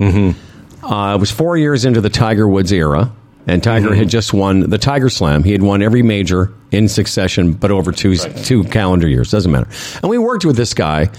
Mm-hmm. 0.00 0.84
Uh, 0.84 1.14
it 1.14 1.20
was 1.20 1.30
four 1.30 1.56
years 1.56 1.84
into 1.84 2.00
the 2.00 2.10
Tiger 2.10 2.46
Woods 2.48 2.72
era, 2.72 3.12
and 3.46 3.62
Tiger 3.62 3.94
had 3.94 4.08
just 4.08 4.32
won 4.32 4.60
the 4.70 4.78
Tiger 4.78 5.08
Slam. 5.08 5.44
He 5.44 5.52
had 5.52 5.62
won 5.62 5.82
every 5.82 6.02
major 6.02 6.52
in 6.70 6.88
succession, 6.88 7.52
but 7.52 7.70
over 7.70 7.92
two 7.92 8.16
two 8.16 8.64
calendar 8.64 9.08
years. 9.08 9.30
Doesn't 9.30 9.50
matter. 9.50 9.68
And 10.02 10.10
we 10.10 10.18
worked 10.18 10.44
with 10.44 10.56
this 10.56 10.74
guy. 10.74 11.10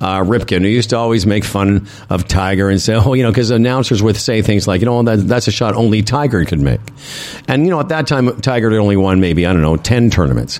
Uh, 0.00 0.24
Ripken, 0.24 0.62
who 0.62 0.66
used 0.66 0.90
to 0.90 0.96
always 0.96 1.26
make 1.26 1.44
fun 1.44 1.86
of 2.10 2.26
Tiger 2.26 2.68
and 2.68 2.80
say, 2.80 2.94
"Oh, 2.96 3.14
you 3.14 3.22
know," 3.22 3.30
because 3.30 3.52
announcers 3.52 4.02
would 4.02 4.16
say 4.16 4.42
things 4.42 4.66
like, 4.66 4.80
"You 4.80 4.86
know, 4.86 5.02
that, 5.04 5.28
that's 5.28 5.46
a 5.46 5.52
shot 5.52 5.76
only 5.76 6.02
Tiger 6.02 6.44
could 6.44 6.58
make," 6.60 6.80
and 7.46 7.64
you 7.64 7.70
know, 7.70 7.78
at 7.78 7.90
that 7.90 8.08
time, 8.08 8.40
Tiger 8.40 8.70
had 8.70 8.80
only 8.80 8.96
won 8.96 9.20
maybe 9.20 9.46
I 9.46 9.52
don't 9.52 9.62
know 9.62 9.76
ten 9.76 10.10
tournaments, 10.10 10.58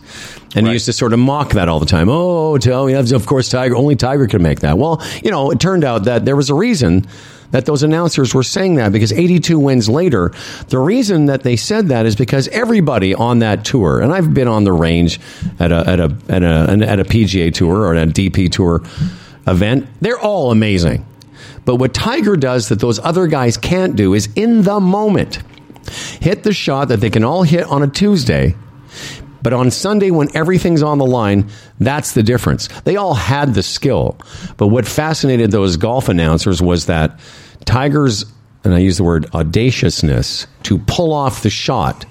and 0.55 0.67
he 0.67 0.73
used 0.73 0.87
to 0.87 0.93
sort 0.93 1.13
of 1.13 1.19
mock 1.19 1.53
that 1.53 1.69
all 1.69 1.81
the 1.81 1.87
time. 1.87 2.09
Oh, 2.09 2.59
tell 2.59 2.87
me, 2.87 2.95
of 2.95 3.27
course, 3.27 3.49
Tiger 3.49 3.77
only 3.77 3.97
Tiger 3.97 4.27
can 4.27 4.43
make 4.43 4.61
that. 4.61 4.79
Well, 4.79 5.03
you 5.23 5.31
know, 5.31 5.51
it 5.51 5.61
turned 5.61 5.85
out 5.85 6.05
that 6.05 6.25
there 6.25 6.37
was 6.37 6.51
a 6.51 6.55
reason 6.55 7.07
that 7.53 7.67
those 7.67 7.83
announcers 7.83 8.35
were 8.35 8.43
saying 8.43 8.77
that 8.77 8.93
because 8.93 9.13
82 9.13 9.59
wins 9.59 9.89
later, 9.89 10.33
the 10.69 10.79
reason 10.79 11.27
that 11.27 11.43
they 11.43 11.57
said 11.57 11.89
that 11.89 12.07
is 12.07 12.17
because 12.17 12.49
everybody 12.49 13.15
on 13.15 13.41
that 13.41 13.65
tour, 13.65 14.01
and 14.01 14.13
I've 14.13 14.35
been 14.35 14.49
on 14.49 14.65
the 14.65 14.73
range 14.73 15.21
at 15.59 15.71
a 15.71 15.89
at 15.89 16.01
a 16.01 16.17
at 16.29 16.43
a 16.43 16.89
at 16.89 17.01
a 17.01 17.05
PGA 17.05 17.53
tour 17.53 17.83
or 17.83 17.95
at 17.95 18.09
a 18.09 18.11
DP 18.11 18.51
tour 18.51 18.83
event, 19.47 19.87
they're 20.01 20.19
all 20.19 20.51
amazing. 20.51 21.07
But 21.65 21.77
what 21.77 21.95
Tiger 21.95 22.37
does 22.37 22.71
that 22.71 22.81
those 22.81 22.99
other 22.99 23.27
guys 23.27 23.57
can't 23.57 23.97
do 23.97 24.15
is 24.15 24.29
in 24.35 24.63
the 24.63 24.81
moment 24.81 25.41
hit 26.21 26.43
the 26.43 26.53
shot 26.53 26.89
that 26.89 27.01
they 27.01 27.11
can 27.11 27.25
all 27.25 27.43
hit 27.43 27.65
on 27.65 27.83
a 27.83 27.89
Tuesday. 27.89 28.55
But 29.43 29.53
on 29.53 29.71
Sunday, 29.71 30.11
when 30.11 30.35
everything's 30.37 30.83
on 30.83 30.99
the 30.99 31.07
line, 31.07 31.51
that's 31.81 32.13
the 32.13 32.23
difference. 32.23 32.69
They 32.85 32.97
all 32.97 33.15
had 33.15 33.55
the 33.55 33.63
skill. 33.63 34.17
But 34.57 34.69
what 34.69 34.87
fascinated 34.87 35.51
those 35.51 35.77
golf 35.77 36.09
announcers 36.09 36.63
was 36.63 36.87
that 36.87 37.19
Tiger's, 37.65 38.25
and 38.65 38.75
I 38.75 38.79
use 38.79 38.99
the 38.99 39.05
word 39.05 39.27
audaciousness, 39.35 40.47
to 40.65 40.79
pull 40.79 41.13
off 41.13 41.43
the 41.43 41.51
shot 41.51 42.05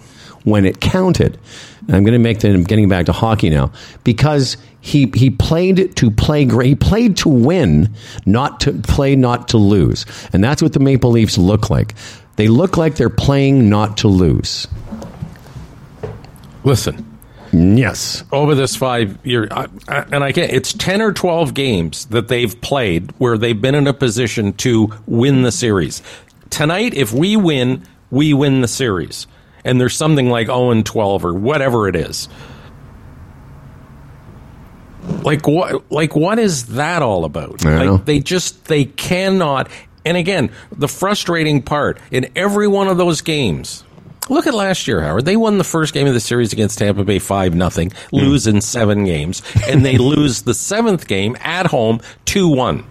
when 0.43 0.65
it 0.65 0.81
counted. 0.81 1.39
And 1.87 1.95
I'm 1.95 2.03
going 2.03 2.13
to 2.13 2.19
make 2.19 2.39
the, 2.39 2.49
I'm 2.49 2.63
getting 2.63 2.89
back 2.89 3.05
to 3.07 3.13
hockey 3.13 3.49
now, 3.49 3.71
because 4.03 4.57
he, 4.81 5.11
he 5.15 5.29
played 5.29 5.95
to 5.97 6.11
play 6.11 6.45
great. 6.45 6.67
He 6.67 6.75
played 6.75 7.17
to 7.17 7.29
win, 7.29 7.93
not 8.25 8.59
to 8.61 8.73
play, 8.73 9.15
not 9.15 9.49
to 9.49 9.57
lose. 9.57 10.05
And 10.33 10.43
that's 10.43 10.61
what 10.61 10.73
the 10.73 10.79
Maple 10.79 11.11
Leafs 11.11 11.37
look 11.37 11.69
like. 11.69 11.95
They 12.35 12.47
look 12.47 12.77
like 12.77 12.95
they're 12.95 13.09
playing 13.09 13.69
not 13.69 13.97
to 13.97 14.07
lose. 14.07 14.67
Listen, 16.63 17.10
Yes. 17.53 18.23
over 18.31 18.55
this 18.55 18.75
five 18.75 19.25
year, 19.25 19.47
I, 19.51 19.67
I, 19.87 20.05
and 20.11 20.23
I 20.23 20.31
get 20.31 20.51
it's 20.51 20.73
ten 20.73 21.01
or 21.01 21.11
twelve 21.11 21.53
games 21.53 22.05
that 22.05 22.27
they've 22.27 22.59
played 22.61 23.11
where 23.17 23.37
they've 23.37 23.59
been 23.59 23.75
in 23.75 23.87
a 23.87 23.93
position 23.93 24.53
to 24.53 24.91
win 25.05 25.41
the 25.41 25.51
series. 25.51 26.01
Tonight, 26.49 26.93
if 26.93 27.11
we 27.13 27.35
win, 27.35 27.83
we 28.09 28.33
win 28.33 28.61
the 28.61 28.67
series, 28.67 29.27
and 29.65 29.79
there's 29.79 29.95
something 29.95 30.29
like 30.29 30.47
zero 30.47 30.71
and 30.71 30.85
twelve 30.85 31.25
or 31.25 31.33
whatever 31.33 31.87
it 31.87 31.95
is. 31.95 32.29
Like 35.23 35.47
what? 35.47 35.91
Like 35.91 36.15
what 36.15 36.39
is 36.39 36.67
that 36.67 37.01
all 37.01 37.25
about? 37.25 37.65
I 37.65 37.77
like 37.77 37.85
know. 37.85 37.97
they 37.97 38.19
just 38.19 38.65
they 38.65 38.85
cannot. 38.85 39.69
And 40.05 40.17
again, 40.17 40.51
the 40.71 40.87
frustrating 40.87 41.61
part 41.61 41.99
in 42.11 42.31
every 42.35 42.67
one 42.67 42.87
of 42.87 42.97
those 42.97 43.21
games. 43.21 43.83
Look 44.31 44.47
at 44.47 44.53
last 44.53 44.87
year, 44.87 45.01
Howard. 45.01 45.25
They 45.25 45.35
won 45.35 45.57
the 45.57 45.65
first 45.65 45.93
game 45.93 46.07
of 46.07 46.13
the 46.13 46.21
series 46.21 46.53
against 46.53 46.79
Tampa 46.79 47.03
Bay 47.03 47.19
five 47.19 47.53
nothing, 47.53 47.91
lose 48.13 48.47
in 48.47 48.55
hmm. 48.55 48.59
seven 48.61 49.03
games, 49.03 49.41
and 49.67 49.85
they 49.85 49.97
lose 49.99 50.43
the 50.43 50.53
seventh 50.53 51.05
game 51.05 51.35
at 51.41 51.67
home 51.67 51.99
two 52.23 52.47
one. 52.47 52.85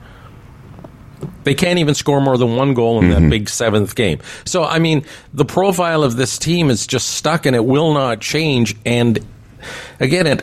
They 1.45 1.55
can't 1.55 1.79
even 1.79 1.95
score 1.95 2.21
more 2.21 2.37
than 2.37 2.57
one 2.57 2.75
goal 2.75 3.03
in 3.03 3.09
that 3.11 3.21
mm-hmm. 3.21 3.31
big 3.31 3.49
seventh 3.49 3.95
game. 3.95 4.21
So, 4.45 4.65
I 4.65 4.79
mean, 4.79 5.05
the 5.33 5.45
profile 5.45 6.03
of 6.03 6.17
this 6.17 6.39
team 6.39 6.71
is 6.71 6.87
just 6.87 7.09
stuck 7.09 7.47
and 7.47 7.57
it 7.57 7.65
will 7.65 7.93
not 7.95 8.21
change. 8.21 8.77
And 8.85 9.19
again, 9.99 10.27
it. 10.27 10.43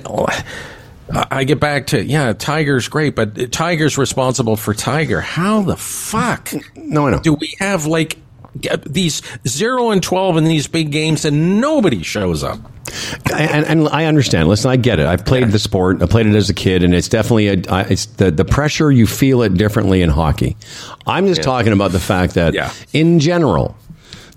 I 1.09 1.45
get 1.45 1.59
back 1.59 1.87
to 1.87 2.03
yeah, 2.03 2.33
Tiger's 2.33 2.89
great, 2.89 3.15
but 3.15 3.51
Tiger's 3.51 3.97
responsible 3.97 4.55
for 4.55 4.73
Tiger. 4.73 5.21
How 5.21 5.61
the 5.61 5.77
fuck 5.77 6.51
No, 6.75 7.07
I 7.07 7.11
know. 7.11 7.19
do 7.19 7.33
we 7.33 7.55
have 7.59 7.85
like 7.85 8.17
these 8.86 9.22
zero 9.47 9.91
and 9.91 10.01
twelve 10.01 10.38
in 10.38 10.45
these 10.45 10.68
big 10.68 10.91
games 10.91 11.26
and 11.26 11.60
nobody 11.62 12.03
shows 12.03 12.43
up? 12.43 12.60
and, 13.34 13.66
and 13.66 13.89
I 13.89 14.05
understand. 14.05 14.47
Listen, 14.47 14.72
I 14.72 14.78
get 14.78 14.99
it. 14.99 15.05
I've 15.08 15.26
played 15.26 15.49
the 15.51 15.60
sport. 15.60 16.01
I 16.01 16.05
played 16.05 16.26
it 16.26 16.36
as 16.36 16.49
a 16.49 16.53
kid, 16.53 16.84
and 16.84 16.95
it's 16.95 17.10
definitely 17.10 17.47
a. 17.49 17.62
It's 17.89 18.05
the 18.05 18.32
the 18.32 18.45
pressure 18.45 18.91
you 18.91 19.05
feel 19.08 19.41
it 19.41 19.55
differently 19.55 20.01
in 20.01 20.10
hockey. 20.10 20.55
I'm 21.05 21.28
just 21.28 21.43
talking 21.43 21.74
about 21.74 21.91
the 21.91 21.99
fact 21.99 22.36
that, 22.36 22.53
Yeah. 22.53 22.72
in 22.93 23.20
general, 23.20 23.76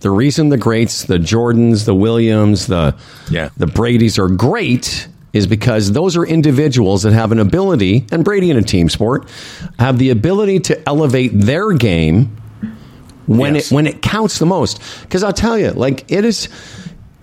the 0.01 0.11
reason 0.11 0.49
the 0.49 0.57
greats, 0.59 1.05
the 1.05 1.19
Jordans, 1.19 1.85
the 1.85 1.95
Williams, 1.95 2.67
the 2.67 2.95
Yeah. 3.31 3.51
the 3.57 3.67
Brady's 3.69 4.19
are 4.19 4.29
great 4.29 5.07
is 5.33 5.47
because 5.47 5.93
those 5.93 6.17
are 6.17 6.25
individuals 6.27 7.05
that 7.05 7.13
have 7.13 7.31
an 7.31 7.39
ability, 7.39 8.05
and 8.11 8.25
Brady 8.25 8.51
in 8.51 8.57
a 8.57 8.63
team 8.63 8.89
sport 8.89 9.29
have 9.79 9.99
the 9.99 10.11
ability 10.11 10.59
to 10.59 10.89
elevate 10.89 11.31
their 11.39 11.71
game 11.71 12.37
when 13.39 13.55
Yes. 13.55 13.71
it 13.71 13.75
when 13.75 13.87
it 13.87 14.03
counts 14.03 14.39
the 14.41 14.47
most. 14.47 14.81
Because 15.03 15.23
I'll 15.23 15.33
tell 15.33 15.57
you, 15.57 15.71
like 15.71 16.05
it 16.11 16.25
is 16.25 16.49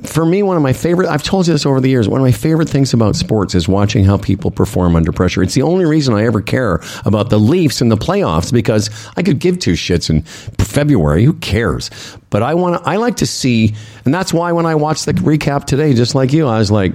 for 0.04 0.24
me 0.26 0.44
one 0.44 0.56
of 0.56 0.64
my 0.64 0.74
favorite. 0.74 1.10
I've 1.10 1.24
told 1.24 1.48
you 1.48 1.54
this 1.54 1.66
over 1.66 1.82
the 1.82 1.90
years. 1.90 2.08
One 2.08 2.22
of 2.22 2.26
my 2.26 2.32
favorite 2.32 2.70
things 2.70 2.94
about 2.94 3.16
sports 3.16 3.56
is 3.56 3.68
watching 3.68 4.06
how 4.06 4.18
people 4.18 4.52
perform 4.52 4.96
under 4.96 5.12
pressure. 5.12 5.42
It's 5.44 5.56
the 5.56 5.64
only 5.64 5.86
reason 5.86 6.14
I 6.14 6.24
ever 6.26 6.40
care 6.42 6.80
about 7.04 7.30
the 7.30 7.40
Leafs 7.40 7.82
and 7.82 7.92
the 7.92 7.98
playoffs 7.98 8.54
because 8.54 8.90
I 9.18 9.24
could 9.24 9.40
give 9.40 9.60
two 9.60 9.74
shits 9.74 10.10
in 10.10 10.22
February. 10.64 11.26
Who 11.26 11.34
cares? 11.34 11.90
But 12.30 12.42
I 12.44 12.54
want 12.54 12.82
to. 12.82 12.90
I 12.90 12.98
like 12.98 13.18
to 13.18 13.26
see, 13.26 13.76
and 14.06 14.14
that's 14.14 14.32
why 14.34 14.52
when 14.54 14.66
I 14.66 14.76
watched 14.76 15.06
the 15.08 15.14
recap 15.14 15.66
today, 15.66 15.94
just 15.94 16.16
like 16.16 16.32
you, 16.32 16.48
I 16.48 16.60
was 16.60 16.72
like, 16.72 16.94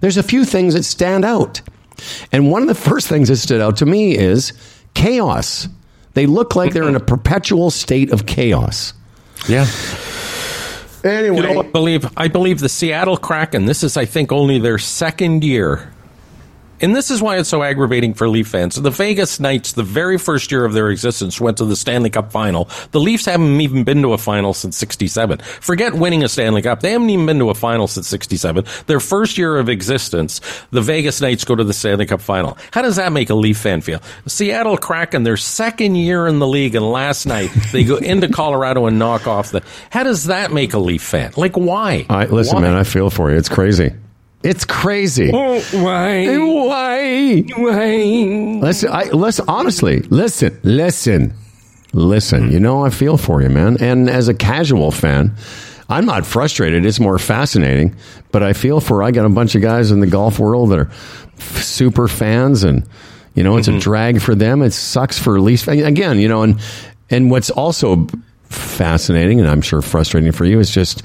"There's 0.00 0.16
a 0.16 0.22
few 0.22 0.44
things 0.44 0.74
that 0.74 0.84
stand 0.84 1.24
out." 1.24 1.60
And 2.32 2.50
one 2.50 2.62
of 2.62 2.68
the 2.68 2.74
first 2.90 3.08
things 3.08 3.28
that 3.28 3.36
stood 3.36 3.60
out 3.60 3.76
to 3.78 3.86
me 3.86 4.16
is 4.16 4.52
chaos. 4.94 5.68
They 6.16 6.24
look 6.24 6.56
like 6.56 6.72
they're 6.72 6.88
in 6.88 6.96
a 6.96 7.00
perpetual 7.00 7.70
state 7.70 8.10
of 8.10 8.24
chaos. 8.24 8.94
Yeah. 9.50 9.66
Anyway, 11.04 11.36
You 11.36 11.42
know, 11.42 11.60
I 11.60 11.62
believe 11.62 12.10
I 12.16 12.28
believe 12.28 12.60
the 12.60 12.70
Seattle 12.70 13.18
Kraken. 13.18 13.66
This 13.66 13.84
is, 13.84 13.98
I 13.98 14.06
think, 14.06 14.32
only 14.32 14.58
their 14.58 14.78
second 14.78 15.44
year, 15.44 15.92
and 16.80 16.94
this 16.94 17.10
is 17.10 17.22
why 17.22 17.38
it's 17.38 17.48
so 17.48 17.62
aggravating 17.62 18.14
for 18.14 18.28
Leaf 18.28 18.48
fans. 18.48 18.76
The 18.76 18.90
Vegas 18.90 19.40
Knights, 19.40 19.72
the 19.72 19.82
very 19.82 20.18
first 20.18 20.50
year 20.50 20.64
of 20.64 20.72
their 20.72 20.90
existence, 20.90 21.40
went 21.40 21.56
to 21.58 21.64
the 21.64 21.76
Stanley 21.76 22.10
Cup 22.10 22.32
final. 22.32 22.68
The 22.90 23.00
Leafs 23.00 23.24
haven't 23.24 23.60
even 23.60 23.84
been 23.84 24.02
to 24.02 24.12
a 24.12 24.18
final 24.18 24.54
since 24.54 24.76
'67. 24.76 25.38
Forget 25.38 25.94
winning 25.94 26.22
a 26.24 26.28
Stanley 26.28 26.62
Cup; 26.62 26.80
they 26.80 26.92
haven't 26.92 27.10
even 27.10 27.26
been 27.26 27.38
to 27.38 27.50
a 27.50 27.54
final 27.54 27.86
since 27.86 28.08
'67. 28.08 28.64
Their 28.86 29.00
first 29.00 29.38
year 29.38 29.56
of 29.56 29.68
existence, 29.68 30.40
the 30.70 30.82
Vegas 30.82 31.20
Knights 31.20 31.44
go 31.44 31.54
to 31.54 31.64
the 31.64 31.72
Stanley 31.72 32.06
Cup 32.06 32.20
final. 32.20 32.56
How 32.72 32.82
does 32.82 32.96
that 32.96 33.12
make 33.12 33.30
a 33.30 33.34
Leaf 33.34 33.58
fan 33.58 33.80
feel? 33.80 34.00
Seattle 34.26 34.76
Kraken, 34.76 35.22
their 35.22 35.36
second 35.36 35.96
year 35.96 36.26
in 36.26 36.38
the 36.38 36.46
league, 36.46 36.74
and 36.74 36.84
last 36.90 37.26
night 37.26 37.50
they 37.72 37.84
go 37.84 37.96
into 38.06 38.28
Colorado 38.28 38.86
and 38.86 38.98
knock 38.98 39.26
off 39.26 39.50
the. 39.50 39.62
How 39.90 40.02
does 40.02 40.24
that 40.24 40.52
make 40.52 40.74
a 40.74 40.78
Leaf 40.78 41.02
fan? 41.02 41.32
Like 41.36 41.56
why? 41.56 42.06
I, 42.08 42.26
listen, 42.26 42.56
Why? 42.56 42.62
man, 42.62 42.74
I 42.74 42.84
feel 42.84 43.10
for 43.10 43.30
you. 43.30 43.36
It's 43.36 43.48
crazy. 43.48 43.92
It's 44.42 44.64
crazy. 44.64 45.30
Oh, 45.32 45.60
why? 45.72 46.36
Why? 46.38 47.40
Why? 47.56 48.60
Listen, 48.60 48.90
I, 48.92 49.04
listen, 49.04 49.44
honestly, 49.48 50.00
listen, 50.02 50.60
listen, 50.62 51.34
listen. 51.92 52.52
You 52.52 52.60
know, 52.60 52.84
I 52.84 52.90
feel 52.90 53.16
for 53.16 53.42
you, 53.42 53.48
man. 53.48 53.78
And 53.80 54.08
as 54.08 54.28
a 54.28 54.34
casual 54.34 54.90
fan, 54.90 55.34
I'm 55.88 56.06
not 56.06 56.26
frustrated. 56.26 56.84
It's 56.84 57.00
more 57.00 57.18
fascinating. 57.18 57.96
But 58.30 58.42
I 58.42 58.52
feel 58.52 58.80
for. 58.80 59.02
I 59.02 59.10
got 59.10 59.24
a 59.24 59.30
bunch 59.30 59.54
of 59.54 59.62
guys 59.62 59.90
in 59.90 60.00
the 60.00 60.06
golf 60.06 60.38
world 60.38 60.70
that 60.70 60.78
are 60.78 60.90
f- 61.38 61.62
super 61.62 62.06
fans, 62.06 62.64
and 62.64 62.86
you 63.34 63.42
know, 63.42 63.56
it's 63.56 63.68
a 63.68 63.72
mm-hmm. 63.72 63.80
drag 63.80 64.20
for 64.20 64.34
them. 64.34 64.62
It 64.62 64.72
sucks 64.72 65.18
for 65.18 65.36
at 65.36 65.42
least 65.42 65.68
again. 65.68 66.18
You 66.18 66.28
know, 66.28 66.42
and 66.42 66.60
and 67.08 67.30
what's 67.30 67.50
also 67.50 68.06
fascinating, 68.48 69.40
and 69.40 69.48
I'm 69.48 69.62
sure 69.62 69.80
frustrating 69.80 70.32
for 70.32 70.44
you, 70.44 70.60
is 70.60 70.70
just 70.70 71.02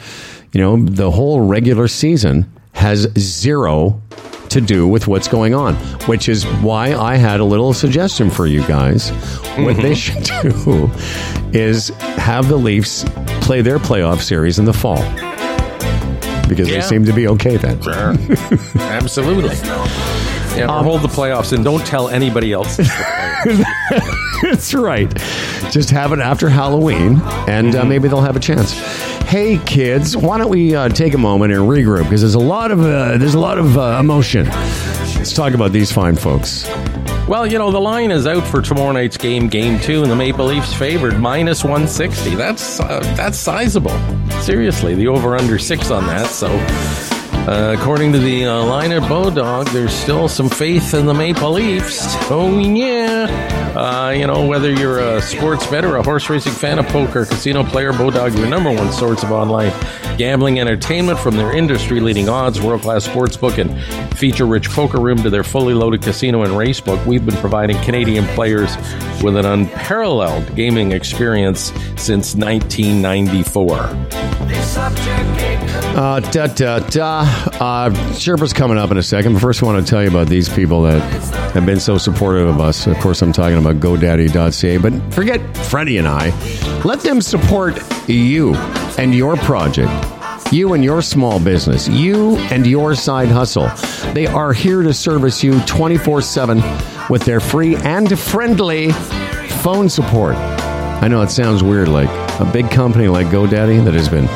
you 0.52 0.62
know 0.62 0.78
the 0.78 1.10
whole 1.10 1.42
regular 1.42 1.88
season 1.88 2.52
has 2.74 3.08
zero 3.18 4.02
to 4.50 4.60
do 4.62 4.88
with 4.88 5.08
what's 5.08 5.28
going 5.28 5.54
on, 5.54 5.76
which 6.08 6.28
is 6.28 6.46
why 6.62 6.94
I 6.94 7.16
had 7.16 7.40
a 7.40 7.44
little 7.46 7.74
suggestion 7.74 8.30
for 8.30 8.48
you 8.48 8.62
guys. 8.68 9.10
What 9.58 9.78
they 9.78 9.94
mm-hmm. 9.94 10.22
should 10.22 11.52
do 11.54 11.58
is 11.58 11.90
have 12.18 12.50
the 12.50 12.58
Leafs 12.58 13.06
play 13.42 13.62
their 13.62 13.80
playoff 13.80 14.22
series 14.22 14.60
in 14.60 14.66
the 14.66 14.74
fall 14.74 15.02
because 16.50 16.68
they 16.68 16.76
Yeah. 16.76 16.82
seem 16.82 17.06
to 17.06 17.14
be 17.14 17.28
okay 17.30 17.56
then. 17.56 17.82
Sure. 17.82 18.14
Absolutely. 18.76 19.56
Yeah, 20.58 20.68
or 20.70 20.84
hold 20.84 21.02
the 21.02 21.08
playoffs 21.08 21.54
and 21.54 21.64
don't 21.64 21.86
tell 21.86 22.10
anybody 22.10 22.52
else. 22.52 22.78
it's 22.78 22.90
the 22.90 22.94
playoffs. 22.94 24.42
That's 24.42 24.74
right. 24.74 25.10
Just 25.72 25.92
have 25.92 26.12
it 26.12 26.20
after 26.20 26.50
Halloween, 26.50 27.22
and 27.48 27.76
uh, 27.76 27.80
mm-hmm. 27.80 27.90
maybe 27.90 28.08
they'll 28.10 28.22
have 28.22 28.36
a 28.36 28.40
chance. 28.40 28.74
Hey, 29.32 29.60
kids, 29.60 30.18
why 30.18 30.38
don't 30.40 30.50
we 30.50 30.76
uh, 30.76 30.90
take 30.90 31.14
a 31.14 31.18
moment 31.18 31.54
and 31.54 31.62
regroup? 31.62 32.04
Because 32.04 32.20
there's 32.20 32.36
a 32.36 32.40
lot 32.40 32.70
of 32.70 32.82
uh, 32.82 33.18
there's 33.18 33.34
a 33.34 33.40
lot 33.40 33.58
of 33.58 33.78
uh, 33.78 33.96
emotion. 33.98 34.46
Let's 34.46 35.32
talk 35.32 35.54
about 35.54 35.72
these 35.72 35.90
fine 35.90 36.18
folks. 36.18 36.68
well, 37.30 37.48
you 37.48 37.58
know, 37.58 37.72
the 37.72 37.80
line 37.80 38.12
is 38.12 38.28
out 38.28 38.46
for 38.46 38.62
tomorrow 38.62 38.92
night's 38.92 39.16
game, 39.16 39.48
game 39.48 39.80
two, 39.80 40.02
and 40.02 40.12
the 40.12 40.18
Maple 40.18 40.48
Leafs 40.48 40.74
favored 40.74 41.18
minus 41.18 41.64
160. 41.64 42.36
That's 42.36 42.82
uh, 42.82 43.00
that's 43.16 43.38
sizable. 43.38 43.98
Seriously, 44.42 44.96
the 44.96 45.08
over 45.08 45.38
under 45.38 45.58
six 45.58 45.92
on 45.92 46.06
that. 46.08 46.28
So, 46.28 46.50
uh, 47.48 47.76
according 47.78 48.12
to 48.14 48.20
the 48.20 48.46
uh, 48.46 48.64
line 48.66 48.92
at 48.92 49.02
Bodog, 49.04 49.72
there's 49.74 49.94
still 49.94 50.28
some 50.28 50.50
faith 50.50 50.94
in 50.94 51.06
the 51.06 51.14
Maple 51.14 51.52
Leafs. 51.54 52.16
Oh, 52.30 52.60
yeah. 52.60 53.74
Uh, 53.76 54.12
you 54.12 54.28
know, 54.28 54.46
whether 54.46 54.72
you're 54.72 55.00
a 55.00 55.22
sports 55.22 55.66
bet 55.68 55.84
or 55.84 55.96
a 55.96 56.04
horse 56.04 56.30
racing 56.30 56.52
fan, 56.52 56.78
a 56.78 56.84
poker, 56.84 57.26
casino 57.26 57.64
player, 57.64 57.94
Bodog, 57.94 58.38
your 58.38 58.48
number 58.48 58.72
one 58.72 58.92
source 58.92 59.24
of 59.24 59.32
online 59.32 59.72
gambling 60.18 60.60
entertainment 60.60 61.18
from 61.18 61.36
their 61.36 61.52
industry 61.52 62.00
leading 62.00 62.30
odds, 62.30 62.62
world 62.62 62.82
class 62.82 63.08
sportsbook, 63.08 63.58
and 63.58 64.18
feature 64.18 64.46
rich 64.46 64.70
poker 64.70 65.00
room 65.00 65.18
to 65.24 65.30
their 65.30 65.44
fully 65.44 65.74
loaded 65.74 66.02
casino 66.02 66.44
and 66.44 66.56
race 66.56 66.80
book. 66.80 67.04
We've 67.08 67.26
been 67.26 67.38
providing 67.38 67.76
Canadian 67.82 68.26
players 68.36 68.76
with 69.24 69.36
an 69.36 69.46
unparalleled 69.46 70.56
gaming 70.56 70.92
experience 70.92 71.72
since 71.98 72.36
1994. 72.36 73.80
Uh, 75.94 76.20
da, 76.20 76.48
da, 76.48 76.80
da. 76.80 77.26
Uh, 77.62 77.90
Sherpa's 78.14 78.54
coming 78.54 78.78
up 78.78 78.92
in 78.92 78.98
a 78.98 79.04
second. 79.04 79.34
But 79.34 79.42
first, 79.42 79.62
I 79.62 79.66
want 79.66 79.86
to 79.86 79.90
tell 79.90 80.02
you 80.02 80.10
about 80.10 80.28
these 80.28 80.50
people 80.50 80.82
that 80.84 81.02
have 81.54 81.66
been 81.66 81.80
so 81.80 81.98
supportive 81.98 82.48
of 82.48 82.60
us. 82.60 82.88
Of 82.88 82.98
course, 83.00 83.22
I'm 83.22 83.32
talking 83.32 83.58
about 83.58 83.78
GoDaddy.ca. 83.78 84.78
But 84.78 85.14
forget 85.14 85.58
Freddie 85.58 85.98
and 85.98 86.08
I. 86.08 86.30
Let 86.84 87.02
them 87.02 87.22
support 87.22 87.80
you 88.10 88.56
and 88.98 89.14
your 89.14 89.36
project. 89.38 89.92
You 90.52 90.74
and 90.74 90.84
your 90.84 91.02
small 91.02 91.40
business, 91.40 91.88
you 91.88 92.36
and 92.52 92.68
your 92.68 92.94
side 92.96 93.30
hustle. 93.30 93.70
They 94.14 94.28
are 94.28 94.52
here 94.52 94.82
to 94.82 94.94
service 94.94 95.42
you 95.44 95.60
24 95.62 96.22
7 96.22 96.62
with 97.10 97.24
their 97.24 97.40
free 97.40 97.76
and 97.78 98.20
friendly 98.20 98.92
phone 99.62 99.88
support. 99.88 100.36
I 100.36 101.08
know 101.08 101.22
it 101.22 101.32
sounds 101.32 101.64
weird, 101.64 101.88
like 101.88 102.10
a 102.40 102.50
big 102.52 102.70
company 102.70 103.08
like 103.08 103.28
GoDaddy 103.28 103.84
that 103.86 103.94
has 103.94 104.10
been 104.10 104.28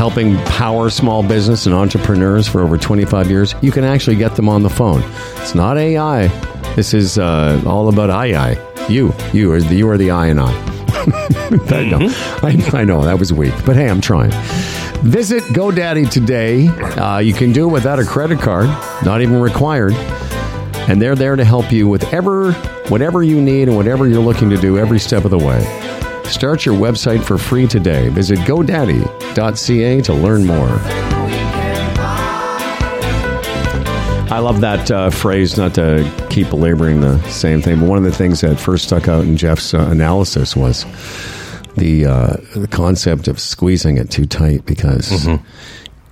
helping 0.00 0.34
power 0.46 0.88
small 0.88 1.22
business 1.22 1.66
and 1.66 1.74
entrepreneurs 1.74 2.48
for 2.48 2.62
over 2.62 2.78
25 2.78 3.30
years, 3.30 3.54
you 3.60 3.70
can 3.70 3.84
actually 3.84 4.16
get 4.16 4.34
them 4.34 4.48
on 4.48 4.62
the 4.62 4.70
phone. 4.70 5.02
It's 5.42 5.54
not 5.54 5.76
AI. 5.76 6.28
This 6.74 6.94
is 6.94 7.18
uh, 7.18 7.62
all 7.66 7.86
about 7.90 8.08
II. 8.08 8.56
You, 8.88 9.12
you 9.34 9.52
are 9.52 9.60
the, 9.60 9.74
you 9.74 9.90
are 9.90 9.98
the 9.98 10.10
I 10.10 10.28
and 10.28 10.40
I. 10.40 10.50
I 11.70 11.84
know, 11.84 11.98
I, 12.42 12.70
I 12.72 12.84
know 12.84 13.04
that 13.04 13.18
was 13.18 13.30
weak, 13.30 13.52
but 13.66 13.76
hey, 13.76 13.90
I'm 13.90 14.00
trying. 14.00 14.30
Visit 15.02 15.42
GoDaddy 15.52 16.10
today. 16.10 16.68
Uh, 16.68 17.18
you 17.18 17.34
can 17.34 17.52
do 17.52 17.68
it 17.68 17.72
without 17.72 17.98
a 17.98 18.04
credit 18.06 18.38
card, 18.38 18.68
not 19.04 19.20
even 19.20 19.38
required, 19.38 19.92
and 20.88 21.02
they're 21.02 21.14
there 21.14 21.36
to 21.36 21.44
help 21.44 21.70
you 21.70 21.86
with 21.86 22.10
ever, 22.14 22.52
whatever 22.88 23.22
you 23.22 23.38
need 23.38 23.68
and 23.68 23.76
whatever 23.76 24.08
you're 24.08 24.22
looking 24.22 24.48
to 24.48 24.56
do 24.56 24.78
every 24.78 24.98
step 24.98 25.26
of 25.26 25.30
the 25.30 25.38
way. 25.38 25.89
Start 26.30 26.64
your 26.64 26.76
website 26.76 27.24
for 27.24 27.36
free 27.36 27.66
today. 27.66 28.08
Visit 28.08 28.38
GoDaddy.ca 28.40 30.00
to 30.02 30.14
learn 30.14 30.46
more. 30.46 30.80
I 34.32 34.38
love 34.38 34.60
that 34.60 34.90
uh, 34.92 35.10
phrase, 35.10 35.58
not 35.58 35.74
to 35.74 36.08
keep 36.30 36.48
belaboring 36.48 37.00
the 37.00 37.20
same 37.24 37.60
thing, 37.60 37.80
but 37.80 37.88
one 37.88 37.98
of 37.98 38.04
the 38.04 38.12
things 38.12 38.40
that 38.42 38.60
first 38.60 38.84
stuck 38.84 39.08
out 39.08 39.24
in 39.24 39.36
Jeff's 39.36 39.74
uh, 39.74 39.80
analysis 39.90 40.54
was 40.54 40.84
the, 41.76 42.06
uh, 42.06 42.36
the 42.54 42.68
concept 42.68 43.26
of 43.26 43.40
squeezing 43.40 43.96
it 43.96 44.10
too 44.10 44.24
tight 44.24 44.64
because, 44.66 45.26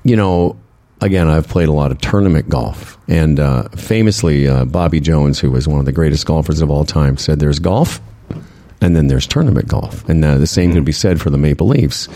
you 0.03 0.17
know, 0.17 0.59
again, 1.01 1.29
I've 1.29 1.47
played 1.47 1.69
a 1.69 1.73
lot 1.73 1.93
of 1.93 2.01
tournament 2.01 2.49
golf. 2.49 2.99
And 3.07 3.39
uh, 3.39 3.69
famously, 3.71 4.49
uh, 4.49 4.65
Bobby 4.65 4.99
Jones, 4.99 5.39
who 5.39 5.53
was 5.53 5.69
one 5.69 5.79
of 5.79 5.87
the 5.87 5.93
greatest 5.93 6.27
golfers 6.27 6.61
of 6.61 6.71
all 6.71 6.85
time, 6.85 7.17
said 7.19 7.39
there's 7.39 7.61
golf 7.61 8.01
and 8.81 8.95
then 8.95 9.09
there's 9.09 9.27
tournament 9.27 9.69
golf, 9.69 10.09
and 10.09 10.25
uh, 10.25 10.39
the 10.39 10.47
same 10.47 10.73
can 10.73 10.85
be 10.85 10.93
said 10.93 11.21
for 11.21 11.31
the 11.31 11.39
Maple 11.39 11.69
Leafs 11.69 12.09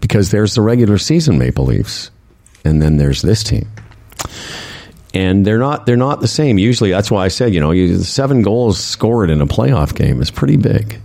because 0.00 0.30
there's 0.30 0.54
the 0.54 0.62
regular 0.62 0.98
season 0.98 1.38
Maple 1.38 1.64
Leafs, 1.64 2.10
and 2.64 2.80
then 2.80 2.96
there's 2.96 3.22
this 3.22 3.42
team 3.42 3.66
and 5.14 5.44
they're 5.44 5.58
not 5.58 5.86
they're 5.86 5.96
not 5.96 6.20
the 6.20 6.28
same. 6.28 6.58
Usually, 6.58 6.90
that's 6.90 7.10
why 7.10 7.24
I 7.24 7.28
said 7.28 7.54
you 7.54 7.60
know 7.60 7.70
you, 7.70 7.98
seven 7.98 8.42
goals 8.42 8.78
scored 8.78 9.30
in 9.30 9.40
a 9.40 9.46
playoff 9.46 9.94
game 9.94 10.20
is 10.20 10.30
pretty 10.30 10.56
big. 10.56 11.00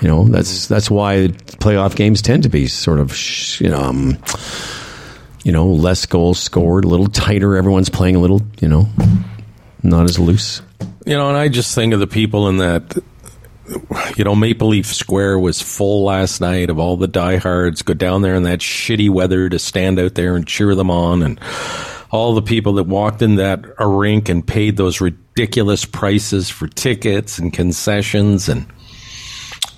You 0.00 0.08
know 0.08 0.24
that's 0.24 0.68
that's 0.68 0.90
why 0.90 1.28
playoff 1.58 1.96
games 1.96 2.22
tend 2.22 2.44
to 2.44 2.48
be 2.48 2.66
sort 2.66 3.00
of 3.00 3.16
you 3.60 3.68
know 3.68 3.80
um, 3.80 4.18
you 5.42 5.52
know 5.52 5.66
less 5.66 6.06
goals 6.06 6.38
scored, 6.38 6.84
a 6.84 6.88
little 6.88 7.08
tighter. 7.08 7.56
Everyone's 7.56 7.90
playing 7.90 8.16
a 8.16 8.20
little 8.20 8.42
you 8.60 8.68
know 8.68 8.88
not 9.82 10.04
as 10.04 10.18
loose. 10.18 10.62
You 11.06 11.14
know, 11.14 11.28
and 11.28 11.36
I 11.36 11.48
just 11.48 11.74
think 11.74 11.92
of 11.92 12.00
the 12.00 12.06
people 12.06 12.48
in 12.48 12.58
that. 12.58 12.96
You 14.16 14.24
know, 14.24 14.34
Maple 14.34 14.68
Leaf 14.68 14.86
Square 14.86 15.38
was 15.38 15.60
full 15.62 16.04
last 16.04 16.40
night 16.40 16.68
of 16.70 16.78
all 16.78 16.96
the 16.96 17.08
diehards. 17.08 17.82
Go 17.82 17.94
down 17.94 18.22
there 18.22 18.34
in 18.34 18.42
that 18.44 18.58
shitty 18.60 19.08
weather 19.10 19.48
to 19.48 19.58
stand 19.58 19.98
out 19.98 20.14
there 20.14 20.36
and 20.36 20.46
cheer 20.46 20.74
them 20.74 20.90
on, 20.90 21.22
and 21.22 21.40
all 22.10 22.34
the 22.34 22.42
people 22.42 22.74
that 22.74 22.84
walked 22.84 23.22
in 23.22 23.36
that 23.36 23.64
a 23.78 23.86
rink 23.86 24.28
and 24.28 24.46
paid 24.46 24.76
those 24.76 25.00
ridiculous 25.00 25.84
prices 25.84 26.48
for 26.50 26.68
tickets 26.68 27.38
and 27.38 27.52
concessions 27.52 28.48
and 28.48 28.66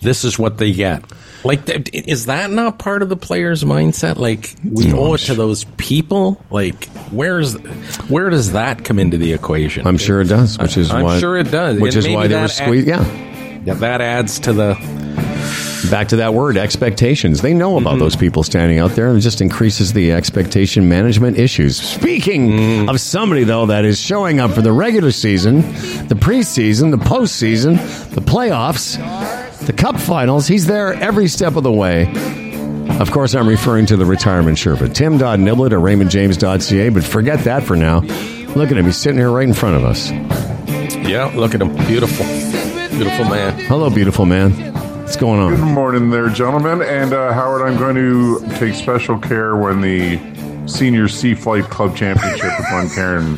this 0.02 0.24
is 0.24 0.38
what 0.38 0.58
they 0.58 0.72
get. 0.72 1.02
Like, 1.42 1.62
is 1.94 2.26
that 2.26 2.50
not 2.50 2.78
part 2.78 3.02
of 3.02 3.08
the 3.08 3.16
player's 3.16 3.64
mindset? 3.64 4.16
Like, 4.16 4.54
we 4.62 4.92
owe 4.92 5.14
it 5.14 5.18
to 5.22 5.34
those 5.34 5.64
people. 5.78 6.44
Like, 6.50 6.84
where's 7.10 7.54
where 8.08 8.28
does 8.30 8.52
that 8.52 8.84
come 8.84 8.98
into 8.98 9.16
the 9.16 9.32
equation? 9.32 9.86
I'm 9.86 9.96
sure 9.96 10.20
it 10.20 10.28
does, 10.28 10.58
which 10.58 10.76
is 10.76 10.90
I'm 10.90 11.02
why, 11.04 11.18
sure 11.18 11.36
it 11.38 11.50
does. 11.50 11.80
Which 11.80 11.94
And 11.94 12.04
is 12.06 12.12
why 12.14 12.26
they 12.26 12.40
were 12.40 12.48
squeezed. 12.48 12.86
yeah, 12.86 13.04
yeah, 13.66 13.74
that 13.74 14.00
adds 14.00 14.38
to 14.40 14.52
the 14.52 14.74
back 15.90 16.08
to 16.08 16.16
that 16.16 16.34
word 16.34 16.56
expectations. 16.56 17.42
They 17.42 17.52
know 17.52 17.76
about 17.76 17.94
mm-hmm. 17.94 17.98
those 18.00 18.16
people 18.16 18.44
standing 18.44 18.78
out 18.78 18.92
there, 18.92 19.08
and 19.08 19.18
it 19.18 19.22
just 19.22 19.40
increases 19.40 19.92
the 19.92 20.12
expectation 20.12 20.88
management 20.88 21.36
issues. 21.36 21.76
Speaking 21.76 22.50
mm. 22.50 22.88
of 22.88 23.00
somebody 23.00 23.42
though 23.42 23.66
that 23.66 23.84
is 23.84 24.00
showing 24.00 24.38
up 24.38 24.52
for 24.52 24.62
the 24.62 24.72
regular 24.72 25.10
season, 25.10 25.62
the 26.06 26.14
preseason, 26.14 26.92
the 26.92 26.96
postseason, 26.96 27.76
the 28.10 28.20
playoffs, 28.20 28.96
the 29.66 29.72
cup 29.72 29.98
finals, 29.98 30.46
he's 30.46 30.66
there 30.66 30.94
every 30.94 31.26
step 31.26 31.56
of 31.56 31.64
the 31.64 31.72
way. 31.72 32.06
Of 33.00 33.10
course, 33.10 33.34
I'm 33.34 33.48
referring 33.48 33.86
to 33.86 33.96
the 33.96 34.06
retirement 34.06 34.58
Sherpa, 34.58 34.94
Tim.Niblett 34.94 35.72
at 35.72 35.78
RaymondJames.ca, 35.78 36.88
but 36.90 37.02
forget 37.02 37.40
that 37.40 37.64
for 37.64 37.74
now. 37.74 37.98
Look 38.54 38.70
at 38.70 38.76
him. 38.76 38.86
He's 38.86 38.96
sitting 38.96 39.18
here 39.18 39.30
right 39.30 39.46
in 39.46 39.54
front 39.54 39.76
of 39.76 39.84
us. 39.84 40.10
yeah. 40.10 41.32
Look 41.34 41.54
at 41.54 41.60
him, 41.60 41.74
beautiful, 41.86 42.24
beautiful 42.96 43.24
man. 43.26 43.58
Hello, 43.66 43.90
beautiful 43.90 44.24
man. 44.24 44.52
What's 45.02 45.16
going 45.16 45.38
on? 45.38 45.54
Good 45.54 45.64
morning 45.64 46.10
there, 46.10 46.30
gentlemen. 46.30 46.80
And 46.82 47.12
uh, 47.12 47.32
Howard, 47.32 47.62
I'm 47.62 47.76
going 47.78 47.94
to 47.94 48.40
take 48.58 48.74
special 48.74 49.18
care 49.18 49.54
when 49.54 49.82
the 49.82 50.18
Senior 50.66 51.08
C 51.08 51.34
Flight 51.34 51.64
Club 51.64 51.94
Championship 51.94 52.44
at 52.44 52.70
Glencairn 52.70 53.36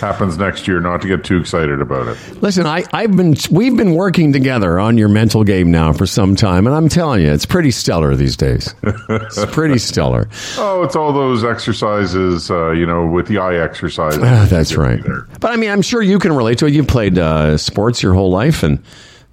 happens 0.00 0.36
next 0.38 0.66
year, 0.68 0.80
not 0.80 1.02
to 1.02 1.08
get 1.08 1.24
too 1.24 1.38
excited 1.38 1.80
about 1.80 2.08
it. 2.08 2.42
Listen, 2.42 2.66
I, 2.66 2.84
I've 2.92 3.16
been 3.16 3.34
we've 3.50 3.76
been 3.76 3.94
working 3.94 4.32
together 4.32 4.78
on 4.78 4.98
your 4.98 5.08
mental 5.08 5.44
game 5.44 5.70
now 5.70 5.92
for 5.92 6.06
some 6.06 6.36
time, 6.36 6.66
and 6.66 6.74
I'm 6.76 6.88
telling 6.88 7.22
you, 7.22 7.32
it's 7.32 7.46
pretty 7.46 7.70
stellar 7.70 8.14
these 8.16 8.36
days. 8.36 8.74
It's 9.08 9.44
pretty 9.46 9.78
stellar. 9.78 10.28
Oh, 10.58 10.82
it's 10.82 10.96
all 10.96 11.12
those 11.12 11.44
exercises, 11.44 12.50
uh, 12.50 12.70
you 12.70 12.86
know, 12.86 13.06
with 13.06 13.26
the 13.28 13.38
eye 13.38 13.56
exercises. 13.56 14.20
Ah, 14.22 14.46
that's 14.48 14.76
right. 14.76 15.00
But 15.40 15.50
I 15.52 15.56
mean, 15.56 15.70
I'm 15.70 15.82
sure 15.82 16.02
you 16.02 16.18
can 16.18 16.32
relate 16.32 16.58
to 16.58 16.66
it. 16.66 16.72
You've 16.72 16.88
played 16.88 17.18
uh, 17.18 17.56
sports 17.58 18.02
your 18.02 18.14
whole 18.14 18.30
life, 18.30 18.62
and 18.62 18.82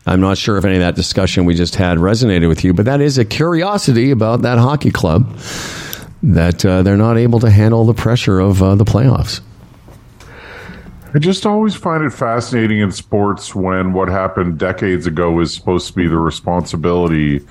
I'm 0.05 0.19
not 0.19 0.37
sure 0.37 0.57
if 0.57 0.65
any 0.65 0.75
of 0.75 0.81
that 0.81 0.95
discussion 0.95 1.45
we 1.45 1.55
just 1.55 1.75
had 1.75 1.97
resonated 1.97 2.49
with 2.49 2.63
you. 2.63 2.73
But 2.73 2.85
that 2.85 2.99
is 3.01 3.17
a 3.17 3.25
curiosity 3.25 4.11
about 4.11 4.41
that 4.41 4.57
hockey 4.57 4.91
club 4.91 5.37
that 6.23 6.65
uh, 6.65 6.83
they're 6.83 6.97
not 6.97 7.17
able 7.17 7.39
to 7.41 7.49
handle 7.49 7.85
the 7.85 7.93
pressure 7.93 8.39
of 8.39 8.61
uh, 8.61 8.75
the 8.75 8.85
playoffs. 8.85 9.41
I 11.15 11.19
just 11.19 11.45
always 11.45 11.75
find 11.75 12.03
it 12.03 12.09
fascinating 12.09 12.79
in 12.79 12.91
sports 12.91 13.53
when 13.53 13.93
what 13.93 14.07
happened 14.07 14.57
decades 14.57 15.05
ago 15.05 15.39
is 15.41 15.53
supposed 15.53 15.87
to 15.87 15.93
be 15.93 16.07
the 16.07 16.17
responsibility 16.17 17.45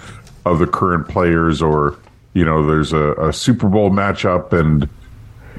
of 0.44 0.58
the 0.58 0.66
current 0.66 1.08
players, 1.08 1.62
or 1.62 1.96
you 2.34 2.44
know, 2.44 2.66
there's 2.66 2.92
a, 2.92 3.12
a 3.12 3.32
Super 3.32 3.68
Bowl 3.68 3.90
matchup 3.90 4.52
and 4.52 4.88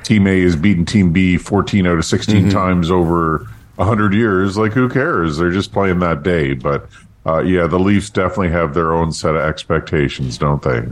Team 0.04 0.28
A 0.28 0.38
is 0.38 0.56
beating 0.58 0.86
Team 0.86 1.14
B 1.14 1.38
14 1.38 1.88
out 1.88 1.98
of 1.98 2.04
16 2.04 2.50
times 2.50 2.92
over 2.92 3.48
100 3.76 4.14
years. 4.14 4.58
Like, 4.58 4.74
who 4.74 4.90
cares? 4.90 5.38
They're 5.38 5.52
just 5.52 5.72
playing 5.72 6.00
that 6.00 6.24
day. 6.24 6.54
But 6.54 6.90
uh, 7.26 7.40
yeah, 7.40 7.68
the 7.68 7.80
Leafs 7.80 8.10
definitely 8.10 8.50
have 8.50 8.74
their 8.74 8.94
own 8.94 9.14
set 9.14 9.36
of 9.36 9.42
expectations, 9.42 10.38
don't 10.38 10.62
they? 10.62 10.84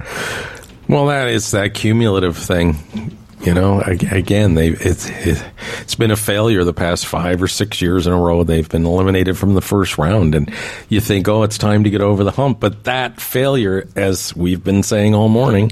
Well, 0.87 1.07
that 1.07 1.27
is 1.27 1.51
that 1.51 1.73
cumulative 1.73 2.37
thing. 2.37 3.17
You 3.43 3.55
know, 3.55 3.81
again, 3.81 4.53
they 4.53 4.69
it's 4.69 5.09
it, 5.09 5.43
it's 5.81 5.95
been 5.95 6.11
a 6.11 6.15
failure 6.15 6.63
the 6.63 6.73
past 6.73 7.07
five 7.07 7.41
or 7.41 7.47
six 7.47 7.81
years 7.81 8.05
in 8.05 8.13
a 8.13 8.19
row. 8.19 8.43
They've 8.43 8.69
been 8.69 8.85
eliminated 8.85 9.35
from 9.35 9.55
the 9.55 9.61
first 9.61 9.97
round, 9.97 10.35
and 10.35 10.53
you 10.89 11.01
think, 11.01 11.27
oh, 11.27 11.41
it's 11.41 11.57
time 11.57 11.83
to 11.83 11.89
get 11.89 12.01
over 12.01 12.23
the 12.23 12.31
hump. 12.31 12.59
But 12.59 12.83
that 12.83 13.19
failure, 13.19 13.87
as 13.95 14.35
we've 14.35 14.63
been 14.63 14.83
saying 14.83 15.15
all 15.15 15.27
morning, 15.27 15.71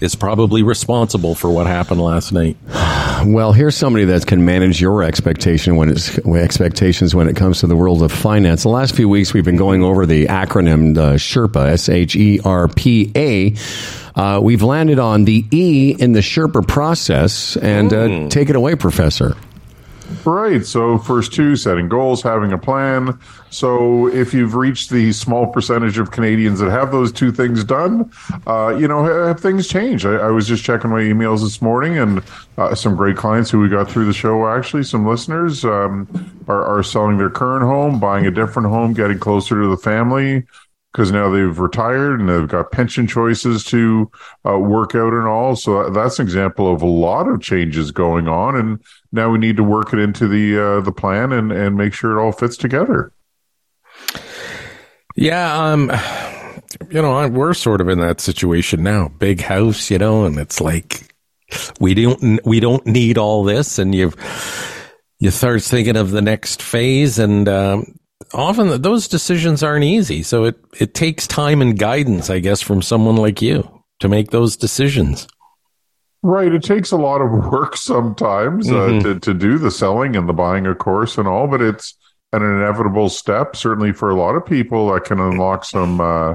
is 0.00 0.14
probably 0.14 0.62
responsible 0.62 1.34
for 1.34 1.50
what 1.50 1.66
happened 1.66 2.00
last 2.00 2.32
night. 2.32 2.56
Well, 3.26 3.52
here's 3.52 3.76
somebody 3.76 4.04
that 4.04 4.28
can 4.28 4.44
manage 4.44 4.80
your 4.80 5.02
expectation 5.02 5.74
when 5.74 5.88
it's 5.88 6.16
expectations 6.18 7.16
when 7.16 7.28
it 7.28 7.34
comes 7.34 7.58
to 7.60 7.66
the 7.66 7.74
world 7.74 8.00
of 8.04 8.12
finance. 8.12 8.62
The 8.62 8.68
last 8.68 8.94
few 8.94 9.08
weeks, 9.08 9.34
we've 9.34 9.44
been 9.44 9.56
going 9.56 9.82
over 9.82 10.06
the 10.06 10.26
acronym 10.26 10.96
uh, 10.96 11.14
Sherpa, 11.14 11.66
S 11.66 11.88
H 11.88 12.14
E 12.14 12.38
R 12.44 12.68
P 12.68 13.10
A. 13.16 13.54
Uh, 14.14 14.38
we've 14.40 14.62
landed 14.62 15.00
on 15.00 15.24
the 15.24 15.44
E 15.50 15.96
in 15.98 16.12
the 16.12 16.20
Sherpa 16.20 16.66
process, 16.66 17.56
and 17.56 17.92
uh, 17.92 18.28
take 18.28 18.50
it 18.50 18.56
away, 18.56 18.76
Professor. 18.76 19.36
Right. 20.24 20.64
So, 20.64 20.96
first 20.98 21.34
two, 21.34 21.54
setting 21.54 21.88
goals, 21.88 22.22
having 22.22 22.52
a 22.52 22.58
plan. 22.58 23.18
So, 23.50 24.08
if 24.08 24.32
you've 24.32 24.54
reached 24.54 24.90
the 24.90 25.12
small 25.12 25.46
percentage 25.46 25.98
of 25.98 26.10
Canadians 26.10 26.60
that 26.60 26.70
have 26.70 26.92
those 26.92 27.12
two 27.12 27.30
things 27.30 27.62
done, 27.62 28.10
uh, 28.46 28.74
you 28.78 28.88
know, 28.88 29.04
have 29.04 29.40
things 29.40 29.68
changed. 29.68 30.06
I, 30.06 30.14
I 30.14 30.30
was 30.30 30.48
just 30.48 30.64
checking 30.64 30.90
my 30.90 31.00
emails 31.00 31.42
this 31.42 31.60
morning, 31.60 31.98
and 31.98 32.22
uh, 32.56 32.74
some 32.74 32.96
great 32.96 33.16
clients 33.16 33.50
who 33.50 33.60
we 33.60 33.68
got 33.68 33.90
through 33.90 34.06
the 34.06 34.14
show, 34.14 34.48
actually, 34.48 34.84
some 34.84 35.06
listeners 35.06 35.64
um, 35.64 36.08
are, 36.48 36.64
are 36.64 36.82
selling 36.82 37.18
their 37.18 37.30
current 37.30 37.64
home, 37.64 38.00
buying 38.00 38.26
a 38.26 38.30
different 38.30 38.68
home, 38.68 38.94
getting 38.94 39.18
closer 39.18 39.60
to 39.60 39.68
the 39.68 39.76
family 39.76 40.44
because 40.92 41.12
now 41.12 41.30
they've 41.30 41.58
retired 41.58 42.18
and 42.18 42.28
they've 42.28 42.48
got 42.48 42.72
pension 42.72 43.06
choices 43.06 43.62
to 43.62 44.10
uh, 44.48 44.58
work 44.58 44.94
out 44.94 45.12
and 45.12 45.26
all. 45.26 45.54
So 45.54 45.90
that's 45.90 46.18
an 46.18 46.26
example 46.26 46.72
of 46.72 46.82
a 46.82 46.86
lot 46.86 47.28
of 47.28 47.40
changes 47.40 47.90
going 47.90 48.26
on, 48.26 48.56
and 48.56 48.80
now 49.12 49.30
we 49.30 49.38
need 49.38 49.56
to 49.56 49.64
work 49.64 49.92
it 49.92 49.98
into 49.98 50.28
the 50.28 50.58
uh, 50.58 50.80
the 50.80 50.92
plan 50.92 51.32
and 51.32 51.52
and 51.52 51.76
make 51.76 51.94
sure 51.94 52.18
it 52.18 52.22
all 52.22 52.32
fits 52.32 52.56
together. 52.56 53.12
Yeah, 55.16 55.72
um, 55.72 55.90
you 56.90 57.02
know, 57.02 57.28
we're 57.28 57.54
sort 57.54 57.80
of 57.80 57.88
in 57.88 57.98
that 58.00 58.20
situation 58.20 58.82
now. 58.82 59.08
Big 59.08 59.40
house, 59.40 59.90
you 59.90 59.98
know, 59.98 60.24
and 60.24 60.38
it's 60.38 60.60
like 60.60 61.14
we 61.80 61.94
don't 61.94 62.44
we 62.44 62.60
don't 62.60 62.86
need 62.86 63.18
all 63.18 63.44
this, 63.44 63.78
and 63.78 63.94
you 63.94 64.12
you 65.18 65.30
start 65.30 65.62
thinking 65.62 65.96
of 65.96 66.10
the 66.10 66.22
next 66.22 66.62
phase, 66.62 67.18
and 67.18 67.48
um, 67.48 67.98
often 68.32 68.80
those 68.82 69.08
decisions 69.08 69.62
aren't 69.62 69.84
easy. 69.84 70.22
So 70.22 70.44
it 70.44 70.56
it 70.78 70.94
takes 70.94 71.26
time 71.26 71.62
and 71.62 71.78
guidance, 71.78 72.30
I 72.30 72.38
guess, 72.38 72.60
from 72.60 72.82
someone 72.82 73.16
like 73.16 73.42
you 73.42 73.68
to 74.00 74.08
make 74.08 74.30
those 74.30 74.56
decisions. 74.56 75.26
Right. 76.22 76.52
It 76.52 76.62
takes 76.62 76.90
a 76.90 76.96
lot 76.96 77.20
of 77.20 77.30
work 77.52 77.76
sometimes 77.76 78.70
uh, 78.70 79.00
to, 79.02 79.20
to 79.20 79.34
do 79.34 79.58
the 79.58 79.70
selling 79.70 80.16
and 80.16 80.28
the 80.28 80.32
buying, 80.32 80.66
of 80.66 80.78
course, 80.78 81.18
and 81.18 81.28
all, 81.28 81.46
but 81.46 81.62
it's 81.62 81.94
an 82.32 82.42
inevitable 82.42 83.08
step, 83.08 83.56
certainly 83.56 83.92
for 83.92 84.10
a 84.10 84.14
lot 84.14 84.34
of 84.34 84.44
people 84.44 84.92
that 84.92 85.04
can 85.04 85.20
unlock 85.20 85.64
some 85.64 86.00
uh, 86.00 86.34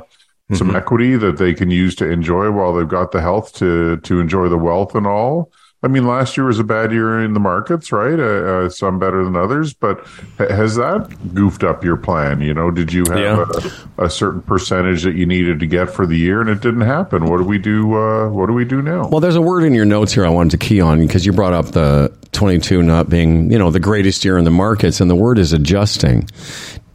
some 0.54 0.76
equity 0.76 1.16
that 1.16 1.38
they 1.38 1.54
can 1.54 1.72
use 1.72 1.96
to 1.96 2.10
enjoy 2.10 2.52
while 2.52 2.74
they've 2.74 2.88
got 2.88 3.12
the 3.12 3.22
health 3.22 3.54
to 3.54 3.98
to 3.98 4.20
enjoy 4.20 4.50
the 4.50 4.58
wealth 4.58 4.96
and 4.96 5.08
all. 5.08 5.52
I 5.84 5.90
mean, 5.90 6.08
last 6.08 6.38
year 6.38 6.46
was 6.46 6.60
a 6.60 6.64
bad 6.64 6.94
year 6.94 7.20
in 7.22 7.34
the 7.34 7.42
markets, 7.42 7.92
right? 7.92 8.18
Uh, 8.18 8.24
uh, 8.24 8.70
some 8.70 9.00
better 9.00 9.24
than 9.26 9.36
others, 9.36 9.74
but 9.74 10.00
ha- 10.38 10.48
has 10.50 10.76
that 10.78 11.34
goofed 11.34 11.64
up 11.66 11.84
your 11.84 11.98
plan? 11.98 12.40
You 12.40 12.54
know, 12.54 12.72
did 12.72 12.94
you 12.94 13.04
have 13.10 13.18
Yeah. 13.20 13.46
a, 13.98 14.06
a 14.06 14.10
certain 14.10 14.42
percentage 14.42 15.04
that 15.04 15.16
you 15.16 15.26
needed 15.26 15.60
to 15.60 15.68
get 15.68 15.90
for 15.90 16.06
the 16.08 16.18
year, 16.18 16.40
and 16.40 16.50
it 16.50 16.62
didn't 16.62 16.82
happen? 16.82 17.26
What 17.26 17.38
do 17.40 17.44
we 17.44 17.58
do? 17.58 17.96
Uh, 17.98 18.30
what 18.30 18.46
do 18.48 18.54
we 18.54 18.64
do 18.64 18.82
now? 18.82 19.08
Well, 19.10 19.20
there's 19.20 19.36
a 19.36 19.42
word 19.42 19.64
in 19.66 19.74
your 19.74 19.84
notes 19.86 20.14
here 20.14 20.26
I 20.26 20.30
wanted 20.30 20.52
to 20.52 20.58
key 20.58 20.80
on 20.80 21.00
because 21.06 21.26
you 21.26 21.34
brought 21.34 21.54
up 21.54 21.74
the 21.74 22.16
22 22.32 22.82
not 22.82 23.10
being, 23.10 23.52
you 23.52 23.60
know, 23.60 23.70
the 23.70 23.82
greatest 23.82 24.24
year 24.24 24.38
in 24.38 24.46
the 24.46 24.52
markets, 24.52 25.02
and 25.02 25.12
the 25.12 25.16
word 25.16 25.38
is 25.38 25.52
adjusting. 25.52 26.30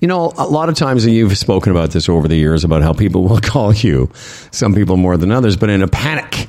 You 0.00 0.08
know, 0.08 0.32
a 0.38 0.46
lot 0.46 0.68
of 0.70 0.76
times, 0.76 1.04
and 1.04 1.12
you've 1.12 1.36
spoken 1.36 1.72
about 1.72 1.90
this 1.90 2.08
over 2.08 2.26
the 2.26 2.36
years 2.36 2.64
about 2.64 2.80
how 2.82 2.94
people 2.94 3.24
will 3.28 3.40
call 3.40 3.74
you, 3.74 4.10
some 4.50 4.74
people 4.74 4.96
more 4.96 5.18
than 5.18 5.30
others, 5.30 5.56
but 5.58 5.68
in 5.68 5.82
a 5.82 5.88
panic. 5.88 6.48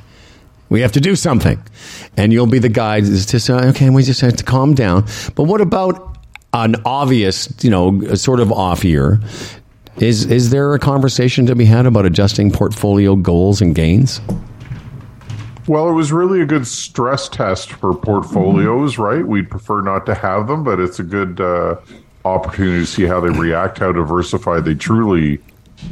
We 0.70 0.82
have 0.82 0.92
to 0.94 1.02
do 1.02 1.16
something. 1.16 1.62
And 2.16 2.32
you'll 2.32 2.48
be 2.48 2.60
the 2.60 2.70
guy 2.70 3.02
to 3.02 3.40
say, 3.40 3.54
okay, 3.54 3.90
we 3.90 4.04
just 4.04 4.22
have 4.22 4.36
to 4.38 4.44
calm 4.44 4.76
down. 4.76 5.06
But 5.36 5.44
what 5.44 5.62
about 5.62 6.18
an 6.54 6.76
obvious, 6.86 7.52
you 7.64 7.70
know, 7.70 8.16
sort 8.16 8.40
of 8.40 8.52
off 8.52 8.84
year? 8.84 9.20
Is 9.98 10.26
is 10.26 10.50
there 10.50 10.74
a 10.74 10.80
conversation 10.80 11.46
to 11.48 11.56
be 11.56 11.66
had 11.66 11.86
about 11.86 12.06
adjusting 12.06 12.52
portfolio 12.52 13.16
goals 13.16 13.62
and 13.62 13.76
gains? 13.76 14.22
Well, 15.68 15.90
it 15.90 15.94
was 15.94 16.12
really 16.12 16.42
a 16.42 16.46
good 16.46 16.66
stress 16.66 17.30
test 17.30 17.74
for 17.74 17.94
portfolios, 17.94 18.98
right? 18.98 19.26
We'd 19.26 19.52
prefer 19.52 19.82
not 19.82 20.06
to 20.08 20.16
have 20.16 20.48
them, 20.48 20.64
but 20.64 20.80
it's 20.80 21.00
a 21.00 21.04
good 21.04 21.40
uh, 21.40 21.76
opportunity 22.26 22.80
to 22.80 22.86
see 22.88 23.04
how 23.04 23.20
they 23.20 23.30
react, 23.30 23.78
how 23.78 23.92
diversified 23.92 24.66
they 24.66 24.74
truly 24.74 25.40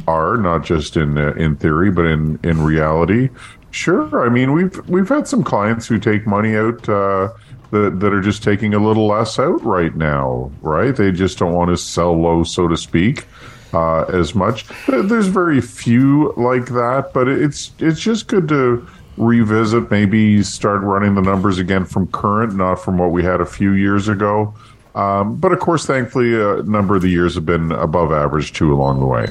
are, 0.08 0.36
not 0.36 0.64
just 0.64 0.96
in 0.96 1.16
uh, 1.18 1.32
in 1.34 1.56
theory, 1.56 1.90
but 1.90 2.06
in 2.06 2.40
in 2.42 2.62
reality. 2.62 3.28
Sure, 3.70 4.24
I 4.24 4.28
mean 4.28 4.52
we've 4.52 4.88
we've 4.88 5.08
had 5.08 5.28
some 5.28 5.44
clients 5.44 5.86
who 5.86 5.98
take 5.98 6.26
money 6.26 6.56
out 6.56 6.88
uh, 6.88 7.28
that 7.70 8.00
that 8.00 8.12
are 8.12 8.20
just 8.20 8.42
taking 8.42 8.74
a 8.74 8.78
little 8.78 9.06
less 9.06 9.38
out 9.38 9.62
right 9.64 9.94
now, 9.94 10.50
right? 10.62 10.94
They 10.94 11.12
just 11.12 11.38
don't 11.38 11.52
want 11.52 11.70
to 11.70 11.76
sell 11.76 12.18
low, 12.18 12.44
so 12.44 12.68
to 12.68 12.76
speak. 12.76 13.26
Uh, 13.70 14.04
as 14.04 14.34
much. 14.34 14.64
There's 14.86 15.26
very 15.26 15.60
few 15.60 16.32
like 16.38 16.68
that, 16.68 17.10
but 17.12 17.28
it's 17.28 17.70
it's 17.78 18.00
just 18.00 18.26
good 18.26 18.48
to 18.48 18.88
revisit, 19.18 19.90
maybe 19.90 20.42
start 20.42 20.80
running 20.80 21.14
the 21.14 21.20
numbers 21.20 21.58
again 21.58 21.84
from 21.84 22.06
current, 22.08 22.54
not 22.54 22.76
from 22.76 22.96
what 22.96 23.10
we 23.10 23.22
had 23.22 23.42
a 23.42 23.46
few 23.46 23.72
years 23.72 24.08
ago. 24.08 24.54
Um, 24.94 25.36
but 25.36 25.52
of 25.52 25.60
course, 25.60 25.84
thankfully, 25.86 26.34
a 26.34 26.62
number 26.62 26.96
of 26.96 27.02
the 27.02 27.08
years 27.08 27.34
have 27.34 27.46
been 27.46 27.70
above 27.72 28.10
average 28.10 28.52
too 28.52 28.72
along 28.72 29.00
the 29.00 29.06
way. 29.06 29.26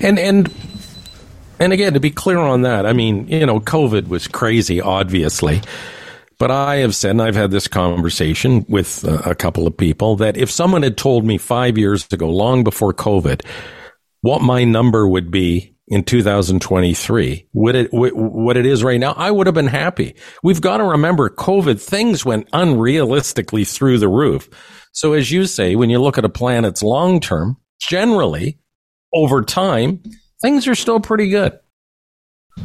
And 0.00 0.18
and 0.18 0.52
and 1.62 1.72
again, 1.72 1.94
to 1.94 2.00
be 2.00 2.10
clear 2.10 2.38
on 2.38 2.62
that, 2.62 2.86
I 2.86 2.92
mean, 2.92 3.28
you 3.28 3.46
know, 3.46 3.60
COVID 3.60 4.08
was 4.08 4.26
crazy, 4.26 4.80
obviously. 4.80 5.60
But 6.36 6.50
I 6.50 6.78
have 6.78 6.92
said, 6.92 7.12
and 7.12 7.22
I've 7.22 7.36
had 7.36 7.52
this 7.52 7.68
conversation 7.68 8.66
with 8.68 9.04
uh, 9.04 9.22
a 9.24 9.36
couple 9.36 9.68
of 9.68 9.76
people, 9.76 10.16
that 10.16 10.36
if 10.36 10.50
someone 10.50 10.82
had 10.82 10.96
told 10.96 11.24
me 11.24 11.38
five 11.38 11.78
years 11.78 12.12
ago, 12.12 12.28
long 12.28 12.64
before 12.64 12.92
COVID, 12.92 13.46
what 14.22 14.42
my 14.42 14.64
number 14.64 15.06
would 15.06 15.30
be 15.30 15.76
in 15.86 16.02
2023, 16.02 17.46
what 17.52 17.76
it, 17.76 17.92
what 17.92 18.56
it 18.56 18.66
is 18.66 18.82
right 18.82 18.98
now, 18.98 19.12
I 19.12 19.30
would 19.30 19.46
have 19.46 19.54
been 19.54 19.68
happy. 19.68 20.16
We've 20.42 20.60
got 20.60 20.78
to 20.78 20.84
remember 20.84 21.30
COVID, 21.30 21.80
things 21.80 22.24
went 22.24 22.50
unrealistically 22.50 23.72
through 23.72 23.98
the 23.98 24.08
roof. 24.08 24.48
So 24.90 25.12
as 25.12 25.30
you 25.30 25.46
say, 25.46 25.76
when 25.76 25.90
you 25.90 26.00
look 26.00 26.18
at 26.18 26.24
a 26.24 26.28
planet's 26.28 26.82
long 26.82 27.20
term, 27.20 27.56
generally 27.80 28.58
over 29.14 29.42
time, 29.42 30.02
things 30.42 30.68
are 30.68 30.74
still 30.74 31.00
pretty 31.00 31.28
good. 31.28 31.58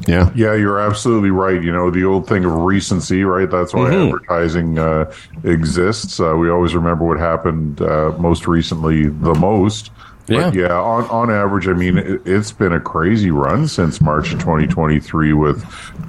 Yeah. 0.05 0.31
Yeah, 0.35 0.53
you're 0.53 0.79
absolutely 0.79 1.29
right. 1.29 1.61
You 1.61 1.71
know, 1.71 1.89
the 1.89 2.03
old 2.03 2.27
thing 2.27 2.43
of 2.43 2.51
recency, 2.51 3.23
right? 3.23 3.49
That's 3.49 3.73
why 3.73 3.89
mm-hmm. 3.89 4.07
advertising 4.07 4.77
uh, 4.77 5.13
exists. 5.43 6.19
Uh, 6.19 6.35
we 6.35 6.49
always 6.49 6.75
remember 6.75 7.05
what 7.05 7.19
happened 7.19 7.81
uh, 7.81 8.13
most 8.17 8.47
recently 8.47 9.03
the 9.07 9.33
most. 9.35 9.91
Yeah. 10.27 10.49
But 10.49 10.53
yeah, 10.55 10.73
on, 10.73 11.05
on 11.05 11.31
average, 11.31 11.67
I 11.67 11.73
mean, 11.73 11.97
it, 11.97 12.25
has 12.25 12.51
been 12.51 12.73
a 12.73 12.79
crazy 12.79 13.31
run 13.31 13.67
since 13.67 14.01
March 14.01 14.33
of 14.33 14.39
2023 14.39 15.33
with 15.33 15.63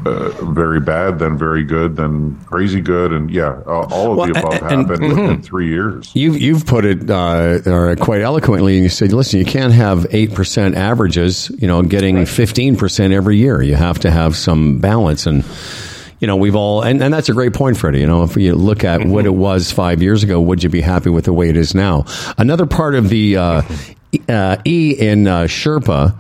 uh, 0.05 0.31
very 0.45 0.81
bad, 0.81 1.21
then 1.21 1.39
very 1.39 1.63
good, 1.63 1.97
then 1.97 2.37
crazy 2.47 2.81
good. 2.81 3.13
And 3.13 3.31
yeah, 3.31 3.61
all 3.67 4.13
of 4.13 4.19
well, 4.19 4.27
the 4.27 4.39
above 4.39 4.55
and, 4.55 4.63
happened 4.63 4.91
and, 4.91 5.09
within 5.09 5.17
mm-hmm. 5.17 5.43
three 5.43 5.69
years. 5.69 6.11
You've, 6.15 6.41
you've 6.41 6.67
put 6.67 6.85
it 6.85 7.09
uh, 7.09 7.95
quite 7.97 8.21
eloquently, 8.21 8.75
and 8.75 8.83
you 8.83 8.89
said, 8.89 9.13
listen, 9.13 9.39
you 9.39 9.47
can't 9.47 9.73
have 9.73 10.01
8% 10.01 10.75
averages, 10.75 11.51
you 11.57 11.69
know, 11.69 11.83
getting 11.83 12.17
15% 12.17 13.13
every 13.13 13.37
year. 13.37 13.63
You 13.63 13.77
have 13.77 14.01
to 14.01 14.11
have 14.11 14.37
some 14.37 14.79
balance. 14.79 15.27
And, 15.27 15.45
you 16.21 16.27
know, 16.27 16.37
we've 16.37 16.57
all, 16.57 16.83
and, 16.83 17.01
and 17.03 17.15
that's 17.15 17.29
a 17.29 17.35
great 17.35 17.53
point, 17.53 17.77
Freddie. 17.77 18.01
You 18.01 18.07
know, 18.09 18.25
if 18.25 18.37
you 18.37 18.57
look 18.57 18.83
at 18.83 19.07
what 19.07 19.27
it 19.27 19.35
was 19.35 19.71
five 19.71 20.03
years 20.03 20.25
ago, 20.25 20.41
would 20.41 20.65
you 20.65 20.69
be 20.69 20.81
happy 20.81 21.11
with 21.11 21.27
the 21.27 21.33
way 21.33 21.49
it 21.49 21.57
is 21.57 21.75
now? 21.75 22.05
Another 22.37 22.67
part 22.67 22.97
of 22.97 23.09
the 23.09 23.37
uh, 23.37 23.63
uh, 24.29 24.57
E 24.65 24.95
in 24.99 25.27
uh, 25.27 25.43
Sherpa 25.43 26.15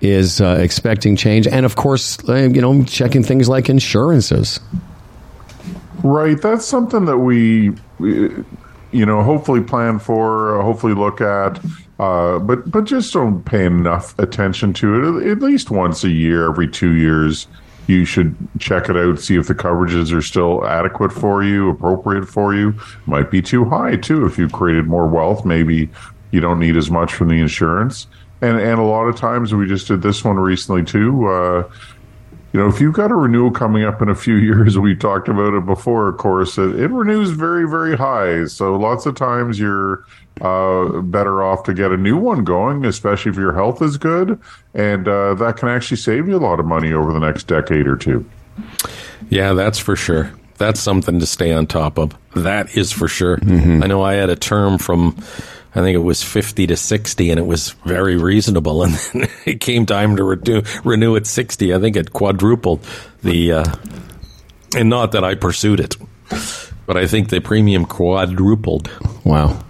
is 0.00 0.40
uh, 0.40 0.58
expecting 0.60 1.16
change, 1.16 1.46
and 1.46 1.64
of 1.64 1.76
course, 1.76 2.18
uh, 2.28 2.34
you 2.34 2.60
know, 2.60 2.84
checking 2.84 3.22
things 3.22 3.48
like 3.48 3.68
insurances. 3.68 4.60
Right, 6.02 6.40
that's 6.40 6.64
something 6.64 7.04
that 7.04 7.18
we, 7.18 7.72
you 8.00 9.06
know, 9.06 9.22
hopefully 9.22 9.60
plan 9.60 10.00
for, 10.00 10.58
uh, 10.58 10.62
hopefully 10.64 10.94
look 10.94 11.20
at, 11.20 11.60
uh, 12.00 12.40
but 12.40 12.68
but 12.70 12.84
just 12.84 13.12
don't 13.12 13.44
pay 13.44 13.64
enough 13.64 14.18
attention 14.18 14.72
to 14.74 15.18
it. 15.18 15.30
At 15.30 15.38
least 15.38 15.70
once 15.70 16.02
a 16.02 16.10
year, 16.10 16.50
every 16.50 16.66
two 16.66 16.94
years, 16.94 17.46
you 17.86 18.04
should 18.04 18.34
check 18.58 18.88
it 18.88 18.96
out, 18.96 19.20
see 19.20 19.36
if 19.36 19.46
the 19.46 19.54
coverages 19.54 20.12
are 20.12 20.22
still 20.22 20.66
adequate 20.66 21.12
for 21.12 21.44
you, 21.44 21.70
appropriate 21.70 22.26
for 22.26 22.54
you. 22.54 22.74
Might 23.06 23.30
be 23.30 23.40
too 23.40 23.64
high 23.64 23.94
too 23.96 24.26
if 24.26 24.38
you've 24.38 24.52
created 24.52 24.86
more 24.86 25.06
wealth. 25.06 25.44
Maybe 25.44 25.88
you 26.32 26.40
don't 26.40 26.58
need 26.58 26.76
as 26.76 26.90
much 26.90 27.14
from 27.14 27.28
the 27.28 27.40
insurance. 27.40 28.08
And 28.40 28.58
and 28.58 28.80
a 28.80 28.82
lot 28.82 29.04
of 29.04 29.14
times 29.14 29.54
we 29.54 29.66
just 29.68 29.86
did 29.86 30.02
this 30.02 30.24
one 30.24 30.36
recently 30.36 30.82
too. 30.82 31.28
Uh, 31.28 31.70
you 32.52 32.60
know, 32.60 32.68
if 32.68 32.80
you've 32.80 32.92
got 32.92 33.10
a 33.10 33.14
renewal 33.14 33.50
coming 33.50 33.84
up 33.84 34.02
in 34.02 34.08
a 34.08 34.14
few 34.14 34.34
years, 34.50 34.78
we 34.78 34.94
talked 34.94 35.28
about 35.28 35.54
it 35.54 35.64
before, 35.64 36.08
of 36.08 36.18
course, 36.18 36.58
it, 36.58 36.78
it 36.78 36.88
renews 36.88 37.30
very, 37.30 37.68
very 37.68 37.96
high. 37.96 38.44
So 38.46 38.76
lots 38.76 39.06
of 39.06 39.14
times 39.14 39.58
you're 39.58 40.04
uh, 40.40 41.00
better 41.02 41.42
off 41.42 41.62
to 41.64 41.74
get 41.74 41.92
a 41.92 41.96
new 41.96 42.16
one 42.16 42.44
going, 42.44 42.84
especially 42.84 43.30
if 43.30 43.36
your 43.36 43.54
health 43.54 43.80
is 43.80 43.96
good. 43.96 44.38
And 44.74 45.08
uh, 45.08 45.34
that 45.34 45.56
can 45.56 45.68
actually 45.68 45.96
save 45.96 46.28
you 46.28 46.36
a 46.36 46.38
lot 46.38 46.60
of 46.60 46.66
money 46.66 46.92
over 46.92 47.12
the 47.12 47.20
next 47.20 47.46
decade 47.46 47.86
or 47.86 47.96
two. 47.96 48.28
Yeah, 49.30 49.54
that's 49.54 49.78
for 49.78 49.96
sure. 49.96 50.32
That's 50.58 50.80
something 50.80 51.18
to 51.20 51.26
stay 51.26 51.52
on 51.52 51.66
top 51.66 51.98
of. 51.98 52.16
That 52.34 52.76
is 52.76 52.92
for 52.92 53.08
sure. 53.08 53.38
Mm-hmm. 53.38 53.82
I 53.82 53.86
know 53.86 54.02
I 54.02 54.14
had 54.14 54.30
a 54.30 54.36
term 54.36 54.78
from 54.78 55.16
I 55.74 55.80
think 55.80 55.94
it 55.94 56.00
was 56.00 56.22
50 56.22 56.66
to 56.66 56.76
60 56.76 57.30
and 57.30 57.40
it 57.40 57.46
was 57.46 57.70
very 57.84 58.16
reasonable. 58.16 58.82
And 58.92 58.92
then 58.94 59.30
it 59.46 59.60
came 59.60 59.86
time 59.86 60.16
to 60.16 60.24
renew, 60.24 60.62
renew 60.84 61.16
at 61.16 61.26
60. 61.26 61.72
I 61.74 61.78
think 61.78 61.96
it 61.96 62.12
quadrupled 62.12 62.86
the, 63.22 63.52
uh, 63.52 63.74
and 64.76 64.90
not 64.90 65.12
that 65.12 65.24
I 65.24 65.34
pursued 65.34 65.80
it, 65.80 65.96
but 66.86 66.96
I 66.96 67.06
think 67.06 67.30
the 67.30 67.40
premium 67.40 67.86
quadrupled. 67.86 68.90
Wow. 69.24 69.62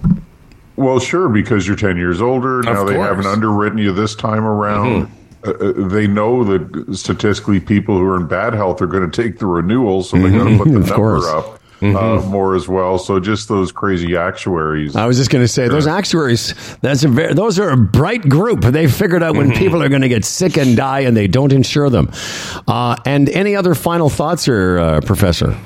Well, 0.77 0.99
sure, 0.99 1.29
because 1.29 1.67
you're 1.67 1.77
10 1.77 1.97
years 1.97 2.21
older. 2.21 2.63
Now 2.63 2.85
they 2.85 2.99
haven't 2.99 3.27
underwritten 3.27 3.79
you 3.79 3.93
this 3.93 4.15
time 4.15 4.45
around. 4.45 5.07
Mm-hmm. 5.07 5.19
Uh, 5.45 5.51
uh, 5.51 5.89
they 5.89 6.07
know 6.07 6.45
that 6.45 6.97
statistically 6.97 7.61
people 7.61 7.99
who 7.99 8.05
are 8.05 8.17
in 8.17 8.27
bad 8.27 8.55
health 8.55 8.81
are 8.81 8.87
going 8.87 9.09
to 9.09 9.23
take 9.23 9.39
the 9.39 9.47
renewal, 9.47 10.03
so 10.03 10.17
they're 10.17 10.31
going 10.31 10.57
to 10.57 10.65
put 10.65 10.73
the 10.73 10.79
number 10.79 10.95
course. 10.95 11.27
up 11.27 11.62
mm-hmm. 11.83 11.97
uh, 11.97 12.31
more 12.31 12.55
as 12.55 12.69
well. 12.69 12.99
So 12.99 13.21
just 13.21 13.49
those 13.49 13.73
crazy 13.73 14.17
actuaries. 14.17 14.97
I 14.97 15.07
was 15.07 15.17
just 15.17 15.31
going 15.31 15.45
to 15.45 15.49
say 15.49 15.69
those 15.69 15.87
actuaries. 15.87 16.55
That's 16.79 17.05
a 17.05 17.09
very, 17.09 17.35
those 17.35 17.59
are 17.59 17.71
a 17.71 17.77
bright 17.77 18.29
group. 18.29 18.63
They 18.63 18.87
figured 18.87 19.23
out 19.23 19.37
when 19.37 19.51
mm-hmm. 19.51 19.59
people 19.59 19.83
are 19.83 19.89
going 19.89 20.03
to 20.03 20.09
get 20.09 20.25
sick 20.25 20.57
and 20.57 20.77
die, 20.77 21.01
and 21.01 21.17
they 21.17 21.27
don't 21.27 21.53
insure 21.53 21.91
them. 21.91 22.11
Uh, 22.69 22.97
and 23.05 23.29
any 23.31 23.57
other 23.57 23.75
final 23.75 24.09
thoughts, 24.09 24.49
or 24.49 24.79
uh, 24.79 25.01
Professor? 25.03 25.59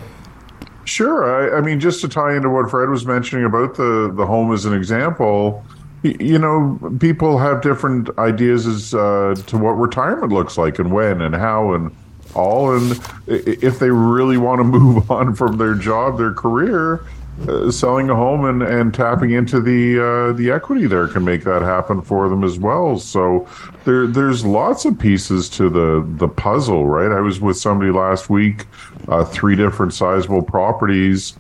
Sure. 0.85 1.55
I, 1.55 1.59
I, 1.59 1.61
mean, 1.61 1.81
just 1.81 2.01
to 2.03 2.09
tie 2.09 2.37
into 2.37 2.49
what 2.49 2.71
Fred 2.71 2.89
was 2.89 3.05
mentioning 3.05 3.45
about 3.45 3.77
the 3.77 4.13
the 4.15 4.27
home 4.27 4.53
as 4.53 4.65
an 4.65 4.73
example. 4.73 5.65
You 6.03 6.39
know, 6.39 6.79
people 7.01 7.39
have 7.39 7.63
different 7.63 8.17
ideas 8.17 8.67
as 8.67 8.95
uh, 8.95 9.35
to 9.49 9.59
what 9.59 9.73
retirement 9.73 10.31
looks 10.31 10.57
like 10.57 10.79
and 10.79 10.93
when 10.93 11.21
and 11.21 11.35
how 11.35 11.73
and 11.73 11.91
all. 12.37 12.77
And 12.77 13.01
if 13.27 13.79
they 13.79 13.91
really 13.91 14.37
want 14.37 14.61
to 14.61 14.65
move 14.65 15.11
on 15.11 15.35
from 15.35 15.59
their 15.59 15.75
job, 15.75 16.19
their 16.19 16.33
career, 16.33 17.05
uh, 17.49 17.71
selling 17.71 18.09
a 18.09 18.15
home 18.15 18.47
and, 18.47 18.63
and 18.63 18.95
tapping 18.95 19.31
into 19.31 19.61
the 19.61 20.01
uh, 20.01 20.33
the 20.33 20.51
equity 20.51 20.87
there 20.87 21.07
can 21.07 21.23
make 21.23 21.45
that 21.45 21.61
happen 21.61 22.01
for 22.01 22.31
them 22.31 22.43
as 22.43 22.59
well. 22.59 22.99
So 22.99 23.47
there 23.85 24.07
there's 24.07 24.45
lots 24.45 24.87
of 24.87 24.99
pieces 24.99 25.51
to 25.51 25.69
the 25.69 26.07
the 26.17 26.29
puzzle, 26.29 26.87
right? 26.87 27.13
I 27.15 27.21
was 27.21 27.39
with 27.39 27.59
somebody 27.59 27.91
last 27.91 28.31
week, 28.31 28.65
uh, 29.09 29.25
three 29.27 29.55
different 29.55 29.93
sizable 29.93 30.43
properties 30.43 31.35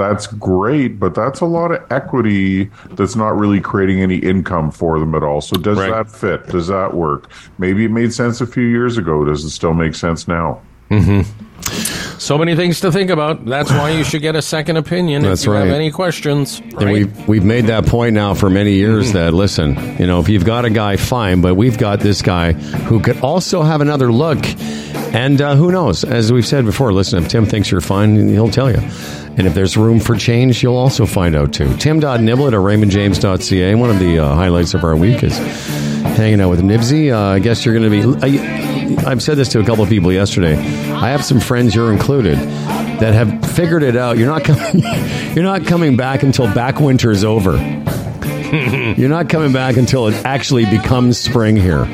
that's 0.00 0.26
great, 0.26 0.98
but 0.98 1.14
that's 1.14 1.40
a 1.40 1.44
lot 1.44 1.72
of 1.72 1.92
equity 1.92 2.70
that's 2.92 3.16
not 3.16 3.36
really 3.36 3.60
creating 3.60 4.00
any 4.00 4.16
income 4.16 4.70
for 4.70 4.98
them 4.98 5.14
at 5.14 5.22
all. 5.22 5.42
So 5.42 5.56
does 5.56 5.76
right. 5.76 5.90
that 5.90 6.10
fit? 6.10 6.46
Does 6.46 6.68
that 6.68 6.94
work? 6.94 7.30
Maybe 7.58 7.84
it 7.84 7.90
made 7.90 8.14
sense 8.14 8.40
a 8.40 8.46
few 8.46 8.64
years 8.64 8.96
ago. 8.96 9.24
Does 9.26 9.44
it 9.44 9.50
still 9.50 9.74
make 9.74 9.94
sense 9.94 10.26
now? 10.26 10.62
Mm-hmm. 10.90 11.20
So 12.20 12.36
many 12.36 12.54
things 12.54 12.80
to 12.80 12.92
think 12.92 13.08
about. 13.08 13.46
That's 13.46 13.70
why 13.70 13.92
you 13.92 14.04
should 14.04 14.20
get 14.20 14.36
a 14.36 14.42
second 14.42 14.76
opinion. 14.76 15.22
That's 15.22 15.40
if 15.40 15.46
you 15.46 15.52
right. 15.54 15.64
Have 15.64 15.74
any 15.74 15.90
questions? 15.90 16.60
Right? 16.60 16.82
And 16.82 16.92
we've 16.92 17.28
we've 17.28 17.44
made 17.44 17.64
that 17.68 17.86
point 17.86 18.12
now 18.12 18.34
for 18.34 18.50
many 18.50 18.74
years. 18.74 19.06
Mm-hmm. 19.06 19.16
That 19.16 19.32
listen, 19.32 19.96
you 19.98 20.06
know, 20.06 20.20
if 20.20 20.28
you've 20.28 20.44
got 20.44 20.66
a 20.66 20.70
guy, 20.70 20.96
fine, 20.96 21.40
but 21.40 21.54
we've 21.54 21.78
got 21.78 22.00
this 22.00 22.20
guy 22.20 22.52
who 22.52 23.00
could 23.00 23.20
also 23.20 23.62
have 23.62 23.80
another 23.80 24.12
look. 24.12 24.38
And 25.14 25.40
uh, 25.40 25.56
who 25.56 25.72
knows? 25.72 26.04
As 26.04 26.30
we've 26.30 26.46
said 26.46 26.66
before, 26.66 26.92
listen, 26.92 27.22
if 27.24 27.30
Tim 27.30 27.46
thinks 27.46 27.70
you're 27.70 27.80
fine, 27.80 28.28
he'll 28.28 28.50
tell 28.50 28.70
you. 28.70 28.80
And 29.38 29.46
if 29.46 29.54
there's 29.54 29.78
room 29.78 29.98
for 29.98 30.14
change, 30.14 30.62
you'll 30.62 30.76
also 30.76 31.06
find 31.06 31.34
out 31.34 31.54
too. 31.54 31.74
Tim.Niblett 31.78 32.48
at 32.48 32.60
raymondjames.ca. 32.60 33.74
One 33.76 33.88
of 33.88 33.98
the 33.98 34.18
uh, 34.18 34.34
highlights 34.34 34.74
of 34.74 34.84
our 34.84 34.94
week 34.94 35.24
is 35.24 35.38
hanging 35.38 36.42
out 36.42 36.50
with 36.50 36.60
Nibsy. 36.60 37.14
Uh, 37.14 37.18
I 37.18 37.38
guess 37.38 37.64
you're 37.64 37.74
going 37.74 37.90
to 37.90 38.18
be. 38.28 38.69
I've 38.98 39.22
said 39.22 39.36
this 39.36 39.48
to 39.50 39.60
a 39.60 39.64
couple 39.64 39.82
of 39.82 39.90
people 39.90 40.12
yesterday. 40.12 40.56
I 40.56 41.10
have 41.10 41.24
some 41.24 41.40
friends, 41.40 41.74
you're 41.74 41.92
included, 41.92 42.38
that 42.38 43.14
have 43.14 43.52
figured 43.52 43.82
it 43.82 43.96
out. 43.96 44.18
You're 44.18 44.28
not 44.28 44.44
coming. 44.44 44.82
you're 45.34 45.44
not 45.44 45.66
coming 45.66 45.96
back 45.96 46.22
until 46.22 46.52
back 46.54 46.80
winter 46.80 47.10
is 47.10 47.24
over. 47.24 47.56
You're 48.96 49.08
not 49.08 49.28
coming 49.28 49.52
back 49.52 49.76
until 49.76 50.08
it 50.08 50.24
actually 50.24 50.64
becomes 50.64 51.16
spring 51.16 51.56
here. 51.56 51.84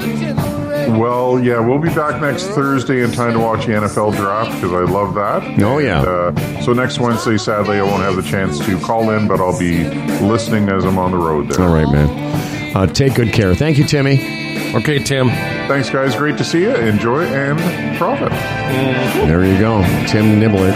Well, 0.89 1.39
yeah, 1.39 1.59
we'll 1.59 1.79
be 1.79 1.91
back 1.91 2.23
next 2.23 2.45
Thursday 2.47 3.03
in 3.03 3.13
time 3.13 3.35
to 3.35 3.41
watch 3.41 3.67
the 3.67 3.73
NFL 3.73 4.17
draft 4.17 4.53
because 4.53 4.73
I 4.73 4.91
love 4.91 5.15
that. 5.17 5.63
Oh, 5.63 5.77
yeah. 5.77 5.99
And, 5.99 6.39
uh, 6.39 6.63
so 6.63 6.73
next 6.73 6.99
Wednesday, 6.99 7.37
sadly, 7.37 7.79
I 7.79 7.83
won't 7.83 8.03
have 8.03 8.17
the 8.17 8.23
chance 8.23 8.59
to 8.65 8.79
call 8.81 9.11
in, 9.11 9.29
but 9.29 9.39
I'll 9.39 9.59
be 9.59 9.85
listening 10.25 10.71
as 10.71 10.87
I'm 10.87 10.97
on 10.97 11.11
the 11.11 11.19
road 11.19 11.51
there. 11.51 11.67
All 11.67 11.75
right, 11.75 11.93
man. 11.93 12.75
Uh, 12.75 12.87
take 12.87 13.15
good 13.15 13.35
care. 13.35 13.55
Thank 13.55 13.77
you, 13.77 13.85
Timmy. 13.85 14.46
Okay, 14.75 14.99
Tim. 14.99 15.29
Thanks, 15.69 15.91
guys. 15.91 16.15
Great 16.15 16.37
to 16.39 16.45
see 16.45 16.61
you. 16.63 16.75
Enjoy 16.75 17.25
and 17.25 17.59
profit. 17.99 18.31
There 18.31 19.45
you 19.45 19.59
go. 19.59 19.83
Tim 20.07 20.41
Niblett. 20.41 20.75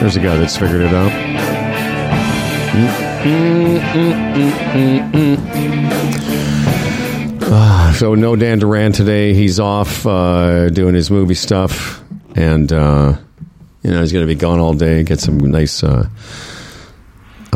There's 0.00 0.16
a 0.16 0.20
guy 0.20 0.36
that's 0.36 0.56
figured 0.56 0.82
it 0.82 0.94
out. 0.94 1.12
Ah, 7.48 7.94
so 7.96 8.14
no 8.14 8.36
Dan 8.36 8.58
Duran 8.58 8.92
today. 8.92 9.34
He's 9.34 9.60
off 9.60 10.06
uh, 10.06 10.68
doing 10.70 10.94
his 10.94 11.10
movie 11.10 11.34
stuff, 11.34 12.02
and 12.34 12.72
uh, 12.72 13.16
you 13.82 13.90
know 13.90 14.00
he's 14.00 14.12
going 14.12 14.26
to 14.26 14.32
be 14.32 14.38
gone 14.38 14.58
all 14.60 14.74
day. 14.74 15.02
Get 15.02 15.20
some 15.20 15.38
nice. 15.38 15.82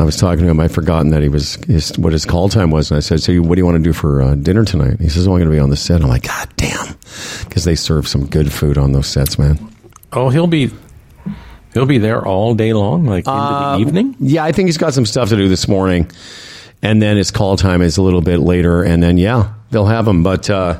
I 0.01 0.03
was 0.05 0.17
talking 0.17 0.43
to 0.45 0.49
him. 0.51 0.59
I'd 0.59 0.71
forgotten 0.71 1.11
that 1.11 1.21
he 1.21 1.29
was 1.29 1.55
his, 1.65 1.97
what 1.97 2.11
his 2.13 2.25
call 2.25 2.49
time 2.49 2.71
was, 2.71 2.91
and 2.91 2.97
I 2.97 3.01
said, 3.01 3.21
"So, 3.21 3.31
you, 3.31 3.43
what 3.43 3.55
do 3.55 3.59
you 3.61 3.65
want 3.65 3.77
to 3.77 3.83
do 3.83 3.93
for 3.93 4.21
uh, 4.21 4.35
dinner 4.35 4.65
tonight?" 4.65 4.99
He 4.99 5.09
says, 5.09 5.27
"Oh, 5.27 5.31
I'm 5.33 5.37
going 5.39 5.49
to 5.49 5.55
be 5.55 5.59
on 5.59 5.69
the 5.69 5.77
set." 5.77 6.01
I'm 6.01 6.09
like, 6.09 6.23
"God 6.23 6.49
damn," 6.57 6.95
because 7.47 7.63
they 7.63 7.75
serve 7.75 8.07
some 8.07 8.25
good 8.25 8.51
food 8.51 8.77
on 8.77 8.91
those 8.91 9.07
sets, 9.07 9.37
man. 9.39 9.59
Oh, 10.11 10.29
he'll 10.29 10.47
be 10.47 10.71
he'll 11.73 11.85
be 11.85 11.99
there 11.99 12.25
all 12.25 12.53
day 12.55 12.73
long, 12.73 13.05
like 13.05 13.19
into 13.27 13.31
Uh, 13.31 13.75
the 13.77 13.81
evening. 13.81 14.15
Yeah, 14.19 14.43
I 14.43 14.51
think 14.51 14.67
he's 14.67 14.77
got 14.77 14.93
some 14.93 15.05
stuff 15.05 15.29
to 15.29 15.35
do 15.37 15.47
this 15.47 15.67
morning, 15.67 16.09
and 16.81 17.01
then 17.01 17.15
his 17.17 17.31
call 17.31 17.55
time 17.57 17.81
is 17.81 17.97
a 17.97 18.01
little 18.01 18.21
bit 18.21 18.39
later, 18.39 18.83
and 18.83 19.01
then 19.01 19.17
yeah, 19.17 19.53
they'll 19.69 19.85
have 19.85 20.07
him. 20.07 20.23
But 20.23 20.49
uh, 20.49 20.79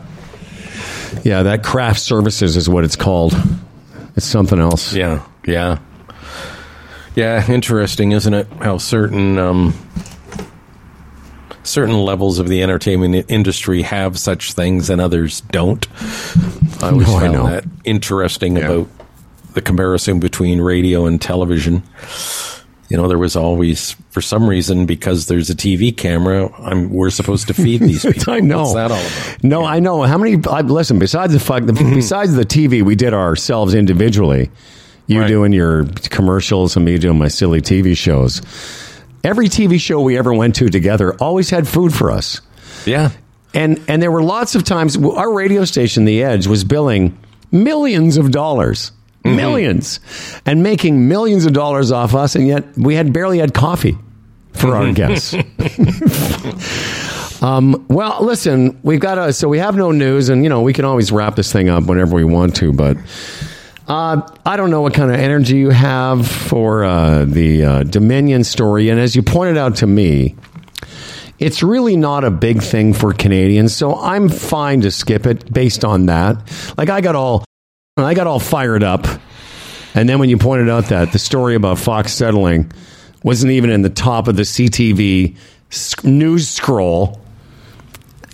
yeah, 1.23 1.43
that 1.43 1.63
craft 1.63 1.99
services 1.99 2.57
is 2.57 2.67
what 2.67 2.83
it's 2.83 2.95
called. 2.95 3.33
It's 4.15 4.25
something 4.25 4.59
else. 4.59 4.93
Yeah, 4.93 5.23
yeah, 5.45 5.79
yeah. 7.15 7.49
Interesting, 7.51 8.11
isn't 8.11 8.33
it? 8.33 8.47
How 8.61 8.77
certain 8.77 9.37
um, 9.37 9.73
certain 11.63 11.95
levels 11.95 12.39
of 12.39 12.47
the 12.47 12.63
entertainment 12.63 13.25
industry 13.29 13.81
have 13.83 14.17
such 14.17 14.53
things 14.53 14.89
and 14.89 14.99
others 14.99 15.41
don't. 15.41 15.87
I 16.81 16.89
always 16.89 17.07
No, 17.07 17.15
I 17.17 17.19
found 17.21 17.33
know. 17.33 17.47
that 17.47 17.63
interesting 17.83 18.57
about 18.57 18.87
the 19.53 19.61
comparison 19.61 20.19
between 20.19 20.61
radio 20.61 21.05
and 21.05 21.21
television. 21.21 21.83
You 22.89 22.97
know, 22.97 23.07
there 23.07 23.17
was 23.17 23.37
always, 23.37 23.91
for 24.09 24.19
some 24.21 24.47
reason, 24.49 24.85
because 24.85 25.27
there's 25.27 25.49
a 25.49 25.55
TV 25.55 25.95
camera, 25.95 26.51
I'm, 26.57 26.89
we're 26.89 27.09
supposed 27.09 27.47
to 27.47 27.53
feed 27.53 27.79
these 27.81 28.03
people. 28.11 28.33
I 28.33 28.41
know. 28.41 28.63
What's 28.63 28.73
that 28.73 28.91
all 28.91 28.99
about? 28.99 29.43
No, 29.43 29.63
I 29.63 29.79
know. 29.79 30.01
How 30.01 30.17
many? 30.17 30.37
I, 30.49 30.59
listen, 30.61 30.99
besides 30.99 31.31
the 31.31 31.39
fuck, 31.39 31.65
the, 31.65 31.71
besides 31.73 32.33
the 32.33 32.45
TV, 32.45 32.81
we 32.83 32.95
did 32.95 33.13
ourselves 33.13 33.73
individually. 33.75 34.51
You 35.07 35.21
Right. 35.21 35.27
doing 35.27 35.51
your 35.51 35.85
commercials 36.09 36.75
and 36.75 36.85
me 36.85 36.97
doing 36.97 37.17
my 37.17 37.27
silly 37.27 37.61
TV 37.61 37.95
shows. 37.97 38.41
Every 39.23 39.49
TV 39.49 39.79
show 39.79 40.01
we 40.01 40.17
ever 40.17 40.33
went 40.33 40.55
to 40.55 40.69
together 40.69 41.13
always 41.15 41.49
had 41.49 41.67
food 41.67 41.93
for 41.93 42.11
us. 42.11 42.41
Yeah. 42.85 43.09
And 43.53 43.81
and 43.87 44.01
there 44.01 44.11
were 44.11 44.23
lots 44.23 44.55
of 44.55 44.63
times 44.63 44.97
our 44.97 45.31
radio 45.31 45.65
station, 45.65 46.05
The 46.05 46.23
Edge, 46.23 46.47
was 46.47 46.63
billing 46.63 47.17
millions 47.51 48.17
of 48.17 48.31
dollars, 48.31 48.91
millions, 49.25 49.99
and 50.45 50.63
making 50.63 51.07
millions 51.09 51.45
of 51.45 51.53
dollars 51.53 51.91
off 51.91 52.15
us, 52.15 52.35
and 52.35 52.47
yet 52.47 52.63
we 52.77 52.95
had 52.95 53.11
barely 53.11 53.39
had 53.39 53.53
coffee 53.53 53.97
for 54.53 54.75
our 54.75 54.93
guests. 54.93 55.33
um, 57.41 57.85
well, 57.89 58.23
listen, 58.23 58.79
we've 58.83 58.99
got 58.99 59.17
a 59.17 59.33
so 59.33 59.47
we 59.49 59.57
have 59.59 59.75
no 59.75 59.91
news, 59.91 60.29
and 60.29 60.43
you 60.43 60.49
know 60.49 60.61
we 60.61 60.73
can 60.73 60.85
always 60.85 61.11
wrap 61.11 61.35
this 61.35 61.51
thing 61.51 61.69
up 61.69 61.85
whenever 61.85 62.15
we 62.15 62.23
want 62.23 62.55
to, 62.57 62.71
but. 62.73 62.97
Uh, 63.91 64.21
I 64.45 64.55
don't 64.55 64.71
know 64.71 64.79
what 64.81 64.93
kind 64.93 65.11
of 65.11 65.19
energy 65.19 65.57
you 65.57 65.69
have 65.69 66.25
for 66.25 66.85
uh, 66.85 67.25
the 67.25 67.65
uh, 67.65 67.83
Dominion 67.83 68.45
story, 68.45 68.87
and 68.87 68.97
as 68.97 69.17
you 69.17 69.21
pointed 69.21 69.57
out 69.57 69.75
to 69.77 69.85
me, 69.87 70.37
it's 71.39 71.61
really 71.61 71.97
not 71.97 72.23
a 72.23 72.31
big 72.31 72.61
thing 72.61 72.93
for 72.93 73.11
Canadians, 73.11 73.75
so 73.75 73.93
I'm 73.99 74.29
fine 74.29 74.79
to 74.81 74.91
skip 74.91 75.25
it 75.25 75.51
based 75.51 75.83
on 75.83 76.05
that. 76.05 76.37
Like 76.77 76.89
I 76.89 77.01
got 77.01 77.17
all 77.17 77.43
I 77.97 78.13
got 78.13 78.27
all 78.27 78.39
fired 78.39 78.81
up. 78.81 79.07
And 79.93 80.07
then 80.07 80.19
when 80.19 80.29
you 80.29 80.37
pointed 80.37 80.69
out 80.69 80.85
that 80.85 81.11
the 81.11 81.19
story 81.19 81.55
about 81.55 81.77
Fox 81.77 82.13
settling 82.13 82.71
wasn't 83.23 83.51
even 83.51 83.71
in 83.71 83.81
the 83.81 83.89
top 83.89 84.29
of 84.29 84.37
the 84.37 84.43
CTV 84.43 85.35
news 86.05 86.47
scroll, 86.47 87.19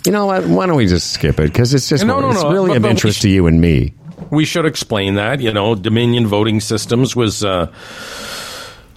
you 0.06 0.12
know 0.12 0.26
what? 0.26 0.46
Why 0.46 0.66
don't 0.66 0.76
we 0.76 0.86
just 0.86 1.10
skip 1.12 1.40
it? 1.40 1.50
Because 1.52 1.74
it's 1.74 1.88
just 1.88 2.04
No, 2.04 2.20
no, 2.20 2.30
it's 2.30 2.44
no, 2.44 2.52
really 2.52 2.68
but- 2.68 2.76
of 2.76 2.82
but 2.82 2.90
interest 2.92 3.18
sh- 3.18 3.22
to 3.22 3.28
you 3.28 3.48
and 3.48 3.60
me. 3.60 3.94
We 4.30 4.44
should 4.44 4.66
explain 4.66 5.14
that. 5.14 5.40
You 5.40 5.52
know, 5.52 5.74
Dominion 5.74 6.26
Voting 6.26 6.60
Systems 6.60 7.14
was 7.14 7.44
uh, 7.44 7.72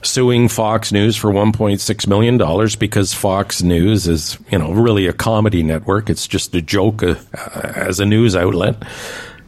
suing 0.04 0.48
Fox 0.48 0.92
News 0.92 1.16
for 1.16 1.32
$1.6 1.32 2.08
million 2.08 2.70
because 2.80 3.14
Fox 3.14 3.62
News 3.62 4.08
is, 4.08 4.38
you 4.52 4.58
know, 4.58 4.72
really 4.72 5.08
a 5.08 5.14
comedy 5.14 5.64
network. 5.64 6.10
It's 6.10 6.28
just 6.28 6.56
a 6.56 6.62
joke 6.62 7.04
uh, 7.04 7.16
as 7.54 8.00
a 8.00 8.06
news 8.06 8.36
outlet 8.36 8.84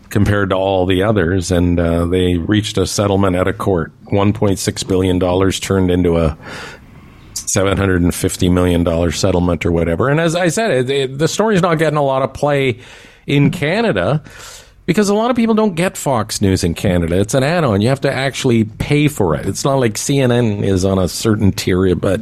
compared 0.09 0.49
to 0.51 0.55
all 0.55 0.85
the 0.85 1.03
others. 1.03 1.51
And 1.51 1.79
uh, 1.79 2.05
they 2.05 2.37
reached 2.37 2.77
a 2.77 2.85
settlement 2.85 3.35
at 3.35 3.47
a 3.47 3.53
court. 3.53 3.91
$1.6 4.05 4.87
billion 4.87 5.19
turned 5.19 5.89
into 5.89 6.17
a 6.17 6.37
$750 7.33 8.51
million 8.51 9.11
settlement 9.11 9.65
or 9.65 9.71
whatever. 9.71 10.09
And 10.09 10.19
as 10.19 10.35
I 10.35 10.49
said, 10.49 10.71
it, 10.71 10.89
it, 10.89 11.17
the 11.17 11.27
story's 11.27 11.61
not 11.61 11.79
getting 11.79 11.97
a 11.97 12.03
lot 12.03 12.21
of 12.21 12.33
play 12.33 12.79
in 13.25 13.51
Canada 13.51 14.23
because 14.85 15.09
a 15.09 15.13
lot 15.15 15.29
of 15.29 15.35
people 15.35 15.55
don't 15.55 15.75
get 15.75 15.97
Fox 15.97 16.41
News 16.41 16.63
in 16.63 16.73
Canada. 16.73 17.19
It's 17.19 17.33
an 17.33 17.43
add 17.43 17.63
on. 17.63 17.81
You 17.81 17.89
have 17.89 18.01
to 18.01 18.11
actually 18.11 18.63
pay 18.65 19.07
for 19.07 19.35
it. 19.35 19.45
It's 19.45 19.63
not 19.63 19.75
like 19.75 19.93
CNN 19.93 20.63
is 20.63 20.83
on 20.85 20.99
a 20.99 21.07
certain 21.07 21.51
tier, 21.51 21.95
but 21.95 22.21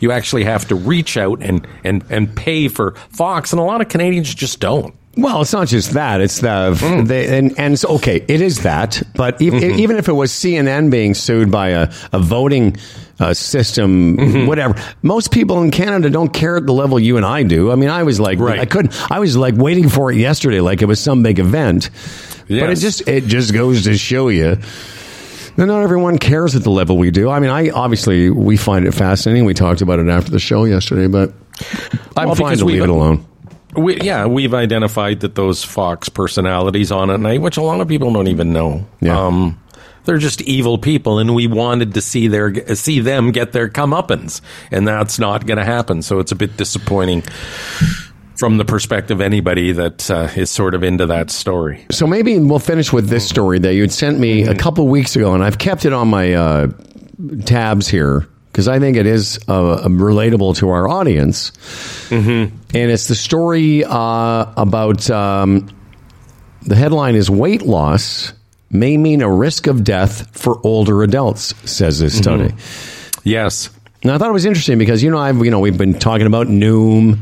you 0.00 0.10
actually 0.12 0.44
have 0.44 0.66
to 0.68 0.74
reach 0.74 1.16
out 1.16 1.42
and, 1.42 1.66
and, 1.84 2.04
and 2.10 2.34
pay 2.34 2.68
for 2.68 2.92
Fox. 3.10 3.52
And 3.52 3.60
a 3.60 3.64
lot 3.64 3.80
of 3.80 3.88
Canadians 3.88 4.34
just 4.34 4.60
don't. 4.60 4.94
Well, 5.16 5.42
it's 5.42 5.52
not 5.52 5.66
just 5.66 5.92
that. 5.94 6.20
It's 6.20 6.40
the 6.40 6.48
Mm. 6.80 7.08
they, 7.08 7.36
and 7.36 7.58
and 7.58 7.76
so, 7.78 7.96
okay, 7.96 8.24
it 8.28 8.40
is 8.40 8.62
that. 8.62 9.02
But 9.16 9.42
e- 9.42 9.50
Mm-hmm. 9.50 9.80
even 9.80 9.96
if 9.96 10.08
it 10.08 10.12
was 10.12 10.30
CNN 10.30 10.88
being 10.90 11.14
sued 11.14 11.50
by 11.50 11.70
a, 11.70 11.92
a 12.12 12.20
voting 12.20 12.76
uh, 13.20 13.34
system, 13.34 14.16
Mm-hmm. 14.16 14.46
whatever, 14.46 14.74
most 15.02 15.30
people 15.30 15.62
in 15.62 15.70
Canada 15.70 16.10
don't 16.10 16.32
care 16.32 16.56
at 16.56 16.66
the 16.66 16.72
level 16.72 16.98
you 16.98 17.16
and 17.16 17.24
I 17.26 17.42
do. 17.44 17.70
I 17.70 17.74
mean, 17.76 17.90
I 17.90 18.02
was 18.02 18.18
like, 18.18 18.38
Right. 18.38 18.58
I 18.58 18.64
couldn't. 18.64 18.94
I 19.10 19.18
was 19.20 19.36
like 19.36 19.54
waiting 19.56 19.88
for 19.88 20.10
it 20.10 20.16
yesterday, 20.18 20.60
like 20.60 20.82
it 20.82 20.86
was 20.86 20.98
some 21.00 21.22
big 21.22 21.38
event. 21.38 21.90
But 22.48 22.70
it 22.70 22.78
just 22.78 23.06
it 23.06 23.26
just 23.26 23.52
goes 23.52 23.84
to 23.84 23.96
show 23.96 24.28
you. 24.28 24.56
that 24.56 25.66
Not 25.66 25.82
everyone 25.82 26.18
cares 26.18 26.56
at 26.56 26.62
the 26.64 26.70
level 26.70 26.96
we 26.98 27.10
do. 27.12 27.30
I 27.30 27.38
mean, 27.38 27.50
I 27.50 27.70
obviously 27.70 28.30
we 28.30 28.56
find 28.56 28.86
it 28.86 28.92
fascinating. 28.92 29.44
We 29.44 29.54
talked 29.54 29.82
about 29.82 29.98
it 30.00 30.08
after 30.08 30.30
the 30.32 30.40
show 30.40 30.64
yesterday, 30.64 31.06
but 31.06 31.32
I'm 32.16 32.26
Well, 32.28 32.34
fine 32.34 32.56
to 32.58 32.64
leave 32.64 32.82
it 32.82 32.88
alone. 32.88 33.24
We, 33.76 34.00
yeah, 34.00 34.26
we've 34.26 34.52
identified 34.52 35.20
that 35.20 35.36
those 35.36 35.62
Fox 35.62 36.08
personalities 36.08 36.90
on 36.90 37.08
at 37.10 37.20
night, 37.20 37.40
which 37.40 37.56
a 37.56 37.62
lot 37.62 37.80
of 37.80 37.86
people 37.86 38.12
don't 38.12 38.26
even 38.26 38.52
know. 38.52 38.84
Yeah. 39.00 39.16
Um, 39.26 39.60
they're 40.04 40.18
just 40.18 40.40
evil 40.42 40.78
people, 40.78 41.18
and 41.18 41.34
we 41.34 41.46
wanted 41.46 41.94
to 41.94 42.00
see 42.00 42.28
their 42.28 42.74
see 42.74 43.00
them 43.00 43.32
get 43.32 43.52
their 43.52 43.68
comeuppance, 43.68 44.40
and 44.70 44.86
that's 44.86 45.18
not 45.18 45.46
going 45.46 45.58
to 45.58 45.64
happen. 45.64 46.02
So 46.02 46.18
it's 46.18 46.32
a 46.32 46.36
bit 46.36 46.56
disappointing 46.56 47.22
from 48.36 48.56
the 48.56 48.64
perspective 48.64 49.18
of 49.18 49.20
anybody 49.20 49.72
that 49.72 50.10
uh, 50.10 50.28
is 50.34 50.50
sort 50.50 50.74
of 50.74 50.82
into 50.82 51.06
that 51.06 51.30
story. 51.30 51.84
So 51.90 52.06
maybe 52.06 52.38
we'll 52.38 52.58
finish 52.58 52.90
with 52.90 53.08
this 53.08 53.28
story 53.28 53.58
that 53.58 53.74
you 53.74 53.82
had 53.82 53.92
sent 53.92 54.18
me 54.18 54.44
a 54.44 54.54
couple 54.54 54.88
weeks 54.88 55.14
ago, 55.14 55.34
and 55.34 55.44
I've 55.44 55.58
kept 55.58 55.84
it 55.84 55.92
on 55.92 56.08
my 56.08 56.32
uh, 56.32 56.68
tabs 57.44 57.86
here 57.86 58.26
because 58.50 58.66
I 58.66 58.78
think 58.78 58.96
it 58.96 59.06
is 59.06 59.38
uh, 59.46 59.86
relatable 59.86 60.56
to 60.56 60.70
our 60.70 60.88
audience. 60.88 61.50
Mm-hmm. 62.08 62.56
And 62.74 62.90
it's 62.90 63.08
the 63.08 63.14
story 63.14 63.84
uh, 63.84 64.52
about 64.56 65.08
um, 65.10 65.68
the 66.62 66.74
headline 66.74 67.14
is 67.14 67.30
weight 67.30 67.62
loss 67.62 68.32
may 68.70 68.96
mean 68.96 69.20
a 69.20 69.30
risk 69.30 69.66
of 69.66 69.84
death 69.84 70.36
for 70.36 70.60
older 70.64 71.02
adults, 71.02 71.54
says 71.70 71.98
this 71.98 72.16
study. 72.16 72.54
Yes. 73.24 73.70
Now 74.04 74.14
I 74.14 74.18
thought 74.18 74.30
it 74.30 74.32
was 74.32 74.46
interesting 74.46 74.78
because 74.78 75.02
you 75.02 75.10
know 75.10 75.18
I've 75.18 75.44
you 75.44 75.50
know 75.50 75.60
we've 75.60 75.76
been 75.76 75.98
talking 75.98 76.26
about 76.26 76.46
Noom 76.46 77.18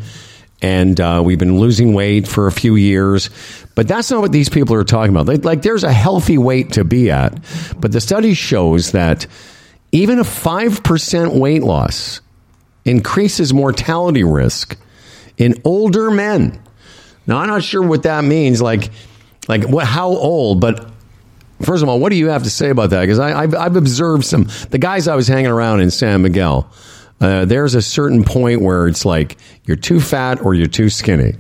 and 0.62 1.01
uh, 1.01 1.23
we've 1.25 1.39
been 1.39 1.59
losing 1.59 1.95
weight 1.95 2.27
for 2.27 2.47
a 2.47 2.53
few 2.53 2.77
years, 2.77 3.31
but 3.75 3.87
that's 3.87 4.11
not 4.11 4.20
what 4.20 4.33
these 4.33 4.49
people 4.49 4.75
are 4.75 4.85
talking 4.85 5.15
about. 5.15 5.27
Like, 5.27 5.45
like 5.45 5.62
there's 5.62 5.85
a 5.85 5.93
healthy 5.93 6.37
weight 6.37 6.73
to 6.73 6.85
be 6.85 7.11
at, 7.11 7.39
but 7.79 7.93
the 7.93 8.01
study 8.01 8.35
shows 8.35 8.93
that 8.93 9.27
even 9.93 10.19
a 10.19 10.25
five 10.25 10.83
percent 10.83 11.35
weight 11.35 11.62
loss 11.62 12.20
increases 12.85 13.53
mortality 13.53 14.25
risk 14.25 14.77
in 15.37 15.61
older 15.65 16.11
men. 16.11 16.61
Now 17.27 17.39
I'm 17.39 17.49
not 17.49 17.62
sure 17.62 17.83
what 17.83 18.05
that 18.05 18.25
means. 18.25 18.62
Like, 18.62 18.91
like 19.49 19.69
what? 19.69 19.87
How 19.87 20.09
old? 20.09 20.61
But 20.61 20.91
First 21.62 21.82
of 21.82 21.89
all, 21.89 21.98
what 21.98 22.10
do 22.10 22.16
you 22.16 22.28
have 22.28 22.44
to 22.44 22.51
say 22.51 22.70
about 22.70 22.90
that? 22.90 23.01
Because 23.01 23.18
I've, 23.18 23.55
I've 23.55 23.76
observed 23.76 24.24
some 24.24 24.48
the 24.70 24.78
guys 24.78 25.09
I 25.09 25.16
was 25.16 25.26
hanging 25.26 25.51
around 25.51 25.80
in 25.80 25.90
San 25.90 26.22
Miguel. 26.22 26.70
Uh, 27.20 27.44
there's 27.44 27.74
a 27.74 27.82
certain 27.82 28.22
point 28.22 28.62
where 28.62 28.86
it's 28.86 29.05
like 29.05 29.39
you're 29.64 29.76
too 29.76 30.01
fat 30.01 30.40
or 30.40 30.55
you're 30.55 30.68
too 30.68 30.89
skinny. 30.89 31.35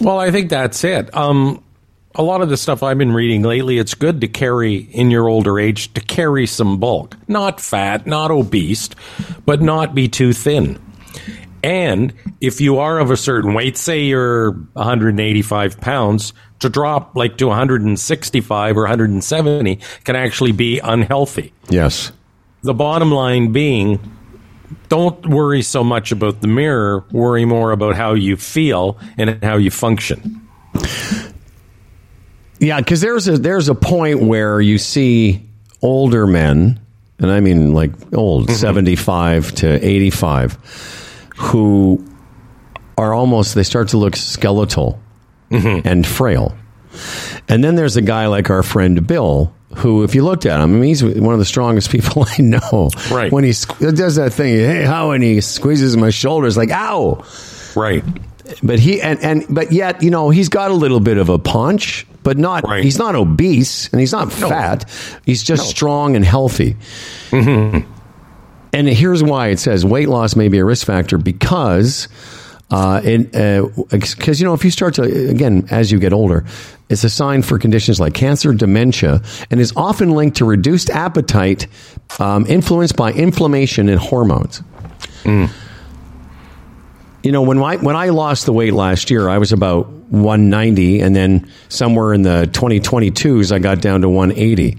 Well, 0.00 0.18
I 0.18 0.30
think 0.30 0.50
that's 0.50 0.84
it. 0.84 1.14
Um, 1.16 1.62
a 2.14 2.22
lot 2.22 2.42
of 2.42 2.48
the 2.48 2.56
stuff 2.56 2.82
I've 2.82 2.98
been 2.98 3.12
reading 3.12 3.42
lately, 3.42 3.78
it's 3.78 3.94
good 3.94 4.20
to 4.22 4.28
carry 4.28 4.76
in 4.76 5.10
your 5.10 5.28
older 5.28 5.58
age 5.58 5.92
to 5.94 6.00
carry 6.00 6.46
some 6.46 6.78
bulk. 6.78 7.16
Not 7.28 7.60
fat, 7.60 8.06
not 8.06 8.30
obese, 8.30 8.90
but 9.46 9.62
not 9.62 9.94
be 9.94 10.08
too 10.08 10.32
thin. 10.32 10.78
And 11.62 12.14
if 12.40 12.60
you 12.60 12.78
are 12.78 12.98
of 12.98 13.10
a 13.10 13.16
certain 13.16 13.54
weight, 13.54 13.76
say 13.76 14.00
you're 14.00 14.52
185 14.52 15.80
pounds, 15.80 16.32
to 16.60 16.68
drop 16.68 17.16
like 17.16 17.38
to 17.38 17.46
165 17.48 18.76
or 18.76 18.82
170 18.82 19.80
can 20.04 20.16
actually 20.16 20.52
be 20.52 20.78
unhealthy. 20.78 21.52
Yes. 21.68 22.12
The 22.62 22.74
bottom 22.74 23.10
line 23.10 23.52
being, 23.52 23.98
don't 24.88 25.26
worry 25.26 25.62
so 25.62 25.82
much 25.82 26.12
about 26.12 26.42
the 26.42 26.48
mirror, 26.48 27.04
worry 27.10 27.44
more 27.44 27.72
about 27.72 27.96
how 27.96 28.14
you 28.14 28.36
feel 28.36 28.98
and 29.16 29.42
how 29.42 29.56
you 29.56 29.70
function. 29.70 30.46
Yeah, 32.58 32.78
because 32.78 33.00
there's 33.00 33.26
a 33.26 33.38
there's 33.38 33.70
a 33.70 33.74
point 33.74 34.20
where 34.20 34.60
you 34.60 34.76
see 34.76 35.48
older 35.80 36.26
men, 36.26 36.78
and 37.18 37.30
I 37.30 37.40
mean 37.40 37.72
like 37.72 37.92
old, 38.14 38.48
mm-hmm. 38.48 38.54
seventy 38.54 38.96
five 38.96 39.54
to 39.56 39.82
eighty 39.82 40.10
five, 40.10 40.58
who 41.36 42.06
are 42.98 43.14
almost 43.14 43.54
they 43.54 43.62
start 43.62 43.88
to 43.88 43.96
look 43.96 44.14
skeletal 44.14 45.00
Mm-hmm. 45.50 45.86
and 45.86 46.06
frail. 46.06 46.56
And 47.48 47.62
then 47.64 47.74
there's 47.74 47.96
a 47.96 48.02
guy 48.02 48.26
like 48.26 48.50
our 48.50 48.62
friend 48.62 49.06
Bill, 49.06 49.52
who, 49.76 50.02
if 50.04 50.14
you 50.14 50.24
looked 50.24 50.46
at 50.46 50.60
him, 50.60 50.62
I 50.74 50.74
mean, 50.74 50.82
he's 50.84 51.02
one 51.02 51.32
of 51.32 51.38
the 51.38 51.44
strongest 51.44 51.90
people 51.90 52.24
I 52.38 52.42
know. 52.42 52.90
Right. 53.10 53.30
When 53.32 53.44
he 53.44 53.50
squ- 53.50 53.96
does 53.96 54.16
that 54.16 54.32
thing, 54.32 54.54
hey, 54.54 54.84
how, 54.84 55.10
and 55.12 55.22
he 55.22 55.40
squeezes 55.40 55.96
my 55.96 56.10
shoulders, 56.10 56.56
like, 56.56 56.70
ow. 56.70 57.24
Right. 57.76 58.04
But 58.64 58.80
he 58.80 59.00
and 59.00 59.20
and 59.22 59.46
but 59.48 59.70
yet 59.70 60.02
you 60.02 60.10
know 60.10 60.30
he's 60.30 60.48
got 60.48 60.72
a 60.72 60.74
little 60.74 60.98
bit 60.98 61.18
of 61.18 61.28
a 61.28 61.38
punch, 61.38 62.04
but 62.24 62.36
not 62.36 62.64
Right. 62.66 62.82
he's 62.82 62.98
not 62.98 63.14
obese 63.14 63.88
and 63.92 64.00
he's 64.00 64.10
not 64.10 64.32
fat. 64.32 64.90
He's 65.24 65.44
just 65.44 65.68
strong 65.68 66.16
and 66.16 66.24
healthy. 66.24 66.74
Mm-hmm. 67.30 67.88
And 68.72 68.88
here's 68.88 69.22
why 69.22 69.48
it 69.48 69.60
says 69.60 69.84
weight 69.84 70.08
loss 70.08 70.34
may 70.34 70.48
be 70.48 70.58
a 70.58 70.64
risk 70.64 70.84
factor 70.86 71.16
because. 71.16 72.08
Uh, 72.70 73.00
because 73.90 74.40
you 74.40 74.46
know, 74.46 74.54
if 74.54 74.64
you 74.64 74.70
start 74.70 74.94
to 74.94 75.02
again 75.02 75.66
as 75.70 75.90
you 75.90 75.98
get 75.98 76.12
older, 76.12 76.44
it's 76.88 77.02
a 77.02 77.10
sign 77.10 77.42
for 77.42 77.58
conditions 77.58 77.98
like 77.98 78.14
cancer, 78.14 78.52
dementia, 78.52 79.22
and 79.50 79.60
is 79.60 79.72
often 79.76 80.10
linked 80.10 80.36
to 80.36 80.44
reduced 80.44 80.88
appetite, 80.90 81.66
um, 82.20 82.46
influenced 82.46 82.96
by 82.96 83.12
inflammation 83.12 83.88
and 83.88 84.00
hormones. 84.00 84.62
You 87.22 87.32
know, 87.32 87.42
when 87.42 87.58
I 87.58 87.76
when 87.76 87.96
I 87.96 88.10
lost 88.10 88.46
the 88.46 88.52
weight 88.52 88.72
last 88.72 89.10
year, 89.10 89.28
I 89.28 89.38
was 89.38 89.52
about 89.52 89.88
190, 89.88 91.00
and 91.00 91.14
then 91.14 91.50
somewhere 91.68 92.14
in 92.14 92.22
the 92.22 92.48
2022s, 92.52 93.52
I 93.52 93.58
got 93.58 93.80
down 93.80 94.00
to 94.02 94.08
180. 94.08 94.78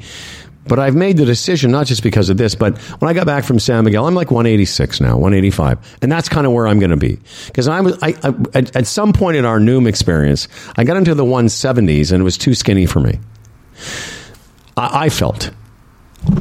But 0.67 0.79
I've 0.79 0.95
made 0.95 1.17
the 1.17 1.25
decision 1.25 1.71
not 1.71 1.87
just 1.87 2.03
because 2.03 2.29
of 2.29 2.37
this, 2.37 2.53
but 2.53 2.77
when 2.77 3.09
I 3.09 3.13
got 3.13 3.25
back 3.25 3.43
from 3.43 3.59
San 3.59 3.83
Miguel, 3.83 4.07
I'm 4.07 4.13
like 4.13 4.29
186 4.29 5.01
now, 5.01 5.17
185, 5.17 5.97
and 6.03 6.11
that's 6.11 6.29
kind 6.29 6.45
of 6.45 6.53
where 6.53 6.67
I'm 6.67 6.79
going 6.79 6.91
to 6.91 6.97
be. 6.97 7.19
Because 7.47 7.67
I 7.67 7.81
was, 7.81 7.97
I, 8.01 8.09
I 8.23 8.33
at, 8.53 8.75
at 8.75 8.87
some 8.87 9.11
point 9.11 9.37
in 9.37 9.45
our 9.45 9.59
Noom 9.59 9.87
experience, 9.87 10.47
I 10.77 10.83
got 10.83 10.97
into 10.97 11.15
the 11.15 11.25
170s, 11.25 12.11
and 12.11 12.21
it 12.21 12.23
was 12.23 12.37
too 12.37 12.53
skinny 12.53 12.85
for 12.85 12.99
me. 12.99 13.19
I, 14.77 15.05
I 15.05 15.09
felt. 15.09 15.51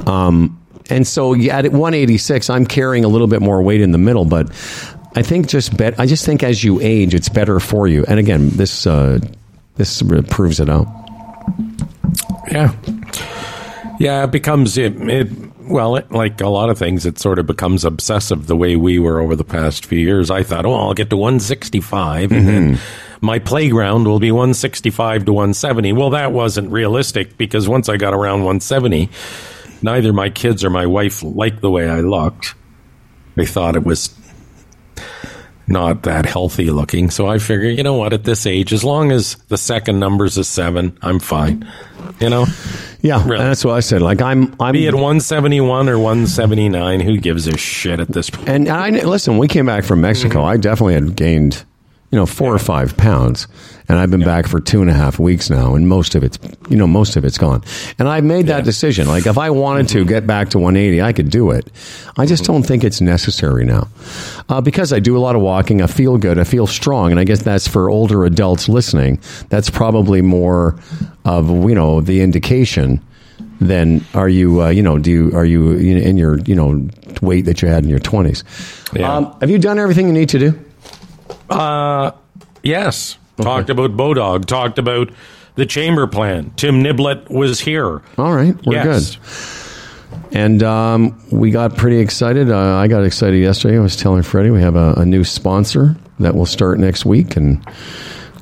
Um, 0.06 0.60
and 0.90 1.06
so 1.06 1.34
at 1.34 1.64
186, 1.64 2.50
I'm 2.50 2.66
carrying 2.66 3.04
a 3.04 3.08
little 3.08 3.26
bit 3.26 3.40
more 3.40 3.62
weight 3.62 3.80
in 3.80 3.92
the 3.92 3.98
middle, 3.98 4.24
but 4.24 4.50
I 5.16 5.22
think 5.22 5.48
just 5.48 5.76
bet. 5.76 5.98
I 5.98 6.06
just 6.06 6.24
think 6.24 6.42
as 6.42 6.62
you 6.62 6.80
age, 6.80 7.14
it's 7.14 7.28
better 7.28 7.58
for 7.58 7.88
you. 7.88 8.04
And 8.06 8.18
again, 8.18 8.50
this 8.50 8.86
uh, 8.86 9.18
this 9.76 10.02
proves 10.28 10.60
it 10.60 10.68
out. 10.68 10.86
Yeah. 12.50 12.74
Yeah, 14.00 14.24
it 14.24 14.30
becomes 14.30 14.78
it, 14.78 14.96
it 14.96 15.28
well, 15.60 15.96
it, 15.96 16.10
like 16.10 16.40
a 16.40 16.48
lot 16.48 16.70
of 16.70 16.78
things, 16.78 17.04
it 17.04 17.18
sort 17.18 17.38
of 17.38 17.46
becomes 17.46 17.84
obsessive 17.84 18.46
the 18.46 18.56
way 18.56 18.74
we 18.74 18.98
were 18.98 19.20
over 19.20 19.36
the 19.36 19.44
past 19.44 19.84
few 19.84 19.98
years. 19.98 20.30
I 20.30 20.42
thought, 20.42 20.64
oh, 20.64 20.72
I'll 20.72 20.94
get 20.94 21.10
to 21.10 21.18
165 21.18 22.32
and 22.32 22.48
then 22.48 22.74
mm-hmm. 22.76 23.26
my 23.26 23.38
playground 23.38 24.08
will 24.08 24.18
be 24.18 24.32
165 24.32 25.26
to 25.26 25.32
170. 25.34 25.92
Well, 25.92 26.08
that 26.10 26.32
wasn't 26.32 26.70
realistic 26.70 27.36
because 27.36 27.68
once 27.68 27.90
I 27.90 27.98
got 27.98 28.14
around 28.14 28.38
170, 28.38 29.10
neither 29.82 30.14
my 30.14 30.30
kids 30.30 30.64
or 30.64 30.70
my 30.70 30.86
wife 30.86 31.22
liked 31.22 31.60
the 31.60 31.70
way 31.70 31.86
I 31.86 32.00
looked. 32.00 32.54
They 33.34 33.44
thought 33.44 33.76
it 33.76 33.84
was 33.84 34.08
not 35.70 36.02
that 36.02 36.26
healthy 36.26 36.70
looking. 36.70 37.10
So 37.10 37.26
I 37.28 37.38
figure, 37.38 37.68
you 37.70 37.82
know 37.82 37.94
what, 37.94 38.12
at 38.12 38.24
this 38.24 38.46
age, 38.46 38.72
as 38.72 38.84
long 38.84 39.12
as 39.12 39.36
the 39.48 39.56
second 39.56 39.98
number's 40.00 40.36
a 40.36 40.44
seven, 40.44 40.96
I'm 41.02 41.20
fine. 41.20 41.66
You 42.18 42.28
know? 42.28 42.46
Yeah, 43.02 43.22
Really. 43.26 43.42
that's 43.44 43.64
what 43.64 43.74
I 43.74 43.80
said. 43.80 44.02
Like 44.02 44.20
I'm, 44.20 44.54
I'm. 44.60 44.72
Be 44.72 44.86
at 44.88 44.94
171 44.94 45.88
or 45.88 45.98
179, 45.98 47.00
who 47.00 47.16
gives 47.16 47.46
a 47.46 47.56
shit 47.56 47.98
at 48.00 48.08
this 48.08 48.28
point? 48.28 48.48
and 48.48 48.68
I 48.68 48.90
listen. 48.90 49.38
We 49.38 49.48
came 49.48 49.64
back 49.66 49.84
from 49.84 50.00
Mexico. 50.02 50.40
Mm-hmm. 50.40 50.48
I 50.48 50.56
definitely 50.58 50.94
had 50.94 51.16
gained, 51.16 51.64
you 52.10 52.18
know, 52.18 52.26
four 52.26 52.52
or 52.52 52.58
five 52.58 52.96
pounds, 52.96 53.46
and 53.88 53.98
I've 53.98 54.10
been 54.10 54.24
back 54.24 54.48
for 54.48 54.58
two 54.60 54.80
and 54.82 54.90
a 54.90 54.92
half 54.92 55.18
weeks 55.20 55.48
now, 55.48 55.74
and 55.76 55.88
most 55.88 56.14
of 56.16 56.24
it's, 56.24 56.38
you 56.68 56.76
know, 56.76 56.86
most 56.88 57.14
of 57.16 57.24
it's 57.24 57.38
gone. 57.38 57.62
And 58.00 58.08
I 58.08 58.20
made 58.20 58.46
that 58.48 58.64
decision. 58.64 59.06
Like 59.06 59.26
if 59.26 59.38
I 59.38 59.50
wanted 59.50 59.88
to 59.90 60.04
get 60.04 60.26
back 60.26 60.50
to 60.50 60.58
180, 60.58 61.00
I 61.02 61.12
could 61.12 61.30
do 61.30 61.52
it. 61.52 61.70
I 62.16 62.26
just 62.26 62.44
don't 62.44 62.64
think 62.64 62.82
it's 62.82 63.00
necessary 63.00 63.64
now, 63.64 63.86
uh, 64.48 64.60
because 64.60 64.92
I 64.92 64.98
do 64.98 65.16
a 65.16 65.20
lot 65.20 65.36
of 65.36 65.42
walking. 65.42 65.82
I 65.82 65.86
feel 65.86 66.18
good. 66.18 66.38
I 66.38 66.44
feel 66.44 66.66
strong, 66.66 67.12
and 67.12 67.20
I 67.20 67.24
guess 67.24 67.42
that's 67.42 67.68
for 67.68 67.88
older 67.88 68.24
adults 68.24 68.68
listening. 68.68 69.20
That's 69.48 69.70
probably 69.70 70.20
more 70.20 70.78
of 71.24 71.48
you 71.68 71.74
know 71.76 72.00
the 72.00 72.22
indication 72.22 73.00
then 73.62 74.02
are 74.14 74.28
you 74.28 74.62
uh, 74.62 74.68
you 74.70 74.82
know 74.82 74.96
do 74.98 75.10
you 75.10 75.30
are 75.36 75.44
you 75.44 75.72
in 75.72 76.16
your 76.16 76.38
you 76.40 76.54
know 76.54 76.88
weight 77.20 77.44
that 77.44 77.60
you 77.60 77.68
had 77.68 77.82
in 77.84 77.90
your 77.90 77.98
20s 78.00 78.42
Yeah. 78.98 79.14
um, 79.16 79.36
have 79.40 79.50
you 79.50 79.58
done 79.58 79.78
everything 79.78 80.06
you 80.06 80.14
need 80.14 80.30
to 80.30 80.38
do 80.38 80.58
Yes. 81.50 83.18
Talked 83.36 83.70
about 83.70 83.92
Bodog, 83.96 84.44
talked 84.44 84.78
about 84.78 85.10
the 85.54 85.66
chamber 85.66 86.06
plan. 86.06 86.50
Tim 86.56 86.82
Niblett 86.82 87.30
was 87.30 87.60
here. 87.60 88.02
all 88.18 88.34
right. 88.34 88.54
We're 88.66 88.74
Yes. 88.74 89.16
good. 89.16 90.36
And 90.36 90.62
um, 90.62 91.20
we 91.30 91.50
got 91.50 91.76
pretty 91.76 91.98
excited. 91.98 92.50
Uh, 92.50 92.76
i 92.76 92.86
got 92.86 93.04
excited 93.04 93.38
yesterday. 93.40 93.76
I 93.76 93.80
was 93.80 93.96
telling 93.96 94.22
freddie 94.22 94.50
we 94.50 94.60
have 94.60 94.76
a, 94.76 94.94
a 94.96 95.04
new 95.04 95.24
sponsor 95.24 95.96
that 96.20 96.34
will 96.34 96.46
start 96.46 96.78
next 96.78 97.04
week 97.04 97.36
and 97.36 97.64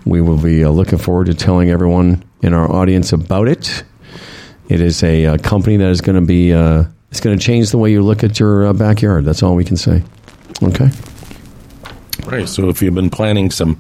we 0.05 0.21
will 0.21 0.37
be 0.39 0.65
uh, 0.65 0.71
looking 0.71 0.99
forward 0.99 1.27
to 1.27 1.35
telling 1.35 1.71
everyone 1.71 2.25
in 2.43 2.53
our 2.53 2.71
audience 2.71 3.13
about 3.13 3.49
it. 3.49 3.85
It 4.69 4.81
is 4.81 5.03
a, 5.03 5.27
uh 5.27 5.39
company 5.39 5.77
that 5.79 5.89
is 5.89 6.01
going 6.03 6.17
to 6.17 6.27
be 6.27 6.53
uh, 6.53 6.85
it's 7.11 7.21
going 7.21 7.39
to 7.39 7.43
change 7.43 7.71
the 7.71 7.79
way 7.79 7.91
you 7.91 8.03
look 8.03 8.23
at 8.23 8.39
your 8.39 8.67
uh, 8.67 8.73
backyard. 8.75 9.25
That's 9.25 9.43
all 9.43 9.55
we 9.55 9.65
can 9.65 9.77
say. 9.77 10.03
Okay 10.63 10.91
Right. 12.31 12.49
So 12.49 12.69
if 12.69 12.83
you've 12.83 12.95
been 12.95 13.11
planning 13.11 13.51
some 13.51 13.79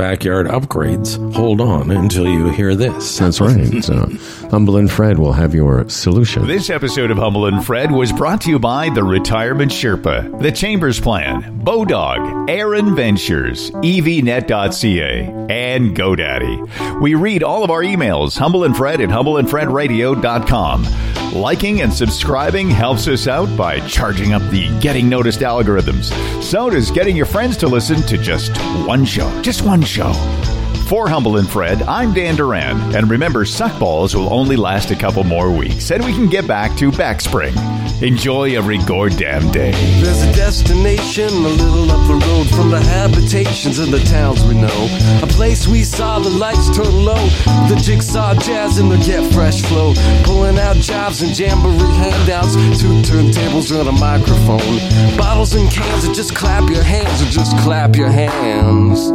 backyard 0.00 0.46
upgrades, 0.46 1.18
hold 1.34 1.60
on 1.60 1.90
until 1.90 2.26
you 2.26 2.48
hear 2.48 2.74
this. 2.74 3.18
That's 3.18 3.38
right. 3.38 3.60
So, 3.90 4.06
Humble 4.50 4.76
and 4.76 4.90
Fred 4.90 5.18
will 5.18 5.32
have 5.32 5.54
your 5.54 5.88
solution. 5.88 6.46
This 6.46 6.70
episode 6.70 7.10
of 7.10 7.18
Humble 7.18 7.46
and 7.46 7.64
Fred 7.64 7.90
was 7.90 8.12
brought 8.12 8.40
to 8.42 8.50
you 8.50 8.58
by 8.58 8.90
the 8.90 9.02
Retirement 9.02 9.72
Sherpa, 9.72 10.40
the 10.40 10.52
Chambers 10.52 11.00
Plan, 11.00 11.60
Bodog, 11.60 12.48
Aaron 12.48 12.94
Ventures, 12.94 13.70
EVNet.ca, 13.70 15.24
and 15.50 15.96
GoDaddy. 15.96 17.00
We 17.00 17.14
read 17.14 17.42
all 17.42 17.64
of 17.64 17.70
our 17.70 17.82
emails, 17.82 18.38
Humble 18.38 18.64
and 18.64 18.76
Fred 18.76 19.00
at 19.00 19.08
humbleandfredradio.com. 19.08 20.86
Liking 21.32 21.80
and 21.80 21.92
subscribing 21.92 22.68
helps 22.70 23.06
us 23.06 23.28
out 23.28 23.56
by 23.56 23.78
charging 23.86 24.32
up 24.32 24.42
the 24.50 24.68
getting 24.80 25.08
noticed 25.08 25.40
algorithms. 25.40 26.12
So 26.42 26.70
does 26.70 26.90
getting 26.90 27.16
your 27.16 27.26
friends 27.26 27.56
to 27.58 27.68
listen 27.68 28.02
to 28.02 28.18
just 28.18 28.56
one 28.84 29.04
show. 29.04 29.30
Just 29.42 29.62
one 29.62 29.82
show. 29.90 30.59
For 30.90 31.08
Humble 31.08 31.36
and 31.36 31.48
Fred, 31.48 31.82
I'm 31.82 32.12
Dan 32.12 32.34
Duran. 32.34 32.96
And 32.96 33.08
remember, 33.08 33.44
suckballs 33.44 34.12
will 34.12 34.34
only 34.34 34.56
last 34.56 34.90
a 34.90 34.96
couple 34.96 35.22
more 35.22 35.48
weeks, 35.48 35.92
and 35.92 36.04
we 36.04 36.12
can 36.12 36.28
get 36.28 36.48
back 36.48 36.76
to 36.78 36.90
backspring. 36.90 37.54
Enjoy 38.02 38.56
every 38.56 38.78
goddamn 38.78 39.52
day. 39.52 39.70
There's 40.02 40.22
a 40.22 40.32
destination 40.32 41.28
a 41.28 41.48
little 41.48 41.88
up 41.92 42.08
the 42.08 42.26
road 42.26 42.48
from 42.48 42.70
the 42.70 42.80
habitations 42.80 43.78
of 43.78 43.92
the 43.92 44.00
towns 44.00 44.42
we 44.42 44.54
know. 44.54 44.88
A 45.22 45.28
place 45.28 45.68
we 45.68 45.84
saw 45.84 46.18
the 46.18 46.28
lights 46.28 46.76
turn 46.76 47.04
low, 47.04 47.24
the 47.68 47.80
jigsaw 47.80 48.34
jazz 48.34 48.78
and 48.78 48.90
the 48.90 48.98
get 48.98 49.32
fresh 49.32 49.62
flow. 49.62 49.94
Pulling 50.24 50.58
out 50.58 50.74
jobs 50.74 51.22
and 51.22 51.38
jamboree 51.38 51.86
handouts, 52.02 52.54
two 52.80 53.00
turntables 53.02 53.70
and 53.78 53.88
a 53.88 53.92
microphone. 53.92 55.16
Bottles 55.16 55.54
and 55.54 55.70
cans, 55.70 56.08
or 56.08 56.12
just 56.12 56.34
clap 56.34 56.68
your 56.68 56.82
hands, 56.82 57.22
or 57.22 57.30
just 57.30 57.56
clap 57.58 57.94
your 57.94 58.10
hands. 58.10 59.12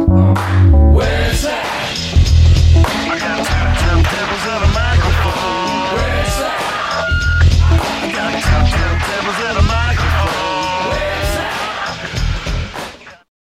Where's 0.96 1.42
that? 1.42 1.65